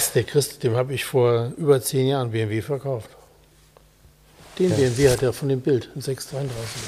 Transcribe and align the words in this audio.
Krass, 0.00 0.14
der 0.14 0.22
Christ, 0.22 0.62
dem 0.64 0.76
habe 0.76 0.94
ich 0.94 1.04
vor 1.04 1.52
über 1.58 1.82
zehn 1.82 2.06
Jahren 2.06 2.30
BMW 2.30 2.62
verkauft. 2.62 3.10
Den 4.58 4.70
BMW 4.70 5.10
hat 5.10 5.22
er 5.22 5.34
von 5.34 5.50
dem 5.50 5.60
Bild, 5.60 5.90
ein 5.94 6.00
633. 6.00 6.82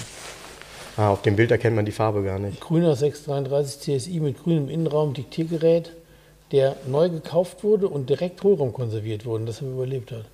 Ah, 0.97 1.11
auf 1.11 1.21
dem 1.21 1.37
Bild 1.37 1.51
erkennt 1.51 1.77
man 1.77 1.85
die 1.85 1.93
Farbe 1.93 2.23
gar 2.23 2.39
nicht. 2.39 2.59
Grüner 2.63 2.97
633 2.97 4.01
CSI 4.01 4.21
mit 4.21 4.43
grünem 4.43 4.71
Innenraum, 4.71 5.13
Diktiergerät, 5.13 5.93
der 6.53 6.77
neu 6.87 7.11
gekauft 7.11 7.63
wurde 7.63 7.87
und 7.87 8.09
direkt 8.09 8.43
Hohlraum 8.45 8.73
konserviert 8.73 9.27
wurde, 9.27 9.45
dass 9.45 9.61
er 9.61 9.69
überlebt 9.69 10.11
hat. 10.11 10.25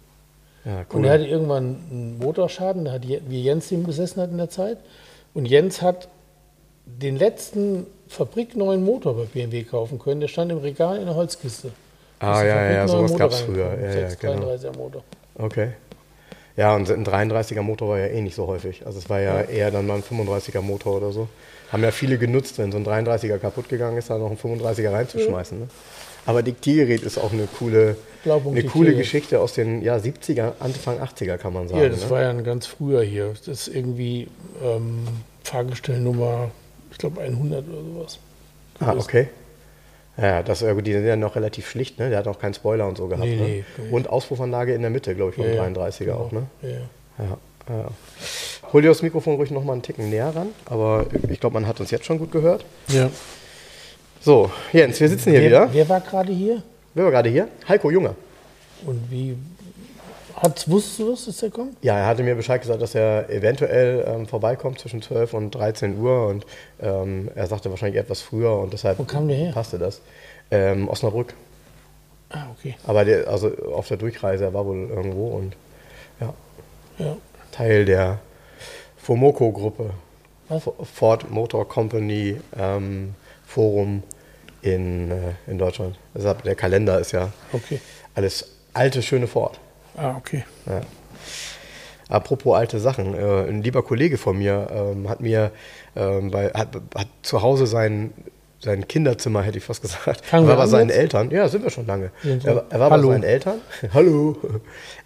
Ja, 0.64 0.86
Und 0.88 1.02
er 1.02 1.14
hatte 1.14 1.26
irgendwann 1.26 1.80
einen 1.90 2.18
Motorschaden, 2.18 2.84
da 2.84 2.92
hat, 2.92 3.02
wie 3.08 3.42
Jens 3.42 3.70
den 3.70 3.82
besessen 3.82 4.22
hat 4.22 4.30
in 4.30 4.38
der 4.38 4.50
Zeit. 4.50 4.78
Und 5.34 5.46
Jens 5.46 5.82
hat 5.82 6.06
den 6.86 7.16
letzten 7.16 7.88
fabrikneuen 8.06 8.84
Motor 8.84 9.16
bei 9.16 9.24
BMW 9.24 9.64
kaufen 9.64 9.98
können. 9.98 10.20
Der 10.20 10.28
stand 10.28 10.52
im 10.52 10.58
Regal 10.58 10.98
in 10.98 11.06
der 11.06 11.16
Holzkiste. 11.16 11.72
Ah, 12.20 12.40
ein 12.40 12.46
ja, 12.46 12.70
ja, 12.70 12.88
sowas 12.88 13.16
gab 13.16 13.30
es 13.30 13.40
früher. 13.40 13.76
Ja, 13.80 14.00
ja, 14.00 14.08
genau. 14.20 14.52
633er 14.52 14.76
Motor. 14.76 15.02
Okay. 15.36 15.68
Ja, 16.56 16.74
und 16.74 16.90
ein 16.90 17.06
33er 17.06 17.62
Motor 17.62 17.90
war 17.90 17.98
ja 17.98 18.06
eh 18.06 18.20
nicht 18.20 18.34
so 18.34 18.48
häufig. 18.48 18.84
Also 18.84 18.98
es 18.98 19.08
war 19.08 19.20
ja, 19.20 19.42
eher 19.42 19.70
dann 19.70 19.86
mal 19.86 19.94
ein 19.94 20.02
35er 20.02 20.60
Motor 20.60 20.96
oder 20.96 21.12
so. 21.12 21.28
Haben 21.70 21.84
ja 21.84 21.92
viele 21.92 22.18
genutzt, 22.18 22.58
wenn 22.58 22.72
so 22.72 22.78
ein 22.78 22.84
33er 22.84 23.38
kaputt 23.38 23.68
gegangen 23.68 23.96
ist, 23.96 24.10
da 24.10 24.18
noch 24.18 24.26
einen 24.26 24.38
35er 24.38 24.90
reinzuschmeißen. 24.90 25.60
Ne? 25.60 25.68
Aber 26.26 26.42
Diktiergerät 26.42 27.02
ist 27.02 27.16
auch 27.16 27.32
eine 27.32 27.46
coole, 27.46 27.96
eine 28.24 28.64
coole. 28.64 28.96
Geschichte 28.96 29.38
aus 29.40 29.52
den 29.52 29.82
ja, 29.82 29.96
70er, 29.96 30.54
Anfang 30.58 30.98
80er 30.98 31.36
kann 31.36 31.52
man 31.52 31.68
sagen. 31.68 31.80
Ja, 31.80 31.88
das 31.88 32.04
ne? 32.04 32.10
war 32.10 32.22
ja 32.22 32.30
ein 32.30 32.42
ganz 32.42 32.66
früher 32.66 33.02
hier. 33.02 33.34
Das 33.46 33.46
ist 33.46 33.74
irgendwie 33.74 34.26
ähm, 34.62 35.06
Fahrgestellnummer, 35.44 36.50
ich 36.90 36.98
glaube 36.98 37.20
100 37.20 37.68
oder 37.68 37.82
sowas. 37.82 38.18
ah, 38.80 38.94
okay. 38.98 39.28
Ja, 40.20 40.42
das, 40.42 40.60
gut, 40.60 40.86
die 40.86 40.92
sind 40.92 41.06
ja 41.06 41.14
noch 41.16 41.36
relativ 41.36 41.68
schlicht, 41.70 41.98
ne? 41.98 42.10
Der 42.10 42.18
hat 42.18 42.26
auch 42.26 42.38
keinen 42.40 42.54
Spoiler 42.54 42.88
und 42.88 42.96
so 42.98 43.06
gehabt. 43.06 43.24
Nee, 43.24 43.36
ne? 43.36 43.44
nee. 43.44 43.64
Und 43.90 44.08
Auspuffanlage 44.10 44.74
in 44.74 44.82
der 44.82 44.90
Mitte, 44.90 45.14
glaube 45.14 45.30
ich, 45.30 45.36
vom 45.36 45.44
Ja, 45.46 45.54
ja, 45.54 45.64
33er 45.64 46.12
auch, 46.14 46.32
ne? 46.32 46.46
Ja, 46.62 46.68
ja. 46.68 46.74
Ja, 47.18 47.74
ja. 47.74 47.88
Hol 48.72 48.82
dir 48.82 48.88
das 48.88 49.02
Mikrofon 49.02 49.36
ruhig 49.36 49.50
noch 49.50 49.62
mal 49.64 49.72
einen 49.74 49.82
Ticken 49.82 50.10
näher 50.10 50.34
ran, 50.34 50.48
aber 50.66 51.06
ich 51.30 51.38
glaube, 51.40 51.54
man 51.54 51.66
hat 51.66 51.80
uns 51.80 51.90
jetzt 51.90 52.04
schon 52.04 52.18
gut 52.18 52.32
gehört. 52.32 52.64
ja. 52.88 53.10
So, 54.20 54.50
Jens, 54.72 54.98
wir 55.00 55.08
sitzen 55.08 55.30
hier 55.30 55.40
Wer, 55.40 55.48
wieder. 55.48 55.68
wer 55.72 55.88
war 55.88 56.00
gerade 56.00 56.32
hier? 56.32 56.60
Wer 56.92 57.04
war 57.04 57.10
gerade 57.12 57.30
hier? 57.30 57.46
Heiko 57.68 57.88
Junge. 57.90 58.16
Und 58.84 59.00
wie 59.10 59.36
hat, 60.42 60.68
wusstest 60.70 60.98
du 61.00 61.10
das, 61.10 61.24
dass 61.26 61.36
der 61.38 61.50
kommt? 61.50 61.76
Ja, 61.82 61.98
er 61.98 62.06
hatte 62.06 62.22
mir 62.22 62.34
Bescheid 62.34 62.60
gesagt, 62.60 62.80
dass 62.82 62.94
er 62.94 63.28
eventuell 63.30 64.04
ähm, 64.06 64.26
vorbeikommt 64.26 64.78
zwischen 64.78 65.02
12 65.02 65.34
und 65.34 65.50
13 65.52 65.98
Uhr 65.98 66.26
und 66.28 66.46
ähm, 66.80 67.30
er 67.34 67.46
sagte 67.46 67.70
wahrscheinlich 67.70 68.00
etwas 68.00 68.20
früher 68.20 68.56
und 68.58 68.72
deshalb 68.72 68.98
Wo 68.98 69.04
kam 69.04 69.28
der 69.28 69.36
her? 69.36 69.52
passte 69.52 69.78
das. 69.78 70.00
Ähm, 70.50 70.88
Osnabrück. 70.88 71.34
Ah, 72.30 72.46
okay. 72.58 72.74
Aber 72.86 73.04
der, 73.04 73.28
also 73.28 73.50
auf 73.74 73.88
der 73.88 73.96
Durchreise, 73.96 74.44
er 74.44 74.54
war 74.54 74.64
wohl 74.66 74.88
irgendwo 74.88 75.28
und 75.28 75.56
ja, 76.20 76.34
Ja. 76.98 77.16
Teil 77.52 77.84
der 77.84 78.18
Fomoco-Gruppe. 78.98 79.90
Ford 80.94 81.30
Motor 81.30 81.68
Company 81.68 82.40
ähm, 82.58 83.14
Forum 83.46 84.02
in, 84.62 85.10
äh, 85.10 85.14
in 85.46 85.58
Deutschland. 85.58 85.96
Deshalb, 86.14 86.42
der 86.42 86.54
Kalender 86.54 86.98
ist 86.98 87.12
ja 87.12 87.30
Okay. 87.52 87.80
alles 88.14 88.48
alte, 88.72 89.02
schöne 89.02 89.26
Ford. 89.26 89.58
Ah, 89.98 90.16
okay. 90.16 90.44
Ja. 90.66 90.80
Apropos 92.08 92.56
alte 92.56 92.78
Sachen, 92.78 93.14
äh, 93.14 93.48
ein 93.48 93.62
lieber 93.62 93.82
Kollege 93.82 94.16
von 94.16 94.38
mir 94.38 94.68
ähm, 94.72 95.08
hat 95.08 95.20
mir 95.20 95.50
ähm, 95.94 96.30
bei, 96.30 96.48
hat, 96.50 96.68
hat 96.94 97.08
zu 97.22 97.42
Hause 97.42 97.66
sein, 97.66 98.14
sein 98.60 98.88
Kinderzimmer, 98.88 99.42
hätte 99.42 99.58
ich 99.58 99.64
fast 99.64 99.82
gesagt. 99.82 100.24
Fangen 100.24 100.46
er 100.46 100.50
war 100.50 100.56
bei 100.56 100.66
seinen 100.66 100.88
jetzt? 100.88 100.98
Eltern. 100.98 101.30
Ja, 101.30 101.48
sind 101.48 101.64
wir 101.64 101.70
schon 101.70 101.86
lange. 101.86 102.10
Wir. 102.22 102.42
Er, 102.44 102.64
er 102.70 102.80
war 102.80 102.90
Hallo. 102.90 103.08
bei 103.08 103.14
seinen 103.14 103.24
Eltern. 103.24 103.60
Hallo. 103.92 104.36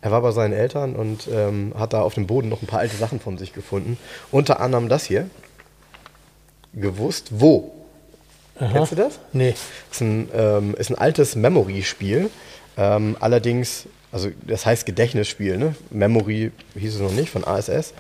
Er 0.01 0.11
war 0.13 0.23
bei 0.23 0.31
seinen 0.31 0.53
Eltern 0.53 0.95
und 0.95 1.29
ähm, 1.33 1.73
hat 1.77 1.93
da 1.93 2.03
auf 2.03 2.15
dem 2.15 2.27
Boden 2.27 2.49
noch 2.49 2.63
ein 2.63 2.67
paar 2.67 2.81
alte 2.81 2.97
Sachen 2.97 3.19
von 3.19 3.39
sich 3.39 3.53
gefunden. 3.53 3.99
Unter 4.31 4.61
anderem 4.61 4.89
das 4.89 5.05
hier. 5.05 5.29
Gewusst 6.75 7.31
wo? 7.33 7.73
Aha. 8.59 8.71
Kennst 8.73 8.93
du 8.93 8.97
das? 8.97 9.19
Nee. 9.33 9.55
Ist 9.91 10.01
ein, 10.01 10.29
ähm, 10.35 10.75
ist 10.79 10.91
ein 10.91 10.99
altes 10.99 11.35
Memory-Spiel. 11.35 12.31
Ähm, 12.77 13.17
allerdings, 13.21 13.87
also 14.13 14.29
das 14.47 14.67
heißt 14.67 14.87
Gedächtnisspiel, 14.87 15.57
ne? 15.57 15.75
Memory 15.91 16.53
hieß 16.79 16.97
es 16.97 17.01
noch 17.01 17.13
nicht, 17.13 17.31
von 17.31 17.45
ASS. 17.45 17.95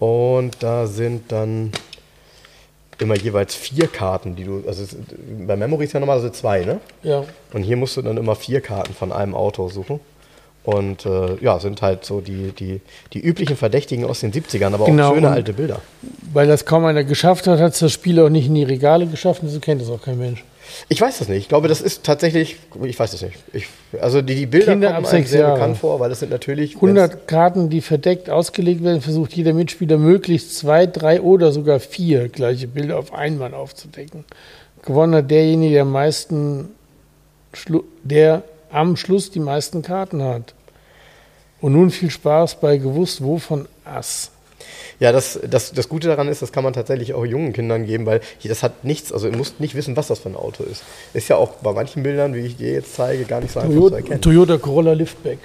Und 0.00 0.56
da 0.60 0.86
sind 0.88 1.30
dann 1.30 1.70
immer 2.98 3.16
jeweils 3.16 3.54
vier 3.54 3.86
Karten, 3.86 4.34
die 4.34 4.44
du, 4.44 4.64
also 4.66 4.84
bei 5.46 5.56
Memory 5.56 5.84
ist 5.84 5.92
ja 5.92 6.00
normalerweise 6.00 6.32
zwei, 6.32 6.64
ne? 6.64 6.80
Ja. 7.02 7.24
Und 7.52 7.62
hier 7.62 7.76
musst 7.76 7.96
du 7.96 8.02
dann 8.02 8.16
immer 8.16 8.34
vier 8.34 8.60
Karten 8.60 8.92
von 8.94 9.12
einem 9.12 9.34
Auto 9.34 9.68
suchen. 9.68 10.00
Und 10.64 11.06
äh, 11.06 11.36
ja, 11.40 11.58
sind 11.58 11.82
halt 11.82 12.04
so 12.04 12.20
die, 12.20 12.52
die, 12.52 12.80
die 13.12 13.20
üblichen 13.20 13.56
Verdächtigen 13.56 14.04
aus 14.04 14.20
den 14.20 14.32
70ern, 14.32 14.74
aber 14.74 14.86
Genau, 14.86 15.08
auch 15.10 15.14
schöne 15.14 15.30
alte 15.30 15.52
Bilder. 15.52 15.80
Weil 16.32 16.46
das 16.46 16.64
kaum 16.64 16.84
einer 16.84 17.02
geschafft 17.02 17.48
hat, 17.48 17.58
hat 17.58 17.72
es 17.72 17.80
das 17.80 17.92
Spiel 17.92 18.20
auch 18.20 18.28
nicht 18.28 18.46
in 18.46 18.54
die 18.54 18.62
Regale 18.62 19.06
geschafft 19.06 19.42
und 19.42 19.48
so 19.48 19.58
kennt 19.58 19.82
es 19.82 19.88
auch 19.88 20.00
kein 20.00 20.18
Mensch. 20.18 20.44
Ich 20.88 21.00
weiß 21.00 21.18
das 21.18 21.28
nicht. 21.28 21.38
Ich 21.38 21.48
glaube, 21.48 21.68
das 21.68 21.80
ist 21.80 22.04
tatsächlich, 22.04 22.56
ich 22.84 22.98
weiß 22.98 23.12
das 23.12 23.22
nicht. 23.22 23.36
Ich, 23.52 23.66
also 24.00 24.22
die, 24.22 24.34
die 24.34 24.46
Bilder 24.46 24.72
Kinder 24.72 24.92
kommen 24.94 25.06
einem 25.06 25.26
sehr 25.26 25.40
Jahre. 25.40 25.54
bekannt 25.54 25.78
vor, 25.78 26.00
weil 26.00 26.08
das 26.08 26.20
sind 26.20 26.30
natürlich 26.30 26.76
100 26.76 27.28
Karten, 27.28 27.70
die 27.70 27.80
verdeckt 27.80 28.30
ausgelegt 28.30 28.82
werden, 28.82 29.00
versucht 29.00 29.32
jeder 29.34 29.52
Mitspieler 29.52 29.98
möglichst 29.98 30.56
zwei, 30.56 30.86
drei 30.86 31.20
oder 31.20 31.52
sogar 31.52 31.80
vier 31.80 32.28
gleiche 32.28 32.68
Bilder 32.68 32.98
auf 32.98 33.12
einmal 33.12 33.54
aufzudecken. 33.54 34.24
Gewonnen 34.82 35.14
hat 35.14 35.30
derjenige, 35.30 35.74
der 35.74 35.82
am 35.82 35.92
meisten, 35.92 36.70
Schlu 37.52 37.84
der 38.02 38.42
am 38.70 38.96
Schluss 38.96 39.30
die 39.30 39.40
meisten 39.40 39.82
Karten 39.82 40.22
hat. 40.22 40.54
Und 41.60 41.74
nun 41.74 41.90
viel 41.90 42.10
Spaß 42.10 42.56
bei 42.56 42.78
gewusst 42.78 43.22
wo 43.22 43.38
von 43.38 43.68
Ass. 43.84 44.31
Ja, 45.00 45.10
das, 45.12 45.38
das, 45.48 45.72
das 45.72 45.88
Gute 45.88 46.08
daran 46.08 46.28
ist, 46.28 46.42
das 46.42 46.52
kann 46.52 46.62
man 46.64 46.72
tatsächlich 46.72 47.14
auch 47.14 47.24
jungen 47.24 47.52
Kindern 47.52 47.86
geben, 47.86 48.06
weil 48.06 48.20
das 48.44 48.62
hat 48.62 48.84
nichts, 48.84 49.12
also 49.12 49.26
ihr 49.28 49.36
müsst 49.36 49.58
nicht 49.60 49.74
wissen, 49.74 49.96
was 49.96 50.06
das 50.08 50.20
für 50.20 50.28
ein 50.28 50.36
Auto 50.36 50.62
ist. 50.64 50.82
Ist 51.14 51.28
ja 51.28 51.36
auch 51.36 51.50
bei 51.56 51.72
manchen 51.72 52.02
Bildern, 52.02 52.34
wie 52.34 52.40
ich 52.40 52.56
dir 52.56 52.72
jetzt 52.72 52.94
zeige, 52.94 53.24
gar 53.24 53.40
nicht 53.40 53.52
so 53.52 53.60
einfach 53.60 53.72
zu 53.72 53.78
Toyota, 53.78 53.96
erkennen. 53.96 54.20
Toyota 54.20 54.58
Corolla 54.58 54.92
Liftback. 54.92 55.38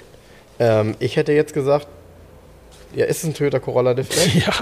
Ähm, 0.60 0.94
ich 1.00 1.16
hätte 1.16 1.32
jetzt 1.32 1.54
gesagt, 1.54 1.86
ja, 2.94 3.04
ist 3.06 3.18
es 3.18 3.24
ein 3.24 3.34
Toyota 3.34 3.58
Corolla 3.58 3.92
Liftback? 3.92 4.34
Ja. 4.46 4.52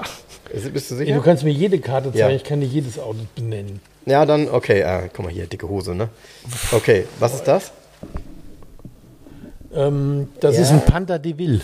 Ist- 0.52 0.72
Bist 0.72 0.90
du 0.90 0.94
sicher? 0.94 1.14
du 1.14 1.20
kannst 1.22 1.42
mir 1.44 1.50
jede 1.52 1.78
Karte 1.80 2.12
zeigen, 2.12 2.18
Ja. 2.18 2.30
ich 2.30 2.44
kann 2.44 2.60
dir 2.60 2.66
jedes 2.66 2.98
Auto 2.98 3.18
benennen. 3.34 3.80
Ja, 4.06 4.24
dann, 4.24 4.48
okay, 4.48 4.80
äh, 4.80 5.08
guck 5.12 5.24
mal 5.26 5.32
hier, 5.32 5.46
dicke 5.46 5.68
Hose, 5.68 5.94
ne? 5.94 6.08
Okay, 6.72 7.04
was 7.18 7.34
ist 7.34 7.44
das? 7.44 7.72
Ähm, 9.74 10.28
das 10.40 10.54
Ja. 10.56 10.62
ist 10.62 10.70
ein 10.70 10.84
Panther 10.84 11.18
de 11.18 11.36
Ville. 11.36 11.60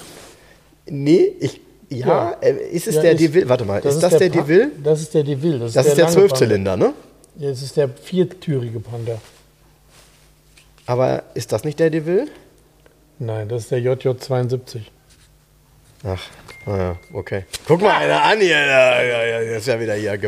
Nee, 0.86 1.32
ich, 1.40 1.60
ja, 1.98 2.06
Ja. 2.06 2.36
Äh, 2.40 2.68
ist 2.72 2.86
es 2.88 2.96
Ja, 2.96 3.02
der 3.02 3.14
DeVille? 3.14 3.48
Warte 3.48 3.64
mal, 3.64 3.78
ist, 3.78 4.00
das 4.02 4.10
der, 4.18 4.28
Pa- 4.30 4.40
DeVille? 4.42 4.70
Das 4.82 5.00
ist 5.00 5.14
der 5.14 5.22
DeVille. 5.24 5.58
Das 5.58 5.86
ist 5.86 5.96
der 5.96 6.08
Zwölfzylinder, 6.08 6.76
ne? 6.76 6.92
Ja, 7.36 7.48
das 7.50 7.62
ist 7.62 7.76
der 7.76 7.88
viertürige 7.88 8.80
Panther. 8.80 9.20
Aber 10.86 11.22
ist 11.34 11.52
das 11.52 11.64
nicht 11.64 11.78
der 11.78 11.90
DeVille? 11.90 12.26
Nein, 13.18 13.48
das 13.48 13.62
ist 13.64 13.70
der 13.70 13.78
JJ72. 13.80 14.80
Ach, 16.04 16.20
naja, 16.66 16.96
okay. 17.12 17.44
Guck 17.68 17.80
mal 17.80 17.92
einer 17.96 18.22
an 18.22 18.40
hier. 18.40 18.56
Das 19.52 19.58
ist 19.62 19.66
ja 19.68 19.78
wieder 19.80 19.94
hier. 19.94 20.18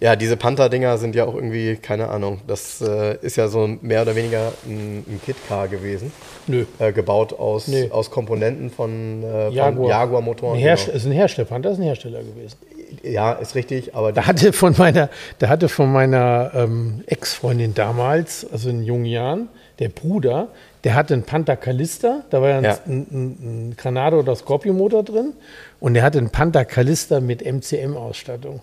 Ja, 0.00 0.16
diese 0.16 0.36
Panther-Dinger 0.36 0.98
sind 0.98 1.14
ja 1.14 1.24
auch 1.24 1.34
irgendwie, 1.34 1.76
keine 1.76 2.08
Ahnung, 2.08 2.40
das 2.46 2.80
äh, 2.80 3.16
ist 3.22 3.36
ja 3.36 3.48
so 3.48 3.66
mehr 3.80 4.02
oder 4.02 4.16
weniger 4.16 4.52
ein, 4.66 5.04
ein 5.08 5.20
Kit-Car 5.24 5.68
gewesen. 5.68 6.12
Nö. 6.46 6.64
Äh, 6.78 6.92
gebaut 6.92 7.32
aus, 7.38 7.68
Nee. 7.68 7.90
aus 7.90 8.10
Komponenten 8.10 8.70
von, 8.70 9.22
äh, 9.22 9.50
Jaguar. 9.50 9.88
Jaguar-Motoren. 9.88 10.56
Ein 10.56 10.60
Herst 10.60 10.88
ist 10.88 11.06
ein 11.06 11.12
Herstellpanther, 11.12 11.70
ist 11.70 11.78
ein 11.78 11.84
Hersteller 11.84 12.20
gewesen. 12.22 12.56
genau. 13.00 13.12
Ja, 13.14 13.32
ist 13.32 13.54
richtig, 13.54 13.94
aber 13.94 14.12
Da 14.12 14.26
hatte 14.26 14.52
von 14.52 14.74
meiner, 14.76 15.08
da 15.38 15.48
hatte 15.48 15.68
von 15.68 15.90
meiner 15.92 16.50
ähm, 16.54 17.02
Ex-Freundin 17.06 17.74
damals, 17.74 18.46
also 18.52 18.70
in 18.70 18.82
jungen 18.82 19.06
Jahren, 19.06 19.48
der 19.78 19.88
Bruder, 19.88 20.48
der 20.84 20.94
hatte 20.94 21.14
einen 21.14 21.22
Panther 21.22 21.56
Callista, 21.56 22.24
da 22.30 22.42
war 22.42 22.50
ja 22.50 22.58
ein, 22.58 22.64
Ja. 22.64 22.78
ein, 22.86 23.06
ein, 23.10 23.26
ein 23.70 23.74
Granado 23.76 24.18
oder 24.18 24.34
Scorpio-Motor 24.36 25.02
drin 25.04 25.32
und 25.80 25.94
der 25.94 26.02
hatte 26.02 26.18
einen 26.18 26.30
Panther 26.30 26.64
Callista 26.64 27.20
mit 27.20 27.42
MCM-Ausstattung. 27.44 28.60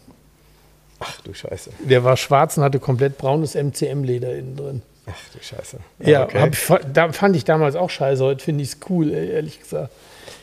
Ach 1.04 1.22
du 1.22 1.34
Scheiße. 1.34 1.72
Der 1.80 2.04
war 2.04 2.16
schwarz 2.18 2.58
und 2.58 2.64
hatte 2.64 2.80
komplett 2.80 3.18
braunes 3.18 3.56
MCM-Leder 3.56 4.36
innen 4.36 4.56
drin. 4.56 4.82
Ach 5.08 5.18
du 5.36 5.44
Scheiße. 5.44 5.78
Ja, 6.00 6.24
okay. 6.26 6.52
hab 6.70 6.94
da 6.94 7.12
fand 7.12 7.36
ich 7.36 7.44
damals 7.44 7.76
auch 7.76 7.90
scheiße. 7.90 8.24
Heute 8.24 8.44
finde 8.44 8.64
ich 8.64 8.70
es 8.74 8.78
cool, 8.90 9.12
ehrlich 9.12 9.60
gesagt. 9.60 9.92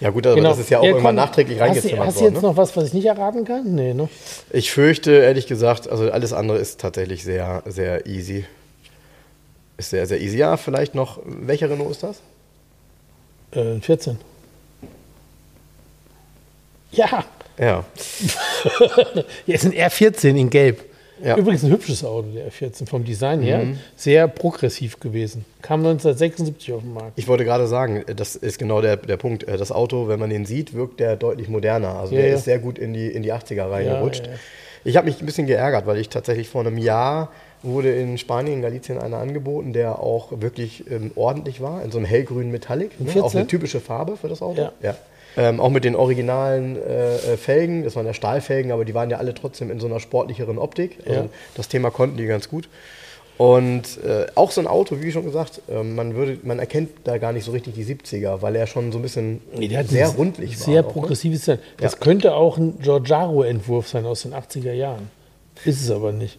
ja 0.00 0.10
gut, 0.10 0.26
aber 0.26 0.34
Genau. 0.36 0.48
das 0.50 0.58
ist 0.58 0.70
ja 0.70 0.78
auch 0.80 0.82
Ja, 0.82 0.88
irgendwann 0.90 1.14
komm, 1.14 1.24
nachträglich 1.24 1.60
Hast 1.60 1.66
du, 1.68 1.74
reingezimmert 1.74 2.06
hast 2.06 2.16
du 2.16 2.20
worden. 2.22 2.34
jetzt 2.34 2.42
Ne? 2.42 2.48
noch 2.48 2.56
was, 2.56 2.76
was 2.76 2.84
ich 2.88 2.92
nicht 2.94 3.06
erraten 3.06 3.44
kann? 3.44 3.74
Nee, 3.74 3.94
ne? 3.94 4.08
Ich 4.50 4.72
fürchte, 4.72 5.12
ehrlich 5.12 5.46
gesagt, 5.46 5.88
also 5.88 6.10
alles 6.10 6.32
andere 6.32 6.58
ist 6.58 6.80
tatsächlich 6.80 7.22
sehr, 7.24 7.62
sehr 7.66 8.06
easy. 8.06 8.44
Ist 9.76 9.90
sehr, 9.90 10.06
sehr 10.06 10.20
easy. 10.20 10.36
Ja, 10.38 10.56
vielleicht 10.56 10.96
noch, 10.96 11.20
welcher 11.24 11.70
Renault 11.70 11.92
ist 11.92 12.02
das? 12.02 12.20
Äh, 13.52 13.78
14. 13.80 14.18
Ja, 16.90 17.24
Ja. 17.58 17.84
hier 19.46 19.54
ist 19.54 19.64
ein 19.64 19.72
R14 19.72 20.36
in 20.36 20.50
Gelb. 20.50 20.84
Ja. 21.22 21.36
Übrigens 21.36 21.64
ein 21.64 21.70
hübsches 21.70 22.04
Auto, 22.04 22.28
der 22.32 22.50
R14 22.50 22.88
vom 22.88 23.04
Design 23.04 23.42
her. 23.42 23.66
Sehr 23.96 24.28
progressiv 24.28 25.00
gewesen. 25.00 25.44
Kam 25.62 25.80
1976 25.80 26.72
auf 26.72 26.82
den 26.82 26.92
Markt. 26.94 27.12
Ich 27.16 27.26
wollte 27.26 27.44
gerade 27.44 27.66
sagen, 27.66 28.04
das 28.14 28.36
ist 28.36 28.58
genau 28.58 28.80
der, 28.80 28.96
der 28.96 29.16
Punkt. 29.16 29.42
Äh, 29.42 29.56
Das 29.56 29.72
Auto, 29.72 30.06
wenn 30.08 30.20
man 30.20 30.30
den 30.30 30.46
sieht, 30.46 30.74
wirkt 30.74 31.00
der 31.00 31.16
deutlich 31.16 31.48
moderner. 31.48 31.98
Also 31.98 32.14
Ja, 32.14 32.20
der 32.20 32.30
ja. 32.30 32.36
ist 32.36 32.44
sehr 32.44 32.58
gut 32.60 32.78
in 32.78 32.92
die, 32.92 33.08
in 33.08 33.22
die 33.22 33.32
80er 33.32 33.68
reingerutscht. 33.70 34.28
Ich 34.84 34.96
habe 34.96 35.06
mich 35.08 35.20
ein 35.20 35.26
bisschen 35.26 35.48
geärgert, 35.48 35.86
weil 35.86 35.98
ich 35.98 36.08
tatsächlich 36.08 36.48
vor 36.48 36.60
einem 36.60 36.78
Jahr 36.78 37.30
wurde 37.64 37.92
in 37.92 38.16
Spanien, 38.16 38.58
in 38.58 38.62
Galicien 38.62 38.98
einer 38.98 39.18
angeboten, 39.18 39.72
der 39.72 39.98
auch 39.98 40.40
wirklich 40.40 40.88
ähm, 40.88 41.10
ordentlich 41.16 41.60
war, 41.60 41.82
in 41.82 41.90
so 41.90 41.98
einem 41.98 42.06
hellgrünen 42.06 42.52
Metallic. 42.52 42.98
Ne? 43.00 43.06
14? 43.06 43.22
Auch 43.22 43.34
eine 43.34 43.46
typische 43.48 43.80
Farbe 43.80 44.16
für 44.16 44.28
das 44.28 44.40
Auto. 44.40 44.70
Ja. 44.80 44.96
Ähm, 45.36 45.60
auch 45.60 45.70
mit 45.70 45.84
den 45.84 45.94
originalen 45.94 46.76
äh, 46.76 47.16
äh, 47.16 47.36
Felgen, 47.36 47.84
das 47.84 47.94
waren 47.94 48.06
ja 48.06 48.14
Stahlfelgen, 48.14 48.72
aber 48.72 48.84
die 48.84 48.94
waren 48.94 49.08
ja 49.10 49.18
alle 49.18 49.34
trotzdem 49.34 49.70
in 49.70 49.78
so 49.78 49.86
einer 49.86 50.00
sportlicheren 50.00 50.58
Optik. 50.58 50.98
Also 51.06 51.20
Ja. 51.20 51.28
Das 51.54 51.68
Thema 51.68 51.90
konnten 51.90 52.16
die 52.16 52.26
ganz 52.26 52.48
gut. 52.48 52.68
Und 53.36 54.02
äh, 54.04 54.26
auch 54.34 54.50
so 54.50 54.60
ein 54.60 54.66
Auto, 54.66 55.00
wie 55.00 55.12
schon 55.12 55.24
gesagt, 55.24 55.62
äh, 55.70 55.84
man, 55.84 56.16
würde, 56.16 56.38
man 56.42 56.58
erkennt 56.58 56.90
da 57.04 57.18
gar 57.18 57.32
nicht 57.32 57.44
so 57.44 57.52
richtig 57.52 57.74
die 57.74 57.84
70er, 57.84 58.42
weil 58.42 58.56
er 58.56 58.66
schon 58.66 58.90
so 58.90 58.98
ein 58.98 59.02
bisschen 59.02 59.40
Nee, 59.56 59.68
sehr 59.84 60.08
rundlich 60.08 60.58
war. 60.58 60.64
Sehr 60.66 60.80
auch, 60.80 60.86
ne? 60.86 60.92
progressives 60.92 61.40
Design. 61.40 61.58
Das 61.76 61.92
Ja. 61.92 61.98
könnte 62.00 62.34
auch 62.34 62.58
ein 62.58 62.80
Giorgiaro-Entwurf 62.80 63.86
sein 63.88 64.06
aus 64.06 64.22
den 64.22 64.34
80er 64.34 64.72
Jahren. 64.72 65.08
Ist 65.64 65.80
es 65.80 65.90
aber 65.90 66.10
nicht. 66.10 66.36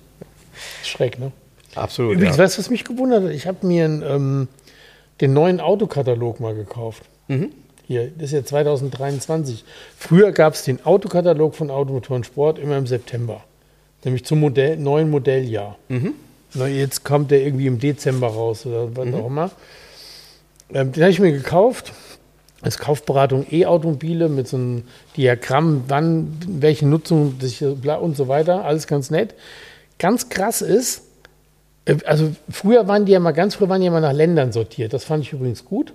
Schreck, 0.83 1.19
ne? 1.19 1.31
Absolut. 1.75 2.15
Übrigens, 2.15 2.35
ja. 2.35 2.43
weißt 2.43 2.57
du, 2.57 2.59
was 2.59 2.69
mich 2.69 2.83
gewundert 2.83 3.23
hat? 3.23 3.31
Ich 3.31 3.47
habe 3.47 3.65
mir 3.65 3.85
einen, 3.85 4.01
ähm, 4.03 4.47
den 5.21 5.31
neuen 5.33 5.61
Autokatalog 5.61 6.41
mal 6.41 6.53
gekauft. 6.53 7.03
Mhm. 7.29 7.51
Hier, 7.89 8.11
das 8.15 8.25
ist 8.25 8.33
ja 8.33 8.45
2023. 8.45 9.65
Früher 9.97 10.31
gab 10.31 10.53
es 10.53 10.63
den 10.63 10.85
Autokatalog 10.85 11.55
von 11.55 11.71
Automotoren 11.71 12.23
Sport 12.23 12.59
immer 12.59 12.77
im 12.77 12.85
September. 12.85 13.43
Nämlich 14.03 14.23
zum 14.25 14.41
Modell, 14.41 14.77
neuen 14.77 15.09
Modelljahr. 15.09 15.75
Mhm. 15.87 16.13
Na, 16.53 16.67
jetzt 16.67 17.03
kommt 17.03 17.31
der 17.31 17.41
irgendwie 17.41 17.65
im 17.65 17.79
Dezember 17.79 18.27
raus 18.27 18.67
oder 18.67 18.95
was 18.95 19.11
auch 19.11 19.25
immer. 19.25 19.49
Ähm, 20.71 20.91
den 20.91 21.01
habe 21.01 21.11
ich 21.11 21.19
mir 21.19 21.31
gekauft. 21.31 21.93
Als 22.61 22.77
Kaufberatung 22.77 23.47
E-Automobile 23.49 24.29
mit 24.29 24.47
so 24.47 24.57
einem 24.57 24.83
Diagramm, 25.17 25.85
wann, 25.87 26.37
welche 26.47 26.85
Nutzung 26.85 27.39
und 28.01 28.17
so 28.17 28.27
weiter. 28.27 28.65
Alles 28.65 28.85
ganz 28.85 29.09
nett. 29.09 29.33
Ganz 29.97 30.29
krass 30.29 30.61
ist, 30.61 31.05
äh, 31.85 31.95
also 32.05 32.35
früher 32.51 32.87
waren 32.87 33.05
die 33.05 33.13
ja 33.13 33.19
mal, 33.19 33.31
ganz 33.31 33.55
früher 33.55 33.69
waren 33.69 33.81
die 33.81 33.85
ja 33.85 33.91
mal 33.91 33.99
nach 33.99 34.13
Ländern 34.13 34.51
sortiert. 34.51 34.93
Das 34.93 35.05
fand 35.05 35.23
ich 35.23 35.33
übrigens 35.33 35.65
gut. 35.65 35.91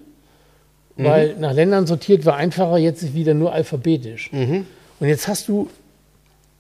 Weil 0.97 1.37
nach 1.39 1.53
Ländern 1.53 1.87
sortiert 1.87 2.25
war 2.25 2.37
einfacher, 2.37 2.79
jetzt 2.79 3.03
ist 3.03 3.15
wieder 3.15 3.35
nur 3.35 3.53
alphabetisch. 3.53 4.31
Und 4.33 5.09
jetzt 5.09 5.27
hast 5.29 5.49
du 5.49 5.69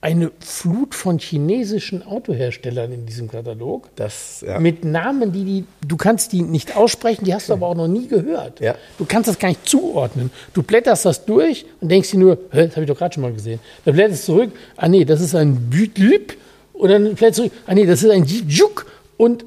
eine 0.04 0.32
Flut 0.38 0.94
von 0.94 1.18
chinesischen 1.18 2.06
Autoherstellern 2.06 2.92
in 2.92 3.06
diesem 3.06 3.30
Katalog 3.30 3.88
Das, 3.96 4.44
ja. 4.46 4.60
mit 4.60 4.84
Namen, 4.84 5.32
die, 5.32 5.44
die 5.44 5.64
du 5.88 5.96
kannst 5.96 6.32
die 6.32 6.42
nicht 6.42 6.76
aussprechen, 6.76 7.24
die 7.24 7.32
hast 7.32 7.48
du 7.48 7.54
aber 7.54 7.68
auch 7.68 7.74
noch 7.74 7.88
nie 7.88 8.06
gehört. 8.06 8.60
Ja. 8.60 8.74
Du 8.98 9.06
kannst 9.06 9.30
das 9.30 9.38
gar 9.38 9.48
nicht 9.48 9.66
zuordnen. 9.66 10.30
Du 10.52 10.62
blätterst 10.62 11.06
das 11.06 11.24
durch 11.24 11.64
und 11.80 11.90
denkst 11.90 12.10
dir 12.10 12.18
nur, 12.18 12.36
Hä, 12.50 12.66
das 12.66 12.72
habe 12.72 12.82
ich 12.82 12.88
doch 12.88 12.98
gerade 12.98 13.14
schon 13.14 13.22
mal 13.22 13.32
gesehen. 13.32 13.60
Dann 13.86 13.94
blätterst 13.94 14.28
du 14.28 14.32
zurück, 14.34 14.50
ah 14.76 14.88
nee, 14.88 15.06
das 15.06 15.22
ist 15.22 15.34
ein 15.34 15.70
Bütlip 15.70 16.36
und 16.74 16.90
dann 16.90 17.04
blätterst 17.14 17.38
du 17.38 17.42
zurück, 17.44 17.52
ah 17.66 17.74
nee, 17.74 17.86
das 17.86 18.02
ist 18.02 18.10
ein 18.10 18.24
Juk 18.26 18.84
und 19.16 19.46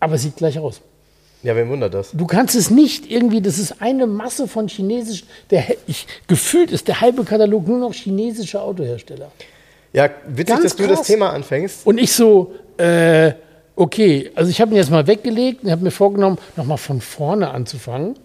aber 0.00 0.14
es 0.14 0.22
sieht 0.22 0.36
gleich 0.36 0.58
aus. 0.58 0.80
Ja, 1.42 1.54
wen 1.54 1.68
wundert 1.68 1.94
das? 1.94 2.10
Du 2.12 2.26
kannst 2.26 2.56
es 2.56 2.70
nicht 2.70 3.10
irgendwie, 3.10 3.40
das 3.40 3.58
ist 3.58 3.80
eine 3.80 4.06
Masse 4.06 4.48
von 4.48 4.68
chinesischen, 4.68 5.26
der, 5.50 5.64
ich, 5.86 6.06
gefühlt 6.26 6.70
ist 6.72 6.88
der 6.88 7.00
halbe 7.00 7.24
Katalog 7.24 7.66
nur 7.68 7.78
noch 7.78 7.94
chinesische 7.94 8.60
Autohersteller. 8.60 9.30
Ja, 9.92 10.10
witzig, 10.26 10.46
Ganz 10.46 10.62
dass 10.62 10.76
du 10.76 10.86
krass. 10.86 10.98
das 10.98 11.06
Thema 11.06 11.30
anfängst. 11.30 11.86
Und 11.86 11.98
ich 11.98 12.12
so, 12.12 12.52
äh, 12.76 13.32
okay, 13.76 14.30
also 14.34 14.50
ich 14.50 14.60
habe 14.60 14.72
ihn 14.72 14.76
jetzt 14.76 14.90
mal 14.90 15.06
weggelegt 15.06 15.64
und 15.64 15.70
habe 15.70 15.82
mir 15.84 15.90
vorgenommen, 15.90 16.38
nochmal 16.56 16.78
von 16.78 17.00
vorne 17.00 17.50
anzufangen 17.50 18.16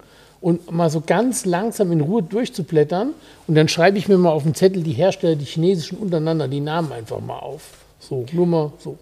und 0.42 0.71
mal 0.71 0.89
so 0.89 1.01
ganz 1.06 1.45
langsam 1.45 1.92
in 1.92 2.01
Ruhe 2.01 2.24
durchzublättern. 2.24 3.13
Und 3.48 3.56
dann 3.56 3.68
schreibe 3.69 3.98
ich 3.98 4.07
mir 4.07 4.18
mal 4.18 4.31
auf 4.31 4.44
den 4.44 4.56
Zettel 4.56 4.83
die 4.83 4.92
Hersteller, 4.92 5.36
die 5.36 5.45
chinesischen 5.45 6.00
untereinander, 6.00 6.48
die 6.48 6.60
Namen 6.60 6.92
einfach 6.92 7.19
mal 7.21 7.39
auf. 7.39 7.62
So, 8.00 8.25
nur 8.33 8.48
mal 8.48 8.74
so. 8.80 8.98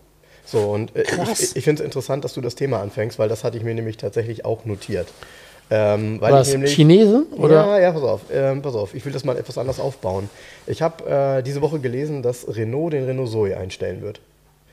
So, 0.45 0.59
und 0.59 0.95
äh, 0.95 1.03
ich, 1.33 1.55
ich 1.55 1.63
finde 1.63 1.81
es 1.81 1.85
interessant, 1.85 2.23
dass 2.23 2.33
du 2.33 2.41
das 2.41 2.55
Thema 2.55 2.81
anfängst, 2.81 3.19
weil 3.19 3.29
das 3.29 3.43
hatte 3.43 3.57
ich 3.57 3.63
mir 3.63 3.73
nämlich 3.73 3.97
tatsächlich 3.97 4.45
auch 4.45 4.65
notiert. 4.65 5.07
Ähm, 5.69 6.19
weil 6.19 6.33
Was, 6.33 6.49
ich 6.49 6.53
nämlich, 6.53 6.73
Chinesen? 6.73 7.27
Oder? 7.37 7.55
Ja, 7.55 7.79
ja, 7.79 7.91
pass 7.93 8.03
auf, 8.03 8.21
ähm, 8.31 8.61
pass 8.61 8.75
auf. 8.75 8.93
Ich 8.93 9.05
will 9.05 9.13
das 9.13 9.23
mal 9.23 9.37
etwas 9.37 9.57
anders 9.57 9.79
aufbauen. 9.79 10.29
Ich 10.67 10.81
habe 10.81 11.37
äh, 11.37 11.43
diese 11.43 11.61
Woche 11.61 11.79
gelesen, 11.79 12.21
dass 12.21 12.45
Renault 12.57 12.91
den 12.91 13.05
Renault 13.05 13.29
Zoe 13.29 13.55
einstellen 13.55 14.01
wird. 14.01 14.19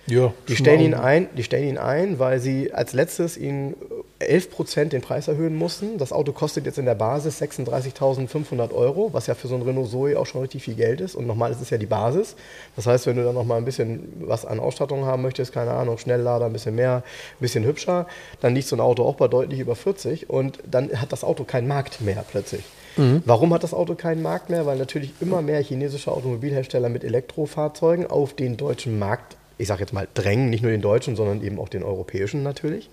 Ja. 0.08 0.32
Die 0.48 0.56
stellen, 0.56 0.80
ihn 0.80 0.94
ein, 0.94 1.28
die 1.36 1.42
stellen 1.42 1.68
ihn 1.68 1.78
ein, 1.78 2.18
weil 2.18 2.40
sie 2.40 2.72
als 2.72 2.92
letztes 2.92 3.36
ihn 3.36 3.74
11% 4.20 4.86
den 4.86 5.02
Preis 5.02 5.28
erhöhen 5.28 5.54
mussten. 5.54 5.98
Das 5.98 6.12
Auto 6.12 6.32
kostet 6.32 6.66
jetzt 6.66 6.78
in 6.78 6.86
der 6.86 6.94
Basis 6.94 7.40
36.500 7.40 8.72
Euro, 8.72 9.10
was 9.12 9.26
ja 9.26 9.34
für 9.34 9.48
so 9.48 9.54
ein 9.54 9.62
Renault 9.62 9.90
Zoe 9.90 10.18
auch 10.18 10.26
schon 10.26 10.40
richtig 10.40 10.62
viel 10.64 10.74
Geld 10.74 11.00
ist. 11.00 11.14
Und 11.14 11.26
nochmal, 11.26 11.52
es 11.52 11.60
ist 11.60 11.70
ja 11.70 11.78
die 11.78 11.86
Basis. 11.86 12.34
Das 12.74 12.86
heißt, 12.86 13.06
wenn 13.06 13.16
du 13.16 13.24
dann 13.24 13.34
nochmal 13.34 13.58
ein 13.58 13.64
bisschen 13.64 14.12
was 14.20 14.44
an 14.44 14.60
Ausstattung 14.60 15.04
haben 15.04 15.22
möchtest, 15.22 15.52
keine 15.52 15.72
Ahnung, 15.72 15.98
Schnelllader, 15.98 16.46
ein 16.46 16.52
bisschen 16.52 16.74
mehr, 16.74 16.96
ein 16.96 17.40
bisschen 17.40 17.64
hübscher, 17.64 18.06
dann 18.40 18.54
liegt 18.54 18.66
so 18.66 18.76
ein 18.76 18.80
Auto 18.80 19.04
auch 19.04 19.16
bei 19.16 19.28
deutlich 19.28 19.60
über 19.60 19.76
40 19.76 20.30
und 20.30 20.58
dann 20.68 20.90
hat 21.00 21.12
das 21.12 21.22
Auto 21.22 21.44
keinen 21.44 21.68
Markt 21.68 22.00
mehr 22.00 22.24
plötzlich. 22.28 22.64
Warum 23.26 23.54
hat 23.54 23.62
das 23.62 23.74
Auto 23.74 23.94
keinen 23.94 24.22
Markt 24.22 24.50
mehr? 24.50 24.66
Weil 24.66 24.76
natürlich 24.76 25.12
immer 25.20 25.40
mehr 25.40 25.62
chinesische 25.62 26.10
Automobilhersteller 26.10 26.88
mit 26.88 27.04
Elektrofahrzeugen 27.04 28.08
auf 28.08 28.34
den 28.34 28.56
deutschen 28.56 28.98
Markt, 28.98 29.36
ich 29.58 29.68
sage 29.68 29.80
jetzt 29.80 29.92
mal, 29.92 30.08
drängen, 30.14 30.50
nicht 30.50 30.62
nur 30.62 30.70
den 30.70 30.80
deutschen, 30.80 31.16
sondern 31.16 31.42
eben 31.42 31.58
auch 31.58 31.68
den 31.68 31.82
europäischen 31.82 32.42
natürlich. 32.42 32.88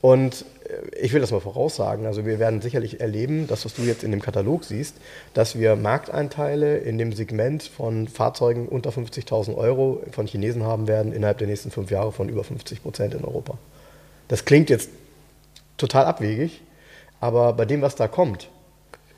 Und 0.00 0.46
äh, 0.68 0.98
ich 0.98 1.12
will 1.12 1.20
das 1.20 1.30
mal 1.30 1.40
voraussagen, 1.40 2.06
also 2.06 2.24
wir 2.24 2.38
werden 2.38 2.62
sicherlich 2.62 3.00
erleben, 3.00 3.46
das, 3.46 3.64
was 3.64 3.74
du 3.74 3.82
jetzt 3.82 4.02
in 4.02 4.10
dem 4.10 4.22
Katalog 4.22 4.64
siehst, 4.64 4.96
dass 5.34 5.58
wir 5.58 5.76
Markteinteile 5.76 6.78
in 6.78 6.98
dem 6.98 7.12
Segment 7.12 7.62
von 7.62 8.08
Fahrzeugen 8.08 8.66
unter 8.66 8.90
50.000 8.90 9.56
Euro 9.56 10.02
von 10.10 10.26
Chinesen 10.26 10.62
haben 10.64 10.88
werden 10.88 11.12
innerhalb 11.12 11.38
der 11.38 11.48
nächsten 11.48 11.70
fünf 11.70 11.90
Jahre 11.90 12.12
von 12.12 12.28
über 12.28 12.44
50 12.44 12.82
Prozent 12.82 13.14
in 13.14 13.24
Europa. 13.24 13.58
Das 14.28 14.44
klingt 14.44 14.70
jetzt 14.70 14.90
total 15.76 16.06
abwegig, 16.06 16.62
aber 17.20 17.52
bei 17.52 17.66
dem, 17.66 17.82
was 17.82 17.94
da 17.94 18.08
kommt, 18.08 18.48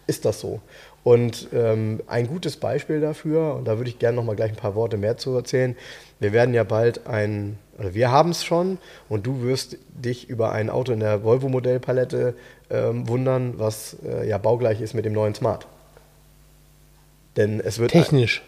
ist 0.06 0.24
das 0.24 0.40
so. 0.40 0.60
Und 1.04 1.48
ähm, 1.52 2.00
ein 2.06 2.28
gutes 2.28 2.56
Beispiel 2.56 3.00
dafür, 3.00 3.56
und 3.56 3.64
da 3.64 3.76
würde 3.76 3.90
ich 3.90 3.98
gerne 3.98 4.16
noch 4.16 4.24
mal 4.24 4.36
gleich 4.36 4.50
ein 4.50 4.56
paar 4.56 4.76
Worte 4.76 4.96
mehr 4.96 5.16
zu 5.16 5.34
erzählen, 5.34 5.76
wir 6.20 6.32
werden 6.32 6.54
ja 6.54 6.62
bald 6.62 7.08
ein, 7.08 7.58
oder 7.76 7.94
wir 7.94 8.12
haben 8.12 8.30
es 8.30 8.44
schon, 8.44 8.78
und 9.08 9.26
du 9.26 9.42
wirst 9.42 9.78
dich 9.88 10.28
über 10.28 10.52
ein 10.52 10.70
Auto 10.70 10.92
in 10.92 11.00
der 11.00 11.24
Volvo-Modellpalette 11.24 12.34
ähm, 12.70 13.08
wundern, 13.08 13.54
was 13.58 13.96
äh, 14.06 14.28
ja 14.28 14.38
baugleich 14.38 14.80
ist 14.80 14.94
mit 14.94 15.04
dem 15.04 15.12
neuen 15.12 15.34
Smart. 15.34 15.66
Denn 17.36 17.60
es 17.60 17.80
wird... 17.80 17.90
Technisch. 17.90 18.42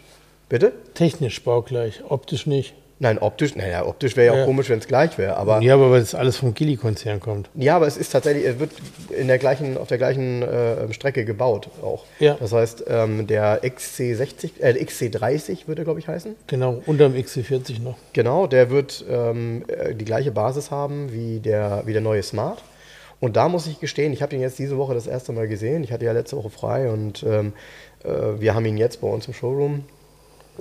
Bitte? 0.47 0.71
Technisch 0.93 1.43
baugleich, 1.43 2.03
optisch 2.07 2.45
nicht. 2.45 2.73
Nein, 2.97 3.19
optisch, 3.19 3.55
naja, 3.57 3.85
optisch 3.85 4.15
wäre 4.15 4.27
ja 4.27 4.31
auch 4.33 4.37
Ja. 4.37 4.45
komisch, 4.45 4.69
wenn 4.69 4.79
es 4.79 4.87
gleich 4.87 5.17
wäre, 5.17 5.35
aber... 5.35 5.61
Ja, 5.61 5.73
aber 5.73 5.91
weil 5.91 5.99
das 5.99 6.15
alles 6.15 6.37
vom 6.37 6.53
Gilly-Konzern 6.53 7.19
kommt. 7.19 7.49
Ja, 7.53 7.75
aber 7.75 7.87
es 7.87 7.97
ist 7.97 8.09
tatsächlich, 8.11 8.45
er 8.45 8.57
wird 8.59 8.71
in 9.09 9.27
der 9.27 9.37
gleichen, 9.37 9.77
auf 9.77 9.87
der 9.89 9.97
gleichen 9.97 10.41
äh, 10.43 10.93
Strecke 10.93 11.25
gebaut 11.25 11.67
auch. 11.83 12.05
Ja. 12.19 12.37
Das 12.39 12.53
heißt, 12.53 12.85
ähm, 12.87 13.27
der 13.27 13.61
XC60, 13.63 14.61
äh, 14.61 14.71
XC30 14.81 15.67
würde 15.67 15.81
er, 15.81 15.85
glaube 15.85 15.99
ich, 15.99 16.07
heißen. 16.07 16.35
Genau, 16.47 16.81
unterm 16.85 17.13
XC40 17.15 17.81
noch. 17.81 17.97
Genau, 18.13 18.47
der 18.47 18.69
wird 18.69 19.03
ähm, 19.09 19.63
äh, 19.67 19.93
die 19.93 20.05
gleiche 20.05 20.31
Basis 20.31 20.71
haben 20.71 21.11
wie 21.11 21.39
der, 21.41 21.83
wie 21.85 21.91
der 21.93 22.01
neue 22.01 22.23
Smart. 22.23 22.63
Und 23.19 23.35
da 23.35 23.49
muss 23.49 23.67
ich 23.67 23.79
gestehen, 23.79 24.13
ich 24.13 24.21
habe 24.21 24.35
ihn 24.35 24.41
jetzt 24.41 24.59
diese 24.59 24.77
Woche 24.77 24.93
das 24.93 25.07
erste 25.07 25.33
Mal 25.33 25.47
gesehen. 25.47 25.83
Ich 25.83 25.91
hatte 25.91 26.05
ja 26.05 26.11
letzte 26.13 26.37
Woche 26.37 26.49
frei 26.49 26.89
und 26.89 27.23
ähm, 27.23 27.53
äh, 28.03 28.39
wir 28.39 28.53
haben 28.55 28.65
ihn 28.65 28.77
jetzt 28.77 29.01
bei 29.01 29.07
uns 29.07 29.27
im 29.27 29.33
Showroom. 29.33 29.83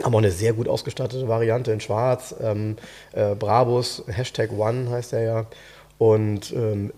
Haben 0.02 0.14
auch 0.14 0.18
eine 0.18 0.30
sehr 0.30 0.52
gut 0.52 0.68
ausgestattete 0.68 1.28
Variante 1.28 1.72
in 1.72 1.80
Schwarz. 1.80 2.34
Ähm, 2.40 2.76
äh, 3.12 3.34
Brabus, 3.34 4.04
Hashtag 4.08 4.50
One 4.52 4.90
heißt 4.90 5.12
er 5.12 5.22
ja. 5.22 5.46
Und 5.98 6.52
ähm, 6.52 6.92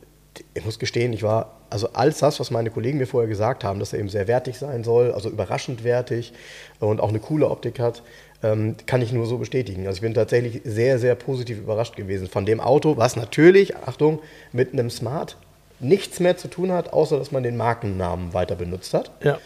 ich 0.54 0.64
muss 0.64 0.78
gestehen, 0.78 1.12
ich 1.12 1.22
war, 1.22 1.56
also 1.70 1.88
alles 1.92 2.18
das, 2.18 2.40
was 2.40 2.50
meine 2.50 2.70
Kollegen 2.70 2.98
mir 2.98 3.06
vorher 3.06 3.28
gesagt 3.28 3.64
haben, 3.64 3.80
dass 3.80 3.92
er 3.92 3.98
eben 3.98 4.08
sehr 4.08 4.28
wertig 4.28 4.58
sein 4.58 4.84
soll, 4.84 5.12
also 5.12 5.28
überraschend 5.28 5.84
wertig 5.84 6.32
und 6.80 7.00
auch 7.00 7.08
eine 7.08 7.18
coole 7.18 7.48
Optik 7.48 7.78
hat, 7.78 8.02
ähm, 8.42 8.76
kann 8.86 9.02
ich 9.02 9.12
nur 9.12 9.26
so 9.26 9.38
bestätigen. 9.38 9.86
Also 9.86 9.96
ich 9.96 10.02
bin 10.02 10.14
tatsächlich 10.14 10.60
sehr, 10.64 10.98
sehr 10.98 11.14
positiv 11.14 11.58
überrascht 11.58 11.96
gewesen 11.96 12.28
von 12.28 12.46
dem 12.46 12.60
Auto, 12.60 12.96
was 12.96 13.16
natürlich, 13.16 13.76
Achtung, 13.76 14.20
mit 14.52 14.72
einem 14.72 14.90
Smart 14.90 15.36
nichts 15.80 16.20
mehr 16.20 16.36
zu 16.36 16.48
tun 16.48 16.72
hat, 16.72 16.92
außer 16.92 17.18
dass 17.18 17.32
man 17.32 17.42
den 17.42 17.56
Markennamen 17.56 18.32
weiter 18.32 18.56
benutzt 18.56 18.94
hat. 18.94 19.10
Ja. 19.22 19.38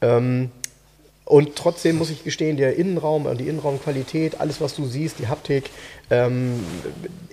Ähm, 0.00 0.50
und 1.30 1.54
trotzdem 1.54 1.96
muss 1.96 2.10
ich 2.10 2.24
gestehen, 2.24 2.56
der 2.56 2.74
Innenraum 2.74 3.26
und 3.26 3.38
die 3.38 3.46
Innenraumqualität, 3.46 4.40
alles, 4.40 4.60
was 4.60 4.74
du 4.74 4.84
siehst, 4.84 5.20
die 5.20 5.28
Haptik, 5.28 5.70
ähm, 6.10 6.64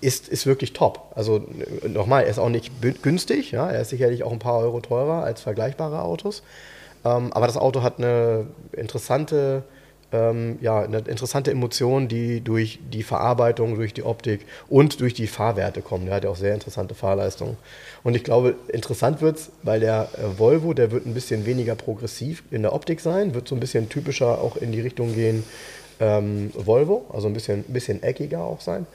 ist, 0.01 0.27
ist 0.29 0.45
wirklich 0.45 0.73
top. 0.73 1.11
Also 1.15 1.43
nochmal, 1.87 2.25
er 2.25 2.29
ist 2.29 2.37
auch 2.37 2.49
nicht 2.49 2.71
günstig, 3.01 3.49
ja? 3.49 3.67
er 3.67 3.81
ist 3.81 3.89
sicherlich 3.89 4.23
auch 4.23 4.31
ein 4.31 4.37
paar 4.37 4.59
Euro 4.59 4.81
teurer 4.81 5.23
als 5.23 5.41
vergleichbare 5.41 6.03
Autos. 6.03 6.43
Ähm, 7.03 7.33
aber 7.33 7.47
das 7.47 7.57
Auto 7.57 7.81
hat 7.81 7.97
eine 7.97 8.45
interessante 8.71 9.63
ähm, 10.11 10.57
ja, 10.61 10.81
eine 10.81 10.99
interessante 10.99 11.51
Emotion, 11.51 12.07
die 12.07 12.41
durch 12.41 12.79
die 12.93 13.03
Verarbeitung, 13.03 13.75
durch 13.75 13.93
die 13.93 14.03
Optik 14.03 14.45
und 14.69 15.01
durch 15.01 15.13
die 15.13 15.27
Fahrwerte 15.27 15.81
kommt. 15.81 16.07
Der 16.07 16.15
hat 16.15 16.23
ja 16.23 16.29
auch 16.29 16.37
sehr 16.37 16.53
interessante 16.53 16.95
Fahrleistungen. 16.95 17.57
Und 18.03 18.15
ich 18.15 18.23
glaube, 18.23 18.55
interessant 18.69 19.21
wird 19.21 19.37
es, 19.37 19.51
weil 19.63 19.81
der 19.81 20.09
äh, 20.13 20.39
Volvo, 20.39 20.73
der 20.73 20.91
wird 20.91 21.05
ein 21.05 21.13
bisschen 21.13 21.45
weniger 21.45 21.75
progressiv 21.75 22.43
in 22.51 22.61
der 22.61 22.73
Optik 22.73 23.01
sein, 23.01 23.33
wird 23.33 23.47
so 23.47 23.55
ein 23.55 23.59
bisschen 23.59 23.89
typischer 23.89 24.39
auch 24.41 24.55
in 24.55 24.71
die 24.71 24.81
Richtung 24.81 25.13
gehen 25.13 25.43
ähm, 25.99 26.51
Volvo, 26.53 27.05
also 27.11 27.27
ein 27.27 27.33
bisschen, 27.33 27.63
bisschen 27.63 28.03
eckiger 28.03 28.43
auch 28.43 28.61
sein. 28.61 28.85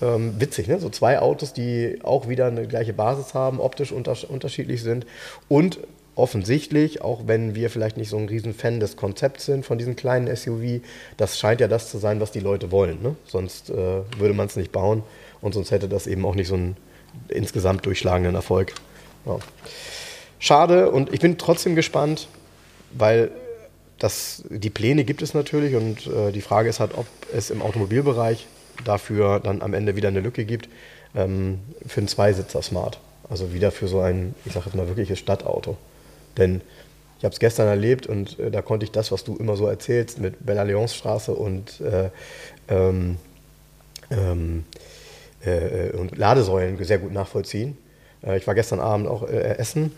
Ähm, 0.00 0.34
witzig, 0.38 0.68
ne? 0.68 0.78
So 0.78 0.90
zwei 0.90 1.20
Autos, 1.20 1.52
die 1.52 1.98
auch 2.02 2.28
wieder 2.28 2.46
eine 2.46 2.66
gleiche 2.66 2.92
Basis 2.92 3.34
haben, 3.34 3.60
optisch 3.60 3.92
unterschiedlich 3.92 4.82
sind 4.82 5.06
und 5.48 5.78
offensichtlich, 6.14 7.00
auch 7.00 7.22
wenn 7.26 7.54
wir 7.54 7.70
vielleicht 7.70 7.96
nicht 7.96 8.10
so 8.10 8.18
ein 8.18 8.28
Riesenfan 8.28 8.80
des 8.80 8.96
Konzepts 8.96 9.46
sind 9.46 9.64
von 9.64 9.78
diesem 9.78 9.96
kleinen 9.96 10.34
SUV, 10.34 10.82
das 11.16 11.38
scheint 11.38 11.60
ja 11.60 11.68
das 11.68 11.90
zu 11.90 11.98
sein, 11.98 12.20
was 12.20 12.32
die 12.32 12.40
Leute 12.40 12.70
wollen. 12.70 13.02
Ne? 13.02 13.16
Sonst 13.26 13.70
äh, 13.70 13.74
würde 13.74 14.34
man 14.34 14.46
es 14.46 14.56
nicht 14.56 14.72
bauen 14.72 15.02
und 15.40 15.54
sonst 15.54 15.70
hätte 15.70 15.88
das 15.88 16.06
eben 16.06 16.24
auch 16.26 16.34
nicht 16.34 16.48
so 16.48 16.54
einen 16.54 16.76
insgesamt 17.28 17.86
durchschlagenden 17.86 18.34
Erfolg. 18.34 18.74
Ja. 19.26 19.38
Schade 20.38 20.90
und 20.90 21.12
ich 21.14 21.20
bin 21.20 21.38
trotzdem 21.38 21.74
gespannt, 21.74 22.28
weil 22.92 23.30
das, 23.98 24.42
die 24.50 24.70
Pläne 24.70 25.04
gibt 25.04 25.22
es 25.22 25.32
natürlich 25.32 25.76
und 25.76 26.06
äh, 26.08 26.32
die 26.32 26.40
Frage 26.40 26.68
ist 26.68 26.80
halt, 26.80 26.92
ob 26.96 27.06
es 27.32 27.50
im 27.50 27.62
Automobilbereich 27.62 28.46
dafür 28.84 29.40
dann 29.40 29.62
am 29.62 29.74
Ende 29.74 29.96
wieder 29.96 30.08
eine 30.08 30.20
Lücke 30.20 30.44
gibt 30.44 30.68
ähm, 31.14 31.60
für 31.86 32.00
einen 32.00 32.08
Zweisitzer 32.08 32.60
Smart. 32.62 32.98
Also 33.30 33.54
wieder 33.54 33.70
für 33.70 33.88
so 33.88 34.00
ein, 34.00 34.34
ich 34.44 34.52
sage 34.52 34.66
jetzt 34.66 34.74
mal, 34.74 34.88
wirkliches 34.88 35.18
Stadtauto. 35.18 35.76
Denn 36.36 36.60
ich 37.18 37.24
habe 37.24 37.34
es 37.34 37.38
gestern 37.38 37.68
erlebt 37.68 38.06
und 38.06 38.38
äh, 38.38 38.50
da 38.50 38.62
konnte 38.62 38.84
ich 38.84 38.90
das, 38.90 39.12
was 39.12 39.22
du 39.22 39.36
immer 39.36 39.56
so 39.56 39.66
erzählst 39.66 40.18
mit 40.18 40.44
Bella 40.44 40.64
Leons 40.64 40.94
Straße 40.94 41.32
und, 41.32 41.80
äh, 41.80 42.10
ähm, 42.68 43.16
ähm, 44.10 44.64
äh, 45.44 45.90
und 45.90 46.16
Ladesäulen 46.16 46.82
sehr 46.82 46.98
gut 46.98 47.12
nachvollziehen. 47.12 47.78
Äh, 48.24 48.38
ich 48.38 48.46
war 48.46 48.54
gestern 48.54 48.80
Abend 48.80 49.06
auch 49.06 49.28
äh, 49.28 49.56
essen 49.56 49.92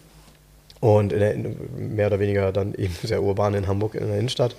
und 0.81 1.13
der, 1.13 1.35
mehr 1.79 2.09
oder 2.09 2.21
weniger 2.21 2.53
dann 2.53 2.75
eben 2.79 2.95
sehr 3.03 3.23
urban 3.23 3.55
in 3.55 3.67
Hamburg 3.69 3.95
in 3.95 4.07
der 4.07 4.19
Innenstadt. 4.19 4.55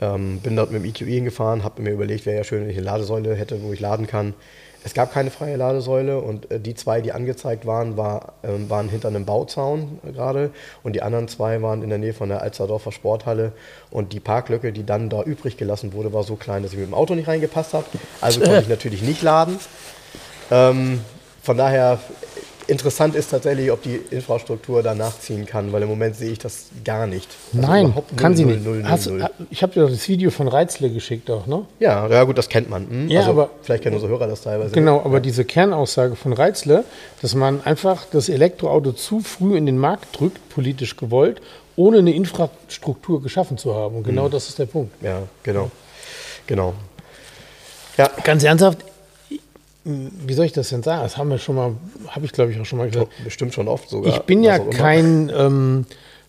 Ähm, 0.00 0.40
bin 0.40 0.56
dort 0.56 0.72
mit 0.72 0.82
dem 0.82 0.88
EQE 0.88 1.04
hingefahren, 1.04 1.64
habe 1.64 1.82
mir 1.82 1.90
überlegt, 1.90 2.26
wäre 2.26 2.36
ja 2.36 2.44
schön, 2.44 2.62
wenn 2.62 2.70
ich 2.70 2.76
eine 2.76 2.86
Ladesäule 2.86 3.34
hätte, 3.34 3.62
wo 3.62 3.72
ich 3.72 3.78
laden 3.78 4.06
kann. 4.06 4.34
Es 4.84 4.94
gab 4.94 5.12
keine 5.12 5.30
freie 5.30 5.56
Ladesäule 5.56 6.20
und 6.20 6.50
äh, 6.50 6.60
die 6.60 6.74
zwei, 6.74 7.00
die 7.00 7.12
angezeigt 7.12 7.66
waren, 7.66 7.96
war, 7.96 8.34
äh, 8.42 8.48
waren 8.68 8.88
hinter 8.88 9.08
einem 9.08 9.24
Bauzaun 9.24 9.98
äh, 10.06 10.12
gerade 10.12 10.50
und 10.82 10.94
die 10.94 11.02
anderen 11.02 11.28
zwei 11.28 11.60
waren 11.62 11.82
in 11.82 11.88
der 11.88 11.98
Nähe 11.98 12.14
von 12.14 12.28
der 12.28 12.42
Alsterdorfer 12.42 12.92
Sporthalle 12.92 13.52
und 13.90 14.12
die 14.12 14.20
Parklücke, 14.20 14.72
die 14.72 14.86
dann 14.86 15.10
da 15.10 15.22
übrig 15.22 15.56
gelassen 15.56 15.92
wurde, 15.92 16.12
war 16.12 16.22
so 16.22 16.36
klein, 16.36 16.62
dass 16.62 16.72
ich 16.72 16.78
mit 16.78 16.86
dem 16.86 16.94
Auto 16.94 17.14
nicht 17.14 17.28
reingepasst 17.28 17.74
habe. 17.74 17.86
Also 18.20 18.40
konnte 18.40 18.60
ich 18.62 18.68
natürlich 18.68 19.02
nicht 19.02 19.22
laden. 19.22 19.58
Ähm, 20.50 21.00
von 21.42 21.56
daher 21.56 21.98
Interessant 22.68 23.14
ist 23.14 23.30
tatsächlich, 23.30 23.72
ob 23.72 23.82
die 23.82 23.98
Infrastruktur 24.10 24.82
da 24.82 24.94
nachziehen 24.94 25.46
kann, 25.46 25.72
weil 25.72 25.82
im 25.82 25.88
Moment 25.88 26.16
sehe 26.16 26.32
ich 26.32 26.38
das 26.38 26.66
gar 26.84 27.06
nicht. 27.06 27.26
Also 27.54 27.66
Nein, 27.66 27.94
kann 28.14 28.32
0, 28.32 28.36
sie 28.36 28.44
0, 28.44 28.54
nicht. 28.54 28.66
0, 28.66 28.84
Hast, 28.84 29.10
ich 29.50 29.62
habe 29.62 29.72
dir 29.72 29.80
doch 29.80 29.90
das 29.90 30.06
Video 30.06 30.30
von 30.30 30.48
Reizle 30.48 30.90
geschickt 30.90 31.30
auch, 31.30 31.46
ne? 31.46 31.64
Ja, 31.80 32.06
ja 32.08 32.24
gut, 32.24 32.36
das 32.36 32.50
kennt 32.50 32.68
man. 32.68 32.86
Hm? 32.86 33.08
Ja, 33.08 33.20
also, 33.20 33.30
aber, 33.30 33.50
vielleicht 33.62 33.84
kennen 33.84 33.94
unsere 33.94 34.12
Hörer 34.12 34.26
das 34.26 34.42
teilweise. 34.42 34.72
Genau, 34.72 35.00
aber 35.00 35.14
ja. 35.14 35.20
diese 35.20 35.46
Kernaussage 35.46 36.14
von 36.14 36.34
Reizle, 36.34 36.84
dass 37.22 37.34
man 37.34 37.62
einfach 37.64 38.04
das 38.12 38.28
Elektroauto 38.28 38.92
zu 38.92 39.20
früh 39.20 39.56
in 39.56 39.64
den 39.64 39.78
Markt 39.78 40.20
drückt, 40.20 40.46
politisch 40.50 40.96
gewollt, 40.96 41.40
ohne 41.74 41.98
eine 41.98 42.12
Infrastruktur 42.12 43.22
geschaffen 43.22 43.56
zu 43.56 43.74
haben. 43.74 43.96
Und 43.96 44.02
genau 44.02 44.26
hm. 44.26 44.30
das 44.30 44.50
ist 44.50 44.58
der 44.58 44.66
Punkt. 44.66 44.92
Ja, 45.02 45.22
genau. 45.42 45.70
Genau. 46.46 46.74
Ja. 47.96 48.10
Ganz 48.24 48.44
ernsthaft, 48.44 48.84
wie 49.84 50.34
soll 50.34 50.44
ich 50.44 50.52
das 50.52 50.68
denn 50.68 50.82
sagen? 50.82 51.02
Das 51.02 51.16
haben 51.16 51.30
wir 51.30 51.38
schon 51.38 51.56
mal, 51.56 51.74
habe 52.08 52.26
ich 52.26 52.32
glaube 52.32 52.52
ich 52.52 52.60
auch 52.60 52.64
schon 52.64 52.78
mal 52.78 52.90
gesagt. 52.90 53.10
Bestimmt 53.24 53.54
schon 53.54 53.68
oft 53.68 53.88
sogar. 53.88 54.12
Ich 54.12 54.20
bin 54.20 54.42
ja 54.42 54.58
kein, 54.58 55.32
ähm, 55.34 55.86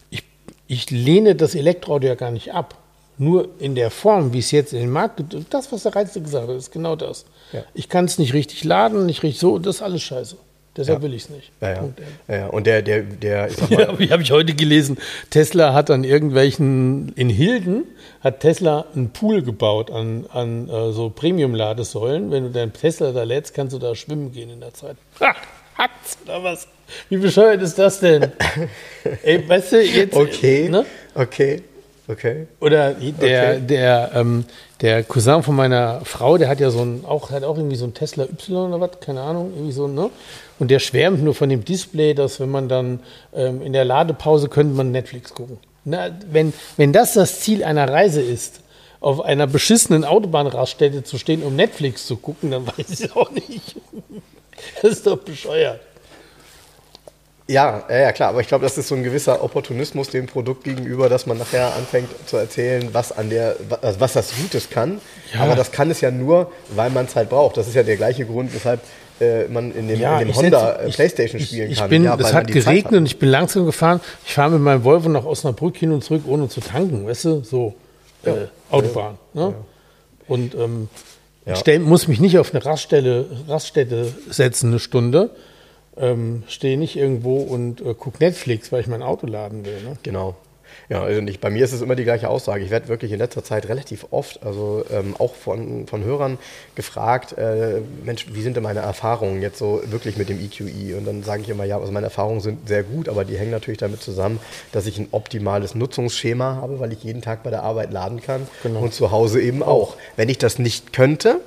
ich, 0.10 0.24
ich 0.68 0.90
lehne 0.90 1.36
das 1.36 1.56
Elektroauto 1.56 2.08
ja 2.08 2.16
gar 2.16 2.32
nicht 2.32 2.54
ab. 2.54 2.76
Nur 3.18 3.50
in 3.60 3.76
der 3.76 3.92
Form, 3.92 4.32
wie 4.32 4.40
es 4.40 4.52
jetzt 4.52 4.72
in 4.72 4.80
den 4.80 4.92
Markt 4.92 5.18
gibt, 5.18 5.36
das, 5.54 5.72
was 5.74 5.84
der 5.84 5.94
Reizte 5.94 6.22
gesagt 6.22 6.48
hat, 6.48 6.56
ist 6.56 6.72
genau 6.72 6.96
das. 6.96 7.26
Ja. 7.52 7.64
Ich 7.74 7.90
kann 7.90 8.06
es 8.06 8.18
nicht 8.18 8.34
richtig 8.34 8.64
laden, 8.64 9.06
nicht 9.06 9.24
richtig 9.24 9.42
so, 9.42 9.60
das 9.60 9.78
ist 9.78 9.82
alles 9.82 10.02
scheiße. 10.04 10.38
Deshalb 10.80 11.00
ja. 11.00 11.04
will 11.04 11.14
ich 11.14 11.24
es 11.24 11.30
nicht. 11.30 11.52
Ja, 11.60 11.74
ja. 11.74 11.90
ja, 12.30 12.48
Und 12.48 12.66
der, 12.66 12.82
der, 12.82 13.02
der, 13.02 13.50
ich 13.50 13.70
ja, 13.70 14.00
wie 14.00 14.10
habe 14.12 14.24
ich 14.24 14.32
heute 14.32 14.54
gelesen, 14.54 14.98
Tesla 15.30 15.74
hat 15.74 15.92
an 15.92 16.06
irgendwelchen, 16.06 17.12
in 17.18 17.30
Hilden 17.30 17.84
hat 18.22 18.40
Tesla 18.40 18.86
einen 18.96 19.10
Pool 19.10 19.42
gebaut 19.42 19.92
an, 19.92 20.26
an 20.32 20.70
uh, 20.70 20.94
so 20.94 21.10
Premium-Ladesäulen. 21.10 22.32
Wenn 22.32 22.46
du 22.46 22.52
deinen 22.52 22.72
Tesla 22.72 23.12
da 23.12 23.24
lädst, 23.24 23.54
kannst 23.54 23.76
du 23.76 23.80
da 23.80 23.94
schwimmen 23.94 24.32
gehen 24.32 24.50
in 24.50 24.62
der 24.62 24.74
Zeit. 24.74 24.96
Ha, 25.20 25.36
hat's 25.76 26.18
oder 26.24 26.42
was? 26.46 26.70
Wie 27.10 27.18
bescheuert 27.18 27.62
ist 27.62 27.78
das 27.78 28.00
denn? 28.00 28.32
Ey, 29.24 29.48
weißt 29.48 29.74
du, 29.74 29.82
jetzt. 29.82 30.16
Okay. 30.16 30.70
Ne? 30.70 30.86
Okay. 31.14 31.62
Okay. 32.10 32.48
Oder 32.60 32.96
der, 32.96 33.54
okay. 33.54 33.62
der, 33.62 34.12
ähm, 34.16 34.46
der 34.82 35.04
Cousin 35.04 35.44
von 35.44 35.56
meiner 35.56 36.02
Frau, 36.06 36.40
der 36.40 36.50
hat 36.50 36.60
ja 36.60 36.72
so 36.72 36.82
ein, 36.82 37.06
auch, 37.06 37.30
hat 37.30 37.44
auch 37.44 37.56
irgendwie 37.56 37.76
so 37.76 37.86
ein 37.86 37.94
Tesla 37.94 38.24
Y 38.24 38.74
oder 38.74 38.82
was, 38.82 39.00
keine 39.00 39.22
Ahnung, 39.22 39.52
irgendwie 39.54 39.72
so, 39.72 39.88
ne? 39.88 40.10
Und 40.58 40.72
der 40.72 40.80
schwärmt 40.80 41.22
nur 41.22 41.36
von 41.36 41.50
dem 41.50 41.64
Display, 41.64 42.16
dass 42.16 42.40
wenn 42.40 42.50
man 42.50 42.68
dann 42.68 43.02
ähm, 43.36 43.62
in 43.62 43.74
der 43.74 43.86
Ladepause 43.86 44.50
könnte 44.50 44.74
man 44.74 44.92
Netflix 44.92 45.36
gucken. 45.36 45.60
Na, 45.86 46.10
wenn, 46.32 46.52
wenn 46.78 46.94
das 46.94 47.14
das 47.14 47.42
Ziel 47.42 47.64
einer 47.64 47.88
Reise 47.88 48.22
ist, 48.22 48.62
auf 49.02 49.22
einer 49.22 49.46
beschissenen 49.46 50.04
Autobahnraststätte 50.04 51.04
zu 51.04 51.20
stehen, 51.20 51.44
um 51.44 51.56
Netflix 51.56 52.08
zu 52.08 52.18
gucken, 52.18 52.50
dann 52.50 52.66
weiß 52.78 53.02
ich 53.02 53.16
auch 53.16 53.30
nicht. 53.30 53.76
das 54.82 54.94
ist 54.94 55.06
doch 55.06 55.20
bescheuert. 55.20 55.80
Ja, 57.50 57.84
ja, 57.90 58.12
klar, 58.12 58.30
aber 58.30 58.42
ich 58.42 58.48
glaube, 58.48 58.64
das 58.64 58.78
ist 58.78 58.90
so 58.90 58.96
ein 58.96 59.04
gewisser 59.04 59.44
Opportunismus 59.44 60.10
dem 60.10 60.28
Produkt 60.28 60.64
gegenüber, 60.66 61.10
dass 61.10 61.26
man 61.26 61.40
nachher 61.40 61.76
anfängt 61.76 62.08
zu 62.28 62.38
erzählen, 62.38 62.90
was 62.92 63.12
an 63.12 63.32
der, 63.32 63.56
was, 63.82 64.00
was 64.00 64.14
das 64.14 64.36
Gutes 64.36 64.70
kann. 64.70 65.02
Ja. 65.34 65.40
Aber 65.40 65.56
das 65.56 65.72
kann 65.72 65.90
es 65.90 66.00
ja 66.00 66.12
nur, 66.12 66.52
weil 66.76 66.92
man 66.92 67.06
es 67.06 67.16
halt 67.16 67.30
braucht. 67.30 67.58
Das 67.58 67.68
ist 67.68 67.74
ja 67.74 67.82
der 67.82 67.98
gleiche 67.98 68.26
Grund, 68.28 68.54
weshalb 68.54 68.82
äh, 69.20 69.46
man 69.46 69.74
in 69.74 69.88
dem, 69.88 70.00
ja, 70.00 70.20
in 70.20 70.28
dem 70.28 70.36
Honda 70.36 70.74
setze, 70.74 70.84
äh, 70.84 70.92
Playstation 70.92 71.42
spielen 71.42 71.72
ich, 71.72 71.80
kann. 71.80 71.90
Bin, 71.90 72.04
ja, 72.04 72.16
es 72.20 72.34
hat 72.36 72.46
geregnet 72.50 72.94
und 72.94 73.08
ich 73.08 73.18
bin 73.18 73.30
langsam 73.30 73.66
gefahren. 73.66 74.00
Ich 74.28 74.36
fahre 74.36 74.52
mit 74.52 74.62
meinem 74.62 74.84
Volvo 74.84 75.10
nach 75.10 75.26
Osnabrück 75.26 75.76
hin 75.76 75.92
und 75.92 76.04
zurück, 76.04 76.26
ohne 76.28 76.50
zu 76.50 76.62
tanken, 76.62 77.08
weißt 77.08 77.26
du? 77.26 77.44
So, 77.44 77.74
äh, 78.26 78.32
Autobahn. 78.70 79.18
Ne? 79.34 79.56
Und 80.28 80.54
ähm, 80.54 80.88
ich 81.48 81.58
stell, 81.58 81.80
muss 81.80 82.08
mich 82.08 82.20
nicht 82.20 82.38
auf 82.38 82.54
eine 82.54 82.64
Raststelle, 82.64 83.26
Raststätte 83.48 84.14
setzen, 84.30 84.70
eine 84.70 84.78
Stunde 84.78 85.32
ähm, 86.00 86.44
stehe 86.48 86.78
nicht 86.78 86.96
irgendwo 86.96 87.38
und 87.38 87.82
äh, 87.82 87.94
gucke 87.94 88.18
Netflix, 88.20 88.72
weil 88.72 88.82
ich 88.82 88.88
mein 88.88 89.04
Auto 89.04 89.28
laden 89.28 89.66
will. 89.66 89.82
Ne? 89.84 89.98
Genau. 90.04 90.36
Ja, 90.90 91.04
also 91.04 91.22
nicht, 91.22 91.40
bei 91.40 91.50
mir 91.50 91.64
ist 91.64 91.72
es 91.72 91.82
immer 91.82 91.96
die 91.96 92.04
gleiche 92.04 92.30
Aussage. 92.30 92.64
Ich 92.64 92.72
werde 92.72 92.88
wirklich 92.88 93.12
in 93.12 93.20
letzter 93.20 93.44
Zeit 93.44 93.70
relativ 93.70 94.08
oft, 94.12 94.44
also 94.44 94.84
ähm, 94.92 95.16
auch 95.20 95.36
von, 95.36 95.86
von 95.88 96.04
Hörern 96.04 96.40
gefragt, 96.76 97.38
äh, 97.38 97.82
Mensch, 98.04 98.28
wie 98.32 98.42
sind 98.42 98.56
denn 98.56 98.64
meine 98.64 98.80
Erfahrungen 98.80 99.42
jetzt 99.42 99.60
so 99.60 99.82
wirklich 99.86 100.18
mit 100.18 100.30
dem 100.30 100.40
EQE? 100.40 100.98
Und 100.98 101.06
dann 101.06 101.24
sage 101.24 101.44
ich 101.44 101.50
immer, 101.50 101.64
ja, 101.64 101.80
also 101.80 101.92
meine 101.92 102.08
Erfahrungen 102.08 102.42
sind 102.42 102.68
sehr 102.68 102.84
gut, 102.84 103.08
aber 103.08 103.24
die 103.24 103.38
hängen 103.38 103.52
natürlich 103.52 103.78
damit 103.78 104.02
zusammen, 104.02 104.40
dass 104.72 104.88
ich 104.88 104.98
ein 104.98 105.08
optimales 105.12 105.76
Nutzungsschema 105.76 106.56
habe, 106.56 106.80
weil 106.80 106.92
ich 106.92 107.04
jeden 107.04 107.22
Tag 107.22 107.44
bei 107.44 107.52
der 107.52 107.64
Arbeit 107.64 107.92
laden 107.92 108.22
kann 108.22 108.48
genau. 108.64 108.80
und 108.82 108.94
zu 108.94 109.12
Hause 109.12 109.42
eben 109.42 109.62
auch. 109.62 109.96
Wenn 110.16 110.30
ich 110.30 110.40
das 110.40 110.58
nicht 110.58 110.94
könnte, 110.94 111.40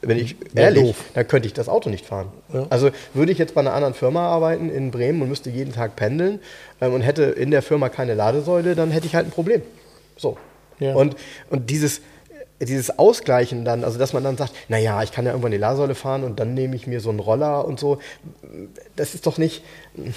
wenn 0.00 0.18
ich 0.18 0.36
ehrlich, 0.54 0.82
doof. 0.82 0.96
dann 1.14 1.28
könnte 1.28 1.46
ich 1.46 1.54
das 1.54 1.68
Auto 1.68 1.90
nicht 1.90 2.06
fahren. 2.06 2.28
Ja. 2.52 2.66
Also 2.70 2.90
würde 3.12 3.32
ich 3.32 3.38
jetzt 3.38 3.54
bei 3.54 3.60
einer 3.60 3.74
anderen 3.74 3.94
Firma 3.94 4.28
arbeiten 4.28 4.70
in 4.70 4.90
Bremen 4.90 5.20
und 5.22 5.28
müsste 5.28 5.50
jeden 5.50 5.72
Tag 5.72 5.96
pendeln 5.96 6.40
ähm, 6.80 6.94
und 6.94 7.02
hätte 7.02 7.24
in 7.24 7.50
der 7.50 7.62
Firma 7.62 7.88
keine 7.88 8.14
Ladesäule, 8.14 8.74
dann 8.74 8.90
hätte 8.90 9.06
ich 9.06 9.14
halt 9.14 9.26
ein 9.26 9.30
Problem. 9.30 9.62
So. 10.16 10.38
Ja. 10.78 10.94
Und, 10.94 11.16
und 11.50 11.70
dieses, 11.70 12.00
dieses 12.60 12.98
Ausgleichen 12.98 13.64
dann, 13.64 13.84
also 13.84 13.98
dass 13.98 14.12
man 14.12 14.24
dann 14.24 14.36
sagt, 14.36 14.52
naja, 14.68 15.02
ich 15.02 15.12
kann 15.12 15.24
ja 15.24 15.32
irgendwann 15.32 15.52
die 15.52 15.58
Lasersäule 15.58 15.94
fahren 15.94 16.24
und 16.24 16.40
dann 16.40 16.54
nehme 16.54 16.76
ich 16.76 16.86
mir 16.86 17.00
so 17.00 17.10
einen 17.10 17.20
Roller 17.20 17.66
und 17.66 17.78
so, 17.78 17.98
das 18.96 19.14
ist 19.14 19.26
doch 19.26 19.38
nicht, 19.38 19.62
wie 19.94 20.12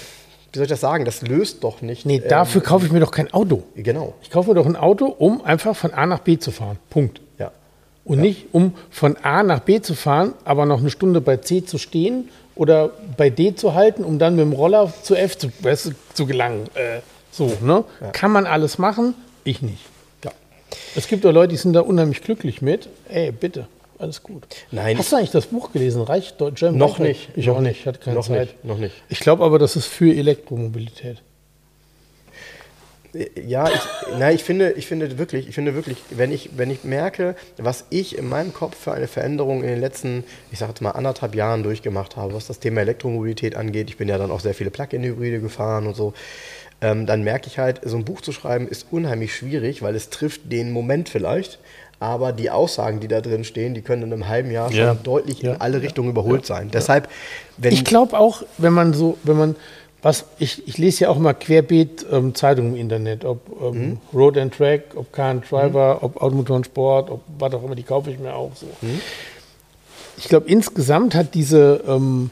soll 0.54 0.64
ich 0.64 0.70
das 0.70 0.80
sagen, 0.80 1.04
das 1.04 1.22
löst 1.22 1.62
doch 1.62 1.82
nicht. 1.82 2.06
Nee, 2.06 2.22
dafür 2.26 2.62
ähm, 2.62 2.66
kaufe 2.66 2.86
ich 2.86 2.92
mir 2.92 3.00
doch 3.00 3.10
kein 3.10 3.32
Auto. 3.32 3.64
Genau. 3.76 4.14
Ich 4.22 4.30
kaufe 4.30 4.48
mir 4.48 4.54
doch 4.54 4.66
ein 4.66 4.76
Auto, 4.76 5.06
um 5.06 5.44
einfach 5.44 5.76
von 5.76 5.92
A 5.92 6.06
nach 6.06 6.20
B 6.20 6.38
zu 6.38 6.50
fahren. 6.50 6.78
Punkt. 6.90 7.20
Ja. 8.08 8.12
Und 8.12 8.18
Ja. 8.18 8.22
nicht, 8.24 8.46
um 8.52 8.72
von 8.90 9.16
A 9.22 9.42
nach 9.42 9.60
B 9.60 9.80
zu 9.80 9.94
fahren, 9.94 10.32
aber 10.44 10.64
noch 10.66 10.80
eine 10.80 10.90
Stunde 10.90 11.20
bei 11.20 11.36
C 11.36 11.64
zu 11.64 11.76
stehen 11.78 12.28
oder 12.54 12.90
bei 13.16 13.30
D 13.30 13.54
zu 13.54 13.74
halten, 13.74 14.02
um 14.02 14.18
dann 14.18 14.34
mit 14.36 14.44
dem 14.44 14.52
Roller 14.52 14.92
zu 15.02 15.14
F 15.14 15.36
zu, 15.38 15.48
weißt 15.60 15.92
zu 16.14 16.26
gelangen. 16.26 16.64
Äh, 16.74 17.00
so, 17.30 17.52
ne? 17.62 17.84
Kann 18.12 18.32
man 18.32 18.46
alles 18.46 18.78
machen? 18.78 19.14
Ich 19.44 19.62
nicht. 19.62 19.84
ja. 20.24 20.30
Es 20.96 21.06
gibt 21.06 21.24
auch 21.26 21.32
Leute, 21.32 21.50
die 21.50 21.56
sind 21.56 21.74
da 21.74 21.80
unheimlich 21.80 22.22
glücklich 22.22 22.62
mit. 22.62 22.88
Ey, 23.08 23.30
bitte, 23.30 23.68
alles 23.98 24.22
gut. 24.22 24.42
Nein, 24.70 24.96
Hast 24.98 25.12
du 25.12 25.16
eigentlich 25.16 25.30
das 25.30 25.46
Buch 25.46 25.70
gelesen? 25.72 26.02
Reicht 26.02 26.40
Deutscher? 26.40 26.72
Noch 26.72 26.98
nicht. 26.98 27.28
Ich 27.36 27.46
Noch 27.46 27.56
auch 27.56 27.60
nicht. 27.60 27.68
nicht. 27.70 27.80
Ich 27.80 27.86
hatte 27.86 27.98
keine 28.00 28.16
Noch 28.16 28.26
Zeit. 28.26 28.40
nicht. 28.48 28.64
Noch 28.64 28.78
nicht. 28.78 28.94
Ich 29.08 29.20
glaube 29.20 29.44
aber, 29.44 29.58
das 29.58 29.76
ist 29.76 29.86
für 29.86 30.12
Elektromobilität. 30.14 31.18
Ja, 33.46 33.68
ich, 33.68 33.80
na, 34.18 34.30
ich 34.32 34.44
finde, 34.44 34.72
ich 34.72 34.86
finde 34.86 35.18
wirklich, 35.18 35.48
ich 35.48 35.54
finde 35.54 35.74
wirklich, 35.74 35.98
wenn 36.10 36.30
ich, 36.30 36.50
wenn 36.56 36.70
ich 36.70 36.84
merke, 36.84 37.34
was 37.56 37.84
ich 37.90 38.16
in 38.16 38.28
meinem 38.28 38.52
Kopf 38.52 38.76
für 38.76 38.92
eine 38.92 39.08
Veränderung 39.08 39.62
in 39.62 39.68
den 39.68 39.80
letzten, 39.80 40.24
ich 40.52 40.58
sage 40.58 40.70
jetzt 40.70 40.80
mal 40.82 40.90
anderthalb 40.92 41.34
Jahren 41.34 41.62
durchgemacht 41.62 42.16
habe, 42.16 42.34
was 42.34 42.46
das 42.46 42.60
Thema 42.60 42.82
Elektromobilität 42.82 43.56
angeht, 43.56 43.88
ich 43.90 43.96
bin 43.96 44.08
ja 44.08 44.18
dann 44.18 44.30
auch 44.30 44.40
sehr 44.40 44.54
viele 44.54 44.70
Plug-in-Hybride 44.70 45.40
gefahren 45.40 45.86
und 45.86 45.96
so, 45.96 46.12
ähm, 46.80 47.06
dann 47.06 47.24
merke 47.24 47.48
ich 47.48 47.58
halt, 47.58 47.80
so 47.84 47.96
ein 47.96 48.04
Buch 48.04 48.20
zu 48.20 48.30
schreiben 48.32 48.68
ist 48.68 48.86
unheimlich 48.92 49.34
schwierig, 49.34 49.82
weil 49.82 49.96
es 49.96 50.10
trifft 50.10 50.52
den 50.52 50.70
Moment 50.70 51.08
vielleicht, 51.08 51.58
aber 52.00 52.30
die 52.32 52.50
Aussagen, 52.50 53.00
die 53.00 53.08
da 53.08 53.20
drin 53.20 53.42
stehen, 53.42 53.74
die 53.74 53.82
können 53.82 54.02
in 54.04 54.12
einem 54.12 54.28
halben 54.28 54.52
Jahr 54.52 54.70
schon 54.70 54.78
Ja. 54.80 54.94
deutlich 54.94 55.42
Ja. 55.42 55.54
in 55.54 55.60
alle 55.60 55.82
Richtungen 55.82 56.10
überholt 56.10 56.46
sein. 56.46 56.70
Deshalb, 56.72 57.08
wenn 57.56 57.72
Ich 57.72 57.84
glaube 57.84 58.16
auch, 58.16 58.44
wenn 58.58 58.72
man 58.72 58.94
so, 58.94 59.18
wenn 59.24 59.36
man, 59.36 59.56
was, 60.02 60.24
ich, 60.38 60.66
ich 60.68 60.78
lese 60.78 61.04
ja 61.04 61.10
auch 61.10 61.16
immer 61.16 61.34
querbeet 61.34 62.06
ähm, 62.12 62.34
Zeitungen 62.34 62.74
im 62.74 62.80
Internet, 62.80 63.24
ob 63.24 63.40
ähm, 63.60 63.88
Mhm. 63.90 63.98
Road 64.14 64.38
and 64.38 64.54
Track, 64.54 64.82
ob 64.94 65.12
Car 65.12 65.30
and 65.30 65.50
Driver, 65.50 65.98
ob 66.02 66.22
Automotor 66.22 66.56
und 66.56 66.66
Sport, 66.66 67.10
ob 67.10 67.20
was 67.38 67.52
auch 67.54 67.64
immer, 67.64 67.74
die 67.74 67.82
kaufe 67.82 68.10
ich 68.10 68.18
mir 68.18 68.34
auch 68.34 68.52
so. 68.54 68.66
Mhm. 68.80 69.00
Ich 70.16 70.28
glaube, 70.28 70.48
insgesamt 70.48 71.14
hat 71.14 71.34
diese, 71.34 71.82
ähm, 71.86 72.30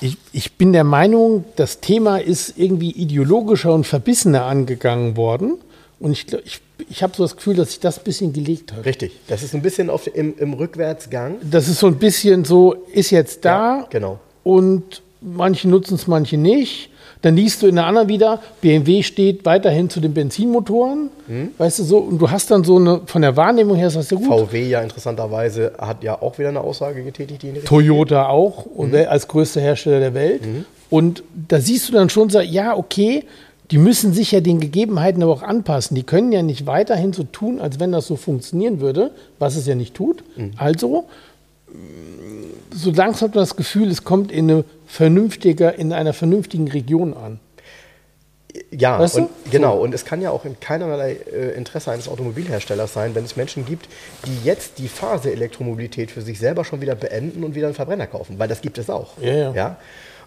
ich, 0.00 0.16
ich 0.32 0.52
bin 0.54 0.72
der 0.72 0.84
Meinung, 0.84 1.44
das 1.56 1.80
Thema 1.80 2.18
ist 2.18 2.54
irgendwie 2.56 2.90
ideologischer 2.90 3.72
und 3.72 3.86
verbissener 3.86 4.44
angegangen 4.44 5.16
worden. 5.16 5.54
Und 6.00 6.10
ich, 6.12 6.26
ich, 6.44 6.60
ich 6.90 7.02
habe 7.02 7.14
so 7.16 7.22
das 7.22 7.36
Gefühl, 7.36 7.54
dass 7.54 7.70
sich 7.70 7.80
das 7.80 7.98
ein 7.98 8.04
bisschen 8.04 8.32
gelegt 8.32 8.72
hat. 8.72 8.84
richtig, 8.84 9.12
das 9.28 9.42
ist 9.42 9.54
ein 9.54 9.62
bisschen 9.62 9.88
auf, 9.90 10.06
im, 10.12 10.34
im 10.38 10.52
Rückwärtsgang. 10.54 11.36
Das 11.42 11.68
ist 11.68 11.78
so 11.78 11.86
ein 11.86 11.96
bisschen 11.96 12.44
so, 12.44 12.74
ist 12.92 13.10
jetzt 13.10 13.44
da, 13.44 13.78
Ja, 13.78 13.86
genau. 13.88 14.18
und 14.42 15.02
manche 15.20 15.68
nutzen 15.68 15.94
es, 15.94 16.06
manche 16.08 16.36
nicht. 16.36 16.90
Dann 17.24 17.36
liest 17.36 17.62
du 17.62 17.66
in 17.68 17.76
der 17.76 17.86
anderen 17.86 18.08
wieder, 18.08 18.42
BMW 18.60 19.02
steht 19.02 19.46
weiterhin 19.46 19.88
zu 19.88 19.98
den 19.98 20.12
Benzinmotoren. 20.12 21.08
Mhm. 21.26 21.52
Weißt 21.56 21.78
du 21.78 21.84
so, 21.84 21.96
und 21.96 22.18
du 22.18 22.30
hast 22.30 22.50
dann 22.50 22.64
so 22.64 22.76
eine, 22.76 23.00
von 23.06 23.22
der 23.22 23.34
Wahrnehmung 23.34 23.76
her, 23.76 23.86
ist 23.86 23.96
das 23.96 24.10
ja 24.10 24.18
gut. 24.18 24.26
VW 24.26 24.68
ja 24.68 24.82
interessanterweise 24.82 25.72
hat 25.78 26.04
ja 26.04 26.20
auch 26.20 26.38
wieder 26.38 26.50
eine 26.50 26.60
Aussage 26.60 27.02
getätigt, 27.02 27.42
die 27.42 27.52
Toyota 27.64 28.28
auch 28.28 28.66
wel- 28.76 29.06
als 29.06 29.26
größter 29.26 29.62
Hersteller 29.62 30.00
der 30.00 30.12
Welt. 30.12 30.42
Und 30.90 31.22
da 31.48 31.60
siehst 31.60 31.88
du 31.88 31.94
dann 31.94 32.10
schon 32.10 32.28
so, 32.28 32.40
ja, 32.40 32.76
okay, 32.76 33.24
die 33.70 33.78
müssen 33.78 34.12
sich 34.12 34.32
ja 34.32 34.40
den 34.40 34.60
Gegebenheiten 34.60 35.22
aber 35.22 35.32
auch 35.32 35.42
anpassen. 35.42 35.94
Die 35.94 36.02
können 36.02 36.30
ja 36.30 36.42
nicht 36.42 36.66
weiterhin 36.66 37.14
so 37.14 37.22
tun, 37.22 37.58
als 37.58 37.80
wenn 37.80 37.90
das 37.90 38.06
so 38.06 38.16
funktionieren 38.16 38.80
würde, 38.80 39.12
was 39.38 39.56
es 39.56 39.66
ja 39.66 39.74
nicht 39.74 39.94
tut. 39.94 40.22
Mhm. 40.36 40.50
Also, 40.58 41.04
so 42.70 42.90
langsam 42.90 43.28
hat 43.28 43.34
man 43.34 43.42
das 43.42 43.56
Gefühl, 43.56 43.90
es 43.90 44.04
kommt 44.04 44.30
in, 44.30 44.50
eine 44.50 44.64
vernünftiger, 44.94 45.74
in 45.76 45.92
einer 45.92 46.12
vernünftigen 46.12 46.68
Region 46.68 47.14
an. 47.14 47.40
Ja, 48.70 49.00
Weißt 49.00 49.16
du? 49.16 49.22
und, 49.22 49.30
genau. 49.50 49.78
Und 49.78 49.92
es 49.92 50.04
kann 50.04 50.22
ja 50.22 50.30
auch 50.30 50.44
in 50.44 50.60
keinerlei 50.60 51.16
äh, 51.32 51.50
Interesse 51.56 51.90
eines 51.90 52.08
Automobilherstellers 52.08 52.92
sein, 52.92 53.16
wenn 53.16 53.24
es 53.24 53.34
Menschen 53.34 53.66
gibt, 53.66 53.88
die 54.24 54.46
jetzt 54.46 54.78
die 54.78 54.86
Phase 54.86 55.32
Elektromobilität 55.32 56.12
für 56.12 56.22
sich 56.22 56.38
selber 56.38 56.64
schon 56.64 56.80
wieder 56.80 56.94
beenden 56.94 57.42
und 57.42 57.56
wieder 57.56 57.66
einen 57.66 57.74
Verbrenner 57.74 58.06
kaufen, 58.06 58.38
weil 58.38 58.46
das 58.46 58.60
gibt 58.60 58.78
es 58.78 58.88
auch. 58.88 59.18
Ja, 59.20 59.52
ja. 59.52 59.76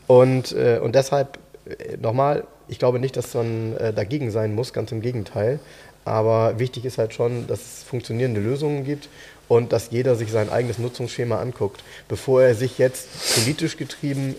Und, 0.05 0.51
äh, 0.51 0.79
und 0.83 0.95
deshalb 0.95 1.39
äh, 1.65 1.95
nochmal, 1.95 2.43
ich 2.67 2.77
glaube 2.77 2.99
nicht, 2.99 3.15
dass 3.15 3.33
man 3.33 3.77
äh, 3.77 3.93
dagegen 3.93 4.31
sein 4.31 4.53
muss, 4.53 4.73
ganz 4.73 4.91
im 4.91 4.99
Gegenteil. 4.99 5.59
Aber 6.03 6.59
wichtig 6.59 6.83
ist 6.83 6.97
halt 6.97 7.13
schon, 7.13 7.47
dass 7.47 7.59
es 7.59 7.83
funktionierende 7.83 8.41
Lösungen 8.41 8.83
gibt 8.83 9.07
und 9.47 9.71
dass 9.73 9.91
jeder 9.91 10.15
sich 10.15 10.31
sein 10.31 10.49
eigenes 10.49 10.77
Nutzungsschema 10.77 11.39
anguckt, 11.39 11.83
bevor 12.07 12.43
er 12.43 12.55
sich 12.55 12.77
jetzt 12.77 13.07
politisch 13.35 13.77
getrieben, 13.77 14.35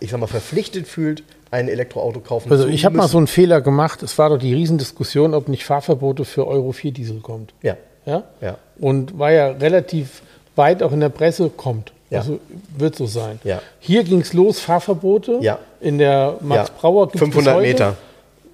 ich 0.00 0.10
sag 0.10 0.20
mal, 0.20 0.26
verpflichtet 0.26 0.88
fühlt, 0.88 1.22
ein 1.50 1.68
Elektroauto 1.68 2.20
kaufen 2.20 2.50
Also 2.50 2.64
zu 2.64 2.70
ich 2.70 2.84
habe 2.84 2.96
mal 2.96 3.08
so 3.08 3.18
einen 3.18 3.26
Fehler 3.26 3.60
gemacht. 3.60 4.02
Es 4.02 4.18
war 4.18 4.30
doch 4.30 4.38
die 4.38 4.54
Riesendiskussion, 4.54 5.34
ob 5.34 5.48
nicht 5.48 5.64
Fahrverbote 5.64 6.24
für 6.24 6.46
Euro 6.46 6.72
4 6.72 6.92
Diesel 6.92 7.20
kommt. 7.20 7.52
Ja, 7.62 7.76
Ja? 8.06 8.24
ja. 8.40 8.56
Und 8.78 9.18
war 9.18 9.30
ja 9.32 9.48
relativ 9.48 10.22
weit 10.56 10.82
auch 10.82 10.92
in 10.92 11.00
der 11.00 11.10
Presse, 11.10 11.50
kommt. 11.50 11.92
Ja. 12.10 12.20
Also 12.20 12.40
wird 12.76 12.96
so 12.96 13.06
sein. 13.06 13.38
Ja. 13.44 13.60
Hier 13.80 14.02
ging 14.04 14.20
es 14.20 14.32
los, 14.32 14.60
Fahrverbote. 14.60 15.38
Ja. 15.40 15.58
In 15.80 15.98
der 15.98 16.36
Max 16.40 16.68
ja. 16.68 16.74
Brauer 16.78 17.06
gibt's 17.06 17.20
bis 17.20 17.34
500 17.34 17.54
heute. 17.54 17.66
Meter. 17.68 17.96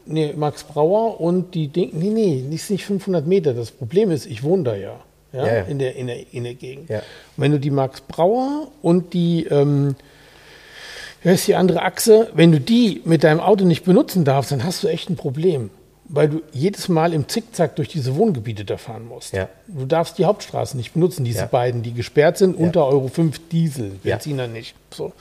Nee, 0.07 0.33
Max 0.37 0.64
Brauer 0.64 1.20
und 1.20 1.55
die 1.55 1.68
Ding, 1.68 1.90
nee, 1.92 2.09
nee, 2.09 2.44
ist 2.55 2.70
nicht 2.70 2.85
500 2.85 3.27
Meter. 3.27 3.53
Das 3.55 3.70
Problem 3.70 4.11
ist, 4.11 4.27
ich 4.27 4.42
wohne 4.42 4.62
da 4.64 4.74
ja. 4.74 4.98
Ja, 5.32 5.46
Ja, 5.46 5.54
ja. 5.56 5.62
In, 5.62 5.78
der, 5.78 5.96
in, 5.96 6.06
der, 6.06 6.32
in 6.32 6.44
der 6.44 6.54
Gegend. 6.54 6.90
Und 6.98 7.02
wenn 7.36 7.52
du 7.52 7.60
die 7.60 7.70
Max 7.70 8.00
Brauer 8.00 8.68
und 8.82 9.12
die, 9.12 9.44
ähm, 9.46 9.96
heißt 11.24 11.48
die 11.48 11.54
andere 11.54 11.82
Achse, 11.82 12.30
wenn 12.34 12.52
du 12.52 12.60
die 12.60 13.02
mit 13.04 13.24
deinem 13.24 13.40
Auto 13.40 13.64
nicht 13.64 13.84
benutzen 13.84 14.24
darfst, 14.24 14.52
dann 14.52 14.64
hast 14.64 14.82
du 14.82 14.88
echt 14.88 15.10
ein 15.10 15.16
Problem. 15.16 15.70
Weil 16.10 16.30
du 16.30 16.40
jedes 16.52 16.88
Mal 16.88 17.12
im 17.12 17.28
Zickzack 17.28 17.76
durch 17.76 17.88
diese 17.88 18.16
Wohngebiete 18.16 18.64
da 18.64 18.78
fahren 18.78 19.06
musst. 19.06 19.34
Du 19.66 19.84
darfst 19.84 20.16
die 20.16 20.24
Hauptstraße 20.24 20.74
nicht 20.74 20.94
benutzen, 20.94 21.22
diese 21.22 21.40
beiden, 21.46 21.82
die 21.82 21.92
gesperrt 21.92 22.38
sind, 22.38 22.56
unter 22.56 22.86
Euro 22.86 23.08
5 23.08 23.48
Diesel. 23.50 23.90
Benziner 24.02 24.46
nicht. 24.46 24.74
So. 24.90 25.12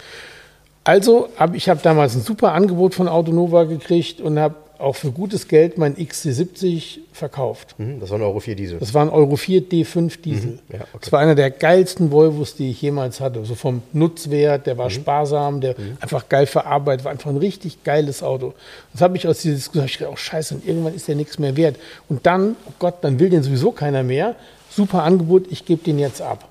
Also, 0.86 1.28
hab, 1.36 1.54
ich 1.56 1.68
habe 1.68 1.82
damals 1.84 2.16
ein 2.16 2.22
super 2.22 2.54
Angebot 2.54 2.96
von 2.96 3.10
Autonova 3.10 3.66
gekriegt 3.66 4.22
und 4.22 4.40
habe 4.40 4.56
auch 4.80 4.96
für 4.96 5.12
gutes 5.12 5.48
Geld 5.48 5.78
mein 5.78 5.96
XC70 5.96 7.00
verkauft. 7.14 7.76
Mhm, 7.78 8.00
Das 8.00 8.10
war 8.10 8.18
ein 8.20 8.22
Euro 8.24 8.40
4 8.40 8.56
Diesel. 8.56 8.80
Das 8.80 8.94
war 8.94 9.02
ein 9.04 9.10
Euro 9.10 9.36
4 9.36 9.64
D5 9.70 10.22
Diesel. 10.22 10.52
Mhm. 10.52 10.60
Ja, 10.72 10.82
okay. 10.82 10.98
Das 11.02 11.12
war 11.12 11.20
einer 11.20 11.36
der 11.36 11.50
geilsten 11.52 12.12
Volvos, 12.12 12.56
die 12.56 12.70
ich 12.72 12.82
jemals 12.82 13.20
hatte. 13.20 13.44
So 13.46 13.56
vom 13.56 13.82
Nutzwert, 13.94 14.66
der 14.68 14.76
Mhm. 14.76 14.78
war 14.80 14.90
sparsam, 14.90 15.62
der 15.62 15.76
einfach 16.00 16.30
geil 16.30 16.46
verarbeitet, 16.46 17.06
war 17.06 17.12
einfach 17.12 17.30
ein 17.30 17.38
richtig 17.38 17.84
geiles 17.84 18.22
Auto. 18.24 18.54
Das 18.94 19.02
habe 19.02 19.18
ich 19.18 19.28
aus 19.28 19.40
dieser 19.42 19.56
Diskussion 19.56 19.88
gedacht, 19.88 20.10
oh 20.14 20.16
scheiße, 20.18 20.56
und 20.56 20.68
irgendwann 20.68 20.94
ist 20.96 21.08
der 21.08 21.16
nichts 21.16 21.40
mehr 21.40 21.56
wert. 21.58 21.78
Und 22.10 22.26
dann, 22.26 22.56
oh 22.68 22.74
Gott, 22.80 22.96
dann 23.02 23.20
will 23.20 23.30
den 23.30 23.44
sowieso 23.44 23.72
keiner 23.72 24.04
mehr. 24.04 24.36
Super 24.70 25.04
Angebot, 25.04 25.46
ich 25.50 25.66
gebe 25.66 25.84
den 25.84 25.98
jetzt 25.98 26.22
ab. 26.22 26.48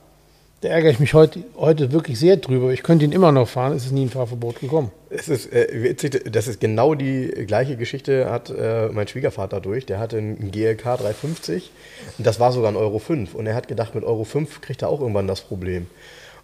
Da 0.63 0.69
ärgere 0.69 0.91
ich 0.91 0.99
mich 0.99 1.13
heute, 1.13 1.45
heute 1.59 1.93
wirklich 1.93 2.19
sehr 2.19 2.39
drüber. 2.39 2.71
Ich 2.73 2.83
könnte 2.83 3.05
ihn 3.05 3.13
immer 3.13 3.31
noch 3.31 3.47
fahren, 3.47 3.75
es 3.75 3.85
ist 3.85 3.93
nie 3.93 4.07
ein 4.07 4.09
Fahrverbot 4.11 4.61
gekommen. 4.61 4.91
Es 5.11 5.29
ist 5.29 5.53
äh, 5.53 5.69
witzig, 5.83 6.33
das 6.33 6.49
ist 6.49 6.61
genau 6.61 6.95
die 6.95 7.29
gleiche 7.47 7.77
Geschichte, 7.77 8.31
hat 8.31 8.49
äh, 8.51 8.89
mein 8.89 9.07
Schwiegervater 9.07 9.61
durch. 9.61 9.85
Der 9.85 9.99
hatte 9.99 10.17
einen 10.17 10.51
GLK 10.51 10.83
350 10.83 11.71
und 12.17 12.27
das 12.27 12.41
war 12.41 12.53
sogar 12.53 12.73
ein 12.73 12.77
Euro 12.77 12.99
5. 12.99 13.35
Und 13.35 13.47
er 13.47 13.55
hat 13.55 13.69
gedacht, 13.69 13.95
mit 13.95 14.03
Euro 14.05 14.25
5 14.25 14.63
kriegt 14.63 14.81
er 14.81 14.89
auch 14.89 15.01
irgendwann 15.01 15.27
das 15.27 15.43
Problem. 15.43 15.87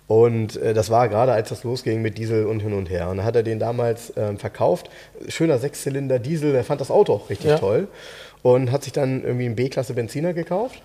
Und 0.08 0.56
äh, 0.56 0.74
das 0.74 0.90
war 0.90 1.08
gerade, 1.08 1.32
als 1.32 1.48
das 1.48 1.64
losging 1.64 2.02
mit 2.02 2.18
Diesel 2.18 2.44
und 2.44 2.60
hin 2.60 2.74
und 2.74 2.90
her. 2.90 3.08
Und 3.08 3.16
dann 3.16 3.26
hat 3.26 3.34
er 3.36 3.42
den 3.42 3.58
damals 3.58 4.12
ähm, 4.18 4.36
verkauft. 4.38 4.90
Schöner 5.28 5.58
Sechszylinder 5.58 6.18
Diesel, 6.18 6.54
er 6.54 6.64
fand 6.64 6.82
das 6.82 6.90
Auto 6.90 7.14
auch 7.14 7.30
richtig 7.30 7.50
Ja. 7.52 7.58
toll. 7.58 7.88
Und 8.42 8.72
hat 8.72 8.82
sich 8.84 8.92
dann 8.92 9.22
irgendwie 9.24 9.46
einen 9.46 9.56
B-Klasse 9.56 9.94
Benziner 9.94 10.34
gekauft. 10.34 10.82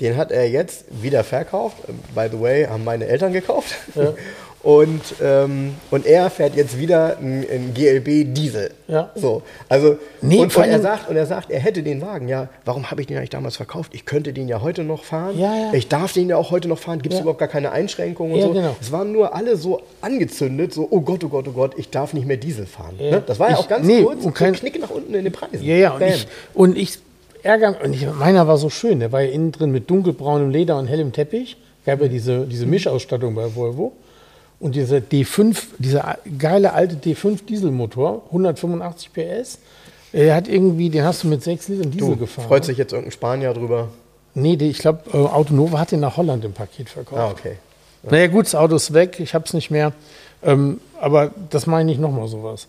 Den 0.00 0.16
hat 0.16 0.32
er 0.32 0.48
jetzt 0.48 0.84
wieder 1.02 1.22
verkauft. 1.24 1.76
By 2.14 2.26
the 2.30 2.40
way, 2.40 2.64
haben 2.66 2.84
meine 2.84 3.06
Eltern 3.06 3.32
gekauft. 3.32 3.74
Und, 4.62 5.02
ähm, 5.22 5.74
und 5.90 6.06
er 6.06 6.30
fährt 6.30 6.56
jetzt 6.56 6.78
wieder 6.78 7.18
einen, 7.18 7.74
GLB 7.74 8.32
Diesel. 8.34 8.70
Ja. 8.88 9.10
So, 9.14 9.42
also 9.68 9.98
Nee, 10.22 10.38
und, 10.38 10.56
und, 10.56 10.64
er 10.64 10.80
sagt, 10.80 11.10
und 11.10 11.16
er 11.16 11.26
sagt, 11.26 11.50
er 11.50 11.60
hätte 11.60 11.82
den 11.82 12.00
Wagen, 12.00 12.28
ja, 12.28 12.48
warum 12.64 12.90
habe 12.90 13.02
ich 13.02 13.06
den 13.06 13.18
eigentlich 13.18 13.28
damals 13.28 13.56
verkauft? 13.58 13.92
Ich 13.94 14.06
könnte 14.06 14.32
den 14.32 14.48
ja 14.48 14.62
heute 14.62 14.82
noch 14.82 15.04
fahren. 15.04 15.38
Ja, 15.38 15.54
ja. 15.54 15.74
Ich 15.74 15.88
darf 15.88 16.14
den 16.14 16.30
ja 16.30 16.38
auch 16.38 16.50
heute 16.50 16.68
noch 16.68 16.78
fahren. 16.78 17.02
Gibt 17.02 17.12
es 17.12 17.18
Ja. 17.18 17.24
überhaupt 17.24 17.40
gar 17.40 17.48
keine 17.48 17.72
Einschränkungen 17.72 18.32
und 18.32 18.38
Ja, 18.40 18.46
so. 18.46 18.52
genau. 18.54 18.76
Es 18.80 18.90
waren 18.90 19.12
nur 19.12 19.34
alle 19.34 19.58
so 19.58 19.82
angezündet, 20.00 20.72
so, 20.72 20.88
oh 20.90 21.02
Gott, 21.02 21.22
oh 21.24 21.28
Gott, 21.28 21.46
oh 21.46 21.52
Gott, 21.52 21.72
ich 21.76 21.90
darf 21.90 22.14
nicht 22.14 22.26
mehr 22.26 22.38
Diesel 22.38 22.64
fahren. 22.64 22.94
Ja. 22.98 23.10
Ne? 23.10 23.22
Das 23.26 23.38
war 23.38 23.48
ja 23.50 23.56
Ich- 23.56 23.60
auch 23.60 23.68
ganz 23.68 23.86
nee, 23.86 24.02
kurz 24.02 24.24
und 24.24 24.34
kein- 24.34 24.54
ein 24.54 24.58
Knick 24.58 24.80
nach 24.80 24.88
unten 24.88 25.12
in 25.12 25.24
den 25.24 25.32
Preisen. 25.34 25.62
Ja, 25.62 25.76
ja, 25.76 25.90
und 25.92 26.00
ich, 26.02 26.26
und 26.54 26.78
ich 26.78 26.98
ärgere 27.44 27.76
und 27.84 27.94
ich, 27.94 28.06
meiner 28.12 28.46
war 28.46 28.58
so 28.58 28.70
schön, 28.70 29.00
der 29.00 29.12
war 29.12 29.22
ja 29.22 29.30
innen 29.30 29.52
drin 29.52 29.70
mit 29.70 29.90
dunkelbraunem 29.90 30.50
Leder 30.50 30.78
und 30.78 30.86
hellem 30.86 31.12
Teppich. 31.12 31.56
Gab 31.84 32.00
ja 32.00 32.08
diese, 32.08 32.46
diese 32.46 32.66
Mischausstattung 32.66 33.34
bei 33.34 33.54
Volvo. 33.54 33.92
Und 34.60 34.74
dieser 34.74 34.98
D5, 34.98 35.56
dieser 35.78 36.18
geile 36.38 36.72
alte 36.72 36.96
D5 36.96 37.44
Dieselmotor, 37.44 38.22
185 38.26 39.12
PS, 39.12 39.58
er 40.12 40.34
hat 40.36 40.48
irgendwie, 40.48 40.90
den 40.90 41.04
hast 41.04 41.24
du 41.24 41.28
mit 41.28 41.42
6 41.42 41.68
Litern 41.68 41.90
Diesel 41.90 42.10
du, 42.10 42.16
gefahren. 42.16 42.46
freut 42.46 42.64
sich 42.64 42.78
jetzt 42.78 42.92
irgendein 42.92 43.12
Spanier 43.12 43.52
drüber. 43.52 43.88
Nee, 44.34 44.56
die, 44.56 44.70
ich 44.70 44.78
glaube, 44.78 45.00
äh, 45.12 45.16
Autonova 45.16 45.80
hat 45.80 45.90
den 45.90 46.00
nach 46.00 46.16
Holland 46.16 46.44
im 46.44 46.52
Paket 46.52 46.88
verkauft. 46.88 47.20
Ah, 47.20 47.30
okay. 47.30 47.56
Naja, 48.04 48.28
gut, 48.28 48.46
das 48.46 48.54
Auto 48.54 48.76
ist 48.76 48.92
weg, 48.94 49.18
ich 49.18 49.34
habe 49.34 49.44
es 49.44 49.54
nicht 49.54 49.70
mehr. 49.70 49.92
Ähm, 50.42 50.80
aber 51.00 51.30
das 51.50 51.66
meine 51.66 51.90
ich 51.90 51.98
nochmal 51.98 52.28
sowas. 52.28 52.68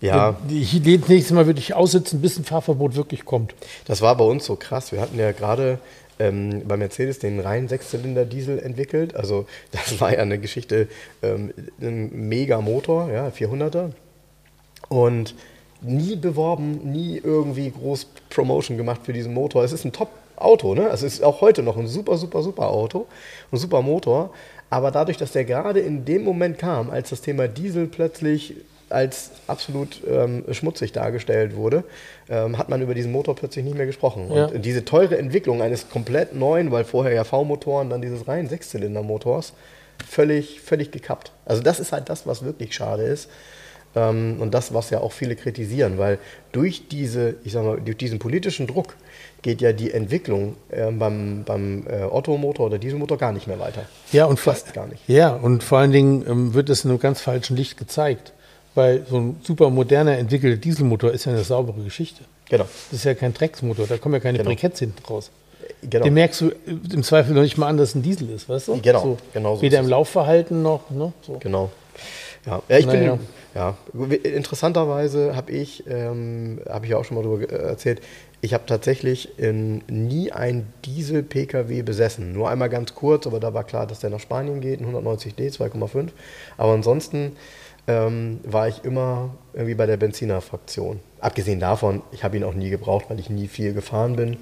Ja, 0.00 0.36
Die- 0.48 0.60
Ich 0.62 0.82
das 1.00 1.08
nächste 1.08 1.34
Mal 1.34 1.46
würde 1.46 1.60
ich 1.60 1.74
aussitzen, 1.74 2.20
bis 2.20 2.38
ein 2.38 2.44
Fahrverbot 2.44 2.94
wirklich 2.94 3.24
kommt. 3.24 3.54
das 3.86 4.02
war 4.02 4.16
bei 4.16 4.24
uns 4.24 4.44
so 4.44 4.56
krass. 4.56 4.92
Wir 4.92 5.00
hatten 5.00 5.18
ja 5.18 5.32
gerade 5.32 5.78
ähm, 6.18 6.62
bei 6.68 6.76
Mercedes 6.76 7.18
den 7.18 7.40
reinen 7.40 7.68
Sechszylinder-Diesel 7.68 8.58
entwickelt. 8.60 9.16
Also 9.16 9.46
das 9.72 10.00
war 10.00 10.12
ja 10.12 10.20
eine 10.20 10.38
Geschichte, 10.38 10.88
ähm, 11.22 11.52
ein 11.80 12.28
mega 12.28 12.60
Motor, 12.60 13.10
ja, 13.10 13.28
400er. 13.28 13.90
Und 14.88 15.34
nie 15.80 16.16
beworben, 16.16 16.92
nie 16.92 17.18
irgendwie 17.22 17.70
groß 17.70 18.06
Promotion 18.30 18.76
gemacht 18.76 19.00
für 19.04 19.12
diesen 19.12 19.34
Motor. 19.34 19.64
Es 19.64 19.72
ist 19.72 19.84
ein 19.84 19.92
Top-Auto, 19.92 20.74
ne? 20.74 20.88
Es 20.88 21.02
ist 21.02 21.22
auch 21.22 21.40
heute 21.40 21.62
noch 21.62 21.76
ein 21.76 21.86
super, 21.86 22.16
super, 22.16 22.42
super 22.42 22.68
Auto, 22.68 23.06
ein 23.52 23.58
super 23.58 23.82
Motor. 23.82 24.30
Aber 24.70 24.90
dadurch, 24.90 25.16
dass 25.16 25.32
der 25.32 25.44
gerade 25.44 25.80
in 25.80 26.04
dem 26.04 26.24
Moment 26.24 26.58
kam, 26.58 26.90
als 26.90 27.10
das 27.10 27.20
Thema 27.22 27.48
Diesel 27.48 27.86
plötzlich 27.86 28.54
als 28.94 29.30
absolut 29.46 30.00
ähm, 30.08 30.44
schmutzig 30.52 30.92
dargestellt 30.92 31.56
wurde, 31.56 31.84
ähm, 32.28 32.56
hat 32.56 32.68
man 32.68 32.80
über 32.80 32.94
diesen 32.94 33.12
Motor 33.12 33.34
plötzlich 33.36 33.64
nicht 33.64 33.76
mehr 33.76 33.86
gesprochen. 33.86 34.30
Ja. 34.32 34.46
Und 34.46 34.64
diese 34.64 34.84
teure 34.84 35.18
Entwicklung 35.18 35.60
eines 35.60 35.90
komplett 35.90 36.34
neuen, 36.34 36.70
weil 36.70 36.84
vorher 36.84 37.12
ja 37.12 37.24
V-Motoren, 37.24 37.90
dann 37.90 38.00
dieses 38.00 38.26
reinen 38.26 38.48
Sechszylinder-Motors, 38.48 39.52
völlig, 40.08 40.60
völlig 40.60 40.90
gekappt. 40.90 41.32
Also 41.44 41.62
das 41.62 41.80
ist 41.80 41.92
halt 41.92 42.08
das, 42.08 42.26
was 42.26 42.44
wirklich 42.44 42.74
schade 42.74 43.02
ist. 43.02 43.28
Ähm, 43.96 44.38
und 44.40 44.52
das, 44.52 44.74
was 44.74 44.90
ja 44.90 45.00
auch 45.00 45.12
viele 45.12 45.36
kritisieren, 45.36 45.98
weil 45.98 46.18
durch 46.50 46.88
diese, 46.88 47.36
ich 47.44 47.52
sag 47.52 47.64
mal, 47.64 47.80
durch 47.80 47.96
diesen 47.96 48.18
politischen 48.18 48.66
Druck 48.66 48.96
geht 49.42 49.60
ja 49.60 49.72
die 49.72 49.92
Entwicklung 49.92 50.56
ähm, 50.72 50.98
beim, 50.98 51.44
beim 51.44 51.86
äh, 51.86 52.02
Ottomotor 52.02 52.66
oder 52.66 52.78
Dieselmotor 52.78 53.18
gar 53.18 53.32
nicht 53.32 53.46
mehr 53.46 53.60
weiter. 53.60 53.84
Ja, 54.10 54.24
und 54.24 54.40
Fast 54.40 54.66
vor- 54.68 54.74
gar 54.74 54.86
nicht. 54.88 55.02
Ja, 55.06 55.34
und 55.34 55.62
vor 55.62 55.78
allen 55.78 55.92
Dingen 55.92 56.24
ähm, 56.28 56.54
wird 56.54 56.70
es 56.70 56.84
in 56.84 56.90
einem 56.90 56.98
ganz 56.98 57.20
falschen 57.20 57.56
Licht 57.56 57.76
gezeigt. 57.76 58.32
Weil 58.74 59.04
so 59.08 59.18
ein 59.18 59.36
super 59.42 59.70
moderner 59.70 60.18
entwickelter 60.18 60.56
Dieselmotor 60.56 61.12
ist 61.12 61.26
ja 61.26 61.32
eine 61.32 61.44
saubere 61.44 61.80
Geschichte. 61.82 62.24
Genau. 62.48 62.64
Das 62.90 62.98
ist 62.98 63.04
ja 63.04 63.14
kein 63.14 63.32
Drecksmotor, 63.32 63.86
da 63.86 63.96
kommen 63.98 64.14
ja 64.14 64.20
keine 64.20 64.38
Genau. 64.38 64.50
Briketts 64.50 64.80
hinten 64.80 65.02
raus. 65.06 65.30
genau. 65.82 66.04
Den 66.04 66.14
merkst 66.14 66.40
du 66.40 66.50
im 66.66 67.02
Zweifel 67.02 67.34
noch 67.34 67.42
nicht 67.42 67.56
mal 67.56 67.68
an, 67.68 67.76
dass 67.76 67.90
es 67.90 67.94
ein 67.94 68.02
Diesel 68.02 68.30
ist, 68.30 68.48
weißt 68.48 68.68
du? 68.68 68.80
Genau, 68.82 69.00
So, 69.02 69.18
genau 69.32 69.56
so 69.56 69.62
Weder 69.62 69.78
im. 69.78 69.88
Laufverhalten 69.88 70.62
noch, 70.62 70.90
ne? 70.90 71.12
So. 71.22 71.38
Genau. 71.38 71.70
Ja, 72.46 72.62
ja 72.68 72.78
ich 72.78 72.86
Naja. 72.86 73.16
bin, 73.16 73.20
ja, 73.54 73.76
interessanterweise 74.24 75.36
habe 75.36 75.52
ich, 75.52 75.84
ähm, 75.88 76.60
habe 76.68 76.84
ich 76.86 76.90
ja 76.90 76.98
auch 76.98 77.04
schon 77.04 77.16
mal 77.16 77.22
darüber 77.22 77.50
äh, 77.50 77.68
erzählt, 77.68 78.02
ich 78.40 78.52
habe 78.52 78.64
tatsächlich 78.66 79.38
in, 79.38 79.82
nie 79.88 80.30
ein 80.32 80.66
Diesel-Pkw 80.84 81.82
besessen. 81.82 82.32
Nur 82.32 82.50
einmal 82.50 82.68
ganz 82.68 82.94
kurz, 82.94 83.26
aber 83.26 83.40
da 83.40 83.54
war 83.54 83.64
klar, 83.64 83.86
dass 83.86 84.00
der 84.00 84.10
nach 84.10 84.20
Spanien 84.20 84.60
geht, 84.60 84.80
ein 84.80 84.94
190D, 84.94 85.50
2,5. 85.56 86.08
Aber 86.58 86.72
ansonsten 86.72 87.36
ähm, 87.86 88.40
war 88.44 88.68
ich 88.68 88.84
immer 88.84 89.30
irgendwie 89.52 89.74
bei 89.74 89.86
der 89.86 89.96
Benziner-Fraktion. 89.96 91.00
Abgesehen 91.20 91.60
davon, 91.60 92.02
ich 92.12 92.24
habe 92.24 92.36
ihn 92.36 92.44
auch 92.44 92.54
nie 92.54 92.70
gebraucht, 92.70 93.06
weil 93.08 93.20
ich 93.20 93.30
nie 93.30 93.48
viel 93.48 93.72
gefahren 93.74 94.16
bin. 94.16 94.36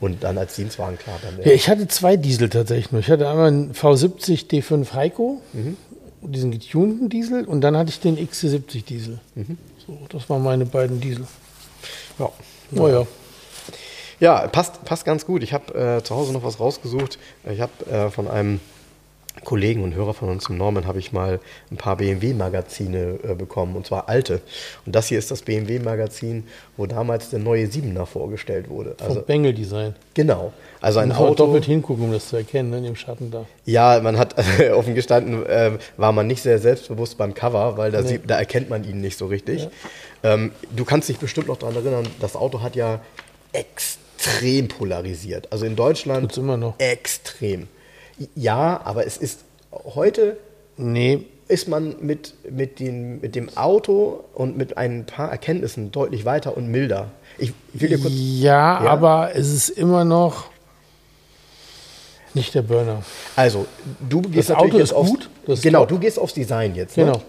Und 0.00 0.22
dann 0.22 0.38
als 0.38 0.54
Dienstwagen, 0.54 0.96
klar, 0.96 1.18
dann 1.22 1.44
Ja, 1.44 1.52
ich 1.52 1.68
hatte 1.68 1.88
zwei 1.88 2.16
Diesel 2.16 2.48
tatsächlich 2.48 2.92
nur. 2.92 3.00
Ich 3.00 3.10
hatte 3.10 3.28
einmal 3.28 3.48
einen 3.48 3.72
V70 3.72 4.48
D5 4.48 4.92
Heiko, 4.94 5.40
Mhm. 5.52 5.76
diesen 6.22 6.50
getunten 6.52 7.08
Diesel, 7.08 7.44
und 7.44 7.60
dann 7.62 7.76
hatte 7.76 7.90
ich 7.90 7.98
den 8.00 8.16
XC70 8.16 8.84
Diesel. 8.84 9.18
Mhm. 9.34 9.58
So, 9.86 9.98
das 10.08 10.28
waren 10.30 10.42
meine 10.42 10.66
beiden 10.66 11.00
Diesel. 11.00 11.26
ja. 12.18 12.30
Naja. 12.70 13.06
Ja, 14.20 14.46
passt, 14.48 14.84
passt 14.84 15.04
ganz 15.04 15.24
gut. 15.24 15.42
Ich 15.44 15.52
habe 15.52 15.74
äh, 15.98 16.02
zu 16.02 16.14
Hause 16.14 16.32
noch 16.32 16.42
was 16.42 16.58
rausgesucht. 16.60 17.18
Ich 17.50 17.60
habe 17.60 17.72
äh, 17.90 18.10
von 18.10 18.28
einem 18.28 18.60
Kollegen 19.44 19.82
und 19.82 19.94
Hörer 19.94 20.14
von 20.14 20.28
uns, 20.28 20.44
dem 20.46 20.56
Norman, 20.58 20.86
habe 20.86 20.98
ich 20.98 21.12
mal 21.12 21.40
ein 21.70 21.76
paar 21.76 21.96
BMW-Magazine 21.96 23.18
äh, 23.22 23.34
bekommen, 23.34 23.76
und 23.76 23.86
zwar 23.86 24.08
alte. 24.08 24.40
Und 24.86 24.94
das 24.94 25.06
hier 25.08 25.18
ist 25.18 25.30
das 25.30 25.42
BMW-Magazin, 25.42 26.44
wo 26.76 26.86
damals 26.86 27.30
der 27.30 27.38
neue 27.38 27.66
Siebener 27.66 28.06
vorgestellt 28.06 28.68
wurde. 28.68 28.94
Vom 28.98 29.06
Also 29.08 29.22
Bengel-Design. 29.22 29.94
genau. 30.14 30.52
Also 30.80 31.00
ein 31.00 31.08
man 31.08 31.16
Auto. 31.18 31.46
doppelt 31.46 31.64
hingucken, 31.64 32.04
um 32.04 32.12
das 32.12 32.28
zu 32.28 32.36
erkennen, 32.36 32.70
ne, 32.70 32.78
in 32.78 32.84
dem 32.84 32.96
Schatten 32.96 33.30
da. 33.32 33.46
Ja, 33.64 33.98
man 34.00 34.16
hat 34.16 34.36
offen 34.74 34.94
gestanden, 34.94 35.44
äh, 35.46 35.72
war 35.96 36.12
man 36.12 36.26
nicht 36.26 36.42
sehr 36.42 36.58
selbstbewusst 36.60 37.18
beim 37.18 37.34
Cover, 37.34 37.76
weil 37.76 37.90
da, 37.90 38.02
sieht, 38.02 38.22
da 38.30 38.38
erkennt 38.38 38.70
man 38.70 38.84
ihn 38.84 39.00
nicht 39.00 39.18
so 39.18 39.26
richtig. 39.26 39.68
Ähm, 40.22 40.52
du 40.76 40.84
kannst 40.84 41.08
dich 41.08 41.18
bestimmt 41.18 41.48
noch 41.48 41.56
daran 41.56 41.74
erinnern, 41.76 42.06
das 42.20 42.36
Auto 42.36 42.60
hat 42.62 42.76
ja 42.76 43.00
extrem 43.52 44.68
polarisiert. 44.68 45.50
Also 45.52 45.66
in 45.66 45.76
Deutschland 45.76 46.22
Tut's 46.22 46.38
immer 46.38 46.56
noch. 46.56 46.74
extrem. 46.78 47.68
Ja, 48.34 48.80
aber 48.84 49.06
es 49.06 49.16
ist 49.16 49.40
heute 49.94 50.36
Nee, 50.78 51.26
ist 51.48 51.66
man 51.66 51.96
mit, 52.00 52.34
mit, 52.48 52.78
den, 52.78 53.20
mit 53.20 53.34
dem 53.34 53.54
Auto 53.56 54.24
und 54.32 54.56
mit 54.56 54.78
ein 54.78 55.06
paar 55.06 55.28
Erkenntnissen 55.30 55.90
deutlich 55.90 56.24
weiter 56.24 56.56
und 56.56 56.68
milder. 56.68 57.10
Ich 57.36 57.52
will 57.72 57.88
dir 57.88 57.98
kurz. 57.98 58.12
ja, 58.14 58.84
Ja? 58.84 58.90
aber 58.90 59.34
es 59.34 59.52
ist 59.52 59.70
immer 59.70 60.04
noch 60.04 60.50
nicht 62.34 62.54
der 62.54 62.62
Burner. 62.62 63.02
Also, 63.34 63.66
du 64.08 64.20
gehst 64.20 64.50
Das 64.50 64.56
natürlich 64.56 64.72
Auto 64.74 64.78
jetzt 64.78 64.90
ist 64.90 64.96
aufs, 64.96 65.10
gut, 65.10 65.30
ist 65.46 65.62
genau, 65.62 65.80
top. 65.80 65.88
du 65.88 65.98
gehst 65.98 66.18
aufs 66.18 66.34
Design 66.34 66.76
jetzt. 66.76 66.96
Ne? 66.96 67.06
Genau. 67.06 67.22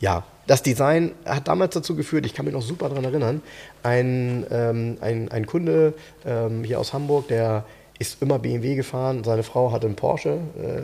Ja, 0.00 0.22
das 0.46 0.62
Design 0.62 1.12
hat 1.26 1.46
damals 1.48 1.74
dazu 1.74 1.94
geführt, 1.94 2.24
ich 2.24 2.32
kann 2.32 2.46
mich 2.46 2.54
noch 2.54 2.62
super 2.62 2.88
daran 2.88 3.04
erinnern, 3.04 3.42
ein, 3.82 4.46
ähm, 4.50 4.96
ein, 5.02 5.30
ein 5.30 5.44
Kunde 5.44 5.92
ähm, 6.24 6.64
hier 6.64 6.80
aus 6.80 6.94
Hamburg, 6.94 7.28
der 7.28 7.64
ist 7.98 8.22
immer 8.22 8.38
BMW 8.38 8.74
gefahren, 8.74 9.24
seine 9.24 9.42
Frau 9.42 9.72
hatte 9.72 9.86
einen 9.86 9.96
Porsche 9.96 10.38
äh, 10.62 10.82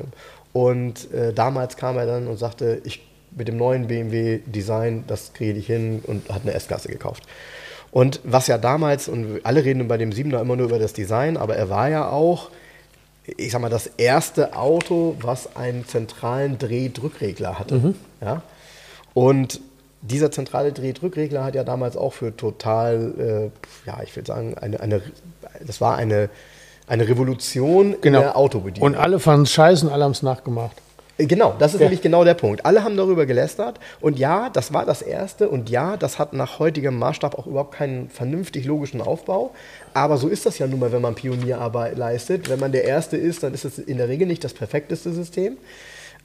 und 0.57 1.13
äh, 1.13 1.33
damals 1.33 1.77
kam 1.77 1.97
er 1.97 2.07
dann 2.07 2.27
und 2.27 2.39
sagte, 2.39 2.81
ich 2.85 3.01
mit 3.37 3.49
dem 3.49 3.57
neuen 3.57 3.89
BMW 3.89 4.39
Design, 4.47 5.05
das 5.07 5.33
kriege 5.33 5.59
ich 5.59 5.67
hin 5.67 6.03
und 6.07 6.29
hat 6.31 6.43
eine 6.43 6.53
S-Klasse 6.55 6.89
gekauft. 6.89 7.25
Und 7.91 8.21
was 8.25 8.47
ja 8.47 8.59
damals, 8.59 9.09
und 9.09 9.41
alle 9.45 9.65
reden 9.65 9.87
bei 9.89 9.97
dem 9.97 10.11
7er 10.11 10.41
immer 10.41 10.57
nur 10.57 10.67
über 10.67 10.79
das 10.79 10.93
Design, 10.93 11.37
aber 11.37 11.57
er 11.57 11.71
war 11.71 11.89
ja 11.89 12.09
auch, 12.09 12.51
ich 13.25 13.53
sag 13.53 13.61
mal, 13.61 13.71
das 13.71 13.87
erste 13.87 14.57
Auto, 14.57 15.17
was 15.21 15.57
einen 15.57 15.87
zentralen 15.87 16.59
Drehdrückregler 16.59 17.59
hatte. 17.59 17.77
Ja? 18.21 18.43
Und 19.15 19.61
dieser 20.03 20.31
zentrale 20.31 20.73
Drehdrückregler 20.73 21.45
hat 21.45 21.55
ja 21.55 21.65
damals 21.65 21.97
auch 21.97 22.13
für 22.13 22.37
total, 22.37 23.53
äh, 23.87 23.89
ja, 23.89 24.03
ich 24.03 24.15
will 24.17 24.27
sagen, 24.27 24.59
eine, 24.59 24.81
eine, 24.81 25.01
das 25.65 25.81
war 25.81 25.97
eine, 25.97 26.29
eine 26.87 27.09
Revolution 27.09 27.97
Genau. 28.01 28.19
in 28.19 28.25
der 28.25 28.37
Autobedienung. 28.37 28.87
Und 28.91 28.95
alle 28.97 29.19
fanden 29.19 29.45
es 29.45 29.53
scheiße 29.53 29.87
und 29.87 29.93
alle 29.93 30.05
haben 30.05 30.13
es 30.13 30.23
nachgemacht. 30.23 30.77
Äh, 31.17 31.27
Genau, 31.27 31.55
das 31.59 31.75
ist 31.75 31.81
Ja. 31.81 31.85
nämlich 31.87 32.03
genau 32.03 32.25
der 32.25 32.35
Punkt. 32.35 32.67
Alle 32.67 32.83
haben 32.83 32.97
darüber 32.97 33.25
gelästert 33.25 33.79
und 34.01 34.19
ja, 34.19 34.51
das 34.51 34.73
war 34.73 34.85
das 34.85 35.01
Erste 35.01 35.49
und 35.49 35.71
ja, 35.71 35.97
das 35.97 36.19
hat 36.19 36.33
nach 36.33 36.59
heutigem 36.59 36.99
Maßstab 36.99 37.39
auch 37.39 37.47
überhaupt 37.47 37.75
keinen 37.77 38.11
vernünftig 38.11 38.65
logischen 38.67 39.01
Aufbau. 39.01 39.53
Aber 39.95 40.17
so 40.19 40.27
ist 40.27 40.45
das 40.45 40.59
ja 40.59 40.67
nun 40.67 40.81
mal, 40.81 40.91
wenn 40.91 41.03
man 41.03 41.15
Pionierarbeit 41.15 41.97
leistet. 41.97 42.49
Wenn 42.51 42.59
man 42.59 42.73
der 42.73 42.83
Erste 42.85 43.17
ist, 43.17 43.45
dann 43.45 43.55
ist 43.55 43.65
es 43.65 43.79
in 43.79 43.97
der 43.99 44.09
Regel 44.09 44.27
nicht 44.27 44.43
das 44.43 44.53
perfekteste 44.55 45.13
System. 45.13 45.57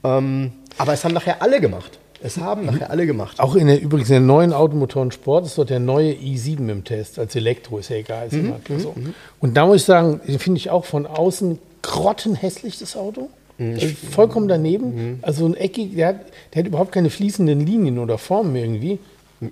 Ähm, 0.02 0.52
aber 0.76 0.92
es 0.92 1.04
haben 1.04 1.14
nachher 1.14 1.40
alle 1.40 1.60
gemacht. 1.60 1.99
Es 2.22 2.36
haben 2.38 2.66
nachher 2.66 2.90
alle 2.90 3.06
gemacht. 3.06 3.40
Auch 3.40 3.54
in 3.54 3.66
der, 3.66 3.80
übrigens 3.80 4.08
in 4.10 4.14
der 4.14 4.20
neuen 4.20 4.52
Automotoren-Sport 4.52 5.46
ist 5.46 5.56
dort 5.56 5.70
der 5.70 5.80
neue 5.80 6.12
i7 6.12 6.68
im 6.68 6.84
Test, 6.84 7.18
als 7.18 7.34
Elektro, 7.34 7.78
ist 7.78 7.88
ja 7.88 7.96
egal. 7.96 8.26
Ist 8.26 8.34
immer 8.34 8.60
so. 8.78 8.94
Und 9.40 9.56
da 9.56 9.66
muss 9.66 9.76
ich 9.76 9.84
sagen, 9.84 10.20
finde 10.38 10.58
ich 10.58 10.70
auch 10.70 10.84
von 10.84 11.06
außen 11.06 11.58
grottenhässlich, 11.82 12.78
das 12.78 12.96
Auto. 12.96 13.30
Also 13.58 13.86
vollkommen 14.10 14.48
daneben. 14.48 15.18
Also 15.22 15.44
ein 15.46 15.54
eckig, 15.54 15.94
der 15.94 16.08
hat, 16.08 16.16
der 16.54 16.60
hat 16.60 16.66
überhaupt 16.68 16.92
keine 16.92 17.10
fließenden 17.10 17.60
Linien 17.60 17.98
oder 17.98 18.16
Formen 18.18 18.56
irgendwie. 18.56 18.98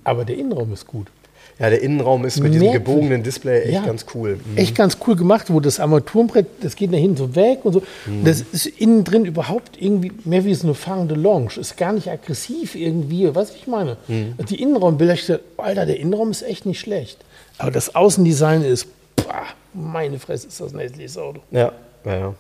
Aber 0.05 0.25
der 0.25 0.37
Innenraum 0.37 0.73
ist 0.73 0.87
gut. 0.87 1.09
Ja, 1.59 1.71
der 1.71 1.83
Innenraum 1.83 2.25
ist 2.25 2.39
mit 2.41 2.55
diesem 2.55 2.71
gebogenen 2.73 3.25
Display 3.25 3.63
echt 3.63 3.73
Ja. 3.73 3.85
ganz 3.85 4.07
cool. 4.15 4.39
Mhm. 4.45 4.57
Echt 4.57 4.77
ganz 4.77 4.97
cool 5.07 5.17
gemacht, 5.17 5.47
wo 5.53 5.59
das 5.59 5.81
Armaturenbrett, 5.81 6.47
das 6.61 6.77
geht 6.77 6.93
nach 6.93 6.99
hinten 6.99 7.17
so 7.17 7.35
weg 7.35 7.65
und 7.65 7.73
so. 7.73 7.83
Mhm. 8.07 8.25
Das 8.25 8.43
ist 8.53 8.67
innen 8.67 9.03
drin 9.03 9.25
überhaupt 9.25 9.81
irgendwie 9.81 10.13
mehr 10.25 10.45
wie 10.45 10.55
so 10.55 10.69
eine 10.69 10.75
fahrende 10.75 11.17
Lounge. 11.17 11.51
Ist 11.59 11.77
gar 11.77 11.93
nicht 11.93 12.09
aggressiv 12.09 12.77
irgendwie, 12.77 13.35
weißt 13.35 13.51
du, 13.51 13.55
wie 13.55 13.59
ich 13.59 13.67
meine? 13.67 13.97
Mhm. 14.07 14.35
Die 14.49 14.63
Innenraumbilder, 14.63 15.15
ich 15.15 15.27
dachte, 15.27 15.41
Alter, 15.57 15.85
der 15.85 15.99
Innenraum 15.99 16.31
ist 16.31 16.43
echt 16.43 16.65
nicht 16.65 16.79
schlecht. 16.79 17.19
Aber 17.59 17.73
das 17.73 17.95
Außendesign 17.97 18.63
ist, 18.63 18.87
pah, 19.17 19.43
meine 19.75 20.21
Fresse, 20.21 20.47
ist 20.47 20.61
das 20.61 20.73
ein 20.73 20.79
hässliches 20.79 21.19
Auto. 21.19 21.41
Ja, 21.51 21.73
ja, 22.05 22.17
ja. 22.19 22.35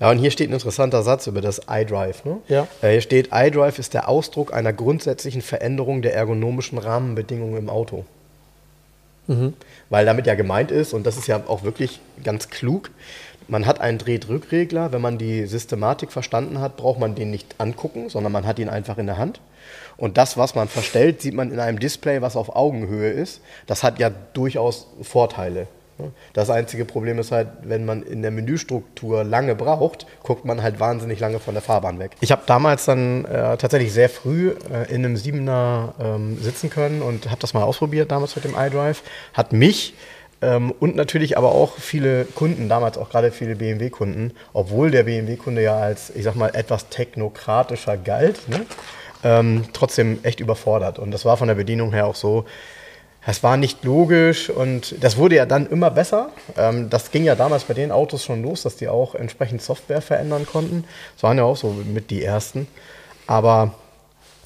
Ja, 0.00 0.10
und 0.10 0.18
hier 0.18 0.32
steht 0.32 0.50
ein 0.50 0.52
interessanter 0.54 1.02
Satz 1.04 1.28
über 1.28 1.40
das 1.40 1.60
iDrive. 1.70 2.24
Ne? 2.24 2.38
Ja. 2.48 2.66
Äh, 2.82 2.90
Hier 2.92 3.00
steht, 3.00 3.28
iDrive 3.32 3.78
ist 3.78 3.94
der 3.94 4.08
Ausdruck 4.08 4.52
einer 4.52 4.72
grundsätzlichen 4.72 5.42
Veränderung 5.42 6.02
der 6.02 6.14
ergonomischen 6.14 6.78
Rahmenbedingungen 6.78 7.56
im 7.56 7.70
Auto. 7.70 8.04
Weil 9.90 10.06
damit 10.06 10.26
ja 10.26 10.34
gemeint 10.34 10.70
ist, 10.70 10.92
und 10.92 11.06
das 11.06 11.16
ist 11.16 11.26
ja 11.26 11.42
auch 11.46 11.62
wirklich 11.62 12.00
ganz 12.22 12.50
klug, 12.50 12.90
man 13.48 13.66
hat 13.66 13.80
einen 13.80 13.98
Drehdrückregler, 13.98 14.92
wenn 14.92 15.02
man 15.02 15.18
die 15.18 15.46
Systematik 15.46 16.12
verstanden 16.12 16.60
hat, 16.60 16.76
braucht 16.76 16.98
man 16.98 17.14
den 17.14 17.30
nicht 17.30 17.56
angucken, 17.58 18.08
sondern 18.08 18.32
man 18.32 18.46
hat 18.46 18.58
ihn 18.58 18.68
einfach 18.68 18.98
in 18.98 19.06
der 19.06 19.18
Hand. 19.18 19.40
Und 19.96 20.16
das, 20.16 20.36
was 20.36 20.54
man 20.54 20.68
verstellt, 20.68 21.22
sieht 21.22 21.34
man 21.34 21.52
in 21.52 21.60
einem 21.60 21.78
Display, 21.78 22.22
was 22.22 22.36
auf 22.36 22.54
Augenhöhe 22.56 23.10
ist. 23.10 23.40
Das 23.66 23.82
hat 23.82 23.98
ja 23.98 24.10
durchaus 24.10 24.88
Vorteile. 25.02 25.66
Das 26.32 26.50
einzige 26.50 26.84
Problem 26.84 27.18
ist 27.18 27.30
halt, 27.30 27.48
wenn 27.62 27.84
man 27.84 28.02
in 28.02 28.22
der 28.22 28.30
Menüstruktur 28.30 29.24
lange 29.24 29.54
braucht, 29.54 30.06
guckt 30.22 30.44
man 30.44 30.62
halt 30.62 30.80
wahnsinnig 30.80 31.20
lange 31.20 31.38
von 31.38 31.54
der 31.54 31.62
Fahrbahn 31.62 31.98
weg. 31.98 32.12
Ich 32.20 32.32
habe 32.32 32.42
damals 32.46 32.84
dann 32.84 33.24
äh, 33.24 33.56
tatsächlich 33.56 33.92
sehr 33.92 34.08
früh 34.08 34.50
äh, 34.72 34.92
in 34.92 35.04
einem 35.04 35.16
Siebener 35.16 35.94
ähm, 36.00 36.38
sitzen 36.40 36.70
können 36.70 37.02
und 37.02 37.30
habe 37.30 37.40
das 37.40 37.54
mal 37.54 37.62
ausprobiert 37.62 38.10
damals 38.10 38.34
mit 38.36 38.44
dem 38.44 38.54
iDrive. 38.58 39.02
Hat 39.32 39.52
mich 39.52 39.94
ähm, 40.42 40.72
und 40.78 40.96
natürlich 40.96 41.38
aber 41.38 41.52
auch 41.52 41.78
viele 41.78 42.24
Kunden, 42.24 42.68
damals 42.68 42.98
auch 42.98 43.08
gerade 43.08 43.30
viele 43.32 43.56
BMW-Kunden, 43.56 44.32
obwohl 44.52 44.90
der 44.90 45.04
BMW-Kunde 45.04 45.62
ja 45.62 45.76
als, 45.76 46.10
ich 46.14 46.24
sag 46.24 46.34
mal, 46.34 46.50
etwas 46.54 46.88
technokratischer 46.88 47.96
galt, 47.96 48.48
ne? 48.48 48.66
ähm, 49.22 49.64
trotzdem 49.72 50.18
echt 50.22 50.40
überfordert. 50.40 50.98
Und 50.98 51.12
das 51.12 51.24
war 51.24 51.36
von 51.36 51.48
der 51.48 51.54
Bedienung 51.54 51.92
her 51.92 52.06
auch 52.06 52.14
so, 52.14 52.44
es 53.26 53.42
war 53.42 53.56
nicht 53.56 53.84
logisch 53.84 54.50
und 54.50 54.94
das 55.02 55.16
wurde 55.16 55.36
ja 55.36 55.46
dann 55.46 55.66
immer 55.66 55.90
besser. 55.90 56.30
Ähm, 56.56 56.90
das 56.90 57.10
ging 57.10 57.24
ja 57.24 57.34
damals 57.34 57.64
bei 57.64 57.74
den 57.74 57.90
Autos 57.90 58.24
schon 58.24 58.42
los, 58.42 58.62
dass 58.62 58.76
die 58.76 58.88
auch 58.88 59.14
entsprechend 59.14 59.62
Software 59.62 60.02
verändern 60.02 60.46
konnten. 60.46 60.84
Das 61.14 61.22
waren 61.22 61.38
ja 61.38 61.44
auch 61.44 61.56
so 61.56 61.70
mit 61.70 62.10
die 62.10 62.22
ersten. 62.22 62.66
Aber 63.26 63.74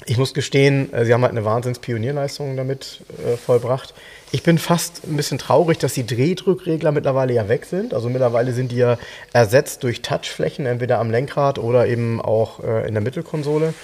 ich 0.06 0.16
muss 0.16 0.32
gestehen, 0.32 0.92
äh, 0.92 1.04
sie 1.04 1.12
haben 1.12 1.22
halt 1.22 1.32
eine 1.32 1.44
Wahnsinns-Pionierleistung 1.44 2.56
damit 2.56 3.00
äh, 3.26 3.36
vollbracht. 3.36 3.94
Ich 4.30 4.42
bin 4.42 4.58
fast 4.58 5.02
ein 5.06 5.16
bisschen 5.16 5.38
traurig, 5.38 5.78
dass 5.78 5.94
die 5.94 6.06
Drehdrückregler 6.06 6.92
mittlerweile 6.92 7.32
ja 7.32 7.48
weg 7.48 7.64
sind. 7.64 7.94
Also 7.94 8.08
mittlerweile 8.08 8.52
sind 8.52 8.70
die 8.70 8.76
ja 8.76 8.98
ersetzt 9.32 9.82
durch 9.82 10.02
Touchflächen, 10.02 10.66
entweder 10.66 11.00
am 11.00 11.10
Lenkrad 11.10 11.58
oder 11.58 11.86
eben 11.86 12.20
auch 12.20 12.62
äh, 12.62 12.86
in 12.86 12.94
der 12.94 13.02
Mittelkonsole. 13.02 13.74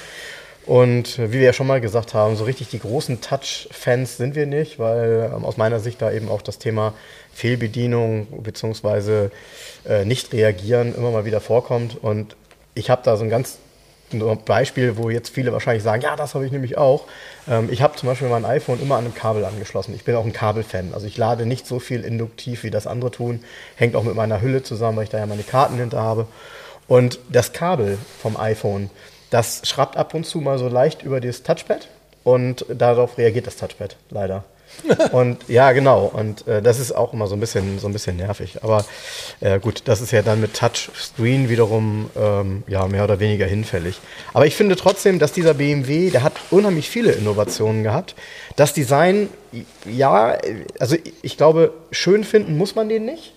Und 0.67 1.19
wie 1.19 1.33
wir 1.33 1.43
ja 1.43 1.53
schon 1.53 1.67
mal 1.67 1.81
gesagt 1.81 2.15
haben, 2.15 2.37
so 2.37 2.45
richtig 2.45 2.69
die 2.69 2.79
großen 2.79 3.21
Touch-Fans 3.21 4.17
sind 4.17 4.35
wir 4.35 4.47
nicht, 4.47 4.79
weil 4.79 5.31
ähm, 5.35 5.45
aus 5.45 5.57
meiner 5.57 5.79
Sicht 5.79 6.01
da 6.01 6.11
eben 6.11 6.31
auch 6.31 6.41
das 6.41 6.59
Thema 6.59 6.95
Fehlbedienung 7.35 8.27
bzw. 8.43 9.29
Äh, 9.87 10.05
nicht 10.07 10.33
reagieren 10.33 10.95
immer 10.95 11.11
mal 11.11 11.27
wieder 11.27 11.41
vorkommt. 11.41 12.03
Und 12.03 12.37
ich 12.75 12.89
habe 12.89 13.03
da 13.05 13.17
so 13.17 13.25
ein 13.25 13.31
ganz 13.31 13.59
Beispiel, 14.45 14.97
wo 14.97 15.11
jetzt 15.11 15.31
viele 15.31 15.53
wahrscheinlich 15.53 15.83
sagen, 15.83 16.03
ja, 16.03 16.17
das 16.17 16.35
habe 16.35 16.47
ich 16.47 16.53
nämlich 16.53 16.79
auch. 16.79 17.07
Ähm, 17.49 17.69
ich 17.71 17.83
habe 17.83 17.97
zum 17.97 18.09
Beispiel 18.09 18.29
mein 18.29 18.45
iPhone 18.45 18.81
immer 18.81 18.97
an 18.97 19.05
einem 19.05 19.15
Kabel 19.15 19.45
angeschlossen. 19.45 19.95
Ich 19.95 20.05
bin 20.05 20.15
auch 20.15 20.25
ein 20.25 20.33
Kabelfan. 20.33 20.95
Also 20.95 21.07
ich 21.07 21.17
lade 21.17 21.47
nicht 21.47 21.67
so 21.67 21.79
viel 21.79 22.05
induktiv, 22.05 22.63
wie 22.63 22.71
das 22.71 22.87
andere 22.87 23.11
tun. 23.11 23.41
Hängt 23.77 23.97
auch 23.97 24.05
mit 24.05 24.15
meiner 24.15 24.41
Hülle 24.41 24.63
zusammen, 24.63 24.97
weil 24.97 25.05
ich 25.05 25.11
da 25.11 25.19
ja 25.19 25.27
meine 25.27 25.43
Karten 25.43 25.77
hinter 25.77 26.01
habe. 26.01 26.27
Und 26.87 27.19
das 27.31 27.53
Kabel 27.53 27.99
vom 28.21 28.37
iPhone, 28.37 28.91
das 29.35 29.63
schrappt 29.65 29.97
ab 29.97 30.15
und 30.15 30.25
zu 30.25 30.39
mal 30.39 30.59
so 30.59 30.69
leicht 30.69 31.03
über 31.03 31.21
das 31.21 31.43
Touchpad 31.43 31.89
und 32.23 32.65
darauf 32.69 33.19
reagiert 33.19 33.49
das 33.49 33.57
Touchpad 33.57 33.97
leider. 34.11 34.45
und 35.13 35.49
ja, 35.49 35.73
genau. 35.73 36.07
Und 36.07 36.47
äh, 36.47 36.63
das 36.63 36.79
ist 36.79 36.93
auch 36.93 37.13
immer 37.13 37.27
so 37.27 37.35
ein 37.35 37.41
bisschen, 37.41 37.81
so 37.81 37.89
ein 37.89 37.93
bisschen 37.93 38.17
nervig. 38.17 38.63
Aber 38.63 38.85
äh, 39.41 39.59
gut, 39.59 39.83
das 39.87 40.01
ist 40.01 40.13
ja 40.13 40.23
dann 40.23 40.41
mit 40.41 40.55
Touchscreen 40.55 41.49
wiederum 41.49 42.11
ähm, 42.17 42.63
ja, 42.69 42.87
mehr 42.87 43.03
oder 43.03 43.19
weniger 43.19 43.47
hinfällig. 43.47 43.99
Aber 44.33 44.47
ich 44.47 44.55
finde 44.55 44.77
trotzdem, 44.77 45.19
dass 45.19 45.33
dieser 45.33 45.55
BMW, 45.55 46.11
der 46.11 46.23
hat 46.23 46.35
unheimlich 46.51 46.89
viele 46.89 47.11
Innovationen 47.13 47.83
gehabt. 47.83 48.15
Das 48.55 48.73
Design, 48.73 49.31
ja, 49.85 50.39
also 50.79 50.97
ich 51.23 51.37
glaube, 51.37 51.73
schön 51.91 52.23
finden 52.23 52.57
muss 52.57 52.77
man 52.77 52.89
den 52.89 53.05
nicht. 53.05 53.34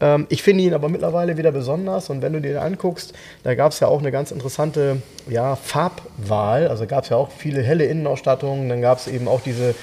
Ähm, 0.00 0.26
ich 0.28 0.42
finde 0.42 0.64
ihn 0.64 0.74
aber 0.74 0.88
mittlerweile 0.88 1.36
wieder 1.36 1.52
besonders 1.52 2.10
und 2.10 2.22
wenn 2.22 2.32
du 2.32 2.40
dir 2.40 2.54
den 2.54 2.58
anguckst, 2.58 3.14
da 3.42 3.54
gab 3.54 3.72
es 3.72 3.80
ja 3.80 3.88
auch 3.88 4.00
eine 4.00 4.12
ganz 4.12 4.30
interessante 4.30 5.02
ja, 5.28 5.56
Farbwahl. 5.56 6.68
Also 6.68 6.86
gab 6.86 7.04
es 7.04 7.10
ja 7.10 7.16
auch 7.16 7.30
viele 7.30 7.62
helle 7.62 7.84
Innenausstattungen, 7.84 8.68
dann 8.68 8.80
gab 8.80 8.98
es 8.98 9.08
eben 9.08 9.28
auch 9.28 9.40
diese, 9.40 9.74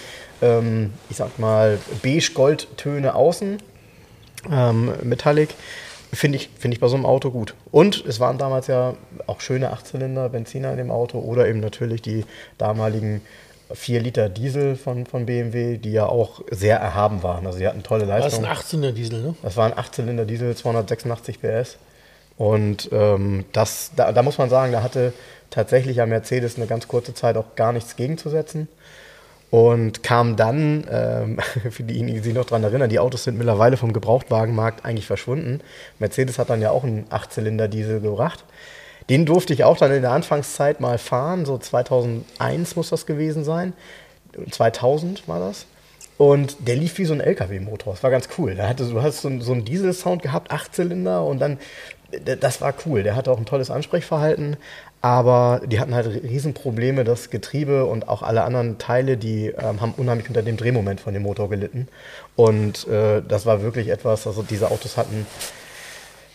ähm, 0.42 0.94
ich 1.10 1.18
sag 1.18 1.38
mal, 1.40 1.78
beige-gold-Töne 2.02 3.16
außen, 3.16 3.58
ähm, 4.52 4.94
Metallic. 5.04 5.50
Finde 6.14 6.38
ich, 6.38 6.50
find 6.58 6.74
ich 6.74 6.80
bei 6.80 6.88
so 6.88 6.96
einem 6.96 7.06
Auto 7.06 7.30
gut. 7.30 7.56
Und 7.72 8.06
es 8.06 8.22
waren 8.22 8.38
damals 8.38 8.68
ja 8.68 8.94
auch 9.28 9.42
schöne 9.42 9.72
Achtzylinder 9.72 10.30
Benziner 10.30 10.72
in 10.72 10.78
dem 10.78 10.92
Auto 10.92 11.20
oder 11.20 11.46
eben 11.50 11.60
natürlich 11.60 12.02
die 12.02 12.24
damaligen 12.58 13.22
4 13.74 14.00
Liter 14.00 14.30
Diesel 14.30 14.76
von, 14.76 15.06
von 15.06 15.26
BMW, 15.26 15.78
die 15.78 15.92
ja 15.92 16.06
auch 16.06 16.42
sehr 16.52 16.78
erhaben 16.78 17.24
waren. 17.24 17.46
Also 17.46 17.58
sie 17.58 17.68
hatten 17.68 17.84
tolle 17.84 18.06
Leistung. 18.06 18.44
Das 18.44 18.58
ist 18.60 18.74
ein 18.74 18.82
18er 18.82 18.92
Diesel, 18.92 19.22
ne? 19.22 19.36
Das 19.42 19.58
war 19.58 19.66
ein 19.66 19.74
18-Zylinder 19.74 20.26
Diesel, 20.26 20.56
286 20.56 21.40
PS. 21.42 21.78
Und 22.38 22.90
ähm, 22.92 23.46
das, 23.54 23.92
da, 23.96 24.12
da, 24.12 24.22
muss 24.22 24.38
man 24.38 24.50
sagen, 24.50 24.72
da 24.72 24.84
hatte 24.84 25.14
tatsächlich 25.50 25.98
ja 25.98 26.06
Mercedes 26.06 26.58
eine 26.58 26.68
ganz 26.68 26.88
kurze 26.88 27.14
Zeit 27.14 27.38
auch 27.38 27.56
gar 27.56 27.72
nichts 27.72 27.96
gegenzusetzen. 27.96 28.68
Und 29.52 30.04
kam 30.04 30.36
dann, 30.36 30.86
ähm, 30.92 31.40
für 31.72 31.84
diejenigen, 31.84 32.18
die 32.18 32.24
sich 32.24 32.34
noch 32.34 32.46
daran 32.46 32.64
erinnern, 32.64 32.90
die 32.90 33.00
Autos 33.00 33.24
sind 33.24 33.38
mittlerweile 33.38 33.78
vom 33.78 33.94
Gebrauchtwagenmarkt 33.94 34.86
eigentlich 34.86 35.08
verschwunden. 35.08 35.62
Mercedes 35.98 36.38
hat 36.38 36.50
dann 36.50 36.62
ja 36.62 36.72
auch 36.72 36.84
einen 36.84 37.06
8-Zylinder 37.10 37.68
Diesel 37.68 38.02
gebracht. 38.02 38.44
Den 39.10 39.26
durfte 39.26 39.54
ich 39.54 39.64
auch 39.64 39.78
dann 39.78 39.92
in 39.92 40.02
der 40.02 40.12
Anfangszeit 40.12 40.80
mal 40.80 40.98
fahren, 40.98 41.46
so 41.46 41.58
2001 41.58 42.76
muss 42.76 42.90
das 42.90 43.06
gewesen 43.06 43.44
sein. 43.44 43.74
2000 44.50 45.28
war 45.28 45.40
das. 45.40 45.66
Und 46.18 46.68
der 46.68 46.78
lief 46.78 46.98
wie 46.98 47.06
so 47.06 47.14
ein 47.14 47.20
LKW-Motor. 47.20 47.94
Das 47.94 48.04
war 48.04 48.10
ganz 48.10 48.30
cool. 48.38 48.56
Der 48.56 48.70
hatte, 48.70 48.86
du 48.86 49.02
hast 49.02 49.22
so, 49.22 49.40
so 49.42 49.52
einen 49.52 49.66
Diesel-Sound 49.66 50.22
gehabt, 50.22 50.52
Achtzylinder 50.52 51.26
und 51.26 51.40
dann, 51.40 51.60
das 52.40 52.62
war 52.62 52.74
cool. 52.86 53.04
Der 53.04 53.16
hatte 53.16 53.32
auch 53.32 53.38
ein 53.38 53.46
tolles 53.46 53.70
Ansprechverhalten, 53.70 54.56
aber 55.02 55.62
die 55.66 55.80
hatten 55.80 55.94
halt 55.94 56.08
Riesenprobleme. 56.24 57.04
Das 57.04 57.30
Getriebe 57.30 57.86
und 57.86 58.08
auch 58.08 58.22
alle 58.22 58.44
anderen 58.44 58.78
Teile, 58.78 59.18
die 59.18 59.48
ähm, 59.48 59.82
haben 59.82 59.94
unheimlich 59.98 60.30
unter 60.30 60.42
dem 60.42 60.56
Drehmoment 60.56 61.02
von 61.02 61.14
dem 61.14 61.24
Motor 61.24 61.50
gelitten. 61.50 61.90
Und 62.38 62.88
äh, 62.88 63.22
das 63.22 63.46
war 63.46 63.62
wirklich 63.62 63.90
etwas, 63.90 64.26
also 64.26 64.42
diese 64.42 64.72
Autos 64.72 64.96
hatten 64.96 65.28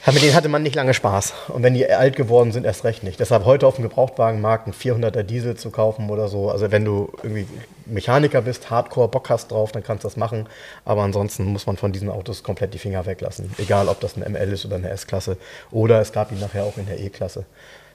ja, 0.06 0.12
mit 0.12 0.22
denen 0.22 0.34
hatte 0.34 0.48
man 0.48 0.62
nicht 0.62 0.74
lange 0.74 0.94
Spaß. 0.94 1.34
Und 1.48 1.62
wenn 1.62 1.74
die 1.74 1.90
alt 1.90 2.16
geworden 2.16 2.52
sind, 2.52 2.64
erst 2.64 2.84
recht 2.84 3.02
nicht. 3.02 3.20
Deshalb 3.20 3.44
heute 3.44 3.66
auf 3.66 3.76
dem 3.76 3.82
Gebrauchtwagenmarkt 3.82 4.66
einen 4.66 4.74
400er 4.74 5.22
Diesel 5.22 5.56
zu 5.56 5.70
kaufen 5.70 6.08
oder 6.08 6.28
so. 6.28 6.50
Also 6.50 6.70
wenn 6.70 6.86
du 6.86 7.12
irgendwie 7.22 7.46
Mechaniker 7.84 8.40
bist, 8.40 8.70
Hardcore, 8.70 9.08
Bock 9.08 9.28
hast 9.28 9.50
drauf, 9.50 9.72
dann 9.72 9.82
kannst 9.82 10.04
du 10.04 10.08
das 10.08 10.16
machen. 10.16 10.48
Aber 10.86 11.02
ansonsten 11.02 11.44
muss 11.44 11.66
man 11.66 11.76
von 11.76 11.92
diesen 11.92 12.08
Autos 12.08 12.42
komplett 12.42 12.72
die 12.72 12.78
Finger 12.78 13.04
weglassen. 13.04 13.50
Egal, 13.58 13.88
ob 13.88 14.00
das 14.00 14.16
ein 14.16 14.32
ML 14.32 14.52
ist 14.52 14.64
oder 14.64 14.76
eine 14.76 14.88
S-Klasse. 14.88 15.36
Oder 15.70 16.00
es 16.00 16.12
gab 16.12 16.32
ihn 16.32 16.40
nachher 16.40 16.64
auch 16.64 16.78
in 16.78 16.86
der 16.86 16.98
E-Klasse. 16.98 17.44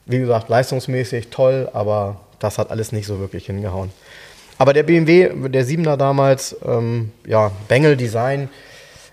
Wie 0.06 0.20
gesagt, 0.20 0.48
leistungsmäßig 0.48 1.30
toll, 1.30 1.70
aber 1.74 2.18
das 2.38 2.60
hat 2.60 2.70
alles 2.70 2.92
nicht 2.92 3.08
so 3.08 3.20
wirklich 3.20 3.48
hingehauen. 3.48 3.92
Aber 4.60 4.74
der 4.74 4.84
BMW, 4.84 5.32
der 5.50 5.66
7er 5.66 5.98
damals, 5.98 6.56
ähm, 6.64 7.12
ja, 7.26 7.52
Bengel 7.68 7.98
Design, 7.98 8.50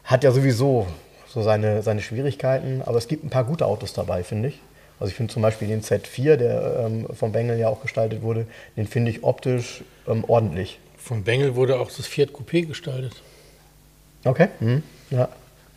hat 0.05 0.25
ja 0.25 0.31
sowieso 0.31 0.87
so 1.33 1.43
seine, 1.43 1.83
seine 1.83 2.03
Schwierigkeiten. 2.03 2.83
Aber 2.85 2.99
es 2.99 3.09
gibt 3.09 3.25
ein 3.25 3.31
paar 3.31 3.45
gute 3.45 3.67
Autos 3.67 3.93
dabei, 3.93 4.23
finde 4.23 4.51
ich. 4.51 4.61
Also 5.01 5.11
ich 5.11 5.17
finde 5.17 5.33
zum 5.33 5.43
Beispiel 5.43 5.69
den 5.69 5.83
Z4, 5.83 6.37
der 6.37 6.85
ähm, 6.87 7.07
von 7.15 7.33
Bengel 7.33 7.59
ja 7.59 7.69
auch 7.69 7.81
gestaltet 7.83 8.23
wurde, 8.23 8.47
den 8.77 8.87
finde 8.87 9.11
ich 9.11 9.25
optisch 9.25 9.83
ähm, 10.07 10.25
ordentlich. 10.29 10.79
Von 10.97 11.25
Bengel 11.25 11.57
wurde 11.57 11.81
auch 11.81 11.91
das 11.91 12.07
Fiat 12.07 12.31
Coupé 12.31 12.67
gestaltet. 12.67 13.15
Okay. 14.25 14.49
Mhm. 14.61 14.83
Ja. 15.11 15.29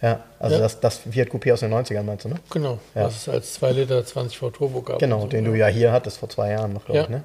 Ja, 0.01 0.23
also 0.39 0.57
ja. 0.57 0.61
Das, 0.61 0.79
das 0.79 0.97
Fiat 0.97 1.29
Coupé 1.29 1.53
aus 1.53 1.61
den 1.61 1.73
90ern 1.73 2.03
meinst 2.03 2.25
du, 2.25 2.29
ne? 2.29 2.35
Genau, 2.51 2.77
ja. 2.93 3.05
was 3.05 3.15
es 3.15 3.29
als 3.29 3.53
2 3.55 3.71
Liter 3.71 4.05
20 4.05 4.37
V 4.37 4.51
Turbo 4.51 4.81
gab. 4.81 4.99
Genau, 4.99 5.21
so. 5.21 5.27
den 5.27 5.45
du 5.45 5.55
ja 5.55 5.67
hier 5.67 5.91
hattest 5.91 6.17
vor 6.17 6.29
zwei 6.29 6.51
Jahren 6.51 6.73
noch, 6.73 6.85
glaube 6.85 6.99
ja. 6.99 7.03
ich, 7.05 7.09
ne? 7.09 7.23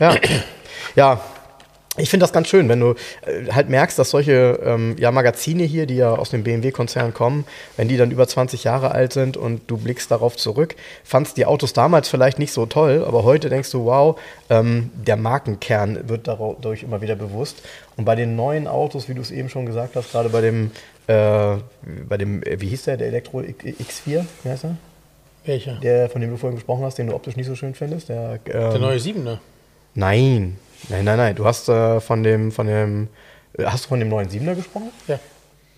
Ja. 0.00 0.16
ja, 0.96 1.20
ich 1.96 2.10
finde 2.10 2.24
das 2.24 2.32
ganz 2.32 2.48
schön, 2.48 2.68
wenn 2.68 2.80
du 2.80 2.94
äh, 3.24 3.52
halt 3.52 3.68
merkst, 3.68 3.98
dass 3.98 4.10
solche 4.10 4.58
ähm, 4.64 4.96
ja, 4.98 5.12
Magazine 5.12 5.62
hier, 5.62 5.86
die 5.86 5.96
ja 5.96 6.12
aus 6.14 6.30
dem 6.30 6.42
BMW-Konzern 6.42 7.14
kommen, 7.14 7.44
wenn 7.76 7.86
die 7.86 7.96
dann 7.96 8.10
über 8.10 8.26
20 8.26 8.64
Jahre 8.64 8.90
alt 8.90 9.12
sind 9.12 9.36
und 9.36 9.62
du 9.68 9.76
blickst 9.76 10.10
darauf 10.10 10.36
zurück, 10.36 10.74
fandst 11.04 11.36
die 11.36 11.46
Autos 11.46 11.72
damals 11.72 12.08
vielleicht 12.08 12.38
nicht 12.38 12.52
so 12.52 12.66
toll, 12.66 13.04
aber 13.06 13.22
heute 13.22 13.48
denkst 13.48 13.70
du, 13.70 13.84
wow, 13.84 14.18
ähm, 14.50 14.90
der 14.94 15.16
Markenkern 15.16 16.08
wird 16.08 16.26
dadurch 16.26 16.82
immer 16.82 17.00
wieder 17.00 17.14
bewusst. 17.14 17.62
Und 17.96 18.04
bei 18.04 18.16
den 18.16 18.34
neuen 18.34 18.66
Autos, 18.66 19.08
wie 19.08 19.14
du 19.14 19.20
es 19.20 19.30
eben 19.30 19.48
schon 19.48 19.64
gesagt 19.64 19.94
hast, 19.94 20.10
gerade 20.10 20.30
bei 20.30 20.40
dem, 20.40 20.72
äh, 21.06 21.56
bei 22.08 22.16
dem, 22.16 22.42
äh, 22.42 22.60
wie 22.60 22.68
hieß 22.68 22.84
der, 22.84 22.96
der 22.96 23.06
Elektro 23.06 23.38
X4, 23.40 24.24
wie 24.42 24.48
heißt 24.48 24.64
er? 24.64 24.76
Welcher? 25.44 25.74
Der, 25.76 26.08
von 26.08 26.20
dem 26.20 26.30
du 26.30 26.38
vorhin 26.38 26.56
gesprochen 26.56 26.84
hast, 26.84 26.96
den 26.98 27.06
du 27.08 27.14
optisch 27.14 27.36
nicht 27.36 27.46
so 27.46 27.54
schön 27.54 27.74
findest. 27.74 28.08
Der, 28.08 28.40
ähm, 28.46 28.70
der 28.70 28.78
neue 28.78 28.98
7er. 28.98 29.38
Nein, 29.94 30.56
Nein, 30.88 31.04
nein, 31.04 31.16
nein. 31.16 31.34
Du 31.34 31.44
hast 31.44 31.68
äh, 31.68 32.00
von 32.00 32.22
dem, 32.22 32.52
von 32.52 32.66
dem, 32.66 33.08
äh, 33.56 33.64
hast 33.64 33.84
du 33.84 33.88
von 33.88 33.98
dem 33.98 34.08
neuen 34.08 34.28
Siebener 34.28 34.54
gesprochen? 34.54 34.90
Ja. 35.08 35.18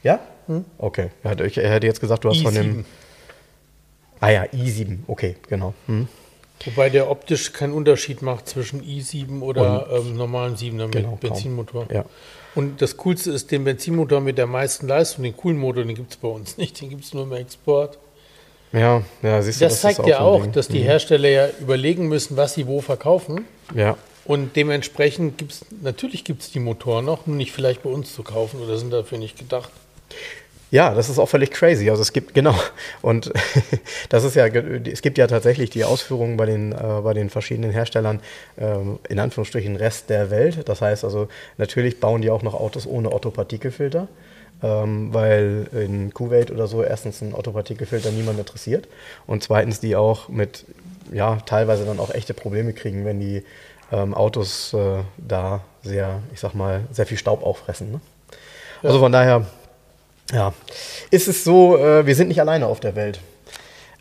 Ja? 0.03 0.21
Hm? 0.47 0.65
Okay. 0.79 1.11
Ich 1.45 1.57
hätte 1.57 1.87
jetzt 1.87 2.01
gesagt, 2.01 2.25
du 2.25 2.31
hast 2.31 2.39
I7. 2.39 2.43
von 2.43 2.55
dem. 2.55 2.85
Ah 4.21 4.31
ja, 4.31 4.45
i7. 4.45 4.99
Okay, 5.07 5.37
genau. 5.49 5.75
Hm. 5.87 6.09
Wobei 6.65 6.89
der 6.89 7.11
optisch 7.11 7.53
keinen 7.53 7.73
Unterschied 7.73 8.23
macht 8.23 8.49
zwischen 8.49 8.81
i7 8.83 9.43
oder 9.43 9.89
ähm, 9.93 10.17
normalen 10.17 10.57
7er 10.57 10.85
mit 10.85 10.93
genau, 10.93 11.19
Benzinmotor. 11.21 11.87
Ja. 11.93 12.05
Und 12.55 12.81
das 12.81 12.97
Coolste 12.97 13.33
ist, 13.33 13.51
den 13.51 13.65
Benzinmotor 13.65 14.21
mit 14.21 14.39
der 14.39 14.47
meisten 14.47 14.89
Leistung, 14.89 15.25
den 15.25 15.37
coolen 15.37 15.59
Motor, 15.59 15.85
den 15.85 15.95
gibt 15.95 16.13
es 16.13 16.17
bei 16.17 16.29
uns 16.29 16.57
nicht. 16.57 16.81
Den 16.81 16.89
gibt 16.89 17.05
es 17.05 17.13
nur 17.13 17.25
im 17.25 17.33
Export. 17.33 17.99
Ja, 18.73 19.03
ja, 19.23 19.43
siehst 19.43 19.61
du, 19.61 19.67
das, 19.67 19.81
das 19.81 19.97
zeigt 19.97 20.09
ja 20.09 20.21
auch, 20.21 20.47
dass 20.47 20.69
die 20.69 20.81
mhm. 20.81 20.85
Hersteller 20.85 21.29
ja 21.29 21.49
überlegen 21.61 22.09
müssen, 22.09 22.37
was 22.37 22.55
sie 22.55 22.67
wo 22.67 22.81
verkaufen. 22.81 23.45
Ja. 23.75 23.97
Und 24.27 24.57
dementsprechend 24.57 25.39
gibt 25.39 25.53
es, 25.53 25.65
natürlich 25.83 26.25
gibt 26.25 26.43
es 26.43 26.51
die 26.51 26.59
Motoren 26.59 27.05
noch, 27.05 27.27
nur 27.27 27.37
nicht 27.37 27.53
vielleicht 27.53 27.83
bei 27.83 27.91
uns 27.91 28.13
zu 28.13 28.23
kaufen 28.23 28.61
oder 28.61 28.77
sind 28.77 28.93
dafür 28.93 29.19
nicht 29.19 29.39
gedacht. 29.39 29.71
Ja, 30.73 30.95
das 30.95 31.09
ist 31.09 31.21
auch 31.21 31.29
völlig 31.29 31.53
crazy. 31.53 31.89
Also 31.91 32.03
es 32.03 32.13
gibt, 32.13 32.35
genau, 32.35 32.55
und 33.01 33.33
das 34.09 34.25
ist 34.25 34.35
ja, 34.35 34.47
es 34.47 35.01
gibt 35.01 35.17
ja 35.17 35.29
tatsächlich 35.29 35.71
die 35.71 35.85
Ausführungen 35.85 36.37
bei 36.37 36.47
den, 36.47 36.73
äh, 36.73 37.01
bei 37.05 37.15
den 37.15 37.31
verschiedenen 37.31 37.71
Herstellern, 37.71 38.21
ähm, 38.59 38.99
in 39.09 39.21
Anführungsstrichen 39.21 39.77
Rest 39.77 40.11
der 40.11 40.31
Welt. 40.31 40.69
Das 40.69 40.81
heißt 40.81 41.05
also, 41.05 41.29
natürlich 41.57 42.01
bauen 42.01 42.21
die 42.21 42.31
auch 42.31 42.43
noch 42.43 42.55
Autos 42.55 42.85
ohne 42.85 43.13
Otto-Partikelfilter, 43.13 44.09
ähm, 44.61 45.15
weil 45.15 45.69
in 45.73 46.13
Kuwait 46.13 46.51
oder 46.51 46.67
so 46.67 46.83
erstens 46.83 47.23
ein 47.23 47.33
Otto-Partikelfilter 47.33 48.11
niemand 48.11 48.41
interessiert 48.41 48.89
und 49.29 49.45
zweitens 49.45 49.79
die 49.79 49.95
auch 49.95 50.29
mit, 50.29 50.65
ja, 51.13 51.37
teilweise 51.47 51.85
dann 51.85 52.01
auch 52.01 52.11
echte 52.13 52.35
Probleme 52.35 52.73
kriegen, 52.73 53.05
wenn 53.05 53.21
die 53.21 53.45
ähm, 53.93 54.15
Autos 54.15 54.75
äh, 54.75 55.03
da 55.17 55.61
sehr, 55.83 56.21
ich 56.33 56.41
sag 56.41 56.55
mal, 56.55 56.85
sehr 56.91 57.07
viel 57.07 57.19
Staub 57.19 57.45
auffressen. 57.45 57.93
Ne? 57.93 58.01
Ja. 58.83 58.89
Also 58.89 59.01
von 59.01 59.13
daher, 59.13 59.47
ja, 60.33 60.53
ist 61.11 61.29
es 61.29 61.45
so, 61.45 61.79
äh, 61.79 62.07
wir 62.07 62.15
sind 62.15 62.29
nicht 62.29 62.41
alleine 62.41 62.67
auf 62.67 62.81
der 62.81 62.97
Welt. 62.97 63.21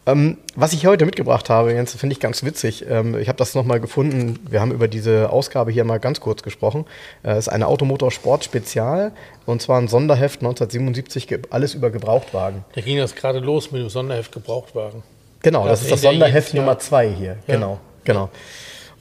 Ähm, 0.07 0.37
was 0.55 0.73
ich 0.73 0.85
heute 0.85 1.05
mitgebracht 1.05 1.49
habe, 1.49 1.73
Jens, 1.73 1.95
finde 1.95 2.13
ich 2.13 2.19
ganz 2.19 2.43
witzig. 2.43 2.85
Ähm, 2.87 3.17
ich 3.17 3.27
habe 3.27 3.37
das 3.37 3.55
nochmal 3.55 3.79
gefunden. 3.79 4.39
Wir 4.47 4.61
haben 4.61 4.71
über 4.71 4.87
diese 4.87 5.31
Ausgabe 5.31 5.71
hier 5.71 5.83
mal 5.83 5.99
ganz 5.99 6.19
kurz 6.19 6.43
gesprochen. 6.43 6.85
Es 7.23 7.33
äh, 7.33 7.39
ist 7.39 7.49
eine 7.49 7.65
Automotorsport 7.67 8.43
Spezial 8.43 9.13
und 9.47 9.63
zwar 9.63 9.81
ein 9.81 9.87
Sonderheft 9.87 10.41
1977, 10.41 11.39
alles 11.49 11.73
über 11.73 11.89
Gebrauchtwagen. 11.89 12.63
Da 12.73 12.81
ging 12.81 12.97
das 12.97 13.15
gerade 13.15 13.39
los 13.39 13.71
mit 13.71 13.81
dem 13.81 13.89
Sonderheft 13.89 14.31
Gebrauchtwagen. 14.31 15.01
Genau, 15.41 15.67
das, 15.67 15.79
das 15.79 15.83
ist 15.83 15.91
das 15.91 16.01
Sonderheft 16.01 16.53
Nummer 16.53 16.77
zwei 16.77 17.09
hier. 17.09 17.37
Ja. 17.47 17.55
Genau, 17.55 17.79
genau. 18.03 18.29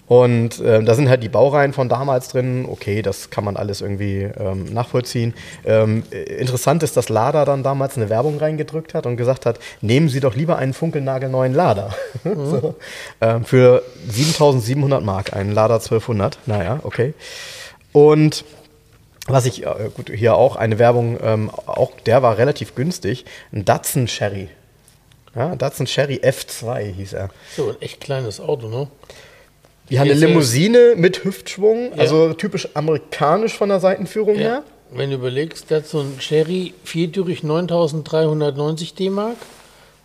Und 0.07 0.61
äh, 0.61 0.83
da 0.83 0.95
sind 0.95 1.09
halt 1.09 1.23
die 1.23 1.29
Baureihen 1.29 1.73
von 1.73 1.89
damals 1.89 2.29
drin. 2.29 2.67
Okay, 2.71 3.01
das 3.01 3.31
kann 3.31 3.45
man 3.45 3.57
alles 3.57 3.81
irgendwie 3.81 4.23
ähm, 4.39 4.65
nachvollziehen. 4.73 5.33
Ähm, 5.65 6.03
interessant 6.11 6.83
ist, 6.83 6.97
dass 6.97 7.09
Lada 7.09 7.45
dann 7.45 7.63
damals 7.63 7.97
eine 7.97 8.11
Werbung 8.11 8.39
reingedrückt 8.39 8.93
hat 8.93 9.07
und 9.07 9.17
gesagt 9.17 9.47
hat, 9.47 9.59
nehmen 9.81 10.09
Sie 10.09 10.21
doch 10.21 10.35
lieber 10.35 10.57
einen 10.57 10.75
funkelnagelneuen 10.75 11.55
Lada. 11.55 11.95
Mhm. 12.25 12.51
so, 12.51 12.75
ähm, 13.21 13.45
für 13.45 13.83
7700 14.09 15.03
Mark, 15.05 15.35
einen 15.35 15.53
Lada 15.53 15.75
1200. 15.75 16.39
Naja, 16.47 16.81
okay. 16.83 17.13
Und 17.93 18.45
was 19.27 19.47
ich, 19.47 19.65
äh, 19.65 19.91
gut, 19.95 20.11
hier 20.11 20.37
auch 20.37 20.57
eine 20.57 20.79
Werbung, 20.79 21.19
ähm, 21.23 21.51
auch 21.67 21.93
der 22.07 22.23
war 22.23 22.39
relativ 22.39 22.75
günstig. 22.75 23.25
Ein 23.53 23.65
Datsun 23.65 24.07
Cherry. 24.07 24.49
Ja, 25.35 25.57
Datsun 25.57 25.87
Cherry 25.87 26.21
F2 26.23 26.93
hieß 26.93 27.13
er. 27.15 27.31
So, 27.57 27.71
ein 27.71 27.83
echt 27.83 28.01
kleines 28.01 28.41
Auto, 28.41 28.69
ne? 28.69 28.89
Die 29.91 29.99
haben 29.99 30.11
eine 30.11 30.19
Limousine 30.19 30.95
mit 30.97 31.25
Hüftschwung, 31.25 31.91
ja. 31.91 31.99
also 31.99 32.33
typisch 32.33 32.69
amerikanisch 32.75 33.55
von 33.55 33.69
der 33.69 33.81
Seitenführung 33.81 34.37
ja. 34.37 34.41
her. 34.41 34.63
Wenn 34.91 35.11
du 35.11 35.17
überlegst, 35.17 35.71
der 35.71 35.79
hat 35.79 35.87
so 35.87 36.01
ein 36.01 36.21
Sherry 36.21 36.73
viertürig 36.85 37.43
9390 37.43 38.95
D-Mark 38.95 39.37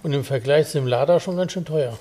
und 0.03 0.13
im 0.13 0.23
Vergleich 0.23 0.67
zum 0.67 0.87
Lada 0.87 1.19
schon 1.19 1.37
ganz 1.37 1.51
schön 1.51 1.65
teuer. 1.65 1.97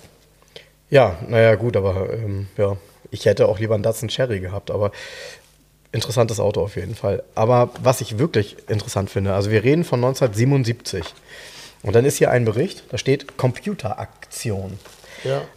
Ja, 0.91 1.19
naja, 1.29 1.55
gut, 1.55 1.77
aber 1.77 2.13
ähm, 2.13 2.49
ja, 2.57 2.77
ich 3.11 3.27
hätte 3.27 3.47
auch 3.49 3.59
lieber 3.59 3.75
einen 3.75 3.83
Datsun 3.83 4.09
Cherry 4.09 4.41
gehabt, 4.41 4.71
aber 4.71 4.91
interessantes 5.93 6.41
Auto 6.41 6.63
auf 6.63 6.77
jeden 6.77 6.95
Fall. 6.95 7.23
Aber 7.35 7.71
was 7.83 8.01
ich 8.01 8.19
wirklich 8.19 8.57
interessant 8.69 9.11
finde, 9.11 9.35
also 9.35 9.51
wir 9.51 9.65
reden 9.65 9.85
von 9.85 10.03
1977 10.03 11.05
und 11.83 11.95
dann 11.95 12.05
ist 12.05 12.17
hier 12.17 12.31
ein 12.31 12.45
Bericht, 12.45 12.85
da 12.91 12.99
steht 12.99 13.37
Computeraktion. 13.37 14.79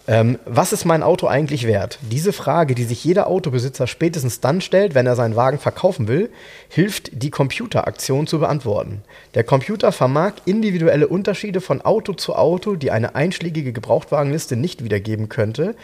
Ähm, 0.07 0.39
was 0.45 0.73
ist 0.73 0.85
mein 0.85 1.03
Auto 1.03 1.27
eigentlich 1.27 1.67
wert? 1.67 1.99
Diese 2.01 2.33
Frage, 2.33 2.75
die 2.75 2.83
sich 2.83 3.03
jeder 3.03 3.27
Autobesitzer 3.27 3.87
spätestens 3.87 4.39
dann 4.39 4.61
stellt, 4.61 4.95
wenn 4.95 5.07
er 5.07 5.15
seinen 5.15 5.35
Wagen 5.35 5.59
verkaufen 5.59 6.07
will, 6.07 6.29
hilft 6.69 7.11
die 7.13 7.29
Computeraktion 7.29 8.27
zu 8.27 8.39
beantworten. 8.39 9.01
Der 9.35 9.43
Computer 9.43 9.91
vermag 9.91 10.33
individuelle 10.45 11.07
Unterschiede 11.07 11.61
von 11.61 11.81
Auto 11.81 12.13
zu 12.13 12.35
Auto, 12.35 12.75
die 12.75 12.91
eine 12.91 13.15
einschlägige 13.15 13.73
Gebrauchtwagenliste 13.73 14.55
nicht 14.55 14.83
wiedergeben 14.83 15.29
könnte, 15.29 15.75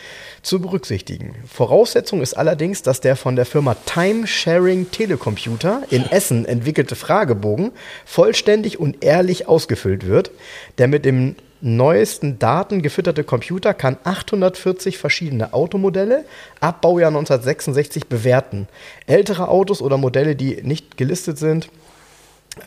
zu 0.42 0.60
berücksichtigen. 0.60 1.36
Voraussetzung 1.48 2.22
ist 2.22 2.34
allerdings, 2.34 2.82
dass 2.82 3.02
der 3.02 3.16
von 3.16 3.36
der 3.36 3.46
Firma 3.46 3.76
Time 3.86 4.28
Sharing 4.28 4.92
Telecomputer 4.92 5.84
in 5.90 6.06
Essen 6.06 6.46
entwickelte 6.46 6.96
Fragebogen 6.96 7.72
vollständig 8.06 8.80
und 8.80 9.04
ehrlich 9.04 9.48
ausgefüllt 9.48 10.08
wird, 10.08 10.32
der 10.78 10.88
mit 10.88 11.06
dem 11.06 11.36
neuesten 11.62 12.40
Daten 12.40 12.82
gefütterte 12.82 13.24
Computer 13.24 13.74
kann 13.74 13.98
840 14.04 14.98
verschiedene 14.98 15.54
Automodelle 15.54 16.26
ab 16.60 16.82
Baujahr 16.82 17.10
1966 17.10 18.08
bewerten. 18.08 18.68
Ältere 19.06 19.48
Autos 19.48 19.82
oder 19.82 19.98
Modelle, 19.98 20.36
die 20.36 20.62
nicht 20.64 20.98
gelistet 20.98 21.38
sind, 21.38 21.70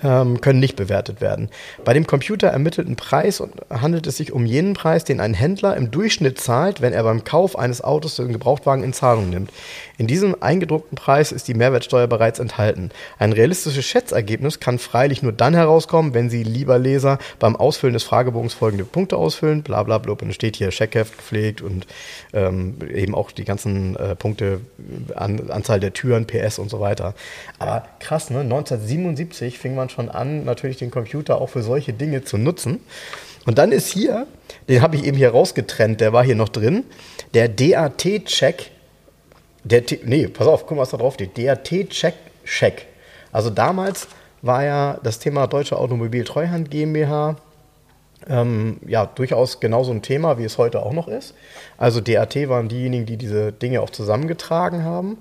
können 0.00 0.60
nicht 0.60 0.76
bewertet 0.76 1.20
werden. 1.20 1.48
Bei 1.84 1.92
dem 1.92 2.06
Computer 2.06 2.48
ermittelten 2.48 2.96
Preis 2.96 3.42
handelt 3.70 4.06
es 4.06 4.16
sich 4.16 4.32
um 4.32 4.46
jenen 4.46 4.74
Preis, 4.74 5.04
den 5.04 5.20
ein 5.20 5.34
Händler 5.34 5.76
im 5.76 5.90
Durchschnitt 5.90 6.40
zahlt, 6.40 6.80
wenn 6.80 6.92
er 6.92 7.02
beim 7.02 7.24
Kauf 7.24 7.58
eines 7.58 7.82
Autos 7.82 8.16
den 8.16 8.32
Gebrauchtwagen 8.32 8.84
in 8.84 8.92
Zahlung 8.92 9.30
nimmt. 9.30 9.50
In 9.98 10.06
diesem 10.06 10.42
eingedruckten 10.42 10.96
Preis 10.96 11.32
ist 11.32 11.48
die 11.48 11.54
Mehrwertsteuer 11.54 12.06
bereits 12.06 12.38
enthalten. 12.38 12.90
Ein 13.18 13.32
realistisches 13.32 13.84
Schätzergebnis 13.84 14.60
kann 14.60 14.78
freilich 14.78 15.22
nur 15.22 15.32
dann 15.32 15.54
herauskommen, 15.54 16.14
wenn 16.14 16.30
Sie, 16.30 16.42
lieber 16.42 16.78
Leser, 16.78 17.18
beim 17.38 17.56
Ausfüllen 17.56 17.94
des 17.94 18.02
Fragebogens 18.02 18.54
folgende 18.54 18.84
Punkte 18.84 19.16
ausfüllen, 19.16 19.62
bla 19.62 19.82
bla 19.82 19.98
bla, 19.98 20.10
und 20.10 20.34
steht 20.34 20.56
hier 20.56 20.70
Scheckheft 20.70 21.16
gepflegt 21.16 21.62
und 21.62 21.86
ähm, 22.32 22.76
eben 22.92 23.14
auch 23.14 23.30
die 23.30 23.44
ganzen 23.44 23.96
äh, 23.96 24.16
Punkte, 24.16 24.60
an, 25.14 25.50
Anzahl 25.50 25.80
der 25.80 25.92
Türen, 25.92 26.26
PS 26.26 26.58
und 26.58 26.70
so 26.70 26.80
weiter. 26.80 27.14
Aber 27.58 27.84
krass, 28.00 28.30
ne? 28.30 28.40
1977 28.40 29.58
fing 29.58 29.74
man 29.74 29.79
schon 29.88 30.08
an, 30.08 30.44
natürlich 30.44 30.76
den 30.76 30.90
Computer 30.90 31.40
auch 31.40 31.48
für 31.48 31.62
solche 31.62 31.92
Dinge 31.92 32.22
zu 32.24 32.38
nutzen. 32.38 32.80
Und 33.46 33.58
dann 33.58 33.72
ist 33.72 33.88
hier, 33.88 34.26
den 34.68 34.82
habe 34.82 34.96
ich 34.96 35.04
eben 35.04 35.16
hier 35.16 35.30
rausgetrennt, 35.30 36.00
der 36.00 36.12
war 36.12 36.24
hier 36.24 36.34
noch 36.34 36.50
drin, 36.50 36.84
der 37.34 37.48
DAT-Check. 37.48 38.70
Der 39.64 39.82
nee, 40.04 40.28
pass 40.28 40.46
auf, 40.46 40.66
guck 40.66 40.76
mal, 40.76 40.82
was 40.82 40.90
da 40.90 40.96
drauf 40.96 41.14
steht. 41.14 41.38
DAT-Check-Check. 41.38 42.86
Also 43.32 43.50
damals 43.50 44.08
war 44.42 44.64
ja 44.64 44.98
das 45.02 45.18
Thema 45.18 45.46
Deutsche 45.46 45.76
Automobil 45.76 46.24
Treuhand 46.24 46.70
GmbH 46.70 47.36
ähm, 48.28 48.78
ja 48.86 49.06
durchaus 49.06 49.60
genauso 49.60 49.92
ein 49.92 50.02
Thema, 50.02 50.38
wie 50.38 50.44
es 50.44 50.58
heute 50.58 50.82
auch 50.82 50.92
noch 50.92 51.08
ist. 51.08 51.34
Also 51.78 52.00
DAT 52.00 52.36
waren 52.48 52.68
diejenigen, 52.68 53.06
die 53.06 53.16
diese 53.16 53.52
Dinge 53.52 53.80
auch 53.80 53.90
zusammengetragen 53.90 54.84
haben. 54.84 55.18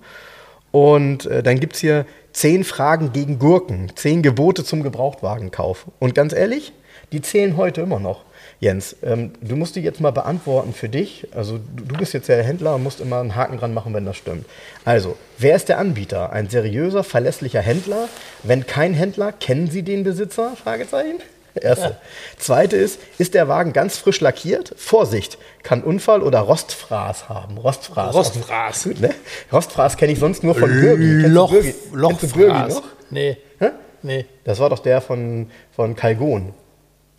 Und 0.72 1.26
äh, 1.26 1.42
dann 1.42 1.60
gibt 1.60 1.76
es 1.76 1.82
hier 1.82 2.06
zehn 2.40 2.64
Fragen 2.64 3.12
gegen 3.12 3.38
Gurken, 3.38 3.92
zehn 3.96 4.24
Gebote 4.24 4.64
zum 4.64 4.82
Gebrauchtwagenkauf. 4.82 5.88
Und 6.00 6.16
ganz 6.16 6.32
ehrlich, 6.32 6.72
die 7.12 7.22
zählen 7.22 7.58
heute 7.58 7.82
immer 7.82 8.00
noch. 8.00 8.24
Jens, 8.62 8.96
ähm, 9.04 9.34
du 9.42 9.58
musst 9.58 9.76
die 9.76 9.82
jetzt 9.82 10.00
mal 10.00 10.12
beantworten 10.12 10.72
für 10.72 10.88
dich. 10.88 11.28
Also 11.36 11.58
du, 11.58 11.84
du 11.84 11.98
bist 11.98 12.14
jetzt 12.14 12.30
der 12.30 12.42
Händler 12.42 12.76
und 12.76 12.84
musst 12.84 13.02
immer 13.02 13.20
einen 13.20 13.36
Haken 13.36 13.58
dran 13.58 13.74
machen, 13.74 13.94
wenn 13.94 14.06
das 14.06 14.16
stimmt. 14.16 14.46
Also, 14.86 15.18
wer 15.38 15.58
ist 15.58 15.68
der 15.68 15.80
Anbieter? 15.80 16.32
Ein 16.32 16.48
seriöser, 16.48 17.04
verlässlicher 17.04 17.60
Händler? 17.60 18.08
Wenn 18.44 18.66
kein 18.66 18.94
Händler, 18.94 19.34
kennen 19.34 19.70
Sie 19.70 19.84
den 19.84 20.06
Besitzer? 20.06 20.54
Fragezeichen. 20.56 21.20
Erste. 21.60 21.90
Ja. 21.90 21.98
Zweite 22.38 22.76
ist, 22.76 23.00
ist 23.18 23.34
der 23.34 23.48
Wagen 23.48 23.74
ganz 23.74 23.98
frisch 23.98 24.22
lackiert? 24.22 24.74
Vorsicht, 24.78 25.38
kann 25.64 25.84
Unfall 25.84 26.22
oder 26.22 26.40
Rostfraß 26.40 27.30
haben. 27.30 27.58
Rostfraß. 27.58 28.16
Rostfraß. 28.16 28.84
Gut, 28.84 29.02
ne? 29.02 29.14
Rostfraß 29.52 29.98
kenne 29.98 30.14
ich 30.14 30.20
sonst 30.20 30.44
nur 30.44 30.56
von 30.56 30.70
Bürgi. 30.70 31.28
Loch, 31.28 31.52
Bürgi? 31.52 31.74
Lochfraß. 31.94 32.76
noch? 32.76 32.84
Nee. 33.10 33.38
Hä? 33.60 33.70
Nee. 34.02 34.26
Das 34.44 34.60
war 34.60 34.70
doch 34.70 34.80
der 34.80 35.02
von, 35.02 35.50
von 35.76 35.96
Calgon. 35.96 36.54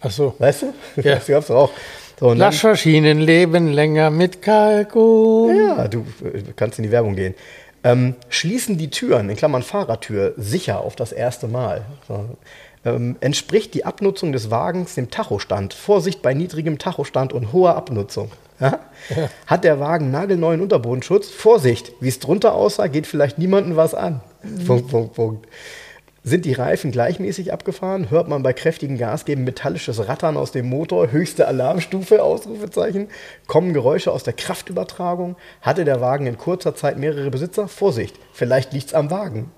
Ach 0.00 0.10
so. 0.10 0.34
Weißt 0.38 0.62
du? 0.62 0.72
Ja. 1.02 1.14
Das 1.16 1.26
gab's 1.26 1.50
auch. 1.50 1.70
So, 2.18 2.34
Laschmaschinen 2.34 3.18
leben 3.18 3.72
länger 3.72 4.10
mit 4.10 4.42
Kalkun. 4.42 5.56
Ja, 5.56 5.88
du 5.88 6.04
kannst 6.54 6.78
in 6.78 6.82
die 6.82 6.90
Werbung 6.90 7.16
gehen. 7.16 7.34
Ähm, 7.82 8.14
schließen 8.28 8.76
die 8.76 8.90
Türen, 8.90 9.30
in 9.30 9.36
Klammern 9.36 9.62
Fahrertür, 9.62 10.34
sicher 10.36 10.80
auf 10.80 10.96
das 10.96 11.12
erste 11.12 11.48
Mal. 11.48 11.86
So 12.06 12.36
ähm, 12.84 13.16
entspricht 13.20 13.74
die 13.74 13.84
Abnutzung 13.84 14.32
des 14.32 14.50
Wagens 14.50 14.94
dem 14.94 15.10
Tachostand. 15.10 15.74
Vorsicht 15.74 16.22
bei 16.22 16.34
niedrigem 16.34 16.78
Tachostand 16.78 17.32
und 17.32 17.52
hoher 17.52 17.76
Abnutzung. 17.76 18.30
Ja? 18.58 18.80
Ja. 19.14 19.30
Hat 19.46 19.64
der 19.64 19.80
Wagen 19.80 20.10
nagelneuen 20.10 20.60
Unterbodenschutz? 20.60 21.28
Vorsicht, 21.30 21.92
wie 22.00 22.08
es 22.08 22.18
drunter 22.18 22.54
aussah, 22.54 22.86
geht 22.86 23.06
vielleicht 23.06 23.38
niemandem 23.38 23.76
was 23.76 23.94
an. 23.94 24.20
Mhm. 24.42 24.64
Punkt, 24.64 24.88
Punkt, 24.88 25.14
Punkt. 25.14 25.48
Sind 26.22 26.44
die 26.44 26.52
Reifen 26.52 26.90
gleichmäßig 26.90 27.50
abgefahren? 27.50 28.10
Hört 28.10 28.28
man 28.28 28.42
bei 28.42 28.52
kräftigem 28.52 28.98
Gasgeben 28.98 29.44
metallisches 29.44 30.06
Rattern 30.06 30.36
aus 30.36 30.52
dem 30.52 30.68
Motor? 30.68 31.10
Höchste 31.12 31.48
Alarmstufe? 31.48 32.22
Ausrufezeichen. 32.22 33.08
Kommen 33.46 33.72
Geräusche 33.72 34.12
aus 34.12 34.22
der 34.22 34.34
Kraftübertragung? 34.34 35.36
Hatte 35.62 35.86
der 35.86 36.02
Wagen 36.02 36.26
in 36.26 36.36
kurzer 36.36 36.74
Zeit 36.74 36.98
mehrere 36.98 37.30
Besitzer? 37.30 37.68
Vorsicht, 37.68 38.16
vielleicht 38.34 38.74
liegt's 38.74 38.92
am 38.92 39.10
Wagen. 39.10 39.50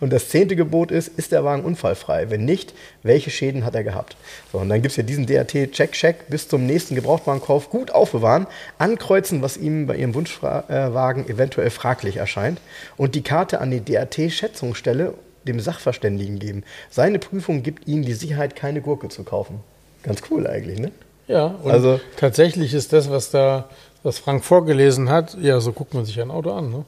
Und 0.00 0.12
das 0.12 0.28
zehnte 0.28 0.56
Gebot 0.56 0.90
ist, 0.90 1.08
ist 1.08 1.32
der 1.32 1.44
Wagen 1.44 1.64
unfallfrei? 1.64 2.30
Wenn 2.30 2.44
nicht, 2.44 2.74
welche 3.02 3.30
Schäden 3.30 3.64
hat 3.64 3.74
er 3.74 3.84
gehabt? 3.84 4.16
So, 4.50 4.58
und 4.58 4.68
dann 4.68 4.82
gibt 4.82 4.92
es 4.92 4.96
ja 4.96 5.02
diesen 5.02 5.26
DRT-Check-Check 5.26 6.28
bis 6.28 6.48
zum 6.48 6.66
nächsten 6.66 6.94
Gebrauchtwagenkauf 6.94 7.70
gut 7.70 7.90
aufbewahren, 7.90 8.46
ankreuzen, 8.78 9.42
was 9.42 9.56
ihm 9.56 9.86
bei 9.86 9.96
Ihrem 9.96 10.14
Wunschwagen 10.14 11.28
eventuell 11.28 11.70
fraglich 11.70 12.16
erscheint 12.16 12.60
und 12.96 13.14
die 13.14 13.22
Karte 13.22 13.60
an 13.60 13.70
die 13.70 13.80
DRT-Schätzungsstelle 13.80 15.14
dem 15.44 15.60
Sachverständigen 15.60 16.38
geben. 16.38 16.64
Seine 16.90 17.18
Prüfung 17.18 17.62
gibt 17.62 17.88
Ihnen 17.88 18.02
die 18.02 18.12
Sicherheit, 18.12 18.56
keine 18.56 18.80
Gurke 18.80 19.08
zu 19.08 19.24
kaufen. 19.24 19.60
Ganz 20.02 20.22
cool 20.30 20.46
eigentlich, 20.46 20.78
ne? 20.78 20.90
Ja, 21.28 21.46
und 21.62 21.70
also, 21.70 22.00
tatsächlich 22.16 22.74
ist 22.74 22.92
das, 22.92 23.10
was 23.10 23.30
da, 23.30 23.68
was 24.02 24.18
Frank 24.18 24.44
vorgelesen 24.44 25.08
hat, 25.08 25.36
ja, 25.40 25.60
so 25.60 25.72
guckt 25.72 25.94
man 25.94 26.04
sich 26.04 26.20
ein 26.20 26.30
Auto 26.30 26.52
an, 26.52 26.70
ne? 26.70 26.84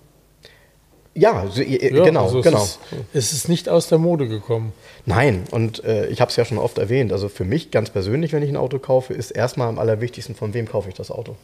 Ja, 1.14 1.46
so, 1.48 1.62
ja 1.62 2.04
genau, 2.04 2.24
also 2.24 2.40
es 2.40 2.44
genau. 2.44 2.62
Ist, 2.62 2.78
es 3.12 3.32
ist 3.32 3.48
nicht 3.48 3.68
aus 3.68 3.88
der 3.88 3.98
Mode 3.98 4.26
gekommen. 4.26 4.72
Nein, 5.06 5.44
und 5.52 5.84
äh, 5.84 6.06
ich 6.08 6.20
habe 6.20 6.30
es 6.30 6.36
ja 6.36 6.44
schon 6.44 6.58
oft 6.58 6.78
erwähnt. 6.78 7.12
Also 7.12 7.28
für 7.28 7.44
mich 7.44 7.70
ganz 7.70 7.90
persönlich, 7.90 8.32
wenn 8.32 8.42
ich 8.42 8.50
ein 8.50 8.56
Auto 8.56 8.78
kaufe, 8.78 9.14
ist 9.14 9.30
erstmal 9.30 9.68
am 9.68 9.78
allerwichtigsten, 9.78 10.34
von 10.34 10.54
wem 10.54 10.66
kaufe 10.66 10.88
ich 10.88 10.94
das 10.94 11.10
Auto. 11.10 11.36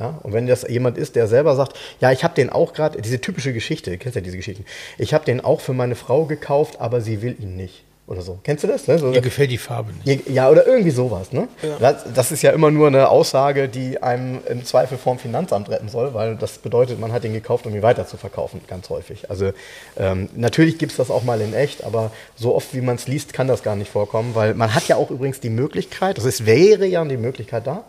Ja, 0.00 0.18
und 0.24 0.32
wenn 0.32 0.46
das 0.46 0.66
jemand 0.68 0.98
ist, 0.98 1.14
der 1.14 1.28
selber 1.28 1.54
sagt, 1.54 1.78
ja, 2.00 2.10
ich 2.10 2.24
habe 2.24 2.34
den 2.34 2.50
auch 2.50 2.72
gerade, 2.72 3.00
diese 3.00 3.20
typische 3.20 3.52
Geschichte, 3.52 3.96
kennst 3.98 4.16
ja 4.16 4.22
diese 4.22 4.36
Geschichten, 4.36 4.64
ich 4.98 5.14
habe 5.14 5.24
den 5.24 5.40
auch 5.40 5.60
für 5.60 5.74
meine 5.74 5.94
Frau 5.94 6.24
gekauft, 6.24 6.80
aber 6.80 7.00
sie 7.00 7.22
will 7.22 7.36
ihn 7.38 7.56
nicht 7.56 7.84
oder 8.12 8.22
so. 8.22 8.38
Kennst 8.44 8.62
du 8.62 8.68
das? 8.68 8.86
Ne? 8.86 8.98
So, 8.98 9.10
Ihr 9.10 9.22
gefällt 9.22 9.50
die 9.50 9.58
Farbe 9.58 9.90
nicht. 10.04 10.28
Ja, 10.28 10.50
oder 10.50 10.66
irgendwie 10.66 10.90
sowas. 10.90 11.32
Ne? 11.32 11.48
Ja. 11.62 11.78
Das, 11.80 12.04
das, 12.14 12.30
ist 12.30 12.42
ja 12.42 12.50
immer 12.50 12.70
nur 12.70 12.86
eine 12.86 13.08
Aussage, 13.08 13.68
die 13.68 14.02
einem 14.02 14.40
im 14.48 14.64
Zweifel 14.64 14.98
vom 14.98 15.18
Finanzamt 15.18 15.70
retten 15.70 15.88
soll, 15.88 16.12
weil 16.12 16.36
das 16.36 16.58
bedeutet, 16.58 17.00
man 17.00 17.10
hat 17.10 17.24
ihn 17.24 17.32
gekauft, 17.32 17.66
um 17.66 17.74
ihn 17.74 17.82
weiter 17.82 18.06
zu 18.06 18.18
verkaufen, 18.18 18.60
ganz 18.68 18.90
häufig. 18.90 19.30
Also 19.30 19.52
ähm, 19.96 20.28
natürlich 20.36 20.78
gibt 20.78 20.92
es 20.92 20.98
das 20.98 21.10
auch 21.10 21.24
mal 21.24 21.40
in 21.40 21.54
echt, 21.54 21.82
aber 21.84 22.12
so 22.36 22.54
oft, 22.54 22.74
wie 22.74 22.82
man 22.82 22.96
es 22.96 23.08
liest, 23.08 23.32
kann 23.32 23.48
das 23.48 23.62
gar 23.62 23.76
nicht 23.76 23.90
vorkommen, 23.90 24.34
weil 24.34 24.54
man 24.54 24.74
hat 24.74 24.86
ja 24.88 24.96
auch 24.96 25.10
übrigens 25.10 25.40
die 25.40 25.50
Möglichkeit, 25.50 26.16
also 26.16 26.28
es 26.28 26.44
wäre 26.44 26.86
ja 26.86 27.02
die 27.04 27.16
Möglichkeit 27.16 27.66
da, 27.66 27.84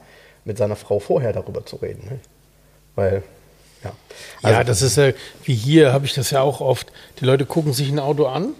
mit 0.45 0.57
seiner 0.57 0.77
Frau 0.77 0.99
vorher 0.99 1.33
darüber 1.33 1.65
zu 1.65 1.75
reden. 1.75 2.07
Ne? 2.09 2.19
Weil 2.95 3.23
ja. 3.83 3.91
Also, 4.41 4.57
ja, 4.57 4.63
das 4.63 4.81
ist 4.81 4.95
ja, 4.95 5.11
wie 5.43 5.53
hier 5.53 5.91
habe 5.91 6.05
ich 6.05 6.13
das 6.13 6.31
ja 6.31 6.39
auch 6.39 6.61
oft. 6.61 6.93
Die 7.19 7.25
Leute 7.25 7.45
gucken 7.45 7.73
sich 7.73 7.89
ein 7.89 7.99
Auto 7.99 8.25
an 8.27 8.53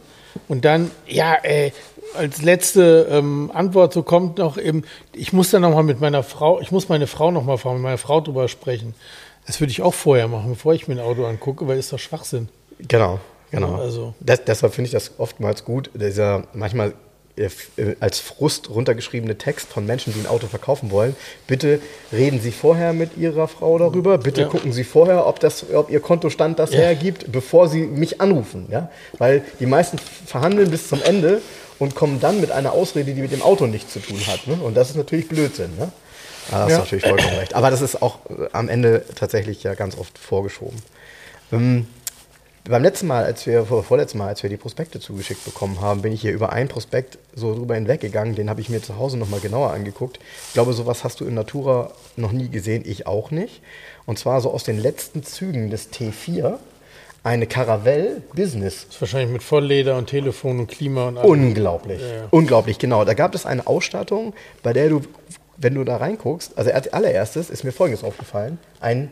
und 0.48 0.66
dann, 0.66 0.92
ja, 1.08 1.36
äh, 1.44 1.72
als 2.16 2.42
letzte 2.42 3.08
ähm, 3.10 3.52
Antwort 3.54 3.94
so 3.94 4.04
kommt 4.04 4.38
noch 4.38 4.58
eben, 4.58 4.84
ich 5.14 5.34
muss 5.34 5.52
dann 5.52 5.62
nochmal 5.62 5.84
mit 5.84 6.00
meiner 6.00 6.24
Frau, 6.24 6.60
ich 6.62 6.72
muss 6.72 6.90
meine 6.90 7.08
Frau 7.08 7.32
nochmal 7.32 7.58
fragen, 7.58 7.78
mit 7.78 7.84
meiner 7.84 7.98
Frau 7.98 8.22
drüber 8.22 8.48
sprechen. 8.48 8.94
Das 9.46 9.60
würde 9.60 9.72
ich 9.72 9.82
auch 9.82 9.94
vorher 9.94 10.28
machen, 10.28 10.52
bevor 10.52 10.74
ich 10.74 10.88
mir 10.88 10.96
ein 10.96 11.00
Auto 11.00 11.26
angucke, 11.26 11.68
weil 11.68 11.78
ist 11.78 11.92
doch 11.92 12.00
Schwachsinn. 12.00 12.50
Genau, 12.80 13.20
genau. 13.52 13.76
Also. 13.76 14.14
Das, 14.20 14.44
deshalb 14.46 14.74
finde 14.74 14.88
ich 14.88 14.94
das 14.94 15.14
oftmals 15.18 15.66
gut. 15.66 15.90
Dieser, 15.94 16.44
manchmal 16.54 16.94
als 18.00 18.20
Frust 18.20 18.70
runtergeschriebene 18.70 19.38
Text 19.38 19.70
von 19.70 19.86
Menschen, 19.86 20.14
die 20.14 20.20
ein 20.20 20.28
Auto 20.28 20.48
verkaufen 20.48 20.92
wollen. 20.92 21.16
Bitte 21.48 21.82
reden 22.12 22.40
Sie 22.40 22.52
vorher 22.52 22.94
mit 22.94 23.18
Ihrer 23.18 23.48
Frau 23.48 23.80
darüber. 23.80 24.20
Bitte 24.20 24.42
ja. 24.42 24.48
gucken 24.48 24.72
Sie 24.72 24.84
vorher, 24.84 25.26
ob, 25.26 25.40
das, 25.40 25.66
ob 25.74 25.90
Ihr 25.90 26.00
Kontostand 26.00 26.60
das 26.60 26.72
ja. 26.72 26.80
hergibt, 26.80 27.32
bevor 27.32 27.70
Sie 27.70 27.82
mich 27.82 28.22
anrufen. 28.22 28.68
Ja? 28.70 28.92
Weil 29.18 29.44
die 29.60 29.66
meisten 29.66 29.98
verhandeln 29.98 30.70
bis 30.70 30.88
zum 30.88 31.02
Ende 31.02 31.42
und 31.80 31.96
kommen 31.96 32.20
dann 32.20 32.40
mit 32.40 32.52
einer 32.52 32.74
Ausrede, 32.74 33.14
die 33.14 33.22
mit 33.22 33.32
dem 33.32 33.42
Auto 33.42 33.66
nichts 33.66 33.94
zu 33.94 34.00
tun 34.00 34.20
hat. 34.28 34.46
Ne? 34.46 34.56
Und 34.56 34.76
das 34.76 34.92
ist 34.92 34.96
natürlich 34.96 35.28
Blödsinn. 35.28 35.76
Ne? 35.78 35.92
Da 36.52 36.60
hast 36.60 36.72
du 36.72 36.78
natürlich 36.78 37.04
vollkommen 37.04 37.38
recht. 37.38 37.56
Aber 37.56 37.72
das 37.72 37.82
ist 37.82 38.02
auch 38.02 38.20
äh, 38.30 38.48
am 38.52 38.70
Ende 38.70 39.06
tatsächlich 39.16 39.64
ja 39.64 39.74
ganz 39.74 39.98
oft 39.98 40.18
vorgeschoben. 40.20 40.80
Ähm, 41.52 41.88
beim 42.66 42.82
letzten 42.82 43.08
Mal, 43.08 43.26
als 43.26 43.46
wir, 43.46 43.66
vorletzten 43.66 44.18
Mal, 44.18 44.30
als 44.30 44.44
wir 44.44 44.50
die 44.50 44.58
Prospekte 44.58 45.00
zugeschickt 45.00 45.44
bekommen 45.44 45.82
haben, 45.82 46.02
bin 46.02 46.14
ich 46.14 46.22
hier 46.22 46.32
über 46.32 46.54
einen 46.54 46.70
Prospekt 46.70 47.18
so 47.36 47.54
drüber 47.54 47.76
hinweggegangen. 47.76 48.36
Den 48.36 48.50
habe 48.50 48.62
ich 48.62 48.70
mir 48.70 48.82
zu 48.82 48.98
Hause 48.98 49.18
nochmal 49.18 49.42
genauer 49.42 49.72
angeguckt. 49.72 50.20
Ich 50.48 50.54
glaube, 50.54 50.74
sowas 50.74 51.04
hast 51.04 51.20
du 51.20 51.26
in 51.26 51.34
Natura 51.34 51.92
noch 52.16 52.32
nie 52.32 52.50
gesehen, 52.50 52.84
ich 52.86 53.06
auch 53.06 53.32
nicht. 53.32 53.62
Und 54.06 54.18
zwar 54.18 54.40
so 54.40 54.52
aus 54.52 54.64
den 54.64 54.80
letzten 54.80 55.24
Zügen 55.24 55.70
des 55.70 55.92
T4 55.92 56.58
eine 57.24 57.48
Caravelle 57.48 58.22
Business. 58.34 58.86
Das 58.86 58.96
ist 58.96 59.02
wahrscheinlich 59.02 59.32
mit 59.32 59.44
Vollleder 59.44 59.98
und 59.98 60.08
Telefon 60.08 60.60
und 60.60 60.68
Klima 60.68 61.08
und 61.08 61.18
alles. 61.18 61.30
Unglaublich. 61.30 62.02
Ja, 62.02 62.08
ja. 62.08 62.28
Unglaublich, 62.32 62.80
genau. 62.80 63.06
Da 63.06 63.14
gab 63.14 63.36
es 63.36 63.46
eine 63.46 63.66
Ausstattung, 63.68 64.34
bei 64.62 64.74
der 64.74 64.90
du, 64.90 65.02
wenn 65.58 65.76
du 65.76 65.84
da 65.84 65.98
reinguckst, 65.98 66.58
also 66.58 66.72
als 66.72 66.92
allererstes 66.92 67.50
ist 67.50 67.64
mir 67.64 67.72
Folgendes 67.72 68.04
aufgefallen: 68.04 68.58
ein 68.82 69.12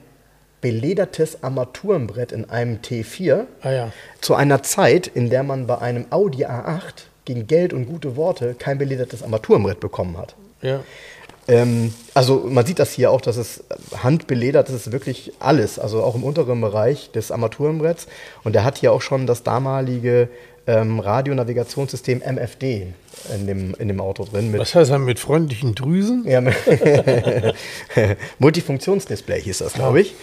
beledertes 0.62 1.44
Armaturenbrett 1.44 2.32
in 2.32 2.50
einem 2.50 2.78
T4 2.78 3.46
ah, 3.62 3.72
ja. 3.72 3.92
zu 4.22 4.36
einer 4.36 4.64
Zeit, 4.64 5.08
in 5.08 5.30
der 5.30 5.44
man 5.44 5.68
bei 5.68 5.80
einem 5.80 6.06
Audi 6.12 6.46
A8 6.46 7.06
gegen 7.26 7.48
Geld 7.48 7.74
und 7.74 7.86
gute 7.86 8.16
Worte 8.16 8.56
kein 8.58 8.78
beledertes 8.78 9.24
Armaturenbrett 9.24 9.80
bekommen 9.80 10.18
hat. 10.18 10.36
Ja. 10.62 10.82
Ähm, 11.48 11.94
also 12.14 12.46
man 12.48 12.66
sieht 12.66 12.80
das 12.80 12.92
hier 12.92 13.12
auch, 13.12 13.22
dass 13.22 13.38
es 13.38 13.64
handbeledert 13.98 14.70
ist, 14.70 14.76
ist 14.76 14.92
wirklich 14.92 15.34
alles, 15.40 15.80
also 15.80 16.04
auch 16.04 16.16
im 16.16 16.24
unteren 16.24 16.62
Bereich 16.62 17.12
des 17.12 17.32
Armaturenbretts. 17.32 18.08
Und 18.44 18.54
der 18.54 18.64
hat 18.64 18.78
hier 18.78 18.94
auch 18.94 19.02
schon 19.02 19.26
das 19.26 19.44
damalige 19.44 20.30
ähm, 20.68 21.00
Radionavigationssystem 21.00 22.22
MFD 22.22 22.94
in 23.36 23.48
dem, 23.48 23.74
in 23.80 23.88
dem 23.88 24.00
Auto 24.00 24.26
drin. 24.26 24.54
Was 24.58 24.76
heißt 24.76 24.92
das 24.92 25.00
mit 25.00 25.20
freundlichen 25.20 25.74
Drüsen? 25.74 26.26
Ja, 26.28 26.42
Multifunktionsdisplay 28.40 29.42
hieß 29.42 29.60
das, 29.60 29.74
glaube 29.74 30.02
ich. 30.02 30.16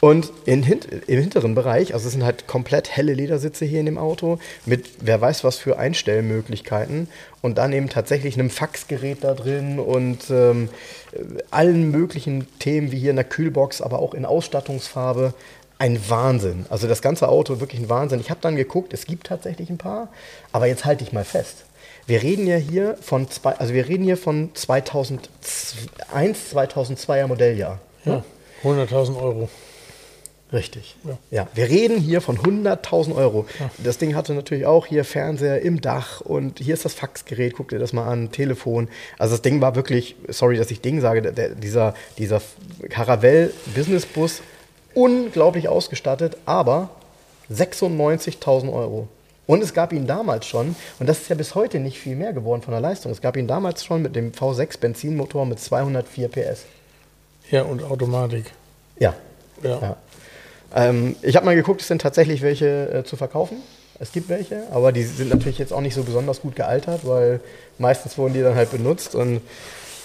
Und 0.00 0.32
in, 0.44 0.62
im 1.06 1.20
hinteren 1.20 1.54
Bereich, 1.54 1.94
also 1.94 2.06
es 2.06 2.12
sind 2.12 2.24
halt 2.24 2.46
komplett 2.46 2.90
helle 2.90 3.14
Ledersitze 3.14 3.64
hier 3.64 3.80
in 3.80 3.86
dem 3.86 3.96
Auto 3.96 4.38
mit 4.66 4.86
wer 5.00 5.20
weiß 5.20 5.44
was 5.44 5.56
für 5.56 5.78
Einstellmöglichkeiten 5.78 7.08
und 7.40 7.58
dann 7.58 7.72
eben 7.72 7.88
tatsächlich 7.88 8.34
einem 8.34 8.50
Faxgerät 8.50 9.24
da 9.24 9.34
drin 9.34 9.78
und 9.78 10.30
ähm, 10.30 10.68
allen 11.50 11.90
möglichen 11.90 12.46
Themen 12.58 12.92
wie 12.92 12.98
hier 12.98 13.10
in 13.10 13.16
der 13.16 13.24
Kühlbox, 13.24 13.80
aber 13.80 13.98
auch 14.00 14.14
in 14.14 14.24
Ausstattungsfarbe. 14.24 15.32
Ein 15.76 15.98
Wahnsinn. 16.08 16.66
Also 16.70 16.86
das 16.86 17.02
ganze 17.02 17.28
Auto 17.28 17.58
wirklich 17.60 17.80
ein 17.80 17.88
Wahnsinn. 17.88 18.20
Ich 18.20 18.30
habe 18.30 18.40
dann 18.40 18.54
geguckt, 18.56 18.92
es 18.92 19.06
gibt 19.06 19.26
tatsächlich 19.26 19.70
ein 19.70 19.78
paar, 19.78 20.08
aber 20.52 20.66
jetzt 20.66 20.84
halte 20.84 21.02
ich 21.02 21.12
mal 21.12 21.24
fest. 21.24 21.64
Wir 22.06 22.22
reden 22.22 22.46
ja 22.46 22.56
hier 22.56 22.96
von 23.00 23.28
zwei, 23.30 23.52
also 23.52 23.72
wir 23.72 23.88
reden 23.88 24.04
hier 24.04 24.16
von 24.18 24.50
2001, 24.54 25.32
2002er 26.54 27.26
Modelljahr. 27.26 27.80
Ja, 28.04 28.22
100.000 28.62 29.20
Euro. 29.20 29.48
Richtig. 30.54 30.94
Ja. 31.04 31.18
ja. 31.32 31.48
wir 31.54 31.68
reden 31.68 31.98
hier 31.98 32.20
von 32.20 32.38
100.000 32.38 33.14
Euro. 33.16 33.46
Ja. 33.58 33.70
Das 33.78 33.98
Ding 33.98 34.14
hatte 34.14 34.34
natürlich 34.34 34.66
auch 34.66 34.86
hier 34.86 35.04
Fernseher 35.04 35.60
im 35.60 35.80
Dach 35.80 36.20
und 36.20 36.60
hier 36.60 36.74
ist 36.74 36.84
das 36.84 36.94
Faxgerät, 36.94 37.54
guck 37.56 37.70
dir 37.70 37.80
das 37.80 37.92
mal 37.92 38.06
an, 38.06 38.30
Telefon. 38.30 38.88
Also 39.18 39.34
das 39.34 39.42
Ding 39.42 39.60
war 39.60 39.74
wirklich, 39.74 40.14
sorry, 40.28 40.56
dass 40.56 40.70
ich 40.70 40.80
Ding 40.80 41.00
sage, 41.00 41.22
der, 41.22 41.50
dieser, 41.50 41.94
dieser 42.18 42.40
Caravelle 42.88 43.50
Businessbus 43.74 44.42
unglaublich 44.94 45.68
ausgestattet, 45.68 46.36
aber 46.46 46.90
96.000 47.50 48.72
Euro. 48.72 49.08
Und 49.46 49.62
es 49.62 49.74
gab 49.74 49.92
ihn 49.92 50.06
damals 50.06 50.46
schon, 50.46 50.76
und 51.00 51.08
das 51.08 51.22
ist 51.22 51.28
ja 51.28 51.34
bis 51.34 51.56
heute 51.56 51.80
nicht 51.80 51.98
viel 51.98 52.14
mehr 52.14 52.32
geworden 52.32 52.62
von 52.62 52.72
der 52.72 52.80
Leistung, 52.80 53.10
es 53.10 53.20
gab 53.20 53.36
ihn 53.36 53.48
damals 53.48 53.84
schon 53.84 54.02
mit 54.02 54.14
dem 54.14 54.30
V6 54.32 54.78
Benzinmotor 54.78 55.46
mit 55.46 55.58
204 55.58 56.28
PS. 56.28 56.64
Ja, 57.50 57.62
und 57.62 57.82
Automatik. 57.82 58.52
Ja. 59.00 59.14
ja. 59.62 59.80
ja. 59.80 59.96
Ähm, 60.74 61.16
ich 61.22 61.36
habe 61.36 61.46
mal 61.46 61.54
geguckt, 61.54 61.80
es 61.80 61.88
sind 61.88 62.02
tatsächlich 62.02 62.42
welche 62.42 62.92
äh, 62.92 63.04
zu 63.04 63.16
verkaufen. 63.16 63.58
Es 64.00 64.10
gibt 64.10 64.28
welche, 64.28 64.64
aber 64.72 64.90
die 64.90 65.04
sind 65.04 65.30
natürlich 65.30 65.58
jetzt 65.58 65.72
auch 65.72 65.80
nicht 65.80 65.94
so 65.94 66.02
besonders 66.02 66.40
gut 66.40 66.56
gealtert, 66.56 67.06
weil 67.06 67.40
meistens 67.78 68.18
wurden 68.18 68.34
die 68.34 68.42
dann 68.42 68.56
halt 68.56 68.72
benutzt 68.72 69.14
und 69.14 69.36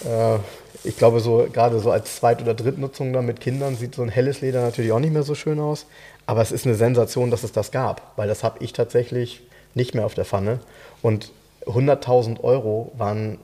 äh, 0.04 0.38
ich 0.84 0.96
glaube, 0.96 1.20
so 1.20 1.48
gerade 1.52 1.80
so 1.80 1.90
als 1.90 2.16
Zweit- 2.16 2.40
oder 2.40 2.54
Drittnutzung 2.54 3.12
dann 3.12 3.26
mit 3.26 3.40
Kindern 3.40 3.76
sieht 3.76 3.96
so 3.96 4.02
ein 4.02 4.08
helles 4.08 4.40
Leder 4.40 4.62
natürlich 4.62 4.92
auch 4.92 5.00
nicht 5.00 5.12
mehr 5.12 5.24
so 5.24 5.34
schön 5.34 5.58
aus. 5.58 5.86
Aber 6.26 6.40
es 6.40 6.52
ist 6.52 6.64
eine 6.64 6.76
Sensation, 6.76 7.30
dass 7.30 7.42
es 7.42 7.52
das 7.52 7.72
gab, 7.72 8.12
weil 8.16 8.28
das 8.28 8.44
habe 8.44 8.62
ich 8.62 8.72
tatsächlich 8.72 9.42
nicht 9.74 9.94
mehr 9.94 10.06
auf 10.06 10.14
der 10.14 10.24
Pfanne. 10.24 10.60
Und 11.02 11.32
100.000 11.66 12.42
Euro 12.42 12.92
waren, 12.96 13.38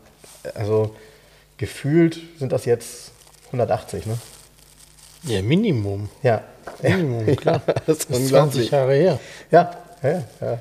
also 0.54 0.94
gefühlt 1.58 2.20
sind 2.38 2.52
das 2.52 2.64
jetzt 2.64 3.10
180, 3.46 4.06
ne? 4.06 4.16
Ja, 5.26 5.42
Minimum. 5.42 6.08
Ja. 6.22 6.42
Minimum, 6.82 7.36
klar. 7.36 7.62
Ja, 7.66 7.74
das 7.86 7.98
ist, 7.98 8.10
das 8.10 8.18
ist 8.18 8.28
20 8.28 8.70
Jahre 8.70 8.94
her. 8.94 9.18
Ja, 9.50 9.70
ja, 10.02 10.22
ja. 10.40 10.58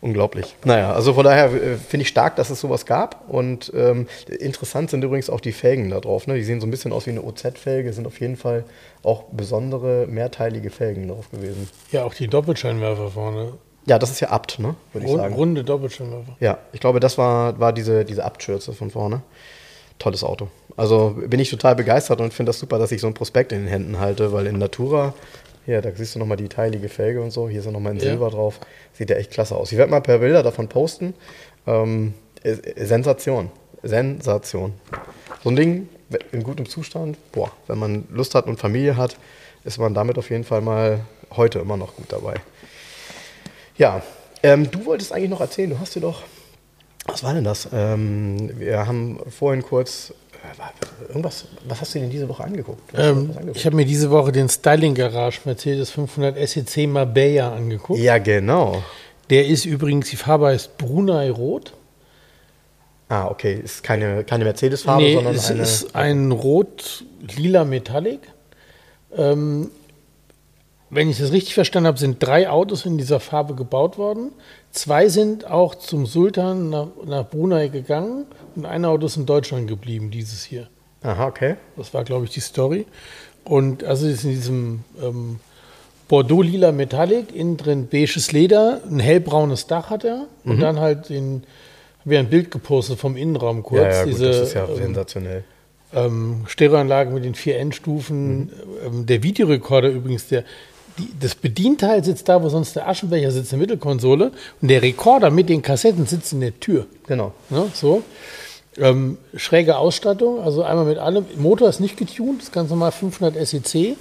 Unglaublich. 0.00 0.56
Naja, 0.64 0.94
also 0.94 1.12
von 1.12 1.24
daher 1.24 1.52
äh, 1.52 1.76
finde 1.76 2.02
ich 2.02 2.08
stark, 2.08 2.36
dass 2.36 2.48
es 2.48 2.60
sowas 2.60 2.86
gab. 2.86 3.28
Und 3.28 3.70
ähm, 3.74 4.06
interessant 4.38 4.90
sind 4.90 5.04
übrigens 5.04 5.28
auch 5.28 5.40
die 5.40 5.52
Felgen 5.52 5.90
da 5.90 6.00
drauf. 6.00 6.26
Ne? 6.26 6.36
Die 6.36 6.44
sehen 6.44 6.60
so 6.60 6.66
ein 6.66 6.70
bisschen 6.70 6.92
aus 6.92 7.06
wie 7.06 7.10
eine 7.10 7.22
OZ-Felge, 7.22 7.92
sind 7.92 8.06
auf 8.06 8.18
jeden 8.20 8.36
Fall 8.36 8.64
auch 9.02 9.24
besondere 9.32 10.06
mehrteilige 10.08 10.70
Felgen 10.70 11.08
drauf 11.08 11.30
gewesen. 11.30 11.68
Ja, 11.92 12.04
auch 12.04 12.14
die 12.14 12.28
Doppelscheinwerfer 12.28 13.10
vorne. 13.10 13.52
Ja, 13.86 13.98
das 13.98 14.10
ist 14.10 14.20
ja 14.20 14.30
Abt, 14.30 14.58
ne? 14.58 14.74
Würde 14.92 15.06
ich 15.06 15.12
sagen. 15.12 15.34
Runde 15.34 15.64
Doppelscheinwerfer. 15.64 16.36
Ja, 16.40 16.58
ich 16.72 16.80
glaube, 16.80 17.00
das 17.00 17.18
war, 17.18 17.58
war 17.60 17.72
diese, 17.74 18.04
diese 18.04 18.24
Abt-Schürze 18.24 18.72
von 18.72 18.90
vorne. 18.90 19.22
Tolles 19.98 20.24
Auto. 20.24 20.48
Also 20.80 21.14
bin 21.26 21.38
ich 21.40 21.50
total 21.50 21.76
begeistert 21.76 22.22
und 22.22 22.32
finde 22.32 22.48
das 22.48 22.58
super, 22.58 22.78
dass 22.78 22.90
ich 22.90 23.02
so 23.02 23.06
ein 23.06 23.12
Prospekt 23.12 23.52
in 23.52 23.58
den 23.58 23.68
Händen 23.68 24.00
halte, 24.00 24.32
weil 24.32 24.46
in 24.46 24.56
Natura 24.56 25.12
hier, 25.66 25.82
da 25.82 25.90
siehst 25.94 26.14
du 26.14 26.18
nochmal 26.18 26.38
die 26.38 26.48
teilige 26.48 26.88
Felge 26.88 27.20
und 27.20 27.32
so. 27.32 27.50
Hier 27.50 27.60
ist 27.60 27.66
ja 27.66 27.70
nochmal 27.70 27.92
in 27.92 28.00
Silber 28.00 28.28
ja. 28.28 28.30
drauf. 28.30 28.60
Sieht 28.94 29.10
ja 29.10 29.16
echt 29.16 29.30
klasse 29.30 29.56
aus. 29.56 29.72
Ich 29.72 29.76
werde 29.76 29.90
mal 29.90 30.00
per 30.00 30.20
Bilder 30.20 30.42
davon 30.42 30.68
posten. 30.68 31.12
Ähm, 31.66 32.14
Sensation. 32.42 33.50
Sensation. 33.82 34.72
So 35.44 35.50
ein 35.50 35.56
Ding 35.56 35.90
in 36.32 36.42
gutem 36.42 36.66
Zustand. 36.66 37.18
Boah, 37.30 37.52
wenn 37.66 37.78
man 37.78 38.04
Lust 38.10 38.34
hat 38.34 38.46
und 38.46 38.58
Familie 38.58 38.96
hat, 38.96 39.18
ist 39.64 39.76
man 39.76 39.92
damit 39.92 40.16
auf 40.16 40.30
jeden 40.30 40.44
Fall 40.44 40.62
mal 40.62 41.00
heute 41.36 41.58
immer 41.58 41.76
noch 41.76 41.94
gut 41.94 42.06
dabei. 42.08 42.36
Ja, 43.76 44.00
Ähm, 44.42 44.70
du 44.70 44.86
wolltest 44.86 45.12
eigentlich 45.12 45.28
noch 45.28 45.42
erzählen, 45.42 45.68
du 45.68 45.78
hast 45.78 45.94
dir 45.94 46.00
doch. 46.00 46.22
Was 47.06 47.22
war 47.22 47.34
denn 47.34 47.44
das? 47.44 47.68
Ähm, 47.72 48.58
wir 48.58 48.86
haben 48.86 49.20
vorhin 49.28 49.62
kurz. 49.62 50.14
Äh, 50.42 51.08
Irgendwas, 51.08 51.46
was 51.66 51.80
hast 51.80 51.94
du 51.94 51.98
denn 51.98 52.10
diese 52.10 52.28
Woche 52.28 52.44
angeguckt? 52.44 52.80
Ähm, 52.96 53.30
angeguckt. 53.30 53.56
ich 53.56 53.66
habe 53.66 53.76
mir 53.76 53.84
diese 53.84 54.10
Woche 54.10 54.32
den 54.32 54.48
Styling 54.48 54.94
Garage 54.94 55.40
Mercedes 55.44 55.90
500 55.90 56.36
SEC 56.48 56.86
Marbella 56.88 57.52
angeguckt. 57.54 58.00
ja, 58.00 58.18
genau. 58.18 58.82
Der 59.30 59.46
ist 59.46 59.64
übrigens, 59.64 60.10
die 60.10 60.16
Farbe 60.16 60.48
heißt 60.48 60.76
Brunei 60.76 61.30
Rot. 61.30 61.72
Ah, 63.08 63.26
okay. 63.28 63.60
Ist 63.64 63.82
keine, 63.82 64.24
keine 64.24 64.44
Mercedes-Farbe, 64.44 65.02
nee, 65.02 65.14
sondern 65.14 65.34
es 65.34 65.50
eine. 65.50 65.62
ist 65.62 65.94
ein 65.96 66.32
rot-lila 66.32 67.64
Metallic. 67.64 68.20
Ähm, 69.16 69.70
wenn 70.90 71.08
ich 71.08 71.18
das 71.18 71.32
richtig 71.32 71.54
verstanden 71.54 71.86
habe, 71.86 71.98
sind 71.98 72.22
drei 72.22 72.48
Autos 72.50 72.84
in 72.84 72.98
dieser 72.98 73.20
Farbe 73.20 73.54
gebaut 73.54 73.96
worden. 73.98 74.32
Zwei 74.72 75.08
sind 75.08 75.48
auch 75.48 75.74
zum 75.76 76.06
Sultan 76.06 76.68
nach, 76.70 76.88
nach 77.06 77.28
Brunei 77.28 77.68
gegangen 77.68 78.26
und 78.56 78.66
ein 78.66 78.84
Auto 78.84 79.06
ist 79.06 79.16
in 79.16 79.26
Deutschland 79.26 79.68
geblieben, 79.68 80.10
dieses 80.10 80.42
hier. 80.44 80.68
Aha, 81.02 81.26
okay. 81.28 81.56
Das 81.76 81.94
war, 81.94 82.04
glaube 82.04 82.24
ich, 82.26 82.30
die 82.32 82.40
Story. 82.40 82.86
Und 83.44 83.84
also 83.84 84.06
ist 84.06 84.24
in 84.24 84.30
diesem 84.30 84.84
ähm, 85.02 85.40
Bordeaux-lila 86.08 86.72
Metallic, 86.72 87.34
innen 87.34 87.56
drin 87.56 87.88
beiges 87.90 88.32
Leder, 88.32 88.80
ein 88.88 88.98
hellbraunes 88.98 89.66
Dach 89.66 89.90
hat 89.90 90.04
er 90.04 90.26
und 90.44 90.56
Mhm. 90.56 90.60
dann 90.60 90.80
halt 90.80 91.08
den, 91.08 91.44
habe 92.00 92.14
ich 92.14 92.18
ein 92.18 92.28
Bild 92.30 92.50
gepostet 92.50 92.98
vom 92.98 93.16
Innenraum 93.16 93.62
kurz. 93.62 93.80
Ja, 93.82 93.90
ja, 93.90 94.04
gut, 94.04 94.12
diese 94.14 94.26
das 94.26 94.36
ist 94.40 94.54
ja 94.54 94.66
ähm, 94.68 94.76
sensationell. 94.76 95.44
ähm, 95.94 96.44
Stereoanlage 96.46 97.10
mit 97.10 97.24
den 97.24 97.34
vier 97.34 97.54
Mhm. 97.54 97.60
Endstufen. 97.60 98.52
Ähm, 98.84 99.06
der 99.06 99.22
Videorekorder 99.22 99.88
übrigens, 99.88 100.26
der, 100.28 100.44
die, 101.00 101.08
das 101.18 101.34
Bedienteil 101.34 102.04
sitzt 102.04 102.28
da, 102.28 102.42
wo 102.42 102.48
sonst 102.48 102.76
der 102.76 102.88
Aschenbecher 102.88 103.30
sitzt, 103.30 103.52
in 103.52 103.58
der 103.58 103.66
Mittelkonsole. 103.66 104.32
Und 104.60 104.68
der 104.68 104.82
Rekorder 104.82 105.30
mit 105.30 105.48
den 105.48 105.62
Kassetten 105.62 106.06
sitzt 106.06 106.32
in 106.32 106.40
der 106.40 106.58
Tür. 106.60 106.86
Genau. 107.06 107.32
Ne, 107.48 107.66
so. 107.74 108.02
Ähm, 108.76 109.18
schräge 109.34 109.76
Ausstattung, 109.76 110.40
also 110.40 110.62
einmal 110.62 110.84
mit 110.84 110.98
allem. 110.98 111.26
Motor 111.36 111.68
ist 111.68 111.80
nicht 111.80 111.96
getuned, 111.96 112.42
ist 112.42 112.52
ganz 112.52 112.70
normal 112.70 112.92
500 112.92 113.46
SEC 113.46 113.96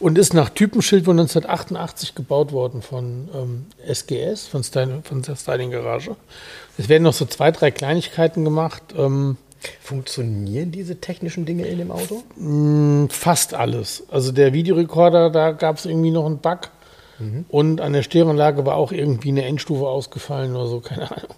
und 0.00 0.18
ist 0.18 0.32
nach 0.32 0.48
Typenschild 0.48 1.04
von 1.04 1.18
1988 1.18 2.14
gebaut 2.14 2.52
worden 2.52 2.80
von 2.80 3.28
ähm, 3.34 3.66
SGS, 3.86 4.46
von, 4.46 4.64
Styling, 4.64 5.02
von 5.02 5.22
der 5.22 5.36
Styling 5.36 5.70
Garage. 5.70 6.16
Es 6.78 6.88
werden 6.88 7.02
noch 7.02 7.12
so 7.12 7.26
zwei, 7.26 7.52
drei 7.52 7.70
Kleinigkeiten 7.70 8.44
gemacht. 8.44 8.82
Ähm, 8.96 9.36
Funktionieren 9.80 10.70
diese 10.72 11.00
technischen 11.00 11.44
Dinge 11.44 11.66
in 11.66 11.78
dem 11.78 11.90
Auto? 11.90 12.22
mh, 12.36 13.08
fast 13.10 13.54
alles. 13.54 14.04
Also 14.10 14.32
der 14.32 14.52
Videorekorder, 14.52 15.30
da 15.30 15.52
gab 15.52 15.78
es 15.78 15.86
irgendwie 15.86 16.10
noch 16.10 16.26
einen 16.26 16.38
Bug. 16.38 16.70
Und 17.48 17.80
an 17.80 17.92
der 17.92 18.02
Stereoanlage 18.02 18.66
war 18.66 18.76
auch 18.76 18.90
irgendwie 18.90 19.28
eine 19.28 19.44
Endstufe 19.44 19.86
ausgefallen 19.86 20.54
oder 20.54 20.66
so, 20.66 20.80
keine 20.80 21.10
Ahnung. 21.10 21.34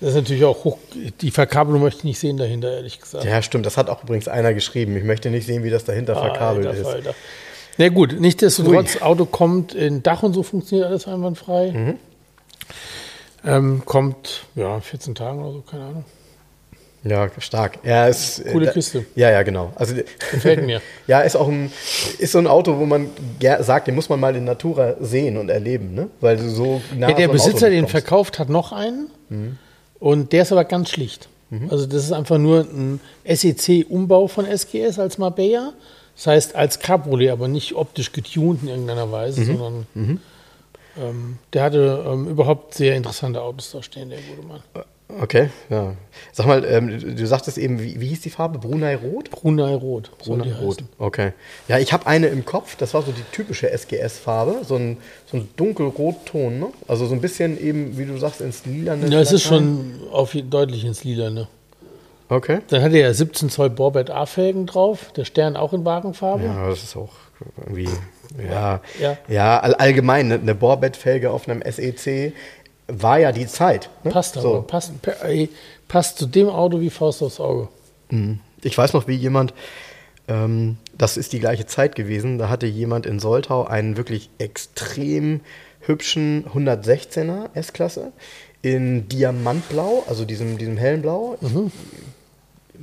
Das 0.00 0.10
ist 0.10 0.14
natürlich 0.14 0.44
auch 0.44 0.64
hoch. 0.64 0.78
Die 1.20 1.30
Verkabelung 1.30 1.82
möchte 1.82 1.98
ich 1.98 2.04
nicht 2.04 2.18
sehen 2.18 2.38
dahinter, 2.38 2.72
ehrlich 2.72 3.00
gesagt. 3.00 3.24
Ja, 3.24 3.42
stimmt. 3.42 3.66
Das 3.66 3.76
hat 3.76 3.90
auch 3.90 4.02
übrigens 4.02 4.28
einer 4.28 4.54
geschrieben. 4.54 4.96
Ich 4.96 5.04
möchte 5.04 5.28
nicht 5.28 5.46
sehen, 5.46 5.62
wie 5.62 5.68
das 5.68 5.84
dahinter 5.84 6.16
verkabelt 6.16 6.66
Alter, 6.66 6.80
ist. 6.80 6.86
Falter. 6.86 7.14
Na 7.76 7.88
gut, 7.90 8.18
nichtsdestotrotz, 8.18 9.02
Auto 9.02 9.26
kommt 9.26 9.74
in 9.74 10.02
Dach 10.02 10.22
und 10.22 10.32
so 10.32 10.42
funktioniert 10.42 10.88
alles 10.88 11.06
einwandfrei. 11.06 11.72
Mhm. 11.72 11.94
Ähm, 13.44 13.82
kommt, 13.84 14.46
ja, 14.54 14.80
14 14.80 15.14
Tagen 15.14 15.42
oder 15.42 15.52
so, 15.52 15.60
keine 15.62 15.84
Ahnung. 15.84 16.04
Ja, 17.02 17.30
stark. 17.38 17.78
Ja, 17.82 18.06
ist, 18.08 18.44
Coole 18.52 18.66
da- 18.66 18.72
Kiste. 18.72 19.06
Ja, 19.14 19.30
ja, 19.30 19.42
genau. 19.42 19.72
Also, 19.74 19.94
Gefällt 20.32 20.66
mir. 20.66 20.82
ja, 21.06 21.20
ist 21.20 21.34
auch 21.36 21.48
ein, 21.48 21.72
ist 22.18 22.32
so 22.32 22.38
ein 22.38 22.46
Auto, 22.46 22.78
wo 22.78 22.84
man 22.84 23.08
sagt, 23.60 23.86
den 23.86 23.94
muss 23.94 24.08
man 24.10 24.20
mal 24.20 24.36
in 24.36 24.44
Natura 24.44 24.94
sehen 25.00 25.38
und 25.38 25.48
erleben, 25.48 25.94
ne? 25.94 26.08
Weil 26.20 26.36
du 26.36 26.50
so 26.50 26.82
nah 26.96 27.08
Ja, 27.08 27.14
der 27.16 27.26
so 27.28 27.32
Besitzer, 27.32 27.70
den 27.70 27.88
verkauft, 27.88 28.38
hat 28.38 28.50
noch 28.50 28.72
einen. 28.72 29.08
Mhm. 29.30 29.58
Und 29.98 30.32
der 30.32 30.42
ist 30.42 30.52
aber 30.52 30.64
ganz 30.64 30.90
schlicht. 30.90 31.28
Also 31.68 31.84
das 31.86 32.04
ist 32.04 32.12
einfach 32.12 32.38
nur 32.38 32.60
ein 32.60 33.00
SEC-Umbau 33.24 34.28
von 34.28 34.46
SGS 34.46 35.00
als 35.00 35.18
Marbella. 35.18 35.72
Das 36.14 36.26
heißt 36.28 36.54
als 36.54 36.78
Cabriolet, 36.78 37.30
aber 37.30 37.48
nicht 37.48 37.74
optisch 37.74 38.12
getuned 38.12 38.62
in 38.62 38.68
irgendeiner 38.68 39.06
Mhm. 39.06 39.12
Weise, 39.12 39.44
sondern 39.46 39.86
ähm, 40.96 41.38
der 41.52 41.62
hatte 41.64 42.04
ähm, 42.06 42.28
überhaupt 42.28 42.74
sehr 42.74 42.94
interessante 42.94 43.40
Autos 43.42 43.72
da 43.72 43.82
stehen, 43.82 44.10
der 44.10 44.18
gute 44.20 44.46
Mann. 44.46 44.60
Okay, 45.20 45.50
ja. 45.68 45.94
Sag 46.32 46.46
mal, 46.46 46.64
ähm, 46.64 47.16
du, 47.16 47.26
sagtest 47.26 47.58
eben, 47.58 47.80
wie, 47.82 48.00
wie 48.00 48.08
hieß 48.08 48.20
die 48.20 48.30
Farbe? 48.30 48.58
Brunei 48.58 48.96
Rot? 48.96 49.30
Brunei 49.30 49.74
Rot. 49.74 50.10
Brunei 50.18 50.44
die 50.44 50.52
Rot. 50.52 50.84
Okay. 50.98 51.32
Ja, 51.68 51.78
ich 51.78 51.92
habe 51.92 52.06
eine 52.06 52.28
im 52.28 52.44
Kopf, 52.44 52.76
das 52.76 52.94
war 52.94 53.02
so 53.02 53.12
die 53.12 53.22
typische 53.32 53.70
SGS-Farbe, 53.70 54.64
so 54.64 54.76
ein, 54.76 54.98
so 55.26 55.38
ein 55.38 55.48
dunkelrotton, 55.56 56.60
ne? 56.60 56.66
Also 56.86 57.06
so 57.06 57.14
ein 57.14 57.20
bisschen 57.20 57.60
eben, 57.60 57.98
wie 57.98 58.04
du 58.04 58.16
sagst, 58.18 58.40
ins 58.40 58.66
Lila. 58.66 58.94
Ja, 58.94 59.20
es 59.20 59.32
ist 59.32 59.42
schon 59.42 60.00
auf, 60.12 60.36
deutlich 60.48 60.84
ins 60.84 61.04
Lila. 61.04 61.30
Ne? 61.30 61.48
Okay. 62.28 62.60
Dann 62.68 62.82
hat 62.82 62.92
er 62.92 63.00
ja 63.00 63.12
17 63.12 63.50
Zoll 63.50 63.70
Borbett 63.70 64.10
A-Felgen 64.10 64.66
drauf, 64.66 65.12
der 65.16 65.24
Stern 65.24 65.56
auch 65.56 65.72
in 65.72 65.84
Wagenfarbe. 65.84 66.44
Ja, 66.44 66.68
das 66.68 66.84
ist 66.84 66.96
auch 66.96 67.12
irgendwie, 67.58 67.88
ja, 68.48 68.80
Ja. 69.00 69.16
ja, 69.28 69.58
all, 69.58 69.74
allgemein, 69.74 70.28
ne, 70.28 70.34
eine 70.34 70.54
Bohrbettfelge 70.54 71.30
auf 71.30 71.48
einem 71.48 71.62
SEC 71.68 72.32
war 72.90 73.18
ja 73.18 73.32
die 73.32 73.46
Zeit. 73.46 73.90
Ne? 74.04 74.10
Passt 74.10 74.36
aber, 74.36 74.42
so. 74.42 74.62
passt, 74.62 74.92
passt 75.88 76.18
zu 76.18 76.26
dem 76.26 76.48
Auto 76.48 76.80
wie 76.80 76.90
Faust 76.90 77.22
aufs 77.22 77.40
Auge. 77.40 77.68
Ich 78.62 78.76
weiß 78.76 78.92
noch, 78.92 79.06
wie 79.08 79.14
jemand, 79.14 79.54
ähm, 80.28 80.76
das 80.96 81.16
ist 81.16 81.32
die 81.32 81.40
gleiche 81.40 81.66
Zeit 81.66 81.94
gewesen, 81.94 82.38
da 82.38 82.48
hatte 82.48 82.66
jemand 82.66 83.06
in 83.06 83.20
Soltau 83.20 83.64
einen 83.64 83.96
wirklich 83.96 84.30
extrem 84.38 85.40
hübschen 85.80 86.44
116er 86.54 87.50
S-Klasse 87.54 88.12
in 88.62 89.08
Diamantblau, 89.08 90.04
also 90.06 90.24
diesem, 90.24 90.58
diesem 90.58 90.76
hellen 90.76 91.02
Blau. 91.02 91.38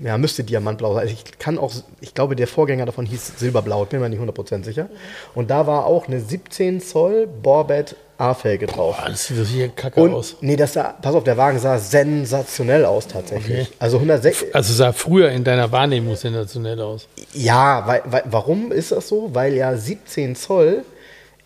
Ja, 0.04 0.18
müsste 0.18 0.44
Diamantblau 0.44 0.94
sein. 0.94 1.04
Also 1.04 1.14
ich 1.14 1.40
kann 1.40 1.58
auch, 1.58 1.74
ich 2.02 2.14
glaube, 2.14 2.36
der 2.36 2.48
Vorgänger 2.48 2.86
davon 2.86 3.06
hieß 3.06 3.34
Silberblau, 3.38 3.84
ich 3.84 3.90
bin 3.90 4.00
mir 4.00 4.10
nicht 4.10 4.22
100% 4.22 4.64
sicher. 4.64 4.90
Und 5.36 5.50
da 5.50 5.68
war 5.68 5.86
auch 5.86 6.08
eine 6.08 6.20
17 6.20 6.82
Zoll 6.82 7.28
Borbett 7.28 7.96
A-Felge 8.18 8.66
drauf. 8.68 8.98
Boah, 8.98 9.10
das 9.10 9.28
sieht 9.28 9.46
hier 9.48 9.70
kacke 9.70 10.02
Und 10.02 10.14
aus. 10.14 10.36
nee, 10.42 10.56
das 10.56 10.74
sah, 10.74 10.94
pass 11.02 11.14
auf, 11.14 11.24
der 11.24 11.38
Wagen 11.38 11.60
sah 11.60 11.78
sensationell 11.78 12.86
aus 12.86 13.08
tatsächlich. 13.08 13.68
Okay. 13.68 13.76
Also 13.80 13.98
106, 13.98 14.46
Also 14.54 14.74
sah 14.74 14.92
früher 14.92 15.30
in 15.32 15.44
deiner 15.44 15.72
Wahrnehmung 15.72 16.16
sensationell 16.16 16.80
aus. 16.82 17.08
ja, 17.34 17.84
weil, 17.86 18.02
weil, 18.06 18.24
warum 18.26 18.72
ist 18.72 18.92
das 18.92 19.08
so? 19.08 19.30
Weil 19.34 19.54
ja 19.54 19.76
17 19.78 20.36
Zoll 20.36 20.84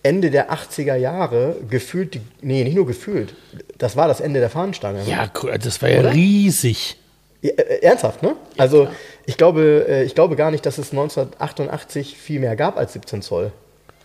Ende 0.04 0.32
der 0.32 0.52
80er 0.52 0.96
Jahre 0.96 1.58
gefühlt, 1.70 2.16
die, 2.16 2.22
nee, 2.42 2.64
nicht 2.64 2.76
nur 2.76 2.88
gefühlt, 2.88 3.36
das 3.78 3.96
war 3.96 4.08
das 4.08 4.20
Ende 4.20 4.40
der 4.40 4.50
Fahnenstange. 4.50 5.04
Ja, 5.06 5.30
das 5.62 5.82
war 5.82 5.90
ja 5.90 6.00
Oder? 6.00 6.14
riesig. 6.14 6.98
Ja, 7.44 7.52
äh, 7.52 7.82
ernsthaft, 7.84 8.24
ne? 8.24 8.36
Also 8.58 8.88
ich 9.26 9.38
glaube, 9.38 9.86
äh, 9.88 10.04
ich 10.04 10.16
glaube 10.16 10.36
gar 10.36 10.50
nicht, 10.52 10.66
dass 10.66 10.78
es 10.78 10.92
1988 10.92 12.18
viel 12.18 12.40
mehr 12.40 12.56
gab 12.56 12.78
als 12.78 12.94
17 12.94 13.22
Zoll. 13.22 13.52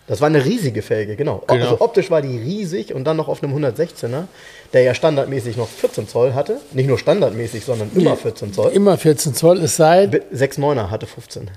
Das 0.07 0.21
war 0.21 0.27
eine 0.27 0.43
riesige 0.43 0.81
Felge, 0.81 1.17
genau. 1.17 1.43
Genau. 1.47 1.63
Also 1.63 1.81
optisch 1.81 2.09
war 2.09 2.21
die 2.21 2.37
riesig 2.37 2.93
und 2.93 3.03
dann 3.03 3.17
noch 3.17 3.27
auf 3.27 3.43
einem 3.43 3.53
116er, 3.57 4.23
der 4.71 4.81
ja 4.81 4.93
standardmäßig 4.93 5.57
noch 5.57 5.67
14 5.67 6.07
Zoll 6.07 6.33
hatte. 6.33 6.61
Nicht 6.71 6.87
nur 6.87 6.97
standardmäßig, 6.97 7.65
sondern 7.65 7.91
immer 7.93 8.15
14 8.15 8.53
Zoll. 8.53 8.71
Immer 8.71 8.97
14 8.97 9.35
Zoll, 9.35 9.57
es 9.57 9.75
sei. 9.75 10.05
6,9er 10.05 10.89
hatte 10.89 11.07
15. 11.07 11.51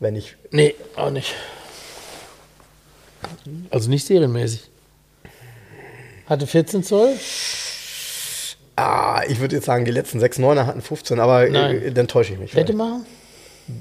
Wenn 0.00 0.16
ich. 0.16 0.36
Nee, 0.50 0.74
auch 0.96 1.10
nicht. 1.10 1.34
Also 3.70 3.90
nicht 3.90 4.06
serienmäßig. 4.06 4.70
Hatte 6.26 6.46
14 6.46 6.82
Zoll? 6.82 7.10
Ah, 8.76 9.22
ich 9.28 9.38
würde 9.38 9.56
jetzt 9.56 9.66
sagen, 9.66 9.84
die 9.84 9.90
letzten 9.90 10.18
6,9er 10.18 10.64
hatten 10.64 10.80
15, 10.80 11.20
aber 11.20 11.46
äh, 11.46 11.50
Nein. 11.50 11.94
dann 11.94 12.08
täusche 12.08 12.32
ich 12.32 12.38
mich. 12.38 12.54
Wette 12.54 12.72
vielleicht. 12.72 13.04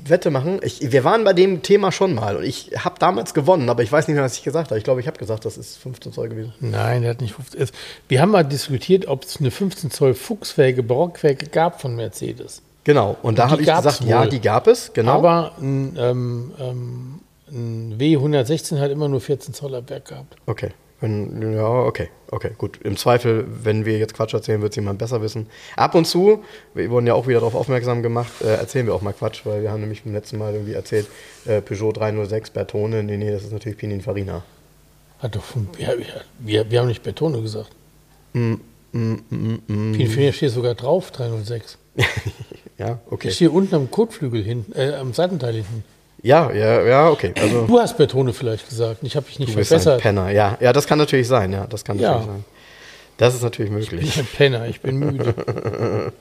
Wette 0.06 0.30
machen. 0.32 0.60
Ich, 0.64 0.92
wir 0.92 1.04
waren 1.04 1.24
bei 1.24 1.34
dem 1.34 1.62
Thema 1.62 1.92
schon 1.92 2.14
mal 2.16 2.38
und 2.38 2.44
ich 2.44 2.72
habe 2.78 2.96
damals 3.00 3.34
gewonnen, 3.34 3.70
aber 3.70 3.84
ich 3.84 3.92
weiß 3.92 4.08
nicht 4.08 4.16
mehr, 4.16 4.24
was 4.24 4.38
ich 4.38 4.44
gesagt 4.44 4.70
habe. 4.72 4.78
Ich 4.78 4.84
glaube, 4.84 5.00
ich 5.02 5.08
habe 5.08 5.18
gesagt, 5.18 5.46
das 5.46 5.58
ist 5.58 5.78
15 5.78 6.14
Zoll 6.14 6.30
gewesen. 6.30 6.54
Nein, 6.60 7.02
der 7.02 7.12
hat 7.12 7.22
nicht 7.22 7.34
15. 7.36 7.62
Es- 7.62 7.72
Wir 8.08 8.22
haben 8.22 8.32
mal 8.32 8.44
diskutiert, 8.44 9.08
ob 9.08 9.24
es 9.24 9.38
eine 9.40 9.52
15 9.52 9.92
Zoll 9.92 10.14
Fuchsfelge, 10.14 10.84
Barockfelge 10.84 11.48
gab 11.48 11.82
von 11.82 11.96
Mercedes. 11.96 12.62
Genau. 12.84 13.16
Und 13.22 13.38
da 13.38 13.50
habe 13.50 13.62
ich 13.62 13.68
gesagt, 13.68 14.02
ja, 14.06 14.22
wohl. 14.22 14.30
die 14.30 14.42
gab 14.42 14.68
es. 14.68 14.92
Genau. 14.94 15.14
Aber 15.14 15.52
ein, 15.62 15.96
ähm, 16.00 16.52
ähm, 16.60 17.20
ein 17.50 17.96
W116 18.00 18.80
hat 18.80 18.90
immer 18.92 19.08
nur 19.08 19.22
14 19.22 19.54
Zoll 19.54 19.76
ab 19.76 19.90
Werk 19.90 20.06
gehabt. 20.08 20.36
okay. 20.48 20.72
Wenn, 21.02 21.54
ja, 21.54 21.68
okay. 21.68 22.10
Okay, 22.30 22.52
gut. 22.58 22.80
Im 22.84 22.96
Zweifel, 22.96 23.46
wenn 23.64 23.86
wir 23.86 23.98
jetzt 23.98 24.14
Quatsch 24.14 24.34
erzählen, 24.34 24.62
wird 24.62 24.72
es 24.72 24.78
jemand 24.78 25.00
besser 25.00 25.22
wissen. 25.22 25.48
Ab 25.76 25.96
und 25.96 26.06
zu, 26.06 26.44
wir 26.74 26.90
wurden 26.90 27.06
ja 27.06 27.14
auch 27.14 27.28
wieder 27.28 27.40
darauf 27.40 27.56
aufmerksam 27.56 28.02
gemacht, 28.02 28.32
äh, 28.42 28.56
erzählen 28.56 28.86
wir 28.86 28.94
auch 28.94 29.02
mal 29.02 29.12
Quatsch, 29.12 29.42
weil 29.46 29.62
wir 29.64 29.72
haben 29.72 29.82
nämlich 29.82 30.04
beim 30.04 30.14
letzten 30.14 30.38
Mal 30.38 30.54
irgendwie 30.54 30.74
erzählt, 30.74 31.08
äh, 31.46 31.60
Peugeot 31.62 31.92
306 31.92 32.52
Bertone. 32.52 33.04
Nee, 33.04 33.18
nee, 33.18 33.32
das 33.32 33.44
ist 33.44 33.52
natürlich 33.52 33.78
Pininfarina. 33.78 34.44
Hat 35.20 35.36
doch 35.36 35.44
ja, 35.78 35.90
wir, 36.40 36.72
wir 36.72 36.80
haben 36.80 36.88
nicht 36.88 37.04
Betone 37.04 37.42
gesagt. 37.42 37.72
Mm, 38.34 38.54
mm, 38.94 39.16
mm, 39.30 39.60
mm. 39.68 39.92
Pinfinia 39.92 40.32
steht 40.32 40.52
sogar 40.52 40.76
drauf, 40.76 41.12
306. 41.12 41.78
Ja, 42.82 43.00
okay. 43.12 43.28
Ich 43.28 43.36
stehe 43.36 43.52
unten 43.52 43.76
am 43.76 43.92
Kotflügel 43.92 44.44
hinten, 44.44 44.74
äh, 44.74 44.96
am 44.96 45.14
Seitenteil 45.14 45.54
hinten. 45.54 45.84
Ja, 46.24 46.52
ja, 46.52 46.82
ja, 46.84 47.10
okay. 47.10 47.34
Also, 47.40 47.66
Du 47.66 47.80
hast 47.80 47.98
Betone 47.98 48.32
vielleicht 48.34 48.70
gesagt. 48.70 49.00
Ich 49.02 49.16
habe 49.16 49.26
mich 49.26 49.40
nicht 49.40 49.54
du 49.54 49.58
bist 49.58 49.72
ein 49.74 49.80
verbessert. 49.80 50.02
Penner. 50.02 50.30
Ja, 50.30 50.58
ja, 50.62 50.72
das 50.72 50.86
kann 50.86 51.00
natürlich 51.00 51.28
sein. 51.28 51.52
Ja, 51.52 51.66
das 51.68 51.84
kann 51.84 51.98
Ja. 52.00 52.12
natürlich 52.12 52.28
sein. 52.32 52.46
Das 53.18 53.36
ist 53.36 53.42
natürlich 53.44 53.72
Ich 53.72 53.90
bin 53.90 53.98
möglich. 54.00 54.20
ein 54.20 54.26
Penner, 54.26 54.68
ich 54.68 54.82
bin 54.82 54.98
müde. 54.98 55.34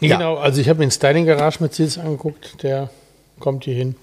nee, 0.00 0.08
Ja. 0.08 0.16
Genau, 0.16 0.36
also 0.36 0.60
ich 0.60 0.68
habe 0.68 0.78
mir 0.78 0.86
den 0.86 0.90
Styling 0.92 1.26
Garage 1.26 1.58
Mercedes 1.60 1.98
angeguckt, 1.98 2.62
der 2.62 2.90
kommt 3.38 3.64
hier 3.64 3.74
hin. 3.74 3.94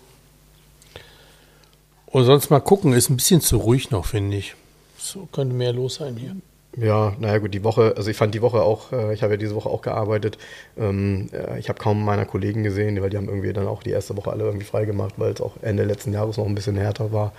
Und 2.08 2.26
sonst 2.26 2.50
mal 2.50 2.60
gucken, 2.62 2.94
ist 2.94 3.10
ein 3.10 3.18
bisschen 3.18 3.42
zu 3.42 3.58
ruhig 3.58 3.92
noch, 3.92 4.06
finde 4.06 4.38
ich. 4.38 4.56
So 4.98 5.28
könnte 5.32 5.54
mehr 5.56 5.74
los 5.74 5.96
sein 5.96 6.16
hier. 6.18 6.36
Ja, 6.80 7.14
naja 7.20 7.40
gut, 7.40 7.54
die 7.56 7.64
Woche, 7.64 7.96
also 7.98 8.12
ich 8.12 8.18
fand 8.18 8.36
die 8.36 8.42
Woche 8.44 8.62
auch, 8.62 8.92
äh, 8.92 9.14
ich 9.14 9.24
habe 9.24 9.34
ja 9.34 9.38
diese 9.38 9.56
Woche 9.56 9.68
auch 9.68 9.82
gearbeitet. 9.82 10.38
Ähm, 10.78 11.30
äh, 11.34 11.60
ich 11.60 11.70
habe 11.70 11.80
kaum 11.80 12.06
meiner 12.06 12.26
Kollegen 12.26 12.64
gesehen, 12.64 13.02
weil 13.02 13.10
die 13.10 13.18
haben 13.18 13.28
irgendwie 13.28 13.52
dann 13.52 13.68
auch 13.68 13.82
die 13.82 13.90
erste 13.90 14.16
Woche 14.16 14.32
alle 14.32 14.44
irgendwie 14.44 14.66
freigemacht, 14.66 15.16
weil 15.18 15.32
es 15.32 15.42
auch 15.42 15.54
Ende 15.64 15.84
letzten 15.84 16.14
Jahres 16.14 16.38
noch 16.38 16.46
ein 16.46 16.54
bisschen 16.54 16.78
härter 16.78 17.12
war. 17.12 17.34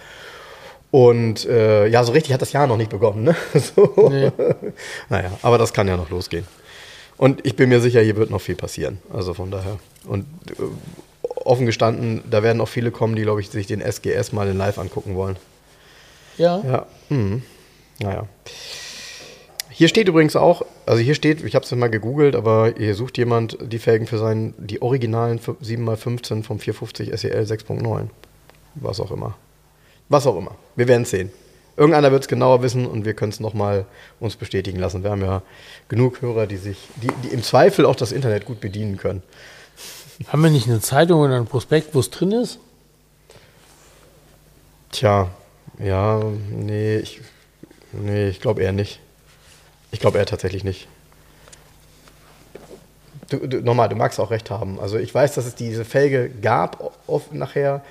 Und 0.91 1.47
äh, 1.47 1.87
ja, 1.87 2.03
so 2.03 2.13
richtig 2.13 2.33
hat 2.33 2.43
das 2.43 2.53
Jahr 2.53 2.67
noch 2.67 2.77
nicht 2.77 2.91
begonnen, 2.91 3.23
ne? 3.25 3.37
So. 3.55 4.09
Nee. 4.11 4.33
Naja, 5.09 5.31
aber 5.43 5.57
das 5.57 5.73
kann 5.73 5.87
ja 5.87 5.97
noch 5.97 6.11
losgehen. 6.11 6.47
Und 7.17 7.47
ich 7.47 7.55
bin 7.55 7.69
mir 7.69 7.81
sicher, 7.81 8.01
hier 8.01 8.17
wird 8.17 8.31
noch 8.31 8.41
viel 8.41 8.57
passieren. 8.57 8.99
Also 9.13 9.35
von 9.35 9.51
daher. 9.53 9.79
Und 10.05 10.25
äh, 10.51 10.63
offen 11.45 11.67
gestanden, 11.67 12.23
da 12.29 12.43
werden 12.43 12.61
auch 12.61 12.69
viele 12.69 12.91
kommen, 12.91 13.15
die, 13.15 13.23
glaube 13.23 13.41
ich, 13.41 13.51
sich 13.51 13.69
den 13.69 13.81
SGS 13.81 14.33
mal 14.33 14.49
in 14.49 14.57
live 14.57 14.79
angucken 14.79 15.15
wollen. 15.15 15.37
Ja, 16.39 16.61
Ja, 16.65 16.87
hm. 17.09 17.43
naja. 18.01 18.27
Hier 19.79 19.87
steht 19.87 20.09
übrigens 20.09 20.35
auch, 20.35 20.63
also 20.87 21.01
hier 21.01 21.15
steht, 21.15 21.45
ich 21.45 21.55
habe 21.55 21.65
es 21.65 21.71
mal 21.71 21.87
gegoogelt, 21.87 22.35
aber 22.35 22.75
hier 22.77 22.97
sucht 22.97 23.17
jemand 23.17 23.59
die 23.63 23.79
Felgen 23.79 24.09
für 24.09 24.19
seinen, 24.19 24.53
die 24.59 24.83
originalen 24.83 25.39
7x15 25.39 26.43
vom 26.43 26.59
450 26.59 27.13
SEL 27.17 27.45
6.9. 27.45 28.09
Was 28.75 28.99
auch 28.99 29.13
immer. 29.13 29.37
Was 30.09 30.27
auch 30.27 30.37
immer. 30.37 30.57
Wir 30.75 30.89
werden 30.89 31.03
es 31.03 31.11
sehen. 31.11 31.31
Irgendeiner 31.77 32.11
wird 32.11 32.23
es 32.23 32.29
genauer 32.29 32.61
wissen 32.61 32.87
und 32.87 33.05
wir 33.05 33.15
können 33.15 33.31
es 33.31 33.39
nochmal 33.39 33.85
uns 34.19 34.35
bestätigen 34.35 34.81
lassen. 34.81 35.05
Wir 35.05 35.13
haben 35.13 35.23
ja 35.23 35.43
genug 35.89 36.23
Hörer, 36.23 36.49
die 36.49 36.57
sich, 36.57 36.89
die, 36.97 37.13
die 37.23 37.29
im 37.29 37.45
Zweifel 37.45 37.87
auch 37.87 37.95
das 37.95 38.11
Internet 38.11 38.47
gut 38.47 38.59
bedienen 38.59 38.97
können. 38.97 39.23
haben 40.27 40.43
wir 40.43 40.51
nicht 40.51 40.67
eine 40.67 40.81
Zeitung 40.81 41.21
oder 41.21 41.37
ein 41.37 41.47
Prospekt, 41.47 41.95
wo 41.95 42.01
es 42.01 42.11
drin 42.11 42.33
ist? 42.33 42.59
Tja, 44.91 45.31
ja, 45.79 46.21
nee, 46.51 46.97
ich, 46.97 47.21
nee, 47.93 48.27
ich 48.27 48.41
glaube 48.41 48.61
eher 48.61 48.73
nicht. 48.73 48.99
Ich 49.91 50.01
glaube 50.01 50.19
eher 50.19 50.27
tatsächlich 50.27 50.65
nicht. 50.65 50.89
Du, 53.31 53.47
du, 53.47 53.61
nochmal, 53.61 53.89
du 53.89 53.97
magst 53.97 54.19
auch 54.21 54.31
recht 54.31 54.51
haben. 54.51 54.81
Also 54.81 54.99
ich 54.99 55.15
weiß, 55.15 55.35
dass 55.35 55.45
es 55.47 55.55
diese 55.55 55.85
Felge 55.85 56.31
gab 56.31 56.93
oft 57.07 57.33
nachher, 57.35 57.83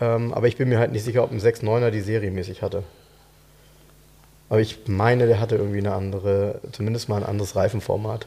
ähm, 0.00 0.32
aber 0.34 0.48
ich 0.48 0.56
bin 0.56 0.68
mir 0.68 0.78
halt 0.78 0.90
nicht 0.92 1.04
sicher, 1.04 1.22
ob 1.22 1.30
ein 1.30 1.40
6.9er 1.40 1.90
die 1.90 2.00
serienmäßig 2.00 2.62
hatte. 2.62 2.82
Aber 4.48 4.60
ich 4.60 4.80
meine, 4.86 5.26
der 5.26 5.40
hatte 5.40 5.56
irgendwie 5.56 5.78
eine 5.78 5.94
andere, 5.94 6.60
zumindest 6.72 7.08
mal 7.08 7.16
ein 7.18 7.28
anderes 7.28 7.54
Reifenformat. 7.56 8.26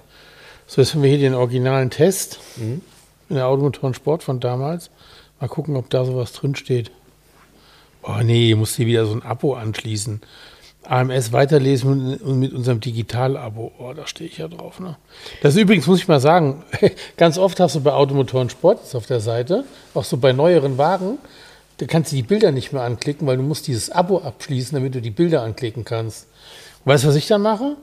So, 0.65 0.81
jetzt 0.81 0.93
haben 0.95 1.03
wir 1.03 1.09
hier 1.09 1.19
den 1.19 1.35
originalen 1.35 1.89
Test 1.89 2.39
Mhm. 2.57 2.81
in 3.29 3.35
der 3.35 3.47
Automotoren 3.47 3.93
Sport 3.93 4.23
von 4.23 4.39
damals. 4.39 4.89
Mal 5.39 5.47
gucken, 5.49 5.75
ob 5.75 5.89
da 5.89 6.05
sowas 6.05 6.31
drin 6.31 6.55
steht. 6.55 6.89
Oh 8.01 8.19
nee, 8.23 8.51
ich 8.51 8.55
muss 8.55 8.75
hier 8.75 8.85
wieder 8.87 9.05
so 9.05 9.13
ein 9.13 9.23
Abo 9.23 9.55
anschließen. 9.55 10.21
AMS 10.89 11.31
weiterlesen 11.31 12.17
und 12.17 12.39
mit 12.39 12.53
unserem 12.53 12.79
Digital-Abo. 12.79 13.71
Oh, 13.77 13.93
da 13.93 14.07
stehe 14.07 14.29
ich 14.29 14.37
ja 14.37 14.47
drauf. 14.47 14.79
Ne? 14.79 14.97
Das 15.41 15.55
übrigens, 15.55 15.87
muss 15.87 15.99
ich 15.99 16.07
mal 16.07 16.19
sagen, 16.19 16.63
ganz 17.17 17.37
oft 17.37 17.59
hast 17.59 17.75
du 17.75 17.81
bei 17.81 17.93
Automotoren 17.93 18.49
Sport 18.49 18.79
jetzt 18.83 18.95
auf 18.95 19.05
der 19.05 19.19
Seite, 19.19 19.65
auch 19.93 20.03
so 20.03 20.17
bei 20.17 20.33
neueren 20.33 20.77
Wagen, 20.77 21.17
da 21.77 21.85
kannst 21.87 22.11
du 22.11 22.15
die 22.15 22.23
Bilder 22.23 22.51
nicht 22.51 22.71
mehr 22.71 22.83
anklicken, 22.83 23.27
weil 23.27 23.37
du 23.37 23.43
musst 23.43 23.67
dieses 23.67 23.89
Abo 23.89 24.19
abschließen, 24.19 24.75
damit 24.75 24.95
du 24.95 25.01
die 25.01 25.11
Bilder 25.11 25.41
anklicken 25.41 25.83
kannst. 25.83 26.27
Weißt 26.85 27.03
du, 27.03 27.09
was 27.09 27.15
ich 27.15 27.27
dann 27.27 27.41
mache? 27.41 27.75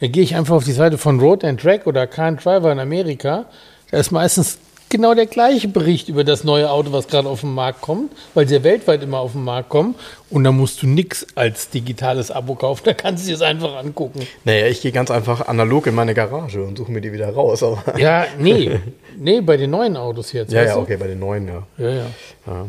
Dann 0.00 0.12
gehe 0.12 0.22
ich 0.22 0.34
einfach 0.34 0.54
auf 0.54 0.64
die 0.64 0.72
Seite 0.72 0.96
von 0.96 1.20
Road 1.20 1.44
and 1.44 1.60
Track 1.60 1.86
oder 1.86 2.06
Car 2.06 2.26
and 2.26 2.44
Driver 2.44 2.72
in 2.72 2.78
Amerika. 2.78 3.46
Da 3.90 3.98
ist 3.98 4.12
meistens 4.12 4.58
genau 4.94 5.12
der 5.14 5.26
gleiche 5.26 5.66
Bericht 5.66 6.08
über 6.08 6.22
das 6.22 6.44
neue 6.44 6.70
Auto, 6.70 6.92
was 6.92 7.08
gerade 7.08 7.28
auf 7.28 7.40
den 7.40 7.52
Markt 7.52 7.80
kommt, 7.80 8.12
weil 8.32 8.46
sie 8.46 8.54
ja 8.54 8.62
weltweit 8.62 9.02
immer 9.02 9.18
auf 9.18 9.32
den 9.32 9.42
Markt 9.42 9.68
kommen. 9.68 9.96
Und 10.30 10.44
da 10.44 10.52
musst 10.52 10.82
du 10.82 10.86
nichts 10.86 11.26
als 11.34 11.68
digitales 11.68 12.30
Abo 12.30 12.54
kaufen. 12.54 12.82
Da 12.84 12.94
kannst 12.94 13.24
du 13.24 13.28
dir 13.28 13.34
es 13.34 13.42
einfach 13.42 13.74
angucken. 13.76 14.24
Naja, 14.44 14.68
ich 14.68 14.80
gehe 14.82 14.92
ganz 14.92 15.10
einfach 15.10 15.48
analog 15.48 15.88
in 15.88 15.96
meine 15.96 16.14
Garage 16.14 16.62
und 16.62 16.78
suche 16.78 16.92
mir 16.92 17.00
die 17.00 17.12
wieder 17.12 17.28
raus. 17.30 17.64
Aber 17.64 17.82
Ja, 17.98 18.26
nee. 18.38 18.78
Nee, 19.18 19.40
bei 19.40 19.56
den 19.56 19.70
neuen 19.70 19.96
Autos 19.96 20.32
jetzt. 20.32 20.52
ja, 20.52 20.62
ja, 20.62 20.76
okay, 20.76 20.96
bei 20.96 21.08
den 21.08 21.18
neuen, 21.18 21.48
ja. 21.48 21.66
Ja, 21.76 21.90
ja. 21.90 22.06
Ja. 22.46 22.66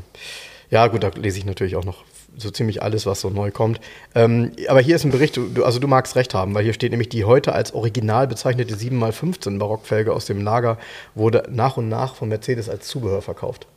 ja, 0.72 0.88
gut, 0.88 1.04
da 1.04 1.12
lese 1.16 1.38
ich 1.38 1.46
natürlich 1.46 1.76
auch 1.76 1.86
noch 1.86 2.04
so 2.38 2.50
ziemlich 2.52 2.82
alles, 2.82 3.06
was 3.06 3.22
so 3.22 3.30
neu 3.30 3.52
kommt. 3.52 3.80
Ähm, 4.14 4.52
aber 4.68 4.82
hier 4.82 4.96
ist 4.96 5.06
ein 5.06 5.12
Bericht, 5.12 5.38
du, 5.38 5.64
also 5.64 5.80
du 5.80 5.88
magst 5.88 6.16
recht 6.16 6.34
haben, 6.34 6.54
weil 6.54 6.64
hier 6.64 6.74
steht 6.74 6.92
nämlich 6.92 7.10
die 7.10 7.26
heute 7.26 7.54
als 7.54 7.74
original 7.74 8.28
bezeichnete 8.28 8.76
7x15 8.76 9.58
Barockfelge 9.58 10.14
aus 10.14 10.26
dem 10.26 10.42
Lager 10.42 10.78
wurde 11.14 11.44
nach 11.50 11.78
und 11.78 11.90
nach 11.90 12.16
von 12.16 12.30
Mercedes 12.30 12.70
als 12.70 12.88
Zubehör 12.88 13.22
verkauft. 13.22 13.68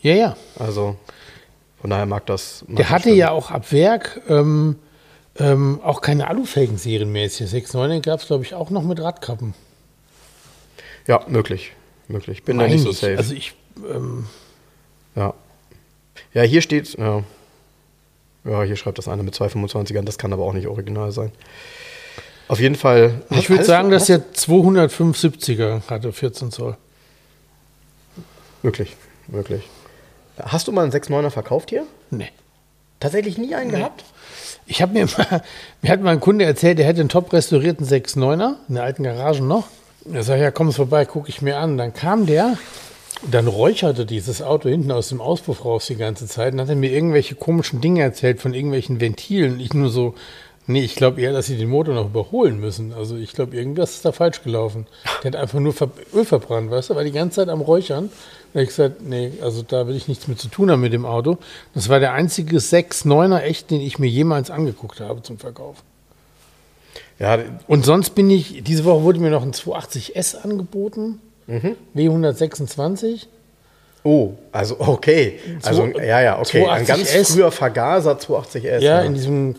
Ja, 0.00 0.14
ja. 0.14 0.36
Also 0.58 0.96
von 1.80 1.90
daher 1.90 2.06
mag 2.06 2.26
das. 2.26 2.64
Mag 2.66 2.76
Der 2.76 2.90
hatte 2.90 3.02
stimmen. 3.02 3.18
ja 3.18 3.30
auch 3.30 3.50
ab 3.50 3.72
Werk 3.72 4.20
ähm, 4.28 4.76
ähm, 5.38 5.80
auch 5.82 6.00
keine 6.00 6.28
Alufelgen 6.28 6.76
serienmäßig. 6.76 7.48
6.9 7.48 8.00
gab 8.02 8.20
es, 8.20 8.26
glaube 8.26 8.44
ich, 8.44 8.54
auch 8.54 8.70
noch 8.70 8.82
mit 8.82 9.00
Radkappen. 9.00 9.54
Ja, 11.06 11.24
möglich. 11.28 11.72
Möglich. 12.08 12.42
Bin 12.42 12.58
da 12.58 12.64
Meine 12.64 12.74
nicht 12.74 12.84
so 12.84 12.92
safe. 12.92 13.16
Also 13.16 13.34
ich, 13.34 13.54
ähm, 13.88 14.26
ja. 15.16 15.34
Ja, 16.34 16.42
hier 16.42 16.62
steht, 16.62 16.98
ja. 16.98 17.22
Ja, 18.44 18.62
hier 18.62 18.76
schreibt 18.76 18.98
das 18.98 19.08
eine 19.08 19.22
mit 19.22 19.34
225ern, 19.34 20.02
das 20.02 20.18
kann 20.18 20.32
aber 20.32 20.44
auch 20.44 20.52
nicht 20.52 20.66
original 20.66 21.12
sein. 21.12 21.30
Auf 22.48 22.60
jeden 22.60 22.74
Fall. 22.74 23.22
ich 23.30 23.48
würde 23.48 23.64
sagen, 23.64 23.90
dass 23.90 24.06
der 24.06 24.32
275er 24.34 25.88
hatte 25.88 26.12
14 26.12 26.50
Zoll. 26.50 26.76
Möglich, 28.62 28.96
möglich. 29.28 29.68
Hast 30.40 30.68
du 30.68 30.72
mal 30.72 30.82
einen 30.82 30.92
6.9er 30.92 31.30
verkauft 31.30 31.70
hier? 31.70 31.84
Nee. 32.10 32.28
Tatsächlich 33.00 33.38
nie 33.38 33.54
einen 33.54 33.70
gehabt? 33.70 34.04
Ich 34.66 34.82
habe 34.82 34.92
mir 34.92 35.06
mal, 35.06 35.42
mir 35.82 35.90
hat 35.90 36.00
mal 36.00 36.10
ein 36.10 36.20
Kunde 36.20 36.44
erzählt, 36.44 36.78
der 36.78 36.86
hätte 36.86 37.00
einen 37.00 37.08
top 37.08 37.32
restaurierten 37.32 37.86
6.9er 37.86 38.56
in 38.68 38.74
der 38.74 38.84
alten 38.84 39.02
Garage 39.02 39.42
noch. 39.42 39.68
Er 40.12 40.22
sagt, 40.22 40.40
ja, 40.40 40.50
komm 40.50 40.72
vorbei, 40.72 41.04
gucke 41.04 41.28
ich 41.28 41.42
mir 41.42 41.58
an. 41.58 41.78
Dann 41.78 41.94
kam 41.94 42.26
der 42.26 42.56
dann 43.30 43.46
räucherte 43.46 44.04
dieses 44.04 44.42
Auto 44.42 44.68
hinten 44.68 44.90
aus 44.90 45.08
dem 45.08 45.20
Auspuff 45.20 45.64
raus 45.64 45.86
die 45.86 45.96
ganze 45.96 46.26
Zeit 46.26 46.54
und 46.54 46.60
hat 46.60 46.68
er 46.68 46.76
mir 46.76 46.90
irgendwelche 46.90 47.34
komischen 47.34 47.80
Dinge 47.80 48.02
erzählt 48.02 48.40
von 48.40 48.54
irgendwelchen 48.54 49.00
Ventilen. 49.00 49.60
Ich 49.60 49.74
nur 49.74 49.90
so, 49.90 50.14
nee, 50.66 50.82
ich 50.82 50.96
glaube 50.96 51.20
eher, 51.20 51.32
dass 51.32 51.46
sie 51.46 51.56
den 51.56 51.68
Motor 51.68 51.94
noch 51.94 52.06
überholen 52.06 52.58
müssen. 52.58 52.92
Also 52.92 53.16
ich 53.16 53.32
glaube, 53.32 53.56
irgendwas 53.56 53.94
ist 53.94 54.04
da 54.04 54.12
falsch 54.12 54.42
gelaufen. 54.42 54.86
Der 55.22 55.32
hat 55.32 55.36
einfach 55.40 55.60
nur 55.60 55.74
Öl 56.14 56.24
verbrannt, 56.24 56.70
weißt 56.70 56.90
du, 56.90 56.94
war 56.96 57.04
die 57.04 57.12
ganze 57.12 57.36
Zeit 57.36 57.48
am 57.48 57.60
Räuchern. 57.60 58.10
Habe 58.54 58.62
ich 58.64 58.68
gesagt, 58.68 59.02
nee, 59.02 59.32
also 59.40 59.62
da 59.62 59.86
will 59.86 59.96
ich 59.96 60.08
nichts 60.08 60.28
mit 60.28 60.40
zu 60.40 60.48
tun 60.48 60.70
haben 60.70 60.80
mit 60.80 60.92
dem 60.92 61.06
Auto. 61.06 61.38
Das 61.74 61.88
war 61.88 62.00
der 62.00 62.12
einzige 62.12 62.58
6-9er 62.58 63.40
echt, 63.40 63.70
den 63.70 63.80
ich 63.80 63.98
mir 63.98 64.08
jemals 64.08 64.50
angeguckt 64.50 65.00
habe 65.00 65.22
zum 65.22 65.38
Verkauf. 65.38 65.82
Ja, 67.18 67.38
Und 67.68 67.84
sonst 67.84 68.10
bin 68.10 68.30
ich, 68.30 68.62
diese 68.64 68.84
Woche 68.84 69.02
wurde 69.02 69.20
mir 69.20 69.30
noch 69.30 69.42
ein 69.42 69.52
280S 69.52 70.38
angeboten, 70.42 71.20
W126. 71.94 73.26
oh, 74.04 74.32
also 74.52 74.76
okay. 74.80 75.38
Also, 75.62 75.86
ja, 75.86 76.20
ja, 76.20 76.38
okay. 76.40 76.66
Ein 76.66 76.86
ganz 76.86 77.10
280S. 77.10 77.32
früher 77.32 77.50
Vergaser 77.52 78.12
280S. 78.18 78.78
Ja, 78.80 79.02
in 79.02 79.14
diesem, 79.14 79.54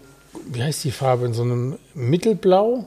wie 0.48 0.64
heißt 0.64 0.84
die 0.84 0.92
Farbe, 0.92 1.26
in 1.26 1.34
so 1.34 1.44
einem 1.44 1.78
Mittelblau. 1.94 2.86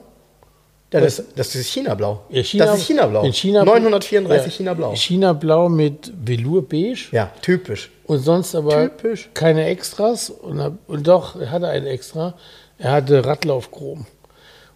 ja 0.93 1.01
das, 1.01 1.21
das 1.35 1.55
ist 1.55 1.67
China-Blau. 1.69 2.21
Ja, 2.29 2.43
China- 2.43 2.65
das 2.65 2.79
ist 2.79 2.87
China-Blau. 2.87 3.23
in 3.23 3.33
China- 3.33 3.63
934 3.65 4.45
ja, 4.45 4.57
China-Blau. 4.57 4.95
China-Blau 4.95 5.69
mit 5.69 6.11
Velour-Beige. 6.23 7.09
Ja, 7.11 7.31
typisch. 7.41 7.91
Und 8.05 8.19
sonst 8.19 8.55
aber 8.55 8.83
Typisch. 8.89 9.29
keine 9.33 9.65
Extras. 9.65 10.29
Und, 10.29 10.77
und 10.87 11.07
doch, 11.07 11.35
er 11.39 11.51
hatte 11.51 11.67
ein 11.67 11.85
Extra. 11.85 12.35
Er 12.77 12.91
hatte 12.91 13.25
Radlaufchrom. 13.25 14.05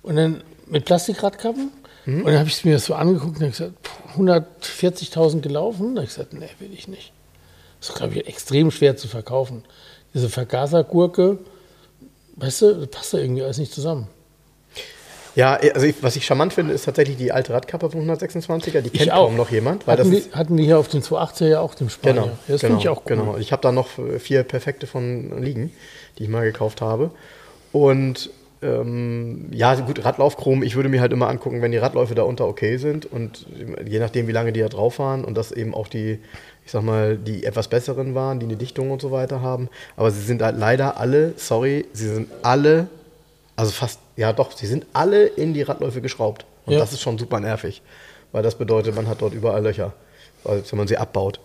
Und 0.04 0.16
dann 0.18 0.42
mit 0.68 0.84
Plastikradkappen. 0.86 1.72
Mhm. 2.06 2.20
Und 2.20 2.28
dann 2.28 2.40
habe 2.40 2.50
ich 2.50 2.56
es 2.56 2.64
mir 2.64 2.80
so 2.80 2.94
angeguckt 2.96 3.38
und 3.38 3.42
habe 3.42 3.52
gesagt, 3.52 3.74
puh, 3.82 4.22
140.000 4.22 5.42
gelaufen. 5.42 5.96
Da 5.96 6.02
habe 6.02 6.10
ich 6.10 6.16
gesagt, 6.16 6.34
nee, 6.34 6.50
will 6.60 6.74
ich 6.74 6.88
nicht. 6.88 7.14
Das 7.80 7.90
ist, 7.90 7.96
glaube 7.96 8.16
ich, 8.16 8.28
extrem 8.28 8.72
schwer 8.72 8.98
zu 8.98 9.08
verkaufen. 9.08 9.64
Diese 10.14 10.30
Vergasergurke, 10.30 11.40
weißt 12.36 12.62
du, 12.62 12.74
das 12.74 12.88
passt 12.88 13.14
da 13.14 13.18
irgendwie 13.18 13.44
alles 13.44 13.58
nicht 13.58 13.74
zusammen. 13.74 14.08
Ja, 15.36 15.54
also 15.54 15.86
ich, 15.86 15.96
was 16.02 16.18
ich 16.18 16.26
charmant 16.26 16.54
finde, 16.54 16.74
ist 16.74 16.84
tatsächlich 16.84 17.16
die 17.16 17.32
alte 17.32 17.54
Radkappe 17.54 17.90
vom 17.90 18.02
126er. 18.02 18.82
Die 18.82 18.90
kennt 18.90 19.12
auch. 19.12 19.28
kaum 19.28 19.38
noch 19.38 19.50
jemand. 19.50 19.88
Weil 19.88 19.96
das 19.96 20.08
Hatten, 20.08 20.18
ist, 20.18 20.32
wir, 20.32 20.36
hatten 20.38 20.58
wir 20.58 20.66
hier 20.66 20.78
auf 20.78 20.90
den 20.90 21.02
280er 21.02 21.48
ja 21.48 21.62
auch 21.62 21.74
den 21.74 21.90
Spanier. 21.90 22.14
Genau, 22.14 22.26
ja, 22.26 22.38
das 22.48 22.62
genau, 22.62 22.72
finde 22.72 22.82
ich 22.82 22.90
auch 22.90 23.02
cool. 23.06 23.16
Genau. 23.16 23.38
Ich 23.38 23.52
habe 23.54 23.62
da 23.62 23.72
noch 23.72 23.88
vier 24.20 24.44
perfekte 24.44 24.88
von 24.88 25.42
liegen, 25.42 25.72
die 26.18 26.24
ich 26.24 26.30
mal 26.30 26.44
gekauft 26.44 26.82
habe. 26.82 27.12
Und 27.72 28.30
ähm, 28.62 29.48
ja, 29.52 29.74
gut, 29.76 30.04
Radlaufchrom, 30.06 30.64
ich 30.64 30.76
würde 30.76 30.90
mir 30.90 31.02
halt 31.02 31.12
immer 31.14 31.30
angucken, 31.30 31.62
wenn 31.62 31.72
die 31.72 31.78
Radläufe 31.78 32.16
da 32.16 32.24
unter 32.24 32.48
okay 32.48 32.78
sind 32.78 33.06
und 33.12 33.46
je 33.88 34.00
nachdem, 34.00 34.28
wie 34.28 34.32
lange 34.32 34.52
die 34.54 34.60
da 34.60 34.70
drauf 34.70 35.00
waren 35.00 35.26
und 35.26 35.36
das 35.36 35.52
eben 35.52 35.74
auch 35.74 35.88
die, 35.88 36.20
ich 36.66 36.72
sag 36.72 36.84
mal, 36.84 37.18
die 37.18 37.44
etwas 37.44 37.68
besseren 37.68 38.14
waren, 38.16 38.40
die 38.40 38.46
eine 38.46 38.56
Dichtung 38.58 38.92
und 38.92 39.02
so 39.02 39.12
weiter 39.12 39.42
haben. 39.42 39.70
Aber 39.96 40.12
sie 40.12 40.22
sind 40.22 40.42
halt 40.42 40.58
leider 40.58 40.98
alle, 40.98 41.34
sorry, 41.38 41.86
sie 41.94 42.08
sind 42.08 42.30
alle 42.44 42.88
Also 43.58 43.72
fast, 43.72 44.00
ja 44.16 44.32
doch, 44.34 44.52
sie 44.54 44.66
sind 44.66 44.86
alle 44.94 45.26
in 45.26 45.54
die 45.54 45.62
Radläufe 45.62 46.02
geschraubt. 46.02 46.46
Und 46.66 46.74
Ja. 46.74 46.80
das 46.80 46.94
ist 46.94 47.02
schon 47.02 47.18
super 47.18 47.40
nervig. 47.40 47.82
Weil 48.32 48.44
das 48.44 48.56
bedeutet, 48.56 48.96
man 48.96 49.08
hat 49.08 49.22
dort 49.22 49.34
überall 49.34 49.62
Löcher, 49.64 49.94
als 50.46 50.72
wenn 50.72 50.78
man 50.78 50.88
sie 50.88 50.98
abbaut. 50.98 51.40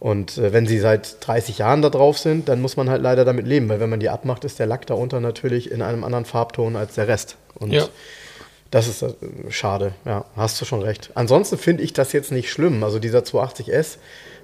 Und 0.00 0.38
äh, 0.38 0.52
wenn 0.52 0.66
sie 0.66 0.78
seit 0.78 1.26
30 1.26 1.58
Jahren 1.58 1.82
da 1.82 1.90
drauf 1.90 2.18
sind, 2.18 2.48
dann 2.48 2.60
muss 2.60 2.76
man 2.76 2.88
halt 2.88 3.02
leider 3.02 3.24
damit 3.24 3.46
leben, 3.46 3.68
weil 3.68 3.80
wenn 3.80 3.90
man 3.90 3.98
die 4.00 4.08
abmacht, 4.08 4.44
ist 4.44 4.58
der 4.58 4.66
Lack 4.66 4.86
darunter 4.86 5.18
natürlich 5.20 5.70
in 5.72 5.82
einem 5.82 6.04
anderen 6.04 6.24
Farbton 6.24 6.76
als 6.76 6.94
der 6.94 7.08
Rest. 7.08 7.36
Und 7.56 7.72
Ja. 7.72 7.88
das 8.70 8.86
ist 8.86 9.02
äh, 9.02 9.12
schade, 9.50 9.92
ja, 10.04 10.24
hast 10.36 10.60
du 10.60 10.64
schon 10.64 10.82
recht. 10.82 11.10
Ansonsten 11.14 11.58
finde 11.58 11.82
ich 11.82 11.92
das 11.94 12.12
jetzt 12.12 12.30
nicht 12.30 12.50
schlimm. 12.50 12.84
Also 12.84 12.98
dieser 13.00 13.20
280S 13.20 13.96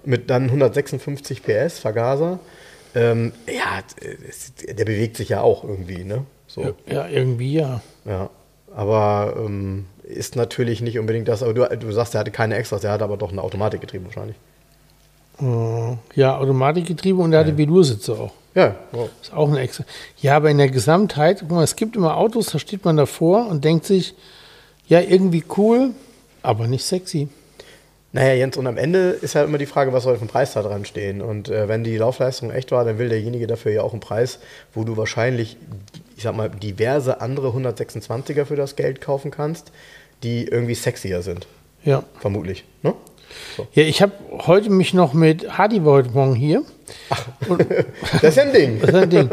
mit 0.04 0.28
dann 0.28 0.44
156 0.50 1.42
PS 1.44 1.78
Vergaser, 1.78 2.40
ähm, 2.96 3.32
ja, 3.46 3.80
es- 4.28 4.52
der 4.54 4.84
bewegt 4.84 5.16
sich 5.16 5.28
ja 5.28 5.40
auch 5.40 5.62
irgendwie, 5.64 6.04
ne? 6.04 6.24
So. 6.48 6.74
Ja, 6.86 7.06
irgendwie 7.08 7.54
ja. 7.54 7.80
Ja, 8.04 8.28
aber 8.74 9.34
ähm, 9.38 9.86
ist 10.02 10.34
natürlich 10.36 10.80
nicht 10.80 10.98
unbedingt 10.98 11.28
das. 11.28 11.42
Aber 11.44 11.54
du, 11.54 11.64
du 11.76 11.92
sagst, 11.92 12.14
er 12.14 12.20
hatte 12.20 12.30
keine 12.32 12.56
Extras, 12.56 12.82
er 12.84 12.92
hatte 12.92 13.04
aber 13.04 13.16
doch 13.16 13.30
ein 13.32 13.38
Automatikgetriebe 13.38 14.04
wahrscheinlich. 14.04 14.36
Äh, 15.40 15.96
Ja, 16.14 16.38
Automatikgetriebe 16.38 17.20
und 17.20 17.32
er 17.32 17.40
hatte 17.40 17.56
Velursitze 17.56 18.12
auch. 18.14 18.32
Ja, 18.54 18.76
wow. 18.92 19.08
Ist 19.20 19.32
auch 19.32 19.48
ein 19.50 19.56
extra. 19.56 19.84
Ja, 20.18 20.36
aber 20.36 20.50
in 20.50 20.58
der 20.58 20.68
Gesamtheit, 20.68 21.38
guck 21.40 21.50
mal, 21.50 21.64
es 21.64 21.74
gibt 21.74 21.96
immer 21.96 22.16
Autos, 22.16 22.46
da 22.46 22.58
steht 22.58 22.84
man 22.84 22.96
davor 22.96 23.48
und 23.48 23.64
denkt 23.64 23.84
sich, 23.84 24.14
ja, 24.86 25.00
irgendwie 25.00 25.42
cool, 25.56 25.90
aber 26.42 26.66
nicht 26.68 26.84
sexy. 26.84 27.28
Naja, 28.12 28.34
Jens, 28.34 28.56
und 28.56 28.68
am 28.68 28.76
Ende 28.76 29.10
ist 29.10 29.34
ja 29.34 29.42
immer 29.42 29.58
die 29.58 29.66
Frage, 29.66 29.92
was 29.92 30.04
soll 30.04 30.16
für 30.16 30.24
ein 30.24 30.28
Preis 30.28 30.52
da 30.52 30.62
dran 30.62 30.84
stehen? 30.84 31.20
Und 31.20 31.48
äh, 31.48 31.66
wenn 31.68 31.82
die 31.82 31.96
Laufleistung 31.96 32.52
echt 32.52 32.70
war, 32.70 32.84
dann 32.84 32.98
will 32.98 33.08
derjenige 33.08 33.48
dafür 33.48 33.72
ja 33.72 33.82
auch 33.82 33.90
einen 33.90 33.98
Preis, 33.98 34.38
wo 34.72 34.84
du 34.84 34.96
wahrscheinlich, 34.96 35.56
ich 36.16 36.22
sag 36.22 36.36
mal, 36.36 36.48
diverse 36.48 37.20
andere 37.20 37.48
126er 37.48 38.44
für 38.44 38.54
das 38.54 38.76
Geld 38.76 39.00
kaufen 39.00 39.32
kannst, 39.32 39.72
die 40.22 40.44
irgendwie 40.46 40.76
sexier 40.76 41.22
sind. 41.22 41.48
Ja. 41.82 42.04
Vermutlich. 42.20 42.64
Ne? 42.84 42.94
Ja, 43.74 43.82
ich 43.84 44.02
habe 44.02 44.12
heute 44.46 44.70
mich 44.70 44.94
noch 44.94 45.12
mit 45.12 45.56
Hardy 45.56 45.84
war 45.84 45.94
heute 45.94 46.10
Morgen 46.10 46.34
hier. 46.34 46.62
Das 48.20 48.22
ist 48.22 48.36
ja 48.36 48.42
ein 48.44 48.52
Ding. 48.52 48.80
Das 48.80 48.90
ist 48.90 48.96
ein 48.96 49.10
Ding. 49.10 49.30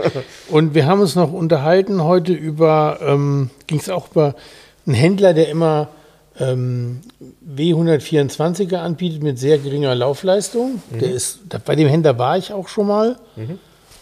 Und 0.50 0.74
wir 0.74 0.86
haben 0.86 1.02
uns 1.02 1.16
noch 1.16 1.32
unterhalten 1.32 2.04
heute 2.04 2.34
über, 2.34 3.00
ähm, 3.02 3.50
ging 3.68 3.80
es 3.80 3.90
auch 3.90 4.12
über 4.12 4.36
einen 4.86 4.96
Händler, 4.96 5.34
der 5.34 5.50
immer 5.50 5.90
ähm, 6.40 7.02
W124er 7.56 8.78
anbietet 8.78 9.24
mit 9.24 9.38
sehr 9.40 9.58
geringer 9.58 9.94
Laufleistung. 9.96 10.82
Der 10.92 11.12
ist, 11.12 11.40
da, 11.50 11.58
bei 11.64 11.76
dem 11.76 11.88
Händler 11.88 12.18
war 12.18 12.38
ich 12.38 12.54
auch 12.54 12.68
schon 12.68 12.88
mal. 12.88 13.18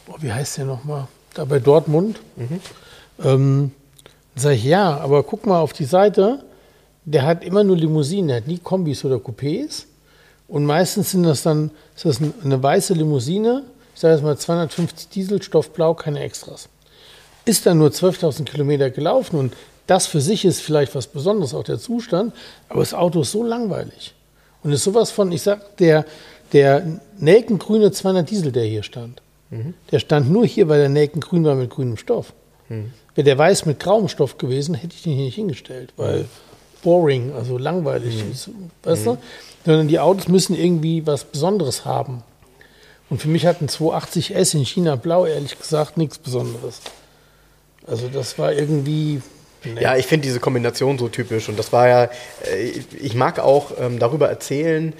Oh, 0.07 0.15
wie 0.19 0.31
heißt 0.31 0.57
der 0.57 0.65
nochmal? 0.65 1.07
Da 1.33 1.45
bei 1.45 1.59
Dortmund. 1.59 2.19
Ähm, 3.23 3.71
sag 4.35 4.53
ich, 4.53 4.63
ja, 4.63 4.97
aber 4.97 5.23
guck 5.23 5.45
mal 5.45 5.59
auf 5.59 5.73
die 5.73 5.85
Seite. 5.85 6.43
Der 7.11 7.23
hat 7.25 7.43
immer 7.43 7.63
nur 7.63 7.75
Limousinen, 7.75 8.27
der 8.27 8.37
hat 8.37 8.47
nie 8.47 8.59
Kombis 8.59 9.03
oder 9.03 9.15
Coupés. 9.17 9.85
Und 10.47 10.65
meistens 10.65 11.11
sind 11.11 11.23
das 11.23 11.43
dann 11.43 11.71
ist 11.95 12.05
das 12.05 12.19
ein- 12.19 12.33
eine 12.43 12.61
weiße 12.61 12.93
Limousine, 12.93 13.63
ich 13.95 13.99
sage 14.01 14.13
jetzt 14.15 14.23
mal 14.23 14.37
250 14.37 15.09
Diesel, 15.09 15.41
Stoffblau, 15.41 15.93
keine 15.93 16.19
Extras. 16.21 16.69
Ist 17.45 17.65
dann 17.65 17.77
nur 17.79 17.89
12.000 17.91 18.45
Kilometer 18.49 18.89
gelaufen 18.89 19.37
und 19.37 19.53
das 19.87 20.05
für 20.07 20.21
sich 20.21 20.45
ist 20.45 20.61
vielleicht 20.61 20.93
was 20.95 21.07
Besonderes, 21.07 21.53
auch 21.53 21.63
der 21.63 21.79
Zustand, 21.79 22.33
aber 22.69 22.79
das 22.81 22.93
Auto 22.93 23.21
ist 23.21 23.31
so 23.31 23.43
langweilig. 23.43 24.13
Und 24.63 24.71
ist 24.71 24.83
sowas 24.83 25.09
von, 25.09 25.31
ich 25.31 25.41
sag, 25.41 25.77
der, 25.77 26.05
der 26.53 26.99
nelkengrüne 27.17 27.91
200 27.91 28.29
Diesel, 28.29 28.51
der 28.51 28.65
hier 28.65 28.83
stand, 28.83 29.21
der 29.91 29.97
stand 29.99 30.29
nur 30.31 30.45
hier, 30.45 30.67
weil 30.69 30.79
der 30.79 30.89
nelkengrün 30.89 31.43
war 31.43 31.55
mit 31.55 31.71
grünem 31.71 31.97
Stoff. 31.97 32.33
Wäre 33.15 33.25
der 33.25 33.37
weiß 33.37 33.65
mit 33.65 33.79
grauem 33.79 34.07
Stoff 34.09 34.37
gewesen, 34.37 34.75
hätte 34.75 34.93
ich 34.95 35.01
den 35.03 35.13
hier 35.13 35.25
nicht 35.25 35.35
hingestellt, 35.35 35.91
weil 35.97 36.25
boring, 36.81 37.33
also 37.35 37.57
langweilig 37.57 38.23
ist, 38.31 38.49
weißt 38.83 39.05
du? 39.05 39.17
Sondern 39.65 39.87
die 39.87 39.99
Autos 39.99 40.27
müssen 40.27 40.55
irgendwie 40.55 41.05
was 41.05 41.25
Besonderes 41.25 41.85
haben. 41.85 42.23
Und 43.09 43.21
für 43.21 43.27
mich 43.27 43.45
hat 43.45 43.61
ein 43.61 43.67
280S 43.67 44.55
in 44.55 44.65
China 44.65 44.95
blau, 44.95 45.25
ehrlich 45.25 45.57
gesagt, 45.59 45.97
nichts 45.97 46.17
Besonderes. 46.17 46.81
Also 47.87 48.07
das 48.07 48.37
war 48.37 48.53
irgendwie. 48.53 49.21
nee. 49.63 49.81
Ja, 49.81 49.95
ich 49.95 50.05
finde 50.05 50.27
diese 50.27 50.39
Kombination 50.39 50.99
so 50.99 51.07
typisch. 51.07 51.49
Und 51.49 51.57
das 51.57 51.73
war 51.73 51.87
ja, 51.87 52.03
äh, 52.45 52.71
ich 53.01 53.15
mag 53.15 53.39
auch 53.39 53.71
ähm, 53.79 53.97
darüber 53.99 54.29
erzählen, 54.29 54.93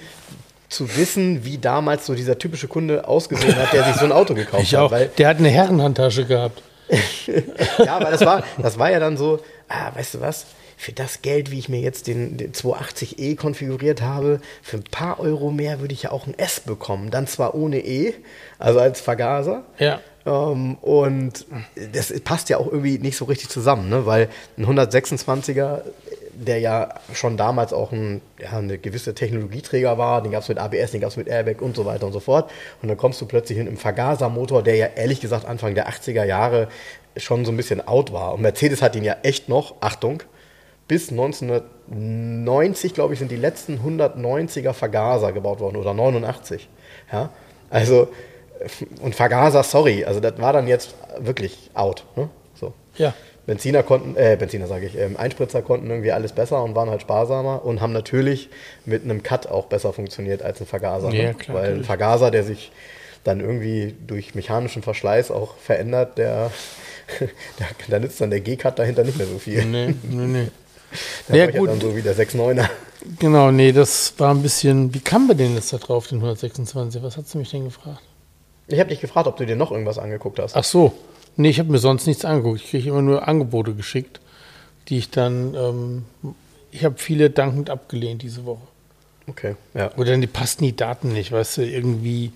zu 0.68 0.96
wissen, 0.96 1.44
wie 1.44 1.58
damals 1.58 2.06
so 2.06 2.14
dieser 2.14 2.38
typische 2.38 2.68
Kunde 2.68 3.06
ausgesehen 3.06 3.56
hat, 3.56 3.72
der 3.72 3.84
sich 3.84 3.96
so 3.96 4.04
ein 4.04 4.12
Auto 4.12 4.34
gekauft 4.34 4.62
ich 4.64 4.74
hat. 4.74 4.80
auch. 4.80 4.90
Weil, 4.90 5.08
Der 5.18 5.28
hat 5.28 5.38
eine 5.38 5.48
Herrenhandtasche 5.50 6.24
gehabt. 6.26 6.62
ja, 7.78 7.96
aber 7.96 8.10
das 8.10 8.24
war, 8.24 8.42
das 8.60 8.76
war 8.76 8.90
ja 8.90 8.98
dann 8.98 9.16
so, 9.16 9.38
ah, 9.68 9.92
weißt 9.94 10.14
du 10.14 10.20
was? 10.20 10.46
Für 10.80 10.92
das 10.92 11.20
Geld, 11.20 11.50
wie 11.50 11.58
ich 11.58 11.68
mir 11.68 11.80
jetzt 11.80 12.06
den, 12.06 12.38
den 12.38 12.52
280e 12.52 13.36
konfiguriert 13.36 14.00
habe, 14.00 14.40
für 14.62 14.78
ein 14.78 14.84
paar 14.90 15.20
Euro 15.20 15.50
mehr 15.50 15.80
würde 15.80 15.92
ich 15.92 16.04
ja 16.04 16.10
auch 16.10 16.26
ein 16.26 16.32
S 16.38 16.60
bekommen. 16.60 17.10
Dann 17.10 17.26
zwar 17.26 17.54
ohne 17.54 17.80
E, 17.84 18.14
also 18.58 18.80
als 18.80 18.98
Vergaser. 18.98 19.62
Ja. 19.78 20.00
Ähm, 20.24 20.76
und 20.76 21.44
das 21.92 22.18
passt 22.20 22.48
ja 22.48 22.56
auch 22.56 22.66
irgendwie 22.66 22.96
nicht 22.96 23.18
so 23.18 23.26
richtig 23.26 23.50
zusammen, 23.50 23.90
ne? 23.90 24.06
weil 24.06 24.30
ein 24.56 24.64
126er, 24.64 25.82
der 26.32 26.60
ja 26.60 26.94
schon 27.12 27.36
damals 27.36 27.74
auch 27.74 27.92
ein, 27.92 28.22
ja, 28.40 28.56
eine 28.56 28.78
gewisse 28.78 29.14
Technologieträger 29.14 29.98
war, 29.98 30.22
den 30.22 30.32
gab 30.32 30.44
es 30.44 30.48
mit 30.48 30.56
ABS, 30.56 30.92
den 30.92 31.02
gab 31.02 31.10
es 31.10 31.18
mit 31.18 31.28
Airbag 31.28 31.60
und 31.60 31.76
so 31.76 31.84
weiter 31.84 32.06
und 32.06 32.14
so 32.14 32.20
fort. 32.20 32.50
Und 32.80 32.88
dann 32.88 32.96
kommst 32.96 33.20
du 33.20 33.26
plötzlich 33.26 33.58
in 33.58 33.68
einem 33.68 33.76
Vergasermotor, 33.76 34.62
der 34.62 34.76
ja 34.76 34.86
ehrlich 34.96 35.20
gesagt 35.20 35.44
Anfang 35.44 35.74
der 35.74 35.90
80er 35.90 36.24
Jahre 36.24 36.68
schon 37.18 37.44
so 37.44 37.52
ein 37.52 37.58
bisschen 37.58 37.86
out 37.86 38.14
war. 38.14 38.32
Und 38.32 38.40
Mercedes 38.40 38.80
hat 38.80 38.96
ihn 38.96 39.04
ja 39.04 39.18
echt 39.22 39.50
noch, 39.50 39.74
Achtung, 39.82 40.22
bis 40.90 41.10
1990, 41.10 42.94
glaube 42.94 43.14
ich, 43.14 43.20
sind 43.20 43.30
die 43.30 43.36
letzten 43.36 43.78
190er 43.78 44.72
Vergaser 44.72 45.30
gebaut 45.30 45.60
worden 45.60 45.76
oder 45.76 45.94
89. 45.94 46.68
Ja, 47.12 47.30
also 47.70 48.08
und 49.00 49.14
Vergaser, 49.14 49.62
sorry, 49.62 50.04
also 50.04 50.18
das 50.18 50.40
war 50.40 50.52
dann 50.52 50.66
jetzt 50.66 50.96
wirklich 51.20 51.70
out. 51.74 52.04
Ne? 52.16 52.28
So. 52.54 52.72
Ja. 52.96 53.14
Benziner 53.46 53.84
konnten, 53.84 54.16
äh, 54.16 54.36
Benziner 54.36 54.66
sage 54.66 54.86
ich, 54.86 54.98
ähm, 54.98 55.16
Einspritzer 55.16 55.62
konnten 55.62 55.88
irgendwie 55.88 56.10
alles 56.10 56.32
besser 56.32 56.60
und 56.64 56.74
waren 56.74 56.90
halt 56.90 57.02
sparsamer 57.02 57.64
und 57.64 57.80
haben 57.80 57.92
natürlich 57.92 58.50
mit 58.84 59.04
einem 59.04 59.22
Cut 59.22 59.46
auch 59.46 59.66
besser 59.66 59.92
funktioniert 59.92 60.42
als 60.42 60.60
ein 60.60 60.66
Vergaser. 60.66 61.12
Ja, 61.12 61.28
ne? 61.28 61.34
klar, 61.34 61.56
Weil 61.56 61.62
ein 61.62 61.68
natürlich. 61.68 61.86
Vergaser, 61.86 62.32
der 62.32 62.42
sich 62.42 62.72
dann 63.22 63.38
irgendwie 63.38 63.94
durch 64.08 64.34
mechanischen 64.34 64.82
Verschleiß 64.82 65.30
auch 65.30 65.54
verändert, 65.56 66.18
der, 66.18 66.50
da, 67.60 67.64
da 67.86 68.00
nützt 68.00 68.20
dann 68.20 68.30
der 68.30 68.40
G-Cut 68.40 68.76
dahinter 68.76 69.04
nicht 69.04 69.18
mehr 69.18 69.28
so 69.28 69.38
viel. 69.38 69.64
Nee, 69.64 69.94
nee, 70.02 70.26
nee. 70.26 70.48
Der 71.28 71.36
Ja, 71.36 71.58
gut. 71.58 71.68
dann 71.68 71.80
so 71.80 71.94
wie 71.96 72.02
der 72.02 72.16
6.9er. 72.16 72.68
Genau, 73.18 73.50
nee, 73.50 73.72
das 73.72 74.14
war 74.18 74.34
ein 74.34 74.42
bisschen. 74.42 74.92
Wie 74.94 75.00
kam 75.00 75.26
wir 75.28 75.34
denn 75.34 75.54
jetzt 75.54 75.72
da 75.72 75.78
drauf, 75.78 76.08
den 76.08 76.18
126? 76.18 77.02
Was 77.02 77.16
hast 77.16 77.32
du 77.34 77.38
mich 77.38 77.50
denn 77.50 77.64
gefragt? 77.64 78.00
Ich 78.66 78.78
habe 78.78 78.90
dich 78.90 79.00
gefragt, 79.00 79.26
ob 79.26 79.36
du 79.36 79.46
dir 79.46 79.56
noch 79.56 79.72
irgendwas 79.72 79.98
angeguckt 79.98 80.38
hast. 80.38 80.54
Ach 80.56 80.64
so. 80.64 80.92
Nee, 81.36 81.48
ich 81.50 81.58
habe 81.58 81.70
mir 81.70 81.78
sonst 81.78 82.06
nichts 82.06 82.24
angeguckt. 82.24 82.60
Ich 82.62 82.70
kriege 82.70 82.90
immer 82.90 83.02
nur 83.02 83.26
Angebote 83.26 83.74
geschickt, 83.74 84.20
die 84.88 84.98
ich 84.98 85.10
dann. 85.10 85.54
Ähm, 85.54 86.04
ich 86.72 86.84
habe 86.84 86.96
viele 86.98 87.30
dankend 87.30 87.70
abgelehnt 87.70 88.22
diese 88.22 88.44
Woche. 88.44 88.62
Okay, 89.26 89.56
ja. 89.74 89.90
Oder 89.96 90.16
die 90.16 90.26
passen 90.26 90.64
die 90.64 90.76
Daten 90.76 91.12
nicht, 91.12 91.32
weißt 91.32 91.58
du, 91.58 91.62
irgendwie. 91.62 92.32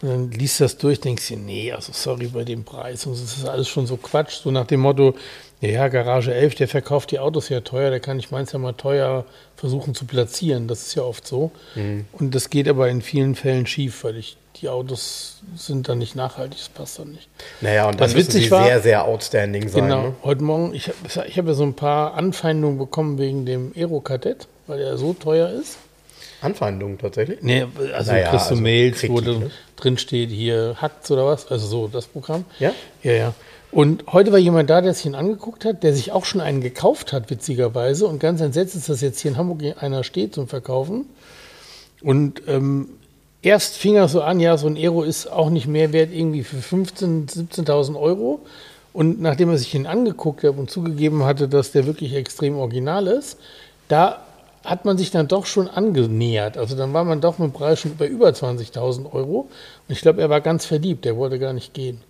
Dann 0.00 0.30
liest 0.32 0.60
du 0.60 0.64
das 0.64 0.76
durch, 0.76 1.00
denkst 1.00 1.28
dir, 1.28 1.36
nee, 1.38 1.72
also 1.72 1.92
sorry 1.94 2.26
bei 2.26 2.44
dem 2.44 2.64
Preis. 2.64 3.06
Und 3.06 3.12
das 3.14 3.38
ist 3.38 3.46
alles 3.46 3.68
schon 3.68 3.86
so 3.86 3.96
Quatsch. 3.96 4.40
So 4.42 4.50
nach 4.50 4.66
dem 4.66 4.80
Motto, 4.80 5.14
ja, 5.72 5.88
Garage 5.88 6.32
11, 6.34 6.54
der 6.56 6.68
verkauft 6.68 7.10
die 7.10 7.18
Autos 7.18 7.48
ja 7.48 7.60
teuer, 7.60 7.90
der 7.90 8.00
kann 8.00 8.18
ich 8.18 8.30
meins 8.30 8.52
ja 8.52 8.58
mal 8.58 8.72
teuer 8.72 9.24
versuchen 9.56 9.94
zu 9.94 10.04
platzieren. 10.04 10.68
Das 10.68 10.82
ist 10.86 10.94
ja 10.94 11.02
oft 11.02 11.26
so. 11.26 11.50
Und 11.74 12.34
das 12.34 12.50
geht 12.50 12.68
aber 12.68 12.88
in 12.88 13.02
vielen 13.02 13.34
Fällen 13.34 13.66
schief, 13.66 14.04
weil 14.04 14.16
ich, 14.16 14.36
die 14.60 14.68
Autos 14.68 15.38
sind 15.56 15.88
dann 15.88 15.98
nicht 15.98 16.14
nachhaltig, 16.16 16.58
das 16.58 16.68
passt 16.68 16.98
dann 16.98 17.12
nicht. 17.12 17.28
Naja, 17.60 17.86
und 17.86 18.00
dann 18.00 18.08
Was 18.08 18.14
müssen 18.14 18.28
witzig 18.28 18.44
sie 18.44 18.50
war- 18.50 18.64
sehr, 18.64 18.80
sehr 18.80 19.04
outstanding 19.04 19.68
sein. 19.68 19.82
Genau, 19.84 20.02
Ne? 20.08 20.14
heute 20.22 20.42
Morgen, 20.44 20.74
ich 20.74 20.88
habe 20.88 21.26
ich 21.28 21.38
hab 21.38 21.46
ja 21.46 21.54
so 21.54 21.62
ein 21.64 21.74
paar 21.74 22.14
Anfeindungen 22.14 22.78
bekommen 22.78 23.18
wegen 23.18 23.46
dem 23.46 23.72
Aero-Kadett, 23.76 24.46
weil 24.66 24.80
er 24.80 24.96
so 24.98 25.12
teuer 25.12 25.48
ist. 25.50 25.78
Anfeindungen 26.40 26.98
tatsächlich. 26.98 27.38
Nee, 27.42 27.66
also 27.94 28.12
Naja, 28.12 28.28
kriegst 28.30 28.46
du 28.46 28.50
also 28.50 28.62
Mails, 28.62 29.02
wo 29.08 29.14
Kritik, 29.14 29.24
dann 29.32 29.40
ne? 29.40 29.50
drin 29.76 29.98
steht, 29.98 30.30
hier 30.30 30.76
hackt's 30.80 31.10
oder 31.10 31.24
was, 31.26 31.50
also 31.50 31.66
so 31.66 31.88
das 31.88 32.06
Programm. 32.06 32.44
Ja? 32.58 32.72
Ja, 33.02 33.12
ja. 33.12 33.34
Und 33.74 34.04
heute 34.12 34.30
war 34.30 34.38
jemand 34.38 34.70
da, 34.70 34.80
der 34.80 34.94
sich 34.94 35.04
ihn 35.04 35.16
angeguckt 35.16 35.64
hat, 35.64 35.82
der 35.82 35.92
sich 35.92 36.12
auch 36.12 36.24
schon 36.24 36.40
einen 36.40 36.60
gekauft 36.60 37.12
hat, 37.12 37.28
witzigerweise. 37.28 38.06
Und 38.06 38.20
ganz 38.20 38.40
entsetzt 38.40 38.76
ist, 38.76 38.88
dass 38.88 39.00
jetzt 39.00 39.18
hier 39.18 39.32
in 39.32 39.36
Hamburg 39.36 39.62
einer 39.82 40.04
steht 40.04 40.32
zum 40.32 40.46
Verkaufen. 40.46 41.06
Und 42.00 42.42
ähm, 42.46 42.90
erst 43.42 43.76
fing 43.76 43.96
er 43.96 44.06
so 44.06 44.22
an, 44.22 44.38
ja, 44.38 44.56
so 44.58 44.68
ein 44.68 44.76
Aero 44.76 45.02
ist 45.02 45.26
auch 45.26 45.50
nicht 45.50 45.66
mehr 45.66 45.92
wert, 45.92 46.10
irgendwie 46.12 46.44
für 46.44 46.58
15.000, 46.58 47.50
17.000 47.64 47.98
Euro. 48.00 48.42
Und 48.92 49.20
nachdem 49.20 49.50
er 49.50 49.58
sich 49.58 49.74
ihn 49.74 49.88
angeguckt 49.88 50.44
hat 50.44 50.56
und 50.56 50.70
zugegeben 50.70 51.24
hatte, 51.24 51.48
dass 51.48 51.72
der 51.72 51.84
wirklich 51.84 52.14
extrem 52.14 52.56
original 52.56 53.08
ist, 53.08 53.40
da 53.88 54.22
hat 54.64 54.84
man 54.84 54.98
sich 54.98 55.10
dann 55.10 55.26
doch 55.26 55.46
schon 55.46 55.66
angenähert. 55.66 56.58
Also 56.58 56.76
dann 56.76 56.92
war 56.92 57.02
man 57.02 57.20
doch 57.20 57.40
mit 57.40 57.50
dem 57.50 57.52
Preis 57.52 57.80
schon 57.80 57.96
bei 57.96 58.06
über 58.06 58.28
20.000 58.28 59.12
Euro. 59.12 59.48
Und 59.88 59.92
ich 59.92 60.00
glaube, 60.00 60.20
er 60.20 60.30
war 60.30 60.40
ganz 60.40 60.64
verliebt, 60.64 61.04
der 61.04 61.16
wollte 61.16 61.40
gar 61.40 61.52
nicht 61.52 61.74
gehen. 61.74 62.00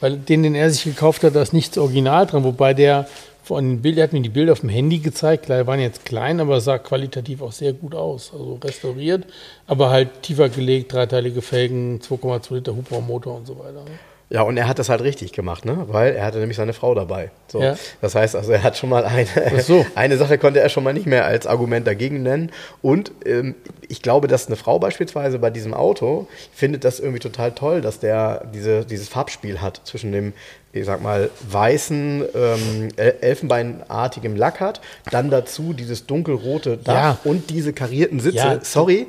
Weil 0.00 0.16
den, 0.16 0.42
den 0.42 0.54
er 0.54 0.70
sich 0.70 0.84
gekauft 0.84 1.24
hat, 1.24 1.34
da 1.34 1.42
ist 1.42 1.52
nichts 1.52 1.76
Original 1.76 2.26
dran, 2.26 2.44
wobei 2.44 2.74
der 2.74 3.08
von 3.42 3.66
den 3.66 3.80
Bildern, 3.80 4.00
er 4.00 4.02
hat 4.04 4.12
mir 4.12 4.20
die 4.20 4.28
Bilder 4.28 4.52
auf 4.52 4.60
dem 4.60 4.68
Handy 4.68 4.98
gezeigt, 4.98 5.46
klar, 5.46 5.66
waren 5.66 5.80
jetzt 5.80 6.04
klein, 6.04 6.38
aber 6.38 6.60
sah 6.60 6.76
qualitativ 6.76 7.40
auch 7.40 7.52
sehr 7.52 7.72
gut 7.72 7.94
aus. 7.94 8.30
Also 8.32 8.58
restauriert, 8.62 9.24
aber 9.66 9.88
halt 9.88 10.22
tiefer 10.22 10.50
gelegt, 10.50 10.92
dreiteilige 10.92 11.40
Felgen, 11.40 11.98
2,2 12.00 12.54
Liter 12.56 12.76
Hubraummotor 12.76 13.36
und 13.36 13.46
so 13.46 13.58
weiter. 13.58 13.84
Ja, 14.30 14.42
und 14.42 14.58
er 14.58 14.68
hat 14.68 14.78
das 14.78 14.90
halt 14.90 15.00
richtig 15.00 15.32
gemacht, 15.32 15.64
ne? 15.64 15.86
weil 15.88 16.14
er 16.14 16.26
hatte 16.26 16.36
nämlich 16.38 16.58
seine 16.58 16.74
Frau 16.74 16.94
dabei. 16.94 17.30
So. 17.46 17.62
Ja. 17.62 17.76
Das 18.02 18.14
heißt, 18.14 18.36
also 18.36 18.52
er 18.52 18.62
hat 18.62 18.76
schon 18.76 18.90
mal 18.90 19.06
eine, 19.06 19.26
so. 19.62 19.86
eine 19.94 20.18
Sache 20.18 20.36
konnte 20.36 20.60
er 20.60 20.68
schon 20.68 20.84
mal 20.84 20.92
nicht 20.92 21.06
mehr 21.06 21.24
als 21.24 21.46
Argument 21.46 21.86
dagegen 21.86 22.22
nennen. 22.22 22.52
Und 22.82 23.10
ähm, 23.24 23.54
ich 23.88 24.02
glaube, 24.02 24.28
dass 24.28 24.46
eine 24.46 24.56
Frau 24.56 24.78
beispielsweise 24.78 25.38
bei 25.38 25.48
diesem 25.48 25.72
Auto 25.72 26.28
findet 26.54 26.84
das 26.84 27.00
irgendwie 27.00 27.20
total 27.20 27.52
toll, 27.52 27.80
dass 27.80 28.00
der 28.00 28.44
diese, 28.52 28.84
dieses 28.84 29.08
Farbspiel 29.08 29.62
hat 29.62 29.80
zwischen 29.84 30.12
dem, 30.12 30.34
ich 30.74 30.84
sag 30.84 31.00
mal, 31.02 31.30
weißen, 31.48 32.22
ähm, 32.34 32.88
el- 32.96 33.14
elfenbeinartigem 33.22 34.36
Lack 34.36 34.60
hat, 34.60 34.80
dann 35.10 35.30
dazu 35.30 35.72
dieses 35.72 36.06
dunkelrote 36.06 36.76
Dach 36.76 36.94
Ja. 36.94 37.18
und 37.24 37.48
diese 37.50 37.72
karierten 37.72 38.20
Sitze. 38.20 38.36
Ja. 38.36 38.58
Sorry, 38.62 39.06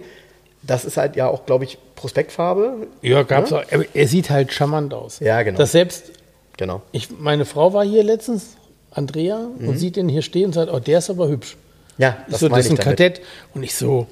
das 0.64 0.86
ist 0.86 0.98
halt 0.98 1.16
ja 1.16 1.28
auch, 1.28 1.46
glaube 1.46 1.64
ich, 1.66 1.78
Prospektfarbe. 2.00 2.88
Ja, 3.02 3.24
gab's 3.24 3.52
auch. 3.52 3.64
Aber 3.72 3.84
er 3.94 4.08
sieht 4.08 4.30
halt 4.30 4.54
charmant 4.54 4.94
aus. 4.94 5.20
Ja, 5.20 5.42
genau. 5.44 5.58
Das 5.58 5.72
selbst, 5.74 6.12
Genau. 6.58 6.82
ich, 6.92 7.10
meine 7.20 7.46
Frau 7.46 7.74
war 7.74 7.86
hier 7.86 8.04
letztens, 8.04 8.56
Andrea, 8.92 9.48
und 9.60 9.78
sieht 9.78 9.96
den 9.98 10.10
hier 10.10 10.22
stehen 10.22 10.46
und 10.48 10.54
sagt, 10.54 10.72
oh, 10.72 10.80
der 10.80 11.00
ist 11.00 11.10
aber 11.10 11.28
hübsch. 11.28 11.56
Ja, 11.98 12.18
Ich 12.30 12.38
so, 12.38 12.48
das 12.50 12.60
ist 12.66 12.72
ein 12.72 12.76
damit. 12.78 12.98
Kadett. 12.98 13.22
Und 13.54 13.64
ich 13.64 13.76
so, 13.76 14.08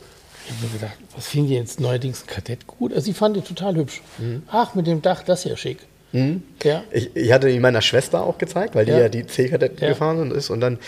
ich 0.46 0.54
habe 0.56 0.68
mir 0.68 0.80
gedacht, 0.80 0.98
was 1.16 1.28
finden 1.28 1.48
die 1.50 1.56
jetzt 1.56 1.80
neuerdings 1.80 2.24
ein 2.24 2.28
Kadett 2.28 2.68
gut? 2.68 2.92
Also 2.94 3.06
sie 3.06 3.14
fand 3.14 3.36
den 3.38 3.44
total 3.46 3.76
hübsch. 3.76 4.02
Mhm. 4.18 4.44
Ach, 4.50 4.76
mit 4.76 4.86
dem 4.88 5.02
Dach, 5.02 5.24
das 5.24 5.40
ist 5.46 5.50
ja 5.50 5.58
schick. 5.58 5.80
Ja. 6.64 6.84
Ich, 6.92 7.16
ich 7.16 7.32
hatte 7.32 7.50
ihn 7.50 7.62
meiner 7.62 7.82
Schwester 7.82 8.24
auch 8.24 8.38
gezeigt, 8.38 8.76
weil 8.76 8.86
die 8.86 8.92
Ja. 8.92 9.00
ja, 9.02 9.10
die 9.10 9.28
C-Kadett 9.28 9.80
Ja. 9.82 9.90
gefahren 9.90 10.32
ist. 10.32 10.50
Und 10.50 10.62
dann 10.62 10.80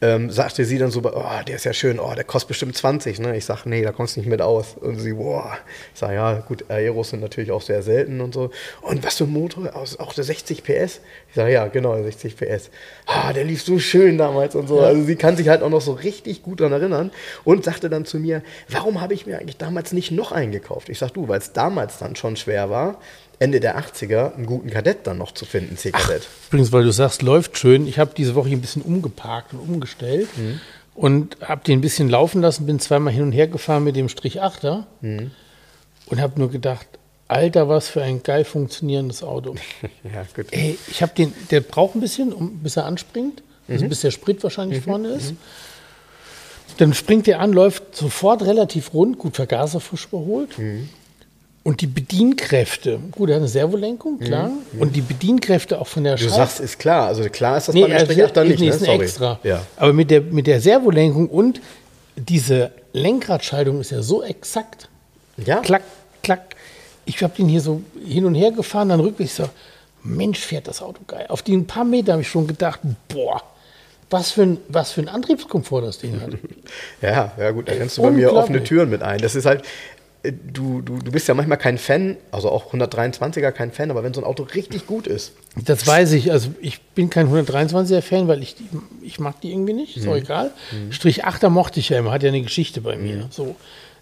ähm, 0.00 0.30
sagte 0.30 0.64
sie 0.64 0.78
dann 0.78 0.90
so, 0.90 1.00
oh, 1.02 1.24
der 1.46 1.56
ist 1.56 1.64
ja 1.64 1.72
schön, 1.72 1.98
oh, 1.98 2.12
der 2.14 2.24
kostet 2.24 2.48
bestimmt 2.48 2.76
20. 2.76 3.18
Ne? 3.20 3.36
Ich 3.36 3.44
sag, 3.44 3.66
nee, 3.66 3.82
da 3.82 3.92
kommst 3.92 4.16
du 4.16 4.20
nicht 4.20 4.28
mit 4.28 4.40
aus. 4.40 4.76
Und 4.80 4.98
sie, 5.00 5.14
boah. 5.14 5.58
Ich 5.92 6.00
sag, 6.00 6.12
ja, 6.12 6.34
gut, 6.40 6.64
Aeros 6.68 7.10
sind 7.10 7.20
natürlich 7.20 7.50
auch 7.50 7.62
sehr 7.62 7.82
selten 7.82 8.20
und 8.20 8.34
so. 8.34 8.50
Und 8.82 9.04
was 9.04 9.16
für 9.16 9.24
ein 9.24 9.32
Motor? 9.32 9.74
Auch 9.74 10.12
der 10.12 10.24
60 10.24 10.62
PS? 10.62 11.00
Ich 11.28 11.34
sage, 11.34 11.52
ja, 11.52 11.66
genau, 11.66 12.00
60 12.00 12.36
PS. 12.36 12.70
Ah, 13.06 13.32
der 13.32 13.44
lief 13.44 13.62
so 13.62 13.78
schön 13.78 14.18
damals 14.18 14.54
und 14.54 14.68
so. 14.68 14.80
Also 14.80 15.02
sie 15.02 15.16
kann 15.16 15.36
sich 15.36 15.48
halt 15.48 15.62
auch 15.62 15.70
noch 15.70 15.80
so 15.80 15.92
richtig 15.92 16.42
gut 16.42 16.60
daran 16.60 16.72
erinnern 16.72 17.10
und 17.44 17.64
sagte 17.64 17.90
dann 17.90 18.04
zu 18.04 18.18
mir, 18.18 18.42
warum 18.68 19.00
habe 19.00 19.14
ich 19.14 19.26
mir 19.26 19.38
eigentlich 19.38 19.56
damals 19.56 19.92
nicht 19.92 20.10
noch 20.12 20.32
einen 20.32 20.52
gekauft? 20.52 20.88
Ich 20.88 20.98
sag, 20.98 21.10
du, 21.14 21.28
weil 21.28 21.38
es 21.38 21.52
damals 21.52 21.98
dann 21.98 22.14
schon 22.14 22.36
schwer 22.36 22.70
war, 22.70 23.00
Ende 23.40 23.60
der 23.60 23.78
80er 23.78 24.34
einen 24.34 24.46
guten 24.46 24.70
Kadett 24.70 25.06
dann 25.06 25.18
noch 25.18 25.32
zu 25.32 25.44
finden, 25.44 25.76
C-Kadett. 25.76 26.26
Übrigens, 26.48 26.72
weil 26.72 26.82
du 26.84 26.90
sagst, 26.92 27.22
läuft 27.22 27.56
schön. 27.56 27.86
Ich 27.86 27.98
habe 27.98 28.10
diese 28.16 28.34
Woche 28.34 28.48
hier 28.48 28.58
ein 28.58 28.60
bisschen 28.60 28.82
umgeparkt 28.82 29.52
und 29.52 29.60
umgestellt 29.60 30.28
Mhm. 30.36 30.60
und 30.94 31.36
habe 31.42 31.62
den 31.64 31.78
ein 31.78 31.80
bisschen 31.80 32.08
laufen 32.08 32.40
lassen, 32.42 32.66
bin 32.66 32.80
zweimal 32.80 33.12
hin 33.12 33.22
und 33.22 33.32
her 33.32 33.46
gefahren 33.46 33.84
mit 33.84 33.94
dem 33.96 34.08
Strich 34.08 34.42
8er 34.42 34.86
Mhm. 35.02 35.30
und 36.06 36.20
habe 36.20 36.38
nur 36.40 36.50
gedacht, 36.50 36.86
Alter, 37.28 37.68
was 37.68 37.88
für 37.88 38.02
ein 38.02 38.22
geil 38.22 38.44
funktionierendes 38.44 39.22
Auto. 39.22 39.54
Ja, 40.02 40.24
gut. 40.34 40.46
Ey, 40.50 40.78
ich 40.90 41.02
habe 41.02 41.12
den, 41.14 41.32
der 41.50 41.60
braucht 41.60 41.94
ein 41.94 42.00
bisschen, 42.00 42.32
um, 42.32 42.58
bis 42.58 42.76
er 42.76 42.86
anspringt, 42.86 43.42
also 43.68 43.84
Mhm. 43.84 43.88
bis 43.90 44.00
der 44.00 44.10
Sprit 44.10 44.42
wahrscheinlich 44.42 44.82
vorne 44.82 45.08
ist. 45.10 45.34
Dann 46.78 46.94
springt 46.94 47.26
der 47.26 47.40
an, 47.40 47.52
läuft 47.52 47.94
sofort 47.96 48.42
relativ 48.42 48.94
rund, 48.94 49.18
gut 49.18 49.36
Vergaser 49.36 49.80
frisch 49.80 50.06
überholt. 50.06 50.58
Mhm. 50.58 50.88
Und 51.68 51.82
die 51.82 51.86
Bedienkräfte, 51.86 52.98
gut, 53.10 53.28
er 53.28 53.34
hat 53.34 53.40
eine 53.42 53.48
Servolenkung, 53.48 54.18
klar. 54.20 54.50
Und 54.78 54.96
die 54.96 55.02
Bedienkräfte 55.02 55.78
auch 55.78 55.86
von 55.86 56.02
der 56.02 56.14
Mhm. 56.14 56.20
Du 56.20 56.28
sagst, 56.30 56.60
ist 56.60 56.78
klar. 56.78 57.08
Also 57.08 57.22
klar 57.24 57.58
ist 57.58 57.68
das 57.68 57.74
Nee, 57.74 57.84
also, 57.84 58.06
Strich 58.06 58.24
8 58.24 58.36
dann 58.38 58.48
nicht, 58.48 58.58
nee, 58.60 58.70
ne? 58.70 58.74
ist 58.74 58.80
ein 58.80 58.86
Sorry. 58.86 59.04
extra. 59.04 59.38
Ja. 59.42 59.66
Aber 59.76 59.92
mit 59.92 60.10
der, 60.10 60.22
mit 60.22 60.46
der 60.46 60.62
Servolenkung 60.62 61.28
und 61.28 61.60
diese 62.16 62.70
Lenkradschaltung 62.94 63.82
ist 63.82 63.90
ja 63.90 64.00
so 64.00 64.22
exakt. 64.22 64.88
Ja. 65.36 65.60
Klack, 65.60 65.82
klack. 66.22 66.56
Ich 67.04 67.22
habe 67.22 67.34
den 67.36 67.50
hier 67.50 67.60
so 67.60 67.82
hin 68.02 68.24
und 68.24 68.34
her 68.34 68.50
gefahren, 68.50 68.88
dann 68.88 69.00
rückwärts 69.00 69.36
so, 69.36 69.44
Mensch, 70.02 70.38
fährt 70.38 70.68
das 70.68 70.80
Auto 70.80 71.02
geil. 71.06 71.26
Auf 71.28 71.42
die 71.42 71.58
paar 71.58 71.84
Meter 71.84 72.12
habe 72.12 72.22
ich 72.22 72.28
schon 72.28 72.46
gedacht, 72.46 72.80
boah, 73.08 73.42
was 74.08 74.30
für 74.30 74.42
ein, 74.42 74.58
was 74.68 74.92
für 74.92 75.02
ein 75.02 75.08
Antriebskomfort 75.08 75.82
das 75.82 75.98
Ding 75.98 76.18
hat. 76.22 76.30
Ja, 77.02 77.32
ja 77.38 77.50
gut, 77.50 77.68
da 77.68 77.72
rennst 77.72 77.98
du 77.98 78.02
bei 78.02 78.10
mir 78.10 78.32
offene. 78.32 78.64
Türen 78.64 78.88
mit 78.88 79.02
ein. 79.02 79.20
Das 79.20 79.34
ist 79.34 79.44
halt, 79.44 79.62
du, 80.22 80.80
du, 80.82 80.98
du 80.98 81.10
bist 81.12 81.28
ja 81.28 81.34
manchmal 81.34 81.58
kein 81.58 81.78
Fan, 81.78 82.16
also 82.32 82.50
auch 82.50 82.72
123er 82.72 83.52
kein 83.52 83.70
Fan, 83.72 83.90
aber 83.90 84.02
wenn 84.02 84.12
so 84.14 84.20
ein 84.20 84.24
Auto 84.24 84.42
richtig 84.42 84.86
gut 84.86 85.06
ist, 85.06 85.32
Das 85.64 85.86
weiß 85.86 86.12
ich. 86.12 86.30
Also 86.32 86.50
ich 86.60 86.80
bin 86.80 87.08
kein 87.10 87.28
123er-Fan, 87.32 88.28
weil 88.28 88.42
ich, 88.42 88.54
die, 88.56 88.64
ich 89.02 89.18
mag 89.20 89.40
die 89.40 89.52
irgendwie 89.52 89.72
nicht. 89.74 89.96
Ist 89.96 90.04
Mhm. 90.04 90.10
auch 90.12 90.16
egal. 90.16 90.50
Strich 90.90 91.24
8er 91.24 91.48
mochte 91.50 91.80
ich 91.80 91.88
ja 91.88 91.98
immer, 91.98 92.10
hat 92.12 92.22
ja 92.22 92.28
eine 92.28 92.42
Geschichte 92.42 92.80
bei 92.80 92.96
mir. 92.96 93.26
So. 93.30 93.54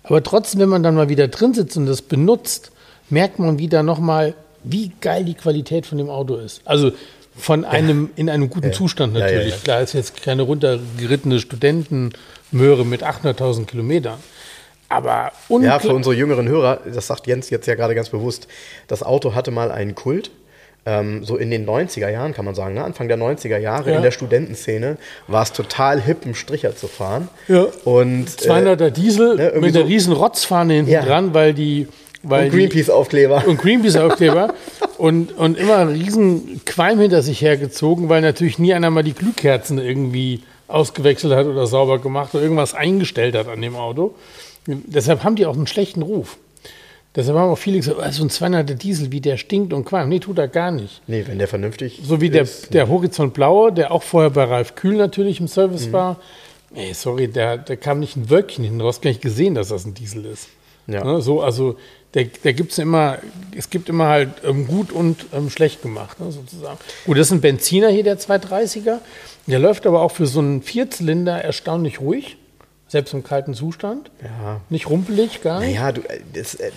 Aber 0.03 0.23
trotzdem, 0.23 0.61
wenn 0.61 0.69
man 0.69 0.83
dann 0.83 0.95
mal 0.95 1.09
wieder 1.09 1.29
drin 1.29 1.53
sitzt 1.55 1.77
und 1.77 1.87
das 1.87 2.01
benutzt, 2.03 2.71
merkt 3.11 3.39
man 3.39 3.59
wieder 3.59 3.83
nochmal, 3.83 4.35
wie 4.65 4.93
geil 5.01 5.25
die 5.25 5.35
Qualität 5.35 5.87
von 5.87 5.99
dem 5.99 6.11
Auto 6.11 6.37
ist. 6.37 6.61
Also 6.65 6.93
von 7.37 7.65
einem 7.67 8.11
in 8.17 8.31
einem 8.31 8.49
guten 8.49 8.73
Zustand 8.73 9.15
Ja, 9.15 9.21
ja, 9.21 9.27
natürlich. 9.27 9.55
ja. 9.55 9.61
Klar 9.63 9.81
ist 9.83 9.93
jetzt 9.93 10.23
keine 10.23 10.43
runtergerittene 10.43 11.39
Studentenmöhre 11.41 12.85
mit 12.87 13.03
800.000 13.05 13.67
Kilometern. 13.67 14.19
Aber 14.89 15.33
ja, 15.49 15.79
für 15.79 15.93
unsere 15.95 16.15
jüngeren 16.15 16.49
Hörer, 16.49 16.81
das 16.93 17.07
sagt 17.09 17.27
Jens 17.27 17.51
jetzt 17.51 17.67
ja 17.67 17.75
gerade 17.75 17.95
ganz 17.95 18.09
bewusst, 18.11 18.47
das 18.89 19.03
Auto 19.03 19.35
hatte 19.35 19.51
mal 19.51 19.71
einen 19.73 19.95
Kult. 19.95 20.31
Ähm, 20.89 21.25
so 21.25 21.37
in 21.37 21.51
den 21.51 21.67
90er 21.67 22.09
Jahren 22.09 22.33
kann 22.33 22.45
man 22.45 22.55
sagen, 22.55 22.75
ne? 22.75 22.85
Anfang 22.85 23.09
der 23.09 23.17
90er 23.19 23.59
Jahre 23.59 23.91
Ja. 23.91 23.97
in 23.97 24.03
der 24.05 24.13
Studentenszene 24.13 24.99
war 25.27 25.43
es 25.43 25.53
total 25.53 26.01
hip, 26.01 26.19
einen 26.25 26.37
Stricher 26.37 26.77
zu 26.77 26.87
fahren. 26.87 27.27
Ja. 27.49 27.67
Und, 27.85 28.27
äh, 28.27 28.49
200er 28.49 28.91
Diesel 28.91 29.35
ne, 29.35 29.53
mit 29.57 29.75
einer 29.75 29.81
so- 29.85 29.89
riesen 29.89 30.13
Rotzfahne 30.13 30.75
hinten 30.75 30.93
Ja. 30.93 31.03
dran, 31.03 31.35
weil 31.35 31.55
die. 31.55 31.89
Weil 32.23 32.45
und 32.47 32.53
Greenpeace-Aufkleber. 32.53 33.45
und 33.49 33.59
Greenpeace-Aufkleber 33.61 34.55
und, 34.99 35.37
und 35.37 35.59
immer 35.59 35.77
einen 35.79 35.91
riesen 35.91 36.61
Qualm 36.65 37.01
hinter 37.01 37.23
sich 37.23 37.41
hergezogen, 37.41 38.09
weil 38.09 38.21
natürlich 38.21 38.61
nie 38.61 38.73
einer 38.73 38.91
mal 38.91 39.03
die 39.03 39.13
Glühkerzen 39.15 39.79
irgendwie 39.79 40.43
ausgewechselt 40.69 41.33
hat 41.35 41.47
oder 41.47 41.67
sauber 41.67 41.99
gemacht 41.99 42.33
oder 42.35 42.43
irgendwas 42.45 42.75
eingestellt 42.75 43.35
hat 43.37 43.49
an 43.49 43.61
dem 43.61 43.75
Auto. 43.77 44.15
Deshalb 44.67 45.25
haben 45.25 45.37
die 45.37 45.47
auch 45.47 45.57
einen 45.57 45.67
schlechten 45.67 46.03
Ruf. 46.03 46.39
Deshalb 47.15 47.39
haben 47.39 47.51
auch 47.51 47.59
viele 47.59 47.79
gesagt, 47.79 47.99
oh, 47.99 48.11
so 48.11 48.25
ein 48.25 48.29
200er 48.29 48.75
Diesel, 48.75 49.11
wie 49.11 49.23
der 49.23 49.39
stinkt 49.39 49.73
und 49.73 49.87
qualmt. 49.87 50.11
Nee, 50.11 50.19
tut 50.19 50.39
er 50.39 50.49
gar 50.49 50.71
nicht. 50.71 51.01
Nee, 51.07 51.25
wenn 51.27 51.39
der 51.39 51.49
vernünftig 51.49 52.01
So 52.05 52.21
wie 52.21 52.29
der, 52.29 52.43
ist. 52.43 52.75
der 52.75 52.89
Horizont 52.89 53.33
Blaue, 53.33 53.73
der 53.73 53.91
auch 53.91 54.03
vorher 54.03 54.31
bei 54.31 54.45
Ralf 54.45 54.75
Kühl 54.75 54.97
natürlich 54.97 55.41
im 55.41 55.49
Service 55.49 55.93
war. 55.93 56.21
Ey, 56.75 56.93
sorry, 56.93 57.29
der, 57.29 57.57
der 57.57 57.79
kam 57.79 58.01
nicht 58.01 58.17
ein 58.17 58.29
Wölkchen 58.29 58.65
hinten 58.65 58.83
raus, 58.83 59.01
gar 59.01 59.09
nicht 59.11 59.23
gesehen, 59.23 59.55
dass 59.55 59.69
das 59.69 59.87
ein 59.87 59.95
Diesel 59.95 60.27
ist. 60.27 60.49
Ja. 60.89 61.03
Ne, 61.05 61.23
so, 61.23 61.41
also 61.41 61.77
der, 62.15 62.25
der 62.25 62.53
gibt's 62.53 62.77
immer, 62.79 63.19
es 63.57 63.71
gibt 63.71 63.89
immer 63.89 64.07
halt 64.07 64.31
ähm, 64.45 64.67
gut 64.67 64.93
und 64.93 65.27
ähm, 65.33 65.49
schlecht 65.49 65.83
gemacht, 65.83 66.21
ne, 66.21 66.31
sozusagen. 66.31 66.79
Gut, 67.07 67.17
das 67.19 67.29
ist 67.29 67.33
ein 67.33 67.41
Benziner 67.41 67.89
hier, 67.89 68.05
der 68.05 68.19
230er. 68.19 68.99
Der 69.47 69.59
läuft 69.59 69.87
aber 69.87 70.03
auch 70.03 70.11
für 70.11 70.27
so 70.27 70.41
einen 70.41 70.61
Vierzylinder 70.63 71.41
erstaunlich 71.43 72.01
ruhig, 72.01 72.37
selbst 72.89 73.15
im 73.15 73.25
kalten 73.25 73.55
Zustand. 73.55 74.11
Ja. 74.23 74.61
Nicht 74.69 74.89
rumpelig, 74.89 75.43
gar 75.43 75.61
nicht. 75.61 75.75
Naja, 75.75 75.93
du, 75.93 76.03
äh, 76.03 76.21
das, 76.33 76.55
äh, 76.55 76.71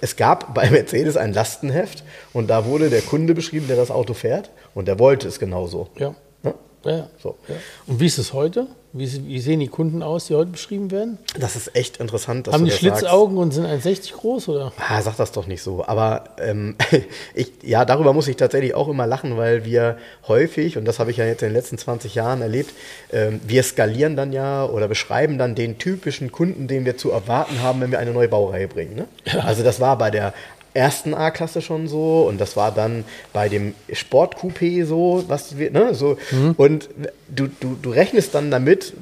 es 0.00 0.16
gab 0.16 0.54
bei 0.54 0.70
Mercedes 0.70 1.16
ein 1.16 1.32
Lastenheft 1.32 2.04
und 2.32 2.48
da 2.48 2.64
wurde 2.64 2.90
der 2.90 3.02
Kunde 3.02 3.34
beschrieben, 3.34 3.66
der 3.66 3.76
das 3.76 3.90
Auto 3.90 4.14
fährt 4.14 4.50
und 4.74 4.86
der 4.88 4.98
wollte 4.98 5.26
es 5.26 5.38
genauso. 5.38 5.88
Ja. 5.96 6.14
Ne? 6.42 6.54
Ja, 6.84 6.90
ja. 6.90 7.10
So. 7.22 7.36
ja. 7.48 7.56
Und 7.86 8.00
wie 8.00 8.06
ist 8.06 8.18
es 8.18 8.32
heute? 8.32 8.68
Wie, 8.92 9.26
wie 9.26 9.38
sehen 9.40 9.60
die 9.60 9.68
Kunden 9.68 10.02
aus, 10.02 10.26
die 10.26 10.34
heute 10.34 10.50
beschrieben 10.50 10.90
werden? 10.90 11.18
Das 11.38 11.56
ist 11.56 11.76
echt 11.76 11.98
interessant, 11.98 12.46
dass 12.46 12.54
Haben 12.54 12.64
die 12.64 12.70
Schlitzaugen 12.70 13.36
und 13.36 13.52
sind 13.52 13.66
1,60 13.66 14.14
groß 14.14 14.48
oder? 14.48 14.64
Sagst. 14.64 14.80
Ah, 14.90 15.02
sag 15.02 15.16
das 15.16 15.32
doch 15.32 15.46
nicht 15.46 15.62
so. 15.62 15.84
Aber 15.86 16.24
ähm, 16.38 16.74
ich, 17.34 17.52
ja, 17.62 17.84
darüber 17.84 18.14
muss 18.14 18.28
ich 18.28 18.36
tatsächlich 18.36 18.74
auch 18.74 18.88
immer 18.88 19.06
lachen, 19.06 19.36
weil 19.36 19.66
wir 19.66 19.98
häufig, 20.26 20.78
und 20.78 20.86
das 20.86 20.98
habe 20.98 21.10
ich 21.10 21.18
ja 21.18 21.26
jetzt 21.26 21.42
in 21.42 21.48
den 21.48 21.54
letzten 21.54 21.76
20 21.76 22.14
Jahren 22.14 22.40
erlebt, 22.40 22.72
ähm, 23.12 23.40
wir 23.46 23.62
skalieren 23.62 24.16
dann 24.16 24.32
ja 24.32 24.64
oder 24.64 24.88
beschreiben 24.88 25.36
dann 25.36 25.54
den 25.54 25.76
typischen 25.76 26.32
Kunden, 26.32 26.66
den 26.66 26.86
wir 26.86 26.96
zu 26.96 27.10
erwarten 27.10 27.60
haben, 27.62 27.82
wenn 27.82 27.90
wir 27.90 27.98
eine 27.98 28.12
neue 28.12 28.28
Baureihe 28.28 28.68
bringen. 28.68 28.94
Ne? 28.94 29.06
Also 29.44 29.62
das 29.62 29.80
war 29.80 29.98
bei 29.98 30.10
der 30.10 30.32
ersten 30.74 31.14
A-Klasse 31.14 31.62
schon 31.62 31.88
so 31.88 32.26
und 32.28 32.40
das 32.40 32.56
war 32.56 32.72
dann 32.72 33.04
bei 33.32 33.48
dem 33.48 33.74
Sportcoupé 33.92 34.84
so, 34.84 35.24
was 35.28 35.58
wir, 35.58 35.70
ne, 35.70 35.94
so 35.94 36.18
und 36.56 36.88
du, 37.28 37.48
du, 37.48 37.76
du 37.80 37.90
rechnest 37.90 38.34
dann 38.34 38.50
damit 38.50 38.92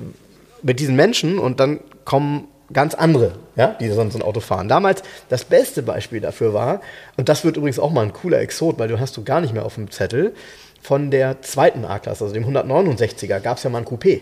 mit 0.63 0.81
diesen 0.81 0.97
Menschen 0.97 1.39
und 1.39 1.61
dann 1.61 1.81
kommen 2.05 2.49
ganz 2.73 2.95
andere, 2.95 3.33
ja, 3.55 3.77
die 3.81 3.89
sonst 3.91 4.17
ein 4.17 4.23
Auto 4.23 4.41
fahren. 4.41 4.69
Damals 4.69 5.03
das 5.29 5.45
beste 5.45 5.83
Beispiel 5.83 6.21
dafür 6.21 6.53
war, 6.53 6.81
und 7.17 7.29
das 7.29 7.45
wird 7.45 7.57
übrigens 7.57 7.79
auch 7.79 7.93
mal 7.93 8.03
ein 8.03 8.13
cooler 8.13 8.41
Exot, 8.41 8.79
weil 8.79 8.89
du 8.89 8.99
hast 8.99 9.17
du 9.17 9.25
gar 9.25 9.41
nicht 9.41 9.55
mehr 9.55 9.65
auf 9.65 9.75
dem 9.77 9.91
Zettel, 9.91 10.35
von 10.83 11.11
der 11.11 11.43
zweiten 11.43 11.85
A-Klasse, 11.85 12.25
also 12.25 12.35
dem 12.35 12.45
169er, 12.45 13.41
gab 13.41 13.57
es 13.57 13.65
ja 13.65 13.71
mal 13.71 13.79
ein 13.79 13.85
Coupé. 13.85 14.21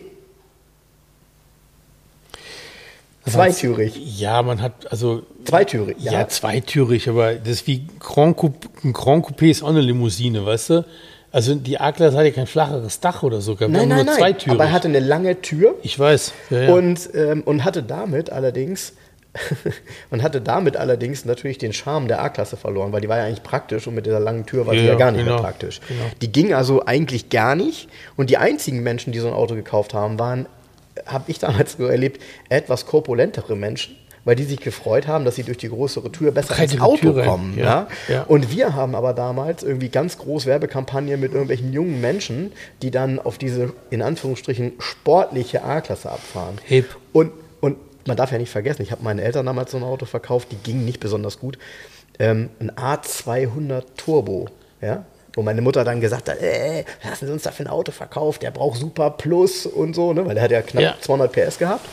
Zweitürig. 3.27 3.97
Ja, 4.19 4.43
man 4.43 4.61
hat, 4.61 4.91
also 4.91 5.23
Zweitürig, 5.45 5.97
Ja, 5.99 6.13
ja. 6.13 6.29
zweitürig, 6.29 7.09
aber 7.09 7.35
das 7.35 7.49
ist 7.49 7.67
wie 7.67 7.87
Grand 8.01 8.39
Coupé, 8.39 8.53
ein 8.85 8.93
Grand 8.93 9.25
Coupé 9.27 9.51
ist 9.51 9.63
auch 9.63 9.69
eine 9.69 9.81
Limousine, 9.81 10.45
weißt 10.45 10.71
du? 10.71 10.85
Also 11.33 11.55
die 11.57 11.81
A-Klasse 11.81 12.17
hat 12.17 12.25
ja 12.25 12.31
kein 12.31 12.47
flacheres 12.47 13.01
Dach 13.01 13.23
oder 13.25 13.41
so. 13.41 13.59
Wir 13.59 13.69
Nein, 13.69 13.89
nein, 13.89 14.07
nur 14.07 14.17
nein. 14.19 14.35
Aber 14.49 14.65
er 14.65 14.73
hatte 14.73 14.87
eine 14.87 15.01
lange 15.01 15.41
Tür 15.43 15.75
ich 15.83 15.99
weiß. 15.99 16.33
Ja, 16.51 16.63
ja. 16.63 16.73
und, 16.75 17.11
ähm, 17.15 17.43
und 17.45 17.65
hatte 17.65 17.83
damit 17.83 18.31
allerdings 18.31 18.93
und 20.11 20.23
hatte 20.23 20.41
damit 20.41 20.77
allerdings 20.77 21.25
natürlich 21.25 21.59
den 21.59 21.73
Charme 21.73 22.07
der 22.07 22.23
A-Klasse 22.23 22.57
verloren, 22.57 22.93
weil 22.93 23.01
die 23.01 23.09
war 23.09 23.19
ja 23.19 23.25
eigentlich 23.25 23.43
praktisch 23.43 23.89
und 23.89 23.97
mit 23.97 24.07
dieser 24.07 24.21
langen 24.21 24.47
Tür 24.47 24.65
war 24.67 24.75
sie 24.75 24.81
Ja, 24.81 24.93
ja 24.93 24.95
gar 24.95 25.11
nicht 25.11 25.25
genau, 25.25 25.33
mehr 25.35 25.43
praktisch. 25.43 25.81
genau. 25.89 26.05
Die 26.23 26.31
ging 26.31 26.55
also 26.55 26.87
eigentlich 26.87 27.31
gar 27.31 27.57
nicht 27.57 27.89
und 28.17 28.31
die 28.31 28.37
einzigen 28.37 28.85
Menschen, 28.85 29.13
die 29.13 29.19
so 29.19 29.27
ein 29.27 29.35
Auto 29.35 29.57
gekauft 29.57 29.93
haben, 29.93 30.21
waren, 30.21 30.47
habe 31.07 31.25
ich 31.27 31.41
damals 31.41 31.73
so 31.73 31.87
erlebt, 31.87 32.23
etwas 32.49 32.87
korpulentere 32.87 33.57
Menschen, 33.57 33.97
weil 34.25 34.37
die 34.37 34.45
sich 34.45 34.61
gefreut 34.61 35.07
haben, 35.07 35.25
dass 35.25 35.37
sie 35.37 35.43
durch 35.43 35.59
die 35.59 35.69
größere 35.69 36.11
Tür 36.11 36.33
besser 36.33 36.59
ins 36.63 36.81
Auto 36.81 36.97
Tür 36.97 37.17
rein, 37.17 37.27
kommen. 37.27 37.59
Ja? 37.59 37.89
ja. 38.09 38.23
Und 38.23 38.51
wir 38.51 38.75
haben 38.75 38.95
aber 38.95 39.13
damals 39.13 39.63
irgendwie 39.63 39.89
ganz 39.89 40.19
groß 40.19 40.47
Werbekampagnen 40.47 41.21
mit 41.21 41.33
irgendwelchen 41.33 41.73
jungen 41.73 42.01
Menschen, 42.01 42.53
die 42.83 42.91
dann 42.91 43.19
auf 43.19 43.39
diese, 43.39 43.73
in 43.91 44.03
Anführungsstrichen, 44.03 44.73
sportliche 44.79 45.63
A-Klasse 45.63 46.11
abfahren. 46.11 46.59
Hip. 46.65 46.97
Und, 47.13 47.33
und 47.61 47.77
man 48.07 48.17
darf 48.17 48.33
ja 48.33 48.39
nicht 48.39 48.51
vergessen, 48.51 48.83
ich 48.83 48.93
habe 48.93 49.03
meinen 49.03 49.19
Eltern 49.19 49.47
damals 49.47 49.71
so 49.71 49.77
ein 49.77 49.85
Auto 49.85 50.07
verkauft, 50.07 50.49
die 50.53 50.57
ging 50.57 50.85
nicht 50.85 51.01
besonders 51.01 51.39
gut. 51.39 51.59
Ähm, 52.19 52.51
ein 52.61 52.71
A200 52.71 53.83
Turbo, 53.97 54.49
ja. 54.81 55.05
Wo 55.37 55.43
meine 55.43 55.63
Mutter 55.63 55.83
dann 55.83 56.01
gesagt 56.01 56.29
hat, 56.29 56.41
äh, 56.41 56.85
was 57.03 57.11
hast 57.11 57.23
du 57.23 57.33
uns 57.33 57.43
da 57.43 57.51
für 57.51 57.65
ein 57.65 57.69
Auto 57.69 57.91
verkauft? 57.91 58.43
Der 58.43 58.53
braucht 58.53 58.79
Super 58.79 59.11
Plus 59.11 59.67
und 59.67 59.95
so, 59.95 60.13
ne? 60.13 60.25
weil 60.25 60.35
der 60.35 60.45
hat 60.45 60.53
ja 60.53 60.63
knapp 60.63 60.83
Ja. 60.83 60.95
200 61.01 61.33
PS 61.33 61.59
gehabt. 61.59 61.85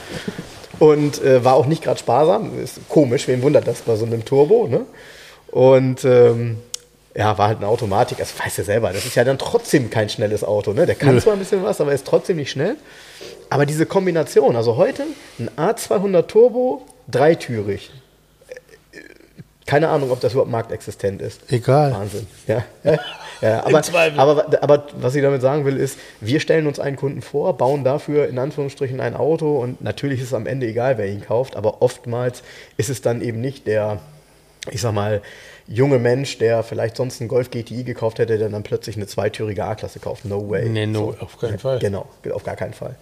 Und 0.82 1.23
äh, 1.23 1.45
war 1.45 1.53
auch 1.53 1.67
nicht 1.67 1.84
gerade 1.84 1.99
sparsam. 1.99 2.59
Ist 2.59 2.79
komisch, 2.89 3.27
wen 3.27 3.43
wundert 3.43 3.67
das 3.67 3.82
bei 3.82 3.95
so 3.95 4.03
einem 4.03 4.25
Turbo, 4.25 4.67
ne? 4.67 4.88
Und 5.51 6.03
ähm, 6.05 6.57
ja, 7.15 7.38
war 7.38 7.49
halt 7.49 7.59
eine 7.59 7.67
Automatik. 7.67 8.19
Also 8.19 8.34
weißt 8.43 8.57
du 8.57 8.63
selber, 8.63 8.91
das 8.91 9.05
ist 9.05 9.13
ja 9.13 9.23
dann 9.23 9.38
trotzdem 9.38 9.91
kein 9.91 10.09
schnelles 10.09 10.43
Auto. 10.43 10.73
Ne? 10.73 10.88
Der 10.88 10.95
kann 10.95 11.21
zwar 11.21 11.34
ein 11.34 11.39
bisschen 11.39 11.61
was, 11.61 11.79
aber 11.82 11.93
ist 11.93 12.07
trotzdem 12.07 12.38
nicht 12.38 12.49
schnell. 12.49 12.77
Aber 13.51 13.67
diese 13.67 13.86
Kombination, 13.86 14.55
also 14.55 14.75
heute 14.75 15.03
ein 15.38 15.51
A200 15.55 16.25
Turbo, 16.25 16.84
dreitürig. 17.07 17.91
Äh, 18.91 18.97
Keine 19.67 19.89
Ahnung, 19.89 20.09
ob 20.09 20.19
das 20.19 20.34
überhaupt 20.34 20.49
marktexistent 20.49 21.21
ist. 21.21 21.41
Egal. 21.51 21.93
Wahnsinn. 21.93 22.25
Ja. 22.47 22.63
ja, 23.41 23.65
aber, 23.65 23.81
aber, 24.17 24.63
aber 24.63 24.83
was 24.97 25.15
ich 25.15 25.21
damit 25.21 25.41
sagen 25.41 25.65
will, 25.65 25.77
ist, 25.77 25.97
wir 26.19 26.39
stellen 26.39 26.67
uns 26.67 26.79
einen 26.79 26.95
Kunden 26.95 27.21
vor, 27.21 27.57
bauen 27.57 27.83
dafür 27.83 28.27
in 28.27 28.37
Anführungsstrichen 28.37 28.99
ein 28.99 29.15
Auto 29.15 29.57
und 29.57 29.81
natürlich 29.81 30.19
ist 30.19 30.27
es 30.27 30.33
am 30.33 30.45
Ende 30.45 30.67
egal, 30.67 30.97
wer 30.97 31.07
ihn 31.07 31.21
kauft, 31.21 31.55
aber 31.55 31.81
oftmals 31.81 32.43
ist 32.77 32.89
es 32.89 33.01
dann 33.01 33.21
eben 33.21 33.41
nicht 33.41 33.67
der, 33.67 33.99
ich 34.69 34.81
sag 34.81 34.93
mal, 34.93 35.21
junge 35.67 35.99
Mensch, 35.99 36.37
der 36.37 36.63
vielleicht 36.63 36.97
sonst 36.97 37.21
einen 37.21 37.27
Golf 37.29 37.49
GTI 37.49 37.83
gekauft 37.83 38.19
hätte, 38.19 38.37
der 38.37 38.49
dann 38.49 38.63
plötzlich 38.63 38.97
eine 38.97 39.07
zweitürige 39.07 39.63
A-Klasse 39.63 39.99
kauft. 39.99 40.25
No 40.25 40.49
way. 40.49 40.67
Nee, 40.67 40.85
no, 40.85 41.15
auf 41.19 41.39
keinen 41.39 41.59
Fall. 41.59 41.79
Genau, 41.79 42.07
auf 42.31 42.43
gar 42.43 42.55
keinen 42.55 42.73
Fall. 42.73 42.95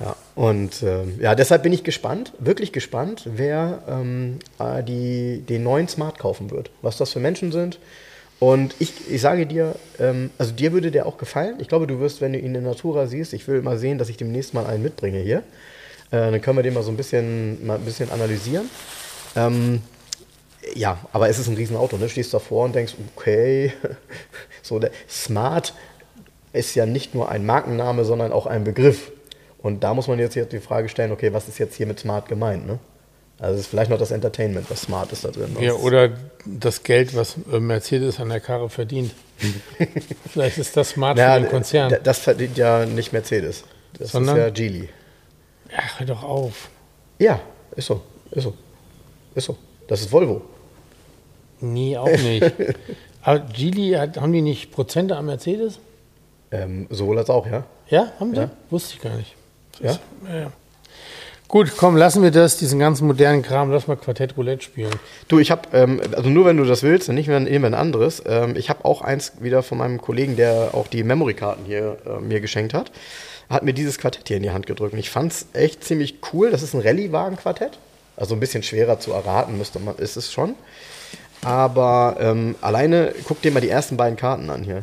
Ja, 0.00 0.16
und 0.34 0.82
ähm, 0.82 1.18
ja, 1.20 1.34
deshalb 1.34 1.62
bin 1.62 1.72
ich 1.72 1.84
gespannt, 1.84 2.32
wirklich 2.38 2.72
gespannt, 2.72 3.22
wer 3.26 3.82
ähm, 3.88 4.38
äh, 4.58 4.82
die, 4.82 5.42
den 5.48 5.62
neuen 5.62 5.88
Smart 5.88 6.18
kaufen 6.18 6.50
wird. 6.50 6.70
Was 6.82 6.96
das 6.96 7.12
für 7.12 7.20
Menschen 7.20 7.52
sind. 7.52 7.78
Und 8.40 8.76
ich, 8.78 9.10
ich 9.10 9.20
sage 9.20 9.46
dir, 9.46 9.74
ähm, 9.98 10.30
also 10.38 10.52
dir 10.52 10.72
würde 10.72 10.90
der 10.90 11.06
auch 11.06 11.18
gefallen. 11.18 11.56
Ich 11.58 11.68
glaube, 11.68 11.86
du 11.86 11.98
wirst, 11.98 12.20
wenn 12.20 12.32
du 12.32 12.38
ihn 12.38 12.54
in 12.54 12.62
Natura 12.62 13.06
siehst, 13.06 13.32
ich 13.32 13.48
will 13.48 13.62
mal 13.62 13.78
sehen, 13.78 13.98
dass 13.98 14.08
ich 14.08 14.16
demnächst 14.16 14.54
mal 14.54 14.66
einen 14.66 14.82
mitbringe 14.82 15.18
hier. 15.18 15.38
Äh, 16.10 16.30
dann 16.30 16.40
können 16.40 16.56
wir 16.56 16.62
den 16.62 16.74
mal 16.74 16.82
so 16.82 16.90
ein 16.90 16.96
bisschen, 16.96 17.66
mal 17.66 17.76
ein 17.76 17.84
bisschen 17.84 18.10
analysieren. 18.10 18.70
Ähm, 19.34 19.82
ja, 20.74 20.98
aber 21.12 21.28
es 21.28 21.38
ist 21.38 21.48
ein 21.48 21.56
Riesenauto, 21.56 21.96
ne? 21.96 22.08
Stehst 22.08 22.32
davor 22.32 22.64
und 22.64 22.74
denkst, 22.74 22.94
okay, 23.16 23.72
so 24.62 24.78
der 24.78 24.90
Smart 25.08 25.74
ist 26.52 26.74
ja 26.74 26.86
nicht 26.86 27.14
nur 27.14 27.28
ein 27.28 27.44
Markenname, 27.44 28.04
sondern 28.04 28.32
auch 28.32 28.46
ein 28.46 28.64
Begriff. 28.64 29.10
Und 29.58 29.82
da 29.82 29.94
muss 29.94 30.06
man 30.06 30.18
jetzt, 30.18 30.36
die 30.36 30.60
Frage 30.60 30.88
stellen, 30.88 31.10
okay, 31.10 31.32
was 31.32 31.48
ist 31.48 31.58
jetzt 31.58 31.74
hier 31.74 31.86
mit 31.86 31.98
Smart 31.98 32.28
gemeint, 32.28 32.66
ne? 32.66 32.78
Also 33.38 33.54
es 33.54 33.60
ist 33.62 33.66
vielleicht 33.68 33.90
noch 33.90 33.98
das 33.98 34.10
Entertainment, 34.10 34.68
was 34.68 34.82
Smart 34.82 35.12
ist 35.12 35.24
da 35.24 35.30
drin. 35.30 35.56
Ja, 35.60 35.74
oder 35.74 36.10
das 36.44 36.82
Geld, 36.82 37.14
was 37.14 37.36
äh, 37.52 37.60
Mercedes 37.60 38.18
an 38.18 38.30
der 38.30 38.40
Karre 38.40 38.68
verdient. 38.68 39.12
Vielleicht 40.32 40.58
ist 40.58 40.76
das 40.76 40.90
smart 40.90 41.16
ja, 41.16 41.34
für 41.34 41.42
den 41.42 41.50
Konzern. 41.50 41.96
Das 42.02 42.18
verdient 42.18 42.58
ja 42.58 42.84
nicht 42.84 43.12
Mercedes. 43.12 43.62
Das 43.96 44.10
Sondern? 44.10 44.36
ist 44.36 44.42
ja 44.42 44.50
Geely. 44.50 44.88
Ach, 45.76 46.00
hör 46.00 46.06
doch 46.06 46.24
auf. 46.24 46.68
Ja, 47.20 47.40
ist 47.76 47.86
so, 47.86 48.02
ist 48.32 48.42
so, 48.42 48.54
ist 49.36 49.44
so. 49.44 49.56
Das 49.86 50.00
ist 50.00 50.10
Volvo. 50.10 50.42
Nee, 51.60 51.96
auch 51.96 52.08
nicht. 52.08 52.52
Aber 53.22 53.40
Geely, 53.40 53.92
hat, 53.92 54.16
haben 54.16 54.32
die 54.32 54.42
nicht 54.42 54.72
Prozente 54.72 55.16
am 55.16 55.26
Mercedes? 55.26 55.78
Ähm, 56.50 56.86
sowohl 56.90 57.18
als 57.18 57.30
auch, 57.30 57.46
ja. 57.46 57.64
Ja, 57.88 58.12
haben 58.18 58.34
sie? 58.34 58.40
Ja. 58.40 58.50
Wusste 58.70 58.94
ich 58.94 59.00
gar 59.00 59.14
nicht. 59.14 59.34
Ja? 59.80 59.98
Ja, 60.28 60.36
ja. 60.40 60.52
Gut, 61.48 61.72
komm, 61.78 61.96
lassen 61.96 62.22
wir 62.22 62.30
das, 62.30 62.58
diesen 62.58 62.78
ganzen 62.78 63.06
modernen 63.06 63.42
Kram, 63.42 63.70
lass 63.70 63.86
mal 63.86 63.96
Quartett 63.96 64.36
Roulette 64.36 64.62
spielen. 64.62 64.92
Du, 65.28 65.38
ich 65.38 65.50
habe, 65.50 65.62
ähm, 65.72 65.98
also 66.14 66.28
nur 66.28 66.44
wenn 66.44 66.58
du 66.58 66.64
das 66.64 66.82
willst, 66.82 67.08
und 67.08 67.14
nicht 67.14 67.26
mehr 67.26 67.38
ein 67.38 67.74
anderes. 67.74 68.22
Ähm, 68.26 68.54
ich 68.54 68.68
habe 68.68 68.84
auch 68.84 69.00
eins 69.00 69.32
wieder 69.40 69.62
von 69.62 69.78
meinem 69.78 69.98
Kollegen, 69.98 70.36
der 70.36 70.70
auch 70.74 70.88
die 70.88 71.02
Memory-Karten 71.02 71.64
hier 71.64 71.96
äh, 72.04 72.20
mir 72.20 72.40
geschenkt 72.40 72.74
hat, 72.74 72.92
hat 73.48 73.62
mir 73.62 73.72
dieses 73.72 73.96
Quartett 73.96 74.28
hier 74.28 74.36
in 74.36 74.42
die 74.42 74.50
Hand 74.50 74.66
gedrückt. 74.66 74.92
Und 74.92 74.98
ich 74.98 75.08
fand 75.08 75.32
es 75.32 75.46
echt 75.54 75.84
ziemlich 75.84 76.16
cool. 76.34 76.50
Das 76.50 76.62
ist 76.62 76.74
ein 76.74 76.82
Rallye-Wagen-Quartett. 76.82 77.78
Also 78.18 78.34
ein 78.34 78.40
bisschen 78.40 78.62
schwerer 78.62 79.00
zu 79.00 79.12
erraten 79.12 79.56
müsste 79.56 79.78
man, 79.78 79.96
ist 79.96 80.16
es 80.18 80.30
schon. 80.30 80.54
Aber 81.42 82.16
ähm, 82.20 82.56
alleine, 82.60 83.14
guck 83.24 83.40
dir 83.40 83.52
mal 83.52 83.60
die 83.60 83.70
ersten 83.70 83.96
beiden 83.96 84.18
Karten 84.18 84.50
an 84.50 84.64
hier. 84.64 84.82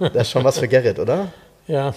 Das 0.00 0.22
ist 0.22 0.30
schon 0.32 0.42
was 0.42 0.58
für 0.58 0.66
Gerrit, 0.66 0.98
oder? 0.98 1.32
Ja. 1.68 1.94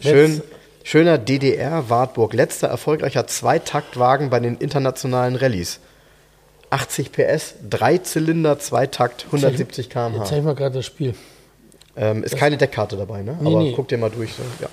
Schön, 0.00 0.36
Letz- 0.36 0.42
schöner 0.90 1.18
DDR-Wartburg. 1.18 2.34
Letzter 2.34 2.66
erfolgreicher 2.66 3.26
Zweitaktwagen 3.28 4.28
bei 4.28 4.40
den 4.40 4.56
internationalen 4.56 5.36
Rallyes. 5.36 5.78
80 6.70 7.12
PS, 7.12 7.54
Dreizylinder, 7.68 8.58
Zweitakt, 8.58 9.26
170 9.26 9.86
Jetzt 9.86 9.92
km/h. 9.92 10.24
zeig 10.24 10.42
mal 10.42 10.56
gerade 10.56 10.76
das 10.76 10.86
Spiel. 10.86 11.14
Ähm, 11.96 12.24
ist 12.24 12.36
keine 12.36 12.56
Deckkarte 12.56 12.96
dabei, 12.96 13.22
ne? 13.22 13.38
Nee, 13.40 13.48
aber 13.48 13.62
nee. 13.62 13.72
guck 13.74 13.86
dir 13.86 13.98
mal 13.98 14.10
durch. 14.10 14.32
So. 14.32 14.42
Ja. 14.60 14.68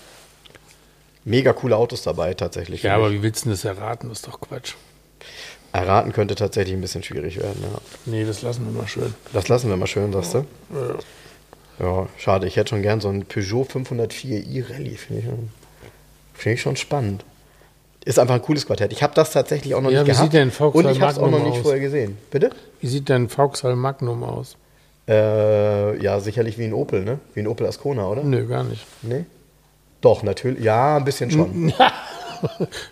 Mega 1.23 1.53
coole 1.53 1.75
Autos 1.75 2.01
dabei, 2.01 2.33
tatsächlich. 2.33 2.83
Ja, 2.83 2.95
aber 2.95 3.09
ich. 3.09 3.19
wie 3.19 3.23
willst 3.23 3.45
du 3.45 3.49
denn 3.49 3.53
das 3.53 3.65
erraten? 3.65 4.09
Das 4.09 4.19
ist 4.19 4.27
doch 4.27 4.41
Quatsch. 4.41 4.73
Erraten 5.71 6.13
könnte 6.13 6.33
tatsächlich 6.33 6.73
ein 6.73 6.81
bisschen 6.81 7.03
schwierig 7.03 7.37
werden. 7.37 7.61
Ja. 7.61 7.79
Nee, 8.05 8.25
das 8.25 8.41
lassen 8.41 8.65
wir 8.65 8.71
mal 8.71 8.87
schön. 8.87 9.13
Das 9.33 9.47
lassen 9.49 9.69
wir 9.69 9.77
mal 9.77 9.87
schön, 9.87 10.13
sagst 10.13 10.33
du? 10.33 10.45
Ja. 10.73 10.95
Ja, 11.79 12.07
schade. 12.17 12.47
Ich 12.47 12.55
hätte 12.55 12.69
schon 12.69 12.81
gern 12.81 13.01
so 13.01 13.09
einen 13.09 13.25
Peugeot 13.25 13.67
504i 13.71 14.67
Rallye. 14.71 14.95
Finde 14.95 15.21
ich, 15.21 15.27
finde 16.37 16.55
ich 16.55 16.61
schon 16.61 16.75
spannend. 16.75 17.23
Ist 18.05 18.19
einfach 18.19 18.35
ein 18.35 18.41
cooles 18.41 18.65
Quartett. 18.65 18.93
Ich 18.93 19.03
habe 19.03 19.13
das 19.15 19.31
tatsächlich 19.31 19.75
auch 19.75 19.81
noch 19.81 19.91
Ja, 19.91 19.99
nicht 19.99 20.07
wie 20.07 20.11
gehabt. 20.13 20.31
sieht 20.31 20.39
denn 20.39 20.51
Vauxhall 20.51 20.85
Und 20.85 20.91
ich 20.91 21.01
habe 21.01 21.11
es 21.11 21.17
auch 21.19 21.29
noch 21.29 21.43
nicht 21.43 21.57
aus? 21.57 21.61
vorher 21.61 21.81
gesehen. 21.81 22.17
Bitte? 22.31 22.51
Wie 22.79 22.87
sieht 22.87 23.09
dein 23.09 23.27
Vauxhall 23.27 23.75
Magnum 23.75 24.23
aus? 24.23 24.55
Äh, 25.09 26.01
ja, 26.01 26.19
sicherlich 26.19 26.57
wie 26.57 26.65
ein 26.65 26.73
Opel, 26.73 27.03
ne? 27.03 27.19
Wie 27.33 27.41
ein 27.41 27.47
Opel 27.47 27.67
Ascona, 27.67 28.07
oder? 28.07 28.23
Nö, 28.23 28.45
gar 28.47 28.63
nicht. 28.63 28.85
Nee? 29.01 29.25
Doch, 30.01 30.23
natürlich. 30.23 30.63
Ja, 30.63 30.97
ein 30.97 31.05
bisschen 31.05 31.31
schon. 31.31 31.73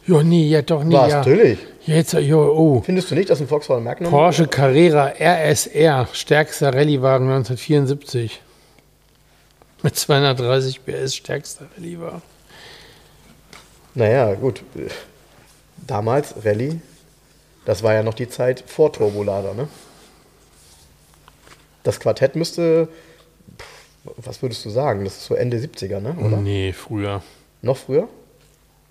Ja, 0.08 0.24
nee, 0.24 0.48
ja 0.48 0.64
doch, 0.64 0.84
nee, 0.84 0.96
Was, 0.96 1.12
ja. 1.12 1.18
natürlich. 1.20 1.60
Jetzt, 1.86 2.14
jo, 2.14 2.52
oh. 2.52 2.82
Findest 2.84 3.12
du 3.12 3.16
nicht, 3.16 3.30
dass 3.30 3.40
ein 3.40 3.48
Volkswagen 3.48 3.84
Magnum 3.84 4.10
Porsche 4.10 4.48
Carrera 4.48 5.14
RSR, 5.20 6.08
stärkster 6.14 6.74
Rallyewagen 6.74 7.28
1974. 7.28 8.42
Mit 9.84 9.96
230 9.96 10.84
PS, 10.84 11.16
stärkster 11.16 11.68
Rallyewagen. 11.78 12.24
Naja, 13.96 14.34
gut. 14.36 14.64
Damals, 15.78 16.36
Rallye, 16.44 16.80
das 17.66 17.82
war 17.82 17.94
ja 17.94 18.04
noch 18.04 18.14
die 18.14 18.30
Zeit 18.30 18.64
vor 18.68 18.92
Turbolader, 18.94 19.54
ne? 19.54 19.68
Das 21.84 22.00
Quartett 22.00 22.36
müsste, 22.36 22.90
was 24.18 24.42
würdest 24.42 24.66
du 24.66 24.70
sagen? 24.70 25.04
Das 25.06 25.18
ist 25.18 25.26
so 25.26 25.36
Ende 25.36 25.58
70er, 25.58 26.00
ne? 26.00 26.16
Oder? 26.20 26.38
Nee, 26.38 26.74
früher. 26.74 27.24
Noch 27.62 27.78
früher? 27.78 28.08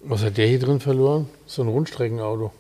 Was 0.01 0.23
hat 0.23 0.37
der 0.37 0.47
hier 0.47 0.59
drin 0.59 0.81
verloren? 0.81 1.29
So 1.47 1.63
ein 1.63 1.69
Rundstreckenauto. 1.69 2.53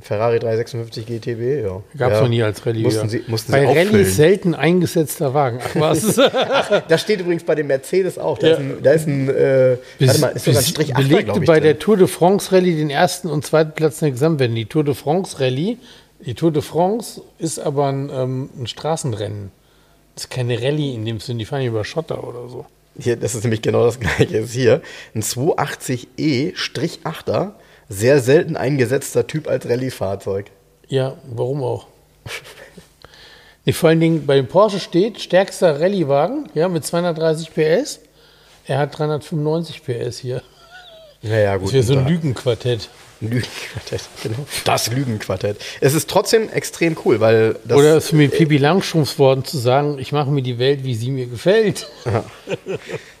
Ferrari 0.00 0.38
356 0.38 1.04
GTB, 1.06 1.64
ja. 1.64 1.82
Gab 1.98 2.12
es 2.12 2.16
ja. 2.16 2.22
noch 2.22 2.28
nie 2.30 2.42
als 2.42 2.64
Rallye. 2.64 2.82
Mussten 2.82 3.08
sie, 3.10 3.22
mussten 3.26 3.52
Bei 3.52 3.60
sie 3.60 3.66
Rallye 3.66 3.80
auffüllen. 3.88 4.06
selten 4.06 4.54
eingesetzter 4.54 5.34
Wagen. 5.34 5.58
Ach 5.62 5.74
was? 5.76 6.16
Das 6.88 7.00
steht 7.02 7.20
übrigens 7.20 7.44
bei 7.44 7.54
dem 7.54 7.66
Mercedes 7.66 8.18
auch. 8.18 8.38
Da 8.38 8.46
Ja. 8.48 8.52
ist 8.54 8.60
ein, 8.60 8.76
da 8.82 8.92
ist 8.92 9.06
ein 9.06 9.28
äh, 9.28 9.76
warte 10.00 10.20
mal, 10.20 10.28
ist 10.28 10.44
sogar 10.46 10.60
ein 10.60 10.64
Strich 10.64 10.96
8 10.96 11.02
belegte 11.08 11.38
ich. 11.40 11.46
bei 11.46 11.54
drin. 11.56 11.64
der 11.64 11.78
Tour 11.78 11.96
de 11.98 12.06
France 12.06 12.52
Rallye 12.52 12.74
den 12.76 12.88
ersten 12.90 13.28
und 13.28 13.44
zweiten 13.44 13.72
Platz 13.72 14.00
in 14.00 14.06
der 14.06 14.12
Gesamtwertung. 14.12 14.56
Die 14.56 14.64
Tour 14.66 14.84
de 14.84 14.94
France 14.94 15.38
Rallye, 15.40 15.76
die 16.24 16.34
Tour 16.34 16.52
de 16.52 16.62
France 16.62 17.20
ist 17.38 17.58
aber 17.58 17.88
ein, 17.88 18.08
ähm, 18.10 18.48
ein 18.58 18.66
Straßenrennen. 18.66 19.50
Das 20.14 20.24
ist 20.24 20.30
keine 20.30 20.62
Rallye 20.62 20.94
in 20.94 21.04
dem 21.04 21.20
Sinne, 21.20 21.40
die 21.40 21.44
fahren 21.44 21.64
über 21.66 21.84
Schotter 21.84 22.26
oder 22.26 22.48
so. 22.48 22.64
Hier, 22.98 23.16
das 23.16 23.34
ist 23.34 23.44
nämlich 23.44 23.60
genau 23.62 23.84
das 23.84 24.00
gleiche. 24.00 24.26
Das 24.40 24.44
ist 24.46 24.52
hier 24.52 24.80
ein 25.14 25.22
280e-8er, 25.22 27.50
sehr 27.92 28.20
selten 28.20 28.56
eingesetzter 28.56 29.26
Typ 29.26 29.48
als 29.48 29.68
Rallye-Fahrzeug. 29.68 30.46
Ja, 30.88 31.16
warum 31.30 31.62
auch? 31.62 31.86
nee, 33.64 33.72
vor 33.72 33.90
allen 33.90 34.00
Dingen 34.00 34.26
bei 34.26 34.36
dem 34.36 34.48
Porsche 34.48 34.80
steht 34.80 35.20
stärkster 35.20 35.80
Rallye-Wagen, 35.80 36.48
ja, 36.54 36.68
mit 36.68 36.84
230 36.84 37.50
PS. 37.52 38.00
Er 38.66 38.78
hat 38.78 38.96
395 38.98 39.82
PS 39.82 40.18
hier. 40.18 40.42
Naja, 41.22 41.56
gut. 41.56 41.68
Das 41.68 41.74
wäre 41.74 41.82
so 41.82 41.96
ein 41.96 42.06
Lügenquartett. 42.06 42.88
Lügenquartett, 43.20 44.02
genau. 44.22 44.46
Das 44.64 44.90
Lügenquartett. 44.90 45.58
Es 45.80 45.94
ist 45.94 46.10
trotzdem 46.10 46.48
extrem 46.48 46.96
cool, 47.04 47.20
weil 47.20 47.56
das. 47.64 47.78
Oder 47.78 47.96
es 47.96 48.12
mit 48.12 48.32
Pippi 48.32 48.56
Langstrumpfs 48.56 49.18
Worten 49.18 49.44
zu 49.44 49.58
sagen, 49.58 49.98
ich 49.98 50.12
mache 50.12 50.30
mir 50.30 50.42
die 50.42 50.58
Welt, 50.58 50.84
wie 50.84 50.94
sie 50.94 51.10
mir 51.10 51.26
gefällt. 51.26 51.88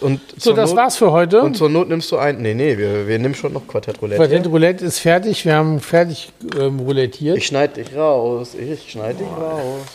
und 0.00 0.20
So, 0.38 0.52
das 0.52 0.70
Not, 0.70 0.78
war's 0.78 0.96
für 0.96 1.12
heute. 1.12 1.42
Und 1.42 1.56
zur 1.56 1.68
Not 1.68 1.88
nimmst 1.88 2.10
du 2.12 2.18
ein. 2.18 2.40
Nee, 2.40 2.54
nee, 2.54 2.76
wir, 2.78 3.06
wir 3.06 3.18
nehmen 3.18 3.34
schon 3.34 3.52
noch 3.52 3.66
Quartett 3.66 4.00
Roulette. 4.00 4.16
Quartett 4.16 4.46
Roulette 4.46 4.84
ist 4.84 4.98
fertig. 4.98 5.44
Wir 5.44 5.54
haben 5.54 5.80
fertig 5.80 6.32
ähm, 6.58 6.80
roulettiert. 6.80 7.36
Ich 7.36 7.46
schneid 7.46 7.76
dich 7.76 7.94
raus, 7.94 8.54
ich 8.54 8.90
schneid 8.90 9.18
dich 9.20 9.28
raus, 9.28 9.86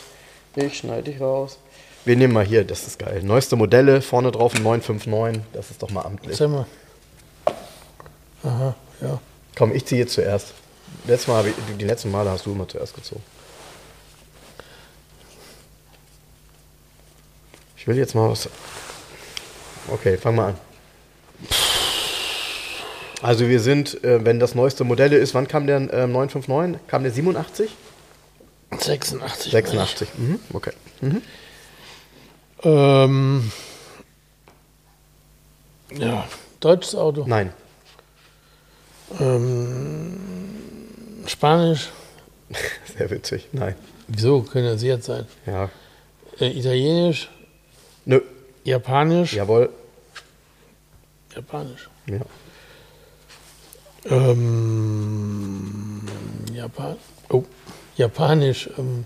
ich 0.55 0.77
schneid 0.77 1.07
dich 1.07 1.19
raus. 1.19 1.57
Wir 2.03 2.15
nehmen 2.15 2.33
mal 2.33 2.45
hier, 2.45 2.63
das 2.63 2.87
ist 2.87 2.97
geil. 2.97 3.21
Neueste 3.23 3.55
Modelle, 3.55 4.01
vorne 4.01 4.31
drauf 4.31 4.55
ein 4.55 4.63
959, 4.63 5.43
das 5.53 5.69
ist 5.69 5.83
doch 5.83 5.91
mal 5.91 6.01
amtlich. 6.01 6.35
Sag 6.35 6.49
mal. 6.49 6.65
Aha, 8.43 8.75
ja. 9.01 9.19
Komm, 9.55 9.73
ich 9.75 9.85
ziehe 9.85 10.01
jetzt 10.01 10.13
zuerst. 10.13 10.53
Letztes 11.05 11.27
Mal, 11.27 11.45
ich, 11.47 11.53
die 11.79 11.85
letzten 11.85 12.09
Male 12.11 12.29
hast 12.31 12.45
du 12.45 12.51
immer 12.51 12.67
zuerst 12.67 12.95
gezogen. 12.95 13.21
Ich 17.77 17.87
will 17.87 17.97
jetzt 17.97 18.13
mal 18.13 18.29
was. 18.29 18.49
Okay, 19.87 20.17
fang 20.17 20.35
mal 20.35 20.49
an. 20.49 20.55
Also 23.21 23.47
wir 23.47 23.59
sind, 23.59 24.03
äh, 24.03 24.25
wenn 24.25 24.39
das 24.39 24.55
neueste 24.55 24.83
Modelle 24.83 25.17
ist, 25.17 25.33
wann 25.35 25.47
kam 25.47 25.67
der 25.67 25.77
äh, 25.77 26.07
959? 26.07 26.87
Kam 26.87 27.03
der 27.03 27.11
87? 27.11 27.69
86. 28.79 29.51
86. 29.51 30.09
Mhm, 30.17 30.39
okay. 30.53 30.71
Ähm, 32.63 33.51
ja, 35.91 36.27
deutsches 36.59 36.95
Auto. 36.95 37.25
Nein. 37.27 37.53
Ähm, 39.19 40.17
Spanisch. 41.27 41.89
Sehr 42.97 43.09
witzig. 43.09 43.49
Nein. 43.51 43.75
Wieso? 44.07 44.41
Können 44.41 44.65
ja 44.65 44.77
sehr 44.77 45.01
sein. 45.01 45.25
Ja. 45.45 45.69
Äh, 46.39 46.49
Italienisch. 46.49 47.29
Nö. 48.05 48.21
Japanisch. 48.63 49.33
Jawohl. 49.33 49.69
Japanisch. 51.35 51.89
Ja. 52.07 52.19
Ähm, 54.05 56.01
Japan. 56.53 56.95
Oh, 57.29 57.43
Japanisch. 57.95 58.69
Ähm, 58.77 59.05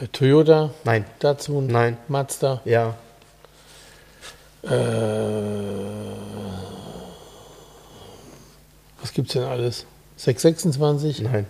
äh, 0.00 0.06
Toyota. 0.08 0.70
Nein. 0.84 1.04
Dazu. 1.18 1.60
Nein. 1.60 1.98
Mazda. 2.08 2.60
Ja. 2.64 2.94
Äh, 4.62 4.68
was 9.00 9.12
gibt's 9.12 9.32
denn 9.34 9.44
alles? 9.44 9.86
626, 10.16 11.20
Nein. 11.20 11.46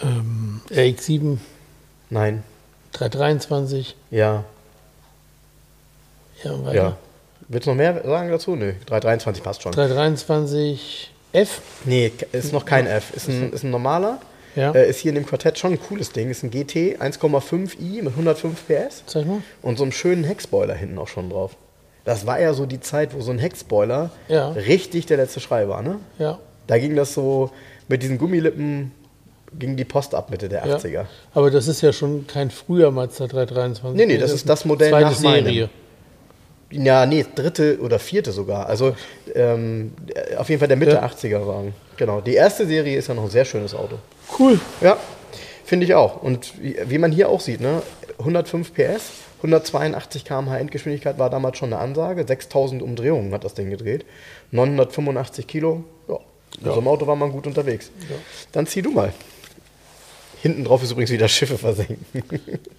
ähm, 0.00 0.62
RX7, 0.70 1.38
Nein. 2.08 2.42
323, 2.92 3.94
Ja. 4.10 4.44
Ja, 6.42 6.64
weiter. 6.64 6.74
Ja. 6.74 6.96
Willst 7.48 7.66
du 7.66 7.70
noch 7.70 7.76
mehr 7.76 8.02
sagen 8.04 8.30
dazu? 8.30 8.56
Nö. 8.56 8.72
323 8.86 9.42
passt 9.42 9.62
schon. 9.62 9.72
323 9.72 11.12
F, 11.32 11.60
Nee, 11.84 12.12
ist 12.32 12.52
noch 12.52 12.64
kein 12.64 12.86
F. 12.86 13.12
Ist 13.14 13.28
ein, 13.28 13.52
ist 13.52 13.62
ein 13.62 13.70
normaler. 13.70 14.18
ja, 14.54 14.72
Äh, 14.72 14.88
ist 14.88 14.98
hier 15.00 15.10
in 15.10 15.16
dem 15.16 15.26
Quartett 15.26 15.58
schon 15.58 15.72
ein 15.72 15.80
cooles 15.80 16.10
Ding. 16.12 16.30
Ist 16.30 16.42
ein 16.42 16.50
GT 16.50 16.98
1,5i 17.00 18.02
mit 18.02 18.12
105 18.12 18.64
PS 18.66 19.02
zeig 19.06 19.26
mal. 19.26 19.42
und 19.62 19.76
so 19.76 19.84
einem 19.84 19.92
schönen 19.92 20.24
Heckspoiler 20.24 20.74
hinten 20.74 20.98
auch 20.98 21.08
schon 21.08 21.30
drauf. 21.30 21.56
Das 22.04 22.26
war 22.26 22.40
ja 22.40 22.54
so 22.54 22.66
die 22.66 22.80
Zeit, 22.80 23.14
wo 23.14 23.20
so 23.20 23.32
ein 23.32 23.38
Heckspoiler 23.38 24.10
Ja. 24.28 24.50
richtig 24.50 25.06
der 25.06 25.16
letzte 25.18 25.40
Schrei 25.40 25.68
war, 25.68 25.82
ne? 25.82 25.98
Ja, 26.18 26.38
Da 26.66 26.78
ging 26.78 26.96
das 26.96 27.14
so 27.14 27.50
mit 27.88 28.02
diesen 28.02 28.18
Gummilippen 28.18 28.92
ging 29.58 29.76
die 29.76 29.84
Post 29.84 30.14
ab 30.14 30.30
Mitte 30.30 30.48
der 30.48 30.66
ja. 30.66 30.76
80er. 30.76 31.04
Aber 31.34 31.50
das 31.50 31.68
ist 31.68 31.80
ja 31.80 31.92
schon 31.92 32.26
kein 32.26 32.50
früher 32.50 32.90
Mazda 32.90 33.26
323. 33.26 33.96
Nee, 33.96 34.06
nee, 34.06 34.18
das 34.18 34.32
ist 34.32 34.48
das 34.48 34.64
Modell 34.64 34.90
nach 34.90 35.20
meinem. 35.20 35.68
Ja, 36.70 37.06
nee, 37.06 37.24
dritte 37.34 37.78
oder 37.80 37.98
vierte 37.98 38.32
sogar. 38.32 38.66
Also 38.66 38.96
ähm, 39.34 39.92
auf 40.36 40.48
jeden 40.48 40.58
Fall 40.58 40.68
der 40.68 40.76
Mitte 40.76 40.92
Ja. 40.92 41.06
80er 41.06 41.46
Wagen. 41.46 41.74
Genau. 41.96 42.20
Die 42.20 42.34
erste 42.34 42.66
Serie 42.66 42.98
ist 42.98 43.08
ja 43.08 43.14
noch 43.14 43.24
ein 43.24 43.30
sehr 43.30 43.44
schönes 43.44 43.74
Auto. 43.74 43.98
Cool. 44.38 44.60
Ja, 44.80 44.96
finde 45.64 45.86
ich 45.86 45.94
auch. 45.94 46.22
Und 46.22 46.52
wie, 46.60 46.98
man 46.98 47.12
hier 47.12 47.28
auch 47.28 47.40
sieht, 47.40 47.60
ne? 47.60 47.82
105 48.18 48.72
PS, 48.72 49.12
182 49.38 50.24
km/h 50.24 50.58
Endgeschwindigkeit 50.58 51.18
war 51.18 51.30
damals 51.30 51.58
schon 51.58 51.72
eine 51.72 51.80
Ansage. 51.80 52.24
6000 52.26 52.82
Umdrehungen 52.82 53.32
hat 53.32 53.44
das 53.44 53.54
Ding 53.54 53.70
gedreht. 53.70 54.04
985 54.50 55.46
Kilo. 55.46 55.84
Ja, 56.08 56.18
in 56.58 56.64
so 56.64 56.72
einem 56.78 56.88
Auto 56.88 57.06
war 57.06 57.16
man 57.16 57.30
gut 57.30 57.46
unterwegs. 57.46 57.90
Dann 58.52 58.66
zieh 58.66 58.82
du 58.82 58.90
mal. 58.90 59.12
Hinten 60.42 60.64
drauf 60.64 60.82
ist 60.82 60.90
übrigens 60.92 61.10
wieder 61.10 61.28
Schiffe 61.28 61.58
versenken. 61.58 62.04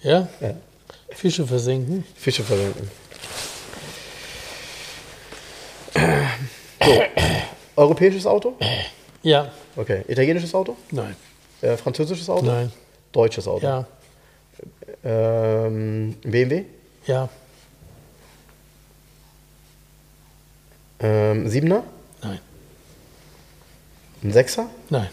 Ja? 0.02 0.28
Fische 1.10 1.46
versenken. 1.48 2.04
Fische 2.16 2.44
versenken. 2.44 2.90
So. 6.84 7.04
Europäisches 7.76 8.26
Auto? 8.26 8.56
Ja. 9.24 9.52
Okay. 9.76 10.04
Italienisches 10.08 10.54
Auto? 10.54 10.76
Nein. 10.92 11.16
Äh, 11.62 11.78
französisches 11.78 12.30
Auto? 12.30 12.46
Nein. 12.46 12.72
Deutsches 13.12 13.48
Auto? 13.48 13.66
Ja. 13.66 13.86
Ähm, 15.04 16.16
BMW? 16.24 16.64
Ja. 17.06 17.30
Ähm, 21.00 21.48
Siebener? 21.50 21.84
Nein. 22.22 22.40
Ein 24.24 24.34
Sechser? 24.34 24.70
Nein. 24.90 25.10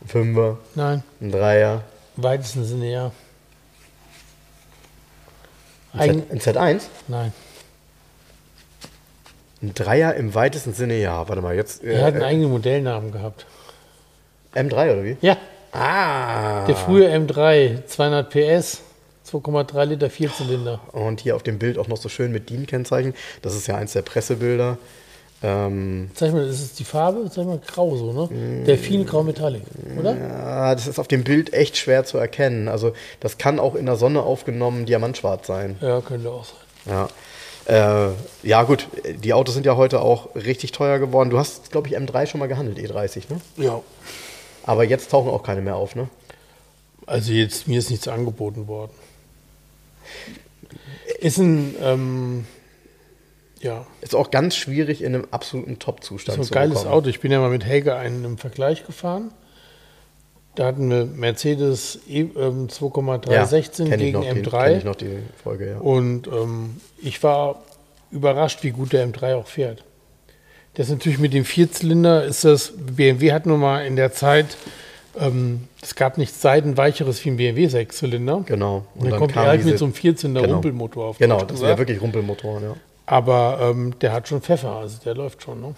Ein 0.00 0.08
Fünfer? 0.08 0.58
Nein. 0.74 1.02
Ein 1.20 1.30
Dreier? 1.30 1.82
Im 2.16 2.22
weitesten 2.22 2.64
Sinne 2.64 2.90
ja. 2.90 3.12
Ein, 5.92 6.00
Eigen 6.00 6.40
Z, 6.40 6.56
ein 6.56 6.78
Z1? 6.78 6.82
Nein. 7.08 7.32
Ein 9.62 9.74
Dreier 9.74 10.14
im 10.14 10.34
weitesten 10.34 10.72
Sinne, 10.74 10.98
ja. 11.00 11.28
Warte 11.28 11.40
mal, 11.42 11.54
jetzt. 11.54 11.84
Er 11.84 12.04
hat 12.04 12.14
einen 12.14 12.22
Äh, 12.22 12.26
eigenen 12.26 12.50
Modellnamen 12.50 13.12
gehabt. 13.12 13.46
M3 14.54 14.92
oder 14.92 15.04
wie? 15.04 15.16
Ja. 15.20 15.36
Ah! 15.72 16.66
Der 16.66 16.76
frühe 16.76 17.08
M3, 17.08 17.86
200 17.86 18.28
PS, 18.28 18.82
2,3 19.30 19.84
Liter 19.86 20.10
Vierzylinder. 20.10 20.80
Und 20.92 21.20
hier 21.20 21.36
auf 21.36 21.42
dem 21.42 21.58
Bild 21.58 21.78
auch 21.78 21.88
noch 21.88 21.96
so 21.96 22.08
schön 22.08 22.32
mit 22.32 22.50
DIN-Kennzeichen. 22.50 23.14
Das 23.40 23.54
ist 23.54 23.66
ja 23.68 23.76
eins 23.76 23.92
der 23.92 24.02
Pressebilder. 24.02 24.76
Ähm, 25.44 26.10
Zeig 26.14 26.32
mal, 26.32 26.46
das 26.46 26.60
ist 26.60 26.78
die 26.78 26.84
Farbe, 26.84 27.28
zeig 27.30 27.46
mal, 27.46 27.58
grau 27.66 27.96
so, 27.96 28.12
ne? 28.12 28.64
Delfin 28.64 29.04
Grau 29.06 29.24
Metallic, 29.24 29.62
oder? 29.98 30.16
ja, 30.16 30.74
das 30.74 30.86
ist 30.86 31.00
auf 31.00 31.08
dem 31.08 31.24
Bild 31.24 31.52
echt 31.52 31.76
schwer 31.76 32.04
zu 32.04 32.16
erkennen. 32.18 32.68
Also, 32.68 32.92
das 33.18 33.38
kann 33.38 33.58
auch 33.58 33.74
in 33.74 33.86
der 33.86 33.96
Sonne 33.96 34.22
aufgenommen 34.22 34.86
diamantschwarz 34.86 35.48
sein. 35.48 35.76
Ja, 35.80 36.00
könnte 36.00 36.30
auch 36.30 36.44
sein. 36.44 36.94
Ja. 36.94 37.08
Äh, 37.66 38.08
ja, 38.42 38.62
gut, 38.64 38.88
die 39.22 39.32
Autos 39.32 39.54
sind 39.54 39.66
ja 39.66 39.76
heute 39.76 40.00
auch 40.00 40.34
richtig 40.34 40.72
teuer 40.72 40.98
geworden. 40.98 41.30
Du 41.30 41.38
hast, 41.38 41.70
glaube 41.70 41.88
ich, 41.88 41.96
M3 41.96 42.26
schon 42.26 42.40
mal 42.40 42.48
gehandelt, 42.48 42.78
E30, 42.78 43.32
ne? 43.32 43.40
Ja. 43.56 43.80
Aber 44.64 44.84
jetzt 44.84 45.10
tauchen 45.10 45.30
auch 45.30 45.42
keine 45.42 45.60
mehr 45.60 45.76
auf, 45.76 45.94
ne? 45.94 46.08
Also 47.06 47.32
jetzt, 47.32 47.68
mir 47.68 47.78
ist 47.78 47.90
nichts 47.90 48.08
angeboten 48.08 48.66
worden. 48.68 48.92
Ist 51.20 51.38
ein, 51.38 51.74
ähm, 51.80 52.46
ja, 53.60 53.86
Ist 54.00 54.16
auch 54.16 54.32
ganz 54.32 54.56
schwierig 54.56 55.02
in 55.02 55.14
einem 55.14 55.28
absoluten 55.30 55.74
ist 55.74 55.82
Top-Zustand 55.82 56.38
ein 56.38 56.44
zu 56.44 56.52
geiles 56.52 56.80
bekommen. 56.80 56.94
Auto. 56.94 57.08
Ich 57.08 57.20
bin 57.20 57.30
ja 57.30 57.38
mal 57.38 57.50
mit 57.50 57.64
Helge 57.64 57.94
einen 57.94 58.24
im 58.24 58.38
Vergleich 58.38 58.84
gefahren. 58.84 59.32
Da 60.54 60.66
hatten 60.66 60.90
wir 60.90 61.06
Mercedes 61.06 62.00
E, 62.08 62.26
ähm, 62.36 62.68
2,316 62.68 63.88
kenn 63.88 64.00
ich 64.00 64.06
gegen 64.06 64.18
noch 64.18 64.34
die, 64.34 64.40
M3. 64.42 64.64
kenn 64.64 64.78
ich 64.78 64.84
noch 64.84 64.96
die 64.96 65.18
Folge, 65.42 65.70
ja. 65.70 65.78
Und 65.78 66.26
ähm, 66.26 66.76
ich 67.00 67.22
war 67.22 67.62
überrascht, 68.10 68.62
wie 68.62 68.70
gut 68.70 68.92
der 68.92 69.06
M3 69.08 69.36
auch 69.36 69.46
fährt. 69.46 69.82
Das 70.74 70.86
ist 70.88 70.92
natürlich 70.92 71.18
mit 71.18 71.32
dem 71.32 71.44
Vierzylinder, 71.44 72.24
ist 72.24 72.44
das, 72.44 72.72
BMW 72.76 73.32
hat 73.32 73.46
nun 73.46 73.60
mal 73.60 73.84
in 73.86 73.96
der 73.96 74.12
Zeit, 74.12 74.56
ähm, 75.18 75.68
es 75.82 75.94
gab 75.94 76.16
nichts 76.18 76.40
Seidenweicheres 76.40 77.24
wie 77.24 77.30
ein 77.30 77.36
BMW 77.36 77.66
Sechszylinder. 77.66 78.42
Genau. 78.46 78.86
Und 78.94 79.10
dann, 79.10 79.18
kommt 79.18 79.36
er 79.36 79.42
halt 79.42 79.64
mit 79.64 79.78
so 79.78 79.84
einem 79.86 79.94
Vierzylinder 79.94 80.42
Genau. 80.42 80.54
Rumpelmotor 80.54 81.06
auf. 81.06 81.18
Genau, 81.18 81.40
das 81.40 81.60
ja 81.60 81.66
gesagt. 81.66 81.78
wirklich 81.78 82.00
Rumpelmotoren, 82.00 82.62
ja. 82.62 82.76
Aber 83.06 83.58
ähm, 83.60 83.98
der 84.00 84.12
hat 84.12 84.28
schon 84.28 84.40
Pfeffer, 84.40 84.76
also 84.76 84.98
der 85.04 85.14
läuft 85.14 85.42
schon. 85.42 85.60
Ne? 85.60 85.74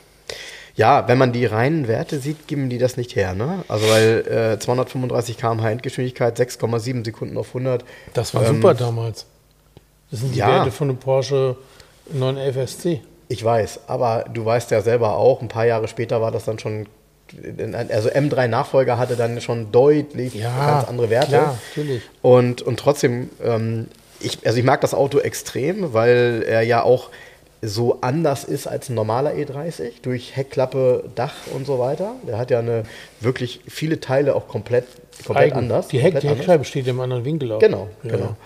Ja, 0.76 1.06
wenn 1.06 1.18
man 1.18 1.32
die 1.32 1.46
reinen 1.46 1.86
Werte 1.86 2.18
sieht, 2.18 2.48
geben 2.48 2.68
die 2.68 2.78
das 2.78 2.96
nicht 2.96 3.14
her, 3.14 3.34
ne? 3.34 3.64
Also 3.68 3.88
weil 3.88 4.54
äh, 4.54 4.58
235 4.58 5.36
km/h 5.38 5.70
Endgeschwindigkeit, 5.70 6.38
6,7 6.38 7.04
Sekunden 7.04 7.36
auf 7.36 7.48
100. 7.48 7.84
Das 8.12 8.34
war 8.34 8.42
Ähm, 8.42 8.56
super 8.56 8.74
damals. 8.74 9.26
Das 10.10 10.20
sind 10.20 10.34
die 10.34 10.38
ja. 10.40 10.48
Werte 10.48 10.70
von 10.72 10.88
einem 10.90 10.98
Porsche 10.98 11.56
911 12.12 12.70
SC. 12.70 13.00
Ich 13.28 13.42
weiß, 13.44 13.80
aber 13.86 14.24
du 14.32 14.44
weißt 14.44 14.70
ja 14.72 14.82
selber 14.82 15.16
auch, 15.16 15.40
ein 15.42 15.48
paar 15.48 15.64
Jahre 15.66 15.88
später 15.88 16.20
war 16.20 16.30
das 16.30 16.44
dann 16.44 16.58
schon, 16.58 16.86
also 17.88 18.10
M3 18.10 18.48
Nachfolger 18.48 18.98
hatte 18.98 19.16
dann 19.16 19.40
schon 19.40 19.72
deutlich 19.72 20.34
Ja, 20.34 20.66
ganz 20.66 20.88
andere 20.88 21.08
Werte. 21.08 21.28
klar, 21.28 21.58
natürlich. 21.70 22.02
Und, 22.20 22.62
und 22.62 22.78
trotzdem, 22.78 23.30
ähm, 23.42 23.86
ich, 24.20 24.44
also 24.46 24.58
ich 24.58 24.64
mag 24.64 24.80
das 24.82 24.92
Auto 24.94 25.18
extrem, 25.18 25.92
weil 25.94 26.44
er 26.46 26.62
ja 26.62 26.82
auch 26.82 27.10
so 27.64 27.98
anders 28.00 28.44
ist 28.44 28.66
als 28.66 28.88
ein 28.88 28.94
normaler 28.94 29.32
E30 29.32 30.02
durch 30.02 30.36
Heckklappe, 30.36 31.04
Dach 31.14 31.34
und 31.54 31.66
so 31.66 31.78
weiter. 31.78 32.12
Der 32.26 32.36
hat 32.38 32.50
ja 32.50 32.58
eine 32.58 32.84
wirklich 33.20 33.60
viele 33.66 34.00
Teile 34.00 34.34
auch 34.34 34.48
komplett, 34.48 34.84
komplett 35.26 35.46
Eigen. 35.52 35.56
anders. 35.56 35.88
Die, 35.88 35.98
Heck, 35.98 36.20
die. 36.20 36.28
Heckscheibe 36.28 36.64
steht 36.64 36.86
im 36.86 37.00
anderen 37.00 37.24
Winkel 37.24 37.52
auf. 37.52 37.60
Genau, 37.60 37.88
Ja. 38.02 38.10
genau. 38.10 38.36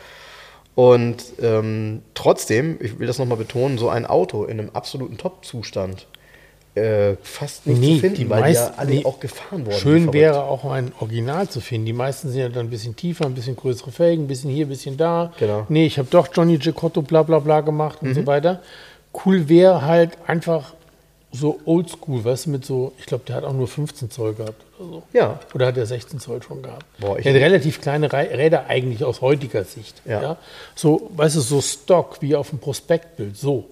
Und 0.75 1.25
ähm, 1.43 2.03
trotzdem, 2.15 2.77
ich 2.81 2.99
will 3.01 3.07
das 3.09 3.19
nochmal 3.19 3.39
betonen, 3.39 3.79
so 3.79 3.89
ein 3.89 4.07
Auto 4.07 4.45
in 4.45 4.61
einem 4.61 4.71
absoluten 4.75 5.17
Top-Zustand 5.19 6.07
äh, 6.77 7.17
fast 7.23 7.67
nicht 7.67 7.81
Nee, 7.81 7.95
zu 7.97 8.01
finden, 8.03 8.17
die 8.17 8.31
weil 8.31 8.45
die 8.45 8.53
ja 8.55 8.61
meisten- 8.67 8.79
alle 8.79 8.91
nee. 8.91 9.05
auch 9.05 9.19
gefahren 9.19 9.67
wurden. 9.67 9.77
Schön 9.77 10.13
wäre 10.13 10.45
auch 10.45 10.65
ein 10.71 10.93
Original 11.01 11.49
zu 11.49 11.61
finden. 11.61 11.87
Die 11.87 11.93
meisten 11.93 12.29
sind 12.29 12.39
ja 12.41 12.49
dann 12.49 12.67
ein 12.67 12.71
bisschen 12.71 12.95
tiefer, 12.95 13.27
ein 13.27 13.35
bisschen 13.35 13.57
größere 13.57 13.91
Felgen, 13.91 14.25
ein 14.25 14.29
bisschen 14.29 14.51
hier, 14.51 14.67
ein 14.67 14.69
bisschen 14.69 14.97
da. 14.97 15.33
Genau. 15.41 15.61
Mhm. 15.63 15.67
Nee, 15.71 15.87
ich 15.87 15.99
habe 15.99 16.07
doch 16.09 16.29
Johnny 16.33 16.59
Gicotto 16.59 17.03
bla 17.03 17.25
bla 17.25 17.41
bla 17.41 17.63
gemacht 17.63 17.99
und 18.03 18.15
so 18.15 18.25
weiter. 18.27 18.63
Cool 19.25 19.49
wäre 19.49 19.83
halt 19.83 20.13
einfach 20.27 20.75
so 21.31 21.61
oldschool, 21.67 22.25
weißt 22.25 22.47
du, 22.47 22.51
mit 22.51 22.65
so, 22.65 22.93
ich 22.99 23.05
glaube, 23.07 23.25
der 23.27 23.37
hat 23.37 23.45
auch 23.45 23.53
nur 23.53 23.69
15 23.69 24.11
Zoll 24.11 24.33
gehabt 24.35 24.65
oder 24.79 24.89
so. 24.89 25.03
Ja. 25.13 25.39
Oder 25.55 25.67
hat 25.67 25.77
er 25.77 25.85
16 25.85 26.21
Zoll 26.21 26.43
schon 26.43 26.63
gehabt? 26.63 26.87
Boah, 26.99 27.19
ich- 27.19 27.25
der 27.25 27.35
hat 27.35 27.41
relativ 27.43 27.81
kleine 27.83 28.11
Räder 28.11 28.67
eigentlich 28.67 29.05
aus 29.05 29.21
heutiger 29.21 29.65
Sicht. 29.65 30.01
Ja. 30.07 30.39
So, 30.75 31.11
weißt 31.17 31.37
du, 31.37 31.41
so 31.41 31.61
Stock 31.61 32.17
wie 32.21 32.35
auf 32.35 32.49
dem 32.51 32.59
Prospektbild, 32.61 33.37
so. 33.37 33.65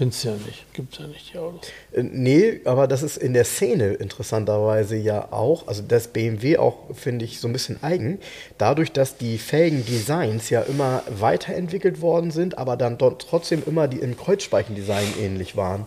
Findest 0.00 0.24
du 0.24 0.28
ja 0.30 0.34
nicht. 0.46 0.72
Gibt 0.72 0.94
es 0.94 0.98
ja 0.98 1.06
nicht, 1.08 1.34
die 1.34 1.36
Autos. 1.36 1.68
Äh, 1.92 2.02
Nee, 2.02 2.60
aber 2.64 2.88
das 2.88 3.02
ist 3.02 3.18
in 3.18 3.34
der 3.34 3.44
Szene 3.44 3.92
interessanterweise 3.92 4.96
ja 4.96 5.30
auch, 5.30 5.68
also 5.68 5.82
das 5.86 6.08
BMW 6.08 6.56
auch, 6.56 6.94
finde 6.94 7.26
ich, 7.26 7.38
so 7.38 7.48
ein 7.48 7.52
bisschen 7.52 7.82
eigen, 7.82 8.18
dadurch, 8.56 8.92
dass 8.92 9.18
die 9.18 9.36
Felgendesigns 9.36 10.48
ja 10.48 10.62
immer 10.62 11.02
weiterentwickelt 11.10 12.00
worden 12.00 12.30
sind, 12.30 12.56
aber 12.56 12.78
dann 12.78 12.96
dort 12.96 13.20
trotzdem 13.28 13.62
immer 13.66 13.88
die 13.88 13.98
im 13.98 14.16
Kreuzspeichendesign 14.16 15.18
ähnlich 15.20 15.54
waren, 15.54 15.86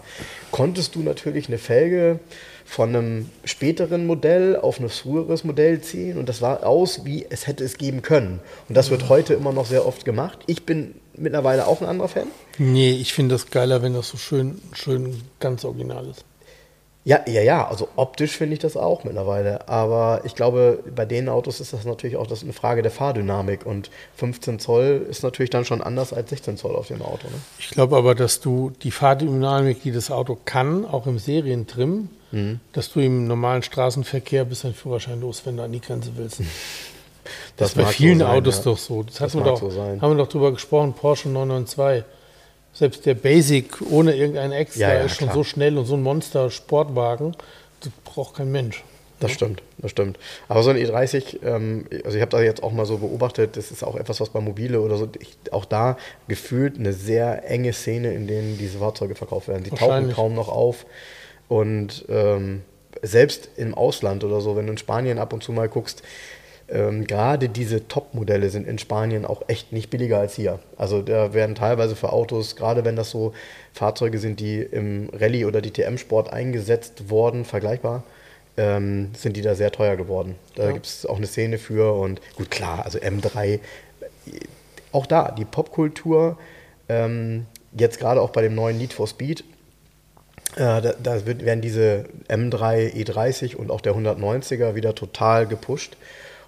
konntest 0.51 0.93
du 0.93 0.99
natürlich 0.99 1.47
eine 1.47 1.57
Felge 1.57 2.19
von 2.65 2.89
einem 2.89 3.29
späteren 3.45 4.05
Modell 4.05 4.57
auf 4.57 4.79
ein 4.79 4.89
früheres 4.89 5.43
Modell 5.43 5.81
ziehen 5.81 6.19
und 6.19 6.29
das 6.29 6.39
war 6.39 6.63
aus, 6.67 7.03
wie 7.03 7.25
es 7.27 7.47
hätte 7.47 7.63
es 7.63 7.79
geben 7.79 8.03
können. 8.03 8.41
Und 8.69 8.77
das 8.77 8.91
wird 8.91 9.09
heute 9.09 9.33
immer 9.33 9.53
noch 9.53 9.65
sehr 9.65 9.87
oft 9.87 10.05
gemacht. 10.05 10.37
Ich 10.45 10.67
bin 10.67 10.93
mittlerweile 11.17 11.67
auch 11.67 11.81
ein 11.81 11.87
anderer 11.87 12.07
Fan. 12.09 12.27
Nee, 12.57 12.91
ich 12.91 13.13
finde 13.13 13.35
das 13.35 13.49
geiler, 13.49 13.81
wenn 13.81 13.93
das 13.93 14.09
so 14.09 14.17
schön, 14.17 14.61
schön 14.73 15.21
ganz 15.39 15.65
original 15.65 16.05
ist. 16.07 16.25
Ja, 17.05 17.19
ja, 17.27 17.41
ja, 17.41 17.67
also 17.67 17.89
optisch 17.97 18.37
finde 18.37 18.53
ich 18.53 18.59
das 18.59 18.77
auch 18.77 19.03
mittlerweile. 19.03 19.67
Aber 19.67 20.21
ich 20.23 20.35
glaube, 20.35 20.79
bei 20.95 21.03
den 21.03 21.27
Autos 21.27 21.59
ist 21.59 21.73
das 21.73 21.83
natürlich 21.83 22.15
auch 22.15 22.27
das 22.27 22.43
eine 22.43 22.53
Frage 22.53 22.81
der 22.81 22.91
Fahrdynamik. 22.91 23.65
Und 23.65 23.89
15 24.15 24.59
Zoll 24.59 25.05
ist 25.09 25.21
natürlich 25.21 25.49
dann 25.49 25.65
schon 25.65 25.81
anders 25.81 26.13
als 26.13 26.29
16 26.29 26.55
Zoll 26.55 26.77
auf 26.77 26.87
dem 26.87 27.01
Auto. 27.01 27.27
Ne? 27.27 27.33
Ich 27.59 27.71
glaube 27.71 27.97
aber, 27.97 28.15
dass 28.15 28.39
du 28.39 28.71
die 28.83 28.91
Fahrdynamik, 28.91 29.83
die 29.83 29.91
das 29.91 30.11
Auto 30.11 30.37
kann, 30.45 30.85
auch 30.85 31.05
im 31.05 31.19
Serientrim, 31.19 32.09
Mhm. 32.33 32.59
dass 32.71 32.91
du 32.91 32.99
im 32.99 33.27
normalen 33.27 33.61
Straßenverkehr 33.61 34.43
bis 34.45 34.61
dein 34.61 34.73
Führerschein 34.73 35.21
los, 35.21 35.43
wenn 35.45 35.55
du 35.57 35.61
an 35.63 35.71
die 35.71 35.81
Grenze 35.81 36.11
willst. 36.15 36.41
Das, 37.57 37.69
ist 37.69 37.75
bei 37.75 37.83
mag 37.83 37.91
so 37.91 37.97
vielen 37.97 38.19
sein, 38.19 38.27
Autos 38.27 38.57
ja. 38.57 38.63
doch 38.63 38.77
so. 38.77 39.03
Das, 39.03 39.15
Das 39.15 39.33
wir 39.33 39.41
mag 39.41 39.49
doch, 39.49 39.59
so 39.59 39.69
sein. 39.69 40.01
haben 40.01 40.11
wir 40.11 40.23
doch 40.23 40.29
drüber 40.29 40.51
gesprochen, 40.51 40.93
Porsche 40.93 41.29
992. 41.29 42.05
Selbst 42.73 43.05
der 43.05 43.13
Basic 43.13 43.81
ohne 43.91 44.15
irgendein 44.15 44.51
Extra 44.51 44.81
Ja, 44.81 44.93
ja, 44.95 45.01
ist 45.01 45.15
schon 45.17 45.27
klar. 45.27 45.35
so 45.35 45.43
schnell 45.43 45.77
und 45.77 45.85
so 45.85 45.93
ein 45.93 46.01
Monster-Sportwagen. 46.01 47.35
Das 47.81 47.91
braucht 48.03 48.35
kein 48.37 48.51
Mensch. 48.51 48.83
Das 49.19 49.31
stimmt, 49.31 49.61
das 49.77 49.91
stimmt. 49.91 50.19
Aber 50.49 50.63
so 50.63 50.69
ein 50.71 50.75
E30, 50.75 51.45
ähm, 51.45 51.85
also 52.03 52.17
ich 52.17 52.21
habe 52.21 52.31
da 52.31 52.41
jetzt 52.41 52.61
auch 52.61 52.73
mal 52.73 52.85
so 52.85 52.97
beobachtet, 52.97 53.55
das 53.55 53.71
ist 53.71 53.83
auch 53.83 53.95
etwas, 53.95 54.19
was 54.19 54.29
bei 54.29 54.41
Mobile 54.41 54.81
oder 54.81 54.97
so, 54.97 55.07
ich, 55.17 55.37
auch 55.53 55.63
da 55.63 55.97
gefühlt 56.27 56.77
eine 56.77 56.91
sehr 56.91 57.49
enge 57.49 57.71
Szene, 57.71 58.13
in 58.13 58.27
denen 58.27 58.57
diese 58.57 58.79
Fahrzeuge 58.79 59.15
verkauft 59.15 59.47
werden. 59.47 59.63
Die 59.63 59.69
tauchen 59.69 60.11
kaum 60.11 60.33
noch 60.33 60.49
auf. 60.49 60.85
Und 61.47 62.05
ähm, 62.09 62.63
selbst 63.01 63.49
im 63.55 63.73
Ausland 63.73 64.23
oder 64.23 64.41
so, 64.41 64.55
wenn 64.57 64.65
du 64.65 64.73
in 64.73 64.77
Spanien 64.77 65.19
ab 65.19 65.31
und 65.31 65.41
zu 65.43 65.51
mal 65.53 65.69
guckst, 65.69 66.03
ähm, 66.69 67.05
gerade 67.05 67.49
diese 67.49 67.87
Top-Modelle 67.87 68.49
sind 68.49 68.67
in 68.67 68.79
Spanien 68.79 69.25
auch 69.25 69.43
echt 69.47 69.71
nicht 69.73 69.89
billiger 69.89 70.19
als 70.19 70.35
hier. 70.35 70.59
Also 70.77 71.01
da 71.01 71.33
werden 71.33 71.55
teilweise 71.55 71.95
für 71.95 72.11
Autos, 72.13 72.55
gerade 72.55 72.85
wenn 72.85 72.95
das 72.95 73.09
so 73.09 73.33
Fahrzeuge 73.73 74.17
sind, 74.17 74.39
die 74.39 74.59
im 74.61 75.09
Rallye- 75.09 75.45
oder 75.45 75.61
DTM-Sport 75.61 76.31
eingesetzt 76.31 77.09
wurden, 77.09 77.45
vergleichbar, 77.45 78.03
ähm, 78.55 79.11
sind 79.17 79.35
die 79.35 79.41
da 79.41 79.55
sehr 79.55 79.71
teuer 79.71 79.95
geworden. 79.97 80.35
Da 80.55 80.65
Ja. 80.65 80.71
gibt 80.71 80.85
es 80.85 81.05
auch 81.05 81.17
eine 81.17 81.27
Szene 81.27 81.57
für 81.57 81.93
und 81.93 82.21
gut, 82.35 82.49
klar, 82.51 82.85
also 82.85 82.99
M3, 82.99 83.59
auch 84.91 85.05
da, 85.05 85.31
die 85.31 85.45
Popkultur, 85.45 86.37
ähm, 86.87 87.45
jetzt 87.75 87.99
gerade 87.99 88.21
auch 88.21 88.29
bei 88.29 88.41
dem 88.41 88.55
neuen 88.55 88.77
Need 88.77 88.93
for 88.93 89.07
Speed, 89.07 89.43
äh, 90.55 90.81
da, 90.81 90.93
da 91.01 91.25
werden 91.25 91.61
diese 91.61 92.05
M3 92.29 92.93
E30 92.93 93.55
und 93.55 93.71
auch 93.71 93.81
der 93.81 93.95
190er 93.95 94.75
wieder 94.75 94.93
total 94.93 95.47
gepusht. 95.47 95.97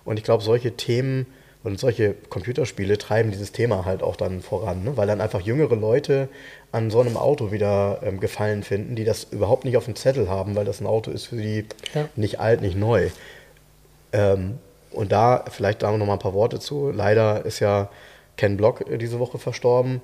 Und 0.06 0.18
ich 0.18 0.24
glaube, 0.24 0.44
solche 0.44 0.78
Themen 0.78 1.26
und 1.64 1.80
solche 1.80 2.14
Computerspiele 2.30 2.98
treiben 3.00 3.32
dieses 3.32 3.52
Thema 3.52 3.86
halt 3.86 4.04
auch 4.04 4.16
dann 4.16 4.42
voran, 4.42 4.84
ne? 4.84 4.96
weil 4.98 5.08
dann 5.08 5.20
einfach 5.20 5.42
jüngere 5.42 5.76
Leute 5.76 6.30
an 6.72 6.92
so 6.92 7.02
einem 7.02 7.18
Auto 7.18 7.52
wieder 7.52 8.02
ähm, 8.04 8.20
Gefallen 8.20 8.62
finden, 8.62 8.96
die 8.96 9.04
das 9.04 9.24
überhaupt 9.32 9.66
nicht 9.66 9.76
auf 9.76 9.86
dem 9.86 9.96
Zettel 9.96 10.30
haben, 10.30 10.56
weil 10.56 10.66
das 10.66 10.80
ein 10.80 10.86
Auto 10.86 11.10
ist 11.10 11.26
für 11.26 11.38
die 11.38 11.66
Ja. 11.96 12.08
nicht 12.16 12.40
alt, 12.40 12.62
nicht 12.62 12.78
neu. 12.78 13.10
Ähm, 14.14 14.60
und 14.92 15.12
da 15.12 15.44
vielleicht 15.50 15.82
da 15.84 15.92
noch 15.92 16.06
mal 16.06 16.14
ein 16.14 16.20
paar 16.20 16.34
Worte 16.34 16.60
zu. 16.60 16.92
Leider 16.92 17.44
ist 17.46 17.60
ja 17.60 17.90
Ken 18.38 18.58
Block 18.58 18.88
äh, 18.90 18.98
diese 18.98 19.20
Woche 19.20 19.40
verstorben. 19.40 20.02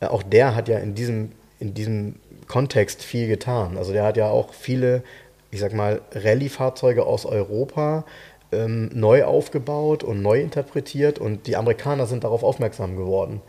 Äh, 0.00 0.06
auch 0.06 0.22
der 0.22 0.54
hat 0.56 0.68
ja 0.68 0.78
in 0.78 0.94
diesem, 0.94 1.32
in 1.60 1.74
diesem 1.74 2.16
Kontext 2.48 3.02
viel 3.02 3.28
getan. 3.28 3.76
Also 3.76 3.92
der 3.92 4.04
hat 4.04 4.16
ja 4.16 4.28
auch 4.28 4.52
viele, 4.54 5.02
ich 5.50 5.60
sag 5.60 5.74
mal, 5.74 6.00
Rallye-Fahrzeuge 6.12 7.04
aus 7.04 7.26
Europa 7.26 8.04
ähm, 8.52 8.90
neu 8.92 9.24
aufgebaut 9.24 10.04
und 10.04 10.22
neu 10.22 10.40
interpretiert 10.40 11.18
und 11.18 11.46
die 11.46 11.56
Amerikaner 11.56 12.06
sind 12.06 12.24
darauf 12.24 12.42
aufmerksam 12.42 12.96
geworden. 12.96 13.40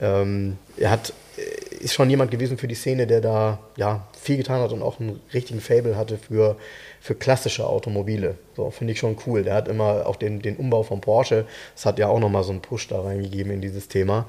Ähm, 0.00 0.56
er 0.76 0.90
hat, 0.90 1.12
äh, 1.36 1.84
ist 1.84 1.94
schon 1.94 2.08
jemand 2.08 2.30
gewesen 2.30 2.58
für 2.58 2.68
die 2.68 2.74
Szene, 2.74 3.06
der 3.06 3.20
da 3.20 3.58
ja, 3.76 4.06
viel 4.18 4.36
getan 4.36 4.60
hat 4.60 4.72
und 4.72 4.82
auch 4.82 5.00
einen 5.00 5.20
richtigen 5.34 5.60
Fable 5.60 5.96
hatte 5.96 6.18
für, 6.18 6.56
für 7.00 7.14
klassische 7.14 7.66
Automobile. 7.66 8.36
So, 8.56 8.70
finde 8.70 8.92
ich 8.92 8.98
schon 8.98 9.16
cool. 9.26 9.42
Der 9.42 9.54
hat 9.54 9.68
immer 9.68 10.06
auch 10.06 10.16
den, 10.16 10.40
den 10.40 10.56
Umbau 10.56 10.82
von 10.82 11.00
Porsche, 11.00 11.46
das 11.74 11.86
hat 11.86 11.98
ja 11.98 12.08
auch 12.08 12.20
nochmal 12.20 12.44
so 12.44 12.50
einen 12.50 12.62
Push 12.62 12.88
da 12.88 13.00
reingegeben 13.00 13.52
in 13.52 13.60
dieses 13.60 13.88
Thema. 13.88 14.26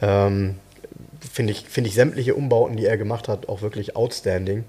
Ähm, 0.00 0.56
finde 1.32 1.52
ich, 1.52 1.64
finde 1.66 1.88
ich 1.88 1.94
sämtliche 1.94 2.34
Umbauten, 2.34 2.76
die 2.76 2.86
er 2.86 2.96
gemacht 2.96 3.28
hat, 3.28 3.48
auch 3.48 3.62
wirklich 3.62 3.96
outstanding. 3.96 4.64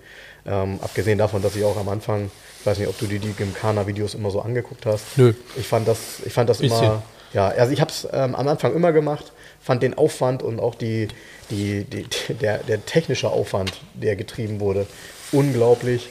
Ähm, 0.46 0.80
abgesehen 0.82 1.18
davon, 1.18 1.42
dass 1.42 1.56
ich 1.56 1.64
auch 1.64 1.78
am 1.78 1.90
Anfang, 1.90 2.32
ich 2.66 2.72
weiß 2.72 2.80
nicht, 2.80 2.88
ob 2.90 2.98
du 2.98 3.06
dir 3.06 3.20
die 3.20 3.32
Gymkhana-Videos 3.32 4.16
immer 4.16 4.32
so 4.32 4.42
angeguckt 4.42 4.88
hast. 4.88 5.20
Nö. 5.20 5.36
Ich 5.56 5.68
fand 5.68 5.88
das, 5.88 6.24
ich 6.26 6.34
fand 6.34 6.50
das 6.50 6.58
Bisschen. 6.58 6.84
immer, 6.84 7.04
ja, 7.32 7.50
also 7.50 7.72
ich 7.72 7.80
habe 7.80 7.92
es 7.92 8.08
ähm, 8.12 8.34
am 8.34 8.48
Anfang 8.48 8.74
immer 8.74 8.92
gemacht, 8.92 9.34
fand 9.62 9.84
den 9.84 9.96
Aufwand 9.96 10.42
und 10.42 10.60
auch 10.60 10.74
die, 10.74 11.10
die, 11.52 11.84
die, 11.84 12.08
der, 12.42 12.58
der 12.58 12.84
technische 12.84 13.30
Aufwand, 13.30 13.72
der 13.94 14.16
getrieben 14.16 14.60
wurde, 14.60 14.88
unglaublich. 15.32 16.10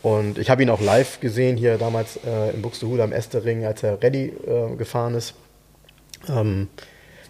Und 0.00 0.38
ich 0.38 0.48
habe 0.48 0.62
ihn 0.62 0.70
auch 0.70 0.80
live 0.80 1.18
gesehen, 1.18 1.56
hier 1.56 1.76
damals 1.76 2.20
äh, 2.24 2.50
in 2.54 2.62
Buxtehude 2.62 3.02
am 3.02 3.10
Estering, 3.10 3.64
als 3.64 3.82
er 3.82 4.00
Ready 4.00 4.32
äh, 4.46 4.76
gefahren 4.76 5.16
ist. 5.16 5.34
Ähm, 6.28 6.68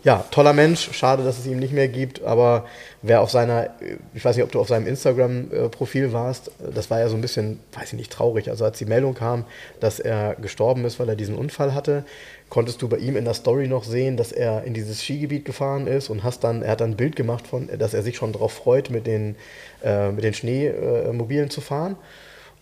ja, 0.02 0.24
toller 0.31 0.52
Mensch. 0.52 0.90
Schade, 0.93 1.24
dass 1.24 1.39
es 1.39 1.47
ihn 1.47 1.59
nicht 1.59 1.72
mehr 1.72 1.89
gibt. 1.89 2.22
Aber 2.22 2.66
wer 3.02 3.20
auf 3.20 3.31
seiner, 3.31 3.70
ich 4.14 4.24
weiß 4.24 4.36
nicht, 4.36 4.44
ob 4.44 4.52
du 4.52 4.60
auf 4.60 4.68
seinem 4.68 4.86
Instagram-Profil 4.86 6.12
warst, 6.12 6.51
das 6.74 6.90
war 6.90 7.01
ja 7.01 7.09
so 7.09 7.16
ein 7.16 7.20
bisschen, 7.20 7.60
weiß 7.72 7.93
ich 7.93 7.98
nicht, 7.98 8.12
traurig. 8.12 8.48
Also 8.48 8.64
als 8.64 8.78
die 8.78 8.86
Meldung 8.86 9.14
kam, 9.14 9.44
dass 9.78 10.01
er 10.01 10.36
gestorben 10.36 10.85
ist, 10.85 10.98
weil 10.98 11.09
er 11.09 11.16
diesen 11.16 11.35
Unfall 11.35 11.74
hatte, 11.74 12.05
konntest 12.48 12.81
du 12.82 12.89
bei 12.89 12.97
ihm 12.97 13.16
in 13.16 13.24
der 13.24 13.35
Story 13.35 13.68
noch 13.68 13.85
sehen, 13.85 14.16
dass 14.16 14.32
er 14.32 14.64
in 14.64 14.74
dieses 14.74 15.02
Skigebiet 15.02 15.44
gefahren 15.44 15.86
ist 15.86 16.09
und 16.09 16.24
hast 16.24 16.44
dann, 16.44 16.62
er 16.62 16.72
hat 16.72 16.81
dann 16.81 16.93
ein 16.93 16.97
Bild 16.97 17.14
gemacht 17.14 17.47
von, 17.47 17.68
dass 17.78 17.94
er 17.94 18.02
sich 18.02 18.16
schon 18.16 18.32
darauf 18.32 18.52
freut, 18.52 18.90
mit 18.90 19.06
den, 19.06 19.36
äh, 19.85 20.10
mit 20.10 20.24
den 20.24 20.35
Schneemobilen 20.35 21.51
zu 21.51 21.60
fahren. 21.60 21.97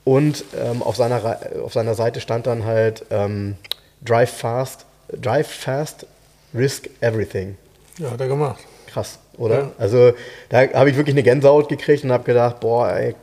Und 0.05 0.45
ähm, 0.59 0.83
auf, 0.83 0.97
seiner, 0.97 1.39
auf 1.63 1.73
seiner 1.73 1.95
Seite 1.95 2.21
stand 2.21 2.47
dann 2.47 2.65
halt 2.65 3.05
ähm, 3.11 3.57
Drive 4.05 4.31
fast, 4.31 4.87
Drive 5.13 5.49
fast, 5.49 6.07
risk 6.55 6.89
everything. 7.01 7.57
Ja, 7.99 8.11
hat 8.11 8.21
er 8.21 8.29
gemacht. 8.29 8.63
Krass, 8.87 9.19
oder? 9.37 9.59
Ja. 9.59 9.73
Also 9.79 10.13
da 10.49 10.73
habe 10.73 10.91
ich 10.91 10.97
wirklich 10.97 11.15
eine 11.15 11.23
Gänsehaut 11.23 11.69
gekriegt 11.69 12.05
und 12.05 12.13
habe 12.13 12.25
gedacht, 12.25 12.61
boah, 12.61 12.91
ey, 12.91 13.15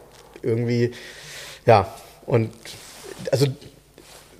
irgendwie, 0.41 0.91
ja. 1.65 1.87
Und 2.25 2.51
also 3.31 3.47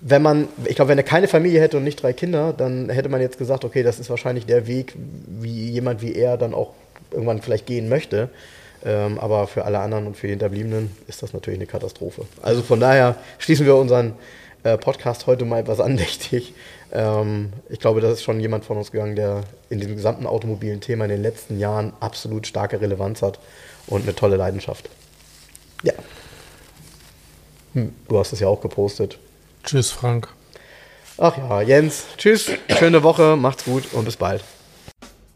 wenn 0.01 0.21
man, 0.21 0.47
ich 0.65 0.75
glaube, 0.75 0.89
wenn 0.89 0.99
er 0.99 1.03
keine 1.03 1.27
Familie 1.27 1.59
hätte 1.61 1.77
und 1.77 1.83
nicht 1.83 2.01
drei 2.01 2.13
Kinder, 2.13 2.53
dann 2.53 2.89
hätte 2.89 3.09
man 3.09 3.21
jetzt 3.21 3.39
gesagt, 3.39 3.65
okay, 3.65 3.81
das 3.81 3.99
ist 3.99 4.09
wahrscheinlich 4.09 4.45
der 4.45 4.67
Weg, 4.67 4.93
wie 4.95 5.71
jemand 5.71 6.01
wie 6.01 6.13
er 6.13 6.37
dann 6.37 6.53
auch 6.53 6.73
irgendwann 7.11 7.41
vielleicht 7.41 7.65
gehen 7.65 7.89
möchte. 7.89 8.29
Ähm, 8.85 9.17
aber 9.17 9.47
für 9.47 9.65
alle 9.65 9.79
anderen 9.79 10.05
und 10.05 10.15
für 10.15 10.27
die 10.27 10.33
Hinterbliebenen 10.33 10.91
ist 11.07 11.23
das 11.23 11.33
natürlich 11.33 11.57
eine 11.57 11.65
Katastrophe. 11.65 12.25
Also 12.43 12.61
von 12.61 12.79
daher 12.79 13.15
schließen 13.39 13.65
wir 13.65 13.75
unseren 13.75 14.13
äh, 14.63 14.77
Podcast 14.77 15.25
heute 15.25 15.43
mal 15.43 15.59
etwas 15.59 15.79
andächtig. 15.79 16.53
Ähm, 16.91 17.53
ich 17.69 17.79
glaube, 17.79 18.01
das 18.01 18.13
ist 18.13 18.23
schon 18.23 18.39
jemand 18.39 18.65
von 18.65 18.77
uns 18.77 18.91
gegangen, 18.91 19.15
der 19.15 19.43
in 19.69 19.79
diesem 19.79 19.95
gesamten 19.95 20.25
automobilen 20.25 20.81
Thema 20.81 21.05
in 21.05 21.11
den 21.11 21.21
letzten 21.21 21.59
Jahren 21.59 21.93
absolut 21.99 22.47
starke 22.47 22.79
Relevanz 22.79 23.21
hat 23.21 23.39
und 23.87 24.03
eine 24.03 24.15
tolle 24.15 24.35
Leidenschaft. 24.35 24.89
Ja. 25.83 25.93
Hm, 27.73 27.93
du 28.07 28.19
hast 28.19 28.33
es 28.33 28.39
ja 28.39 28.47
auch 28.47 28.61
gepostet. 28.61 29.19
Tschüss, 29.63 29.91
Frank. 29.91 30.29
Ach 31.17 31.37
ja, 31.37 31.61
Jens, 31.61 32.05
tschüss, 32.17 32.51
schöne 32.77 33.01
Woche, 33.01 33.37
macht's 33.37 33.63
gut 33.63 33.93
und 33.93 34.05
bis 34.05 34.17
bald. 34.17 34.43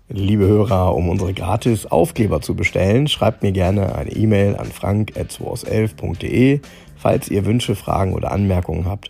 Liebe 0.10 0.46
Hörer, 0.46 0.96
um 0.96 1.08
unsere 1.08 1.34
gratis 1.34 1.86
Aufkleber 1.86 2.42
zu 2.42 2.56
bestellen, 2.56 3.08
schreibt 3.08 3.44
mir 3.44 3.52
gerne 3.52 3.96
eine 3.96 4.12
E-Mail 4.12 4.56
an 4.56 4.72
frank.211.de. 4.72 6.62
Falls 6.98 7.30
ihr 7.30 7.46
Wünsche, 7.46 7.76
Fragen 7.76 8.14
oder 8.14 8.32
Anmerkungen 8.32 8.86
habt, 8.86 9.10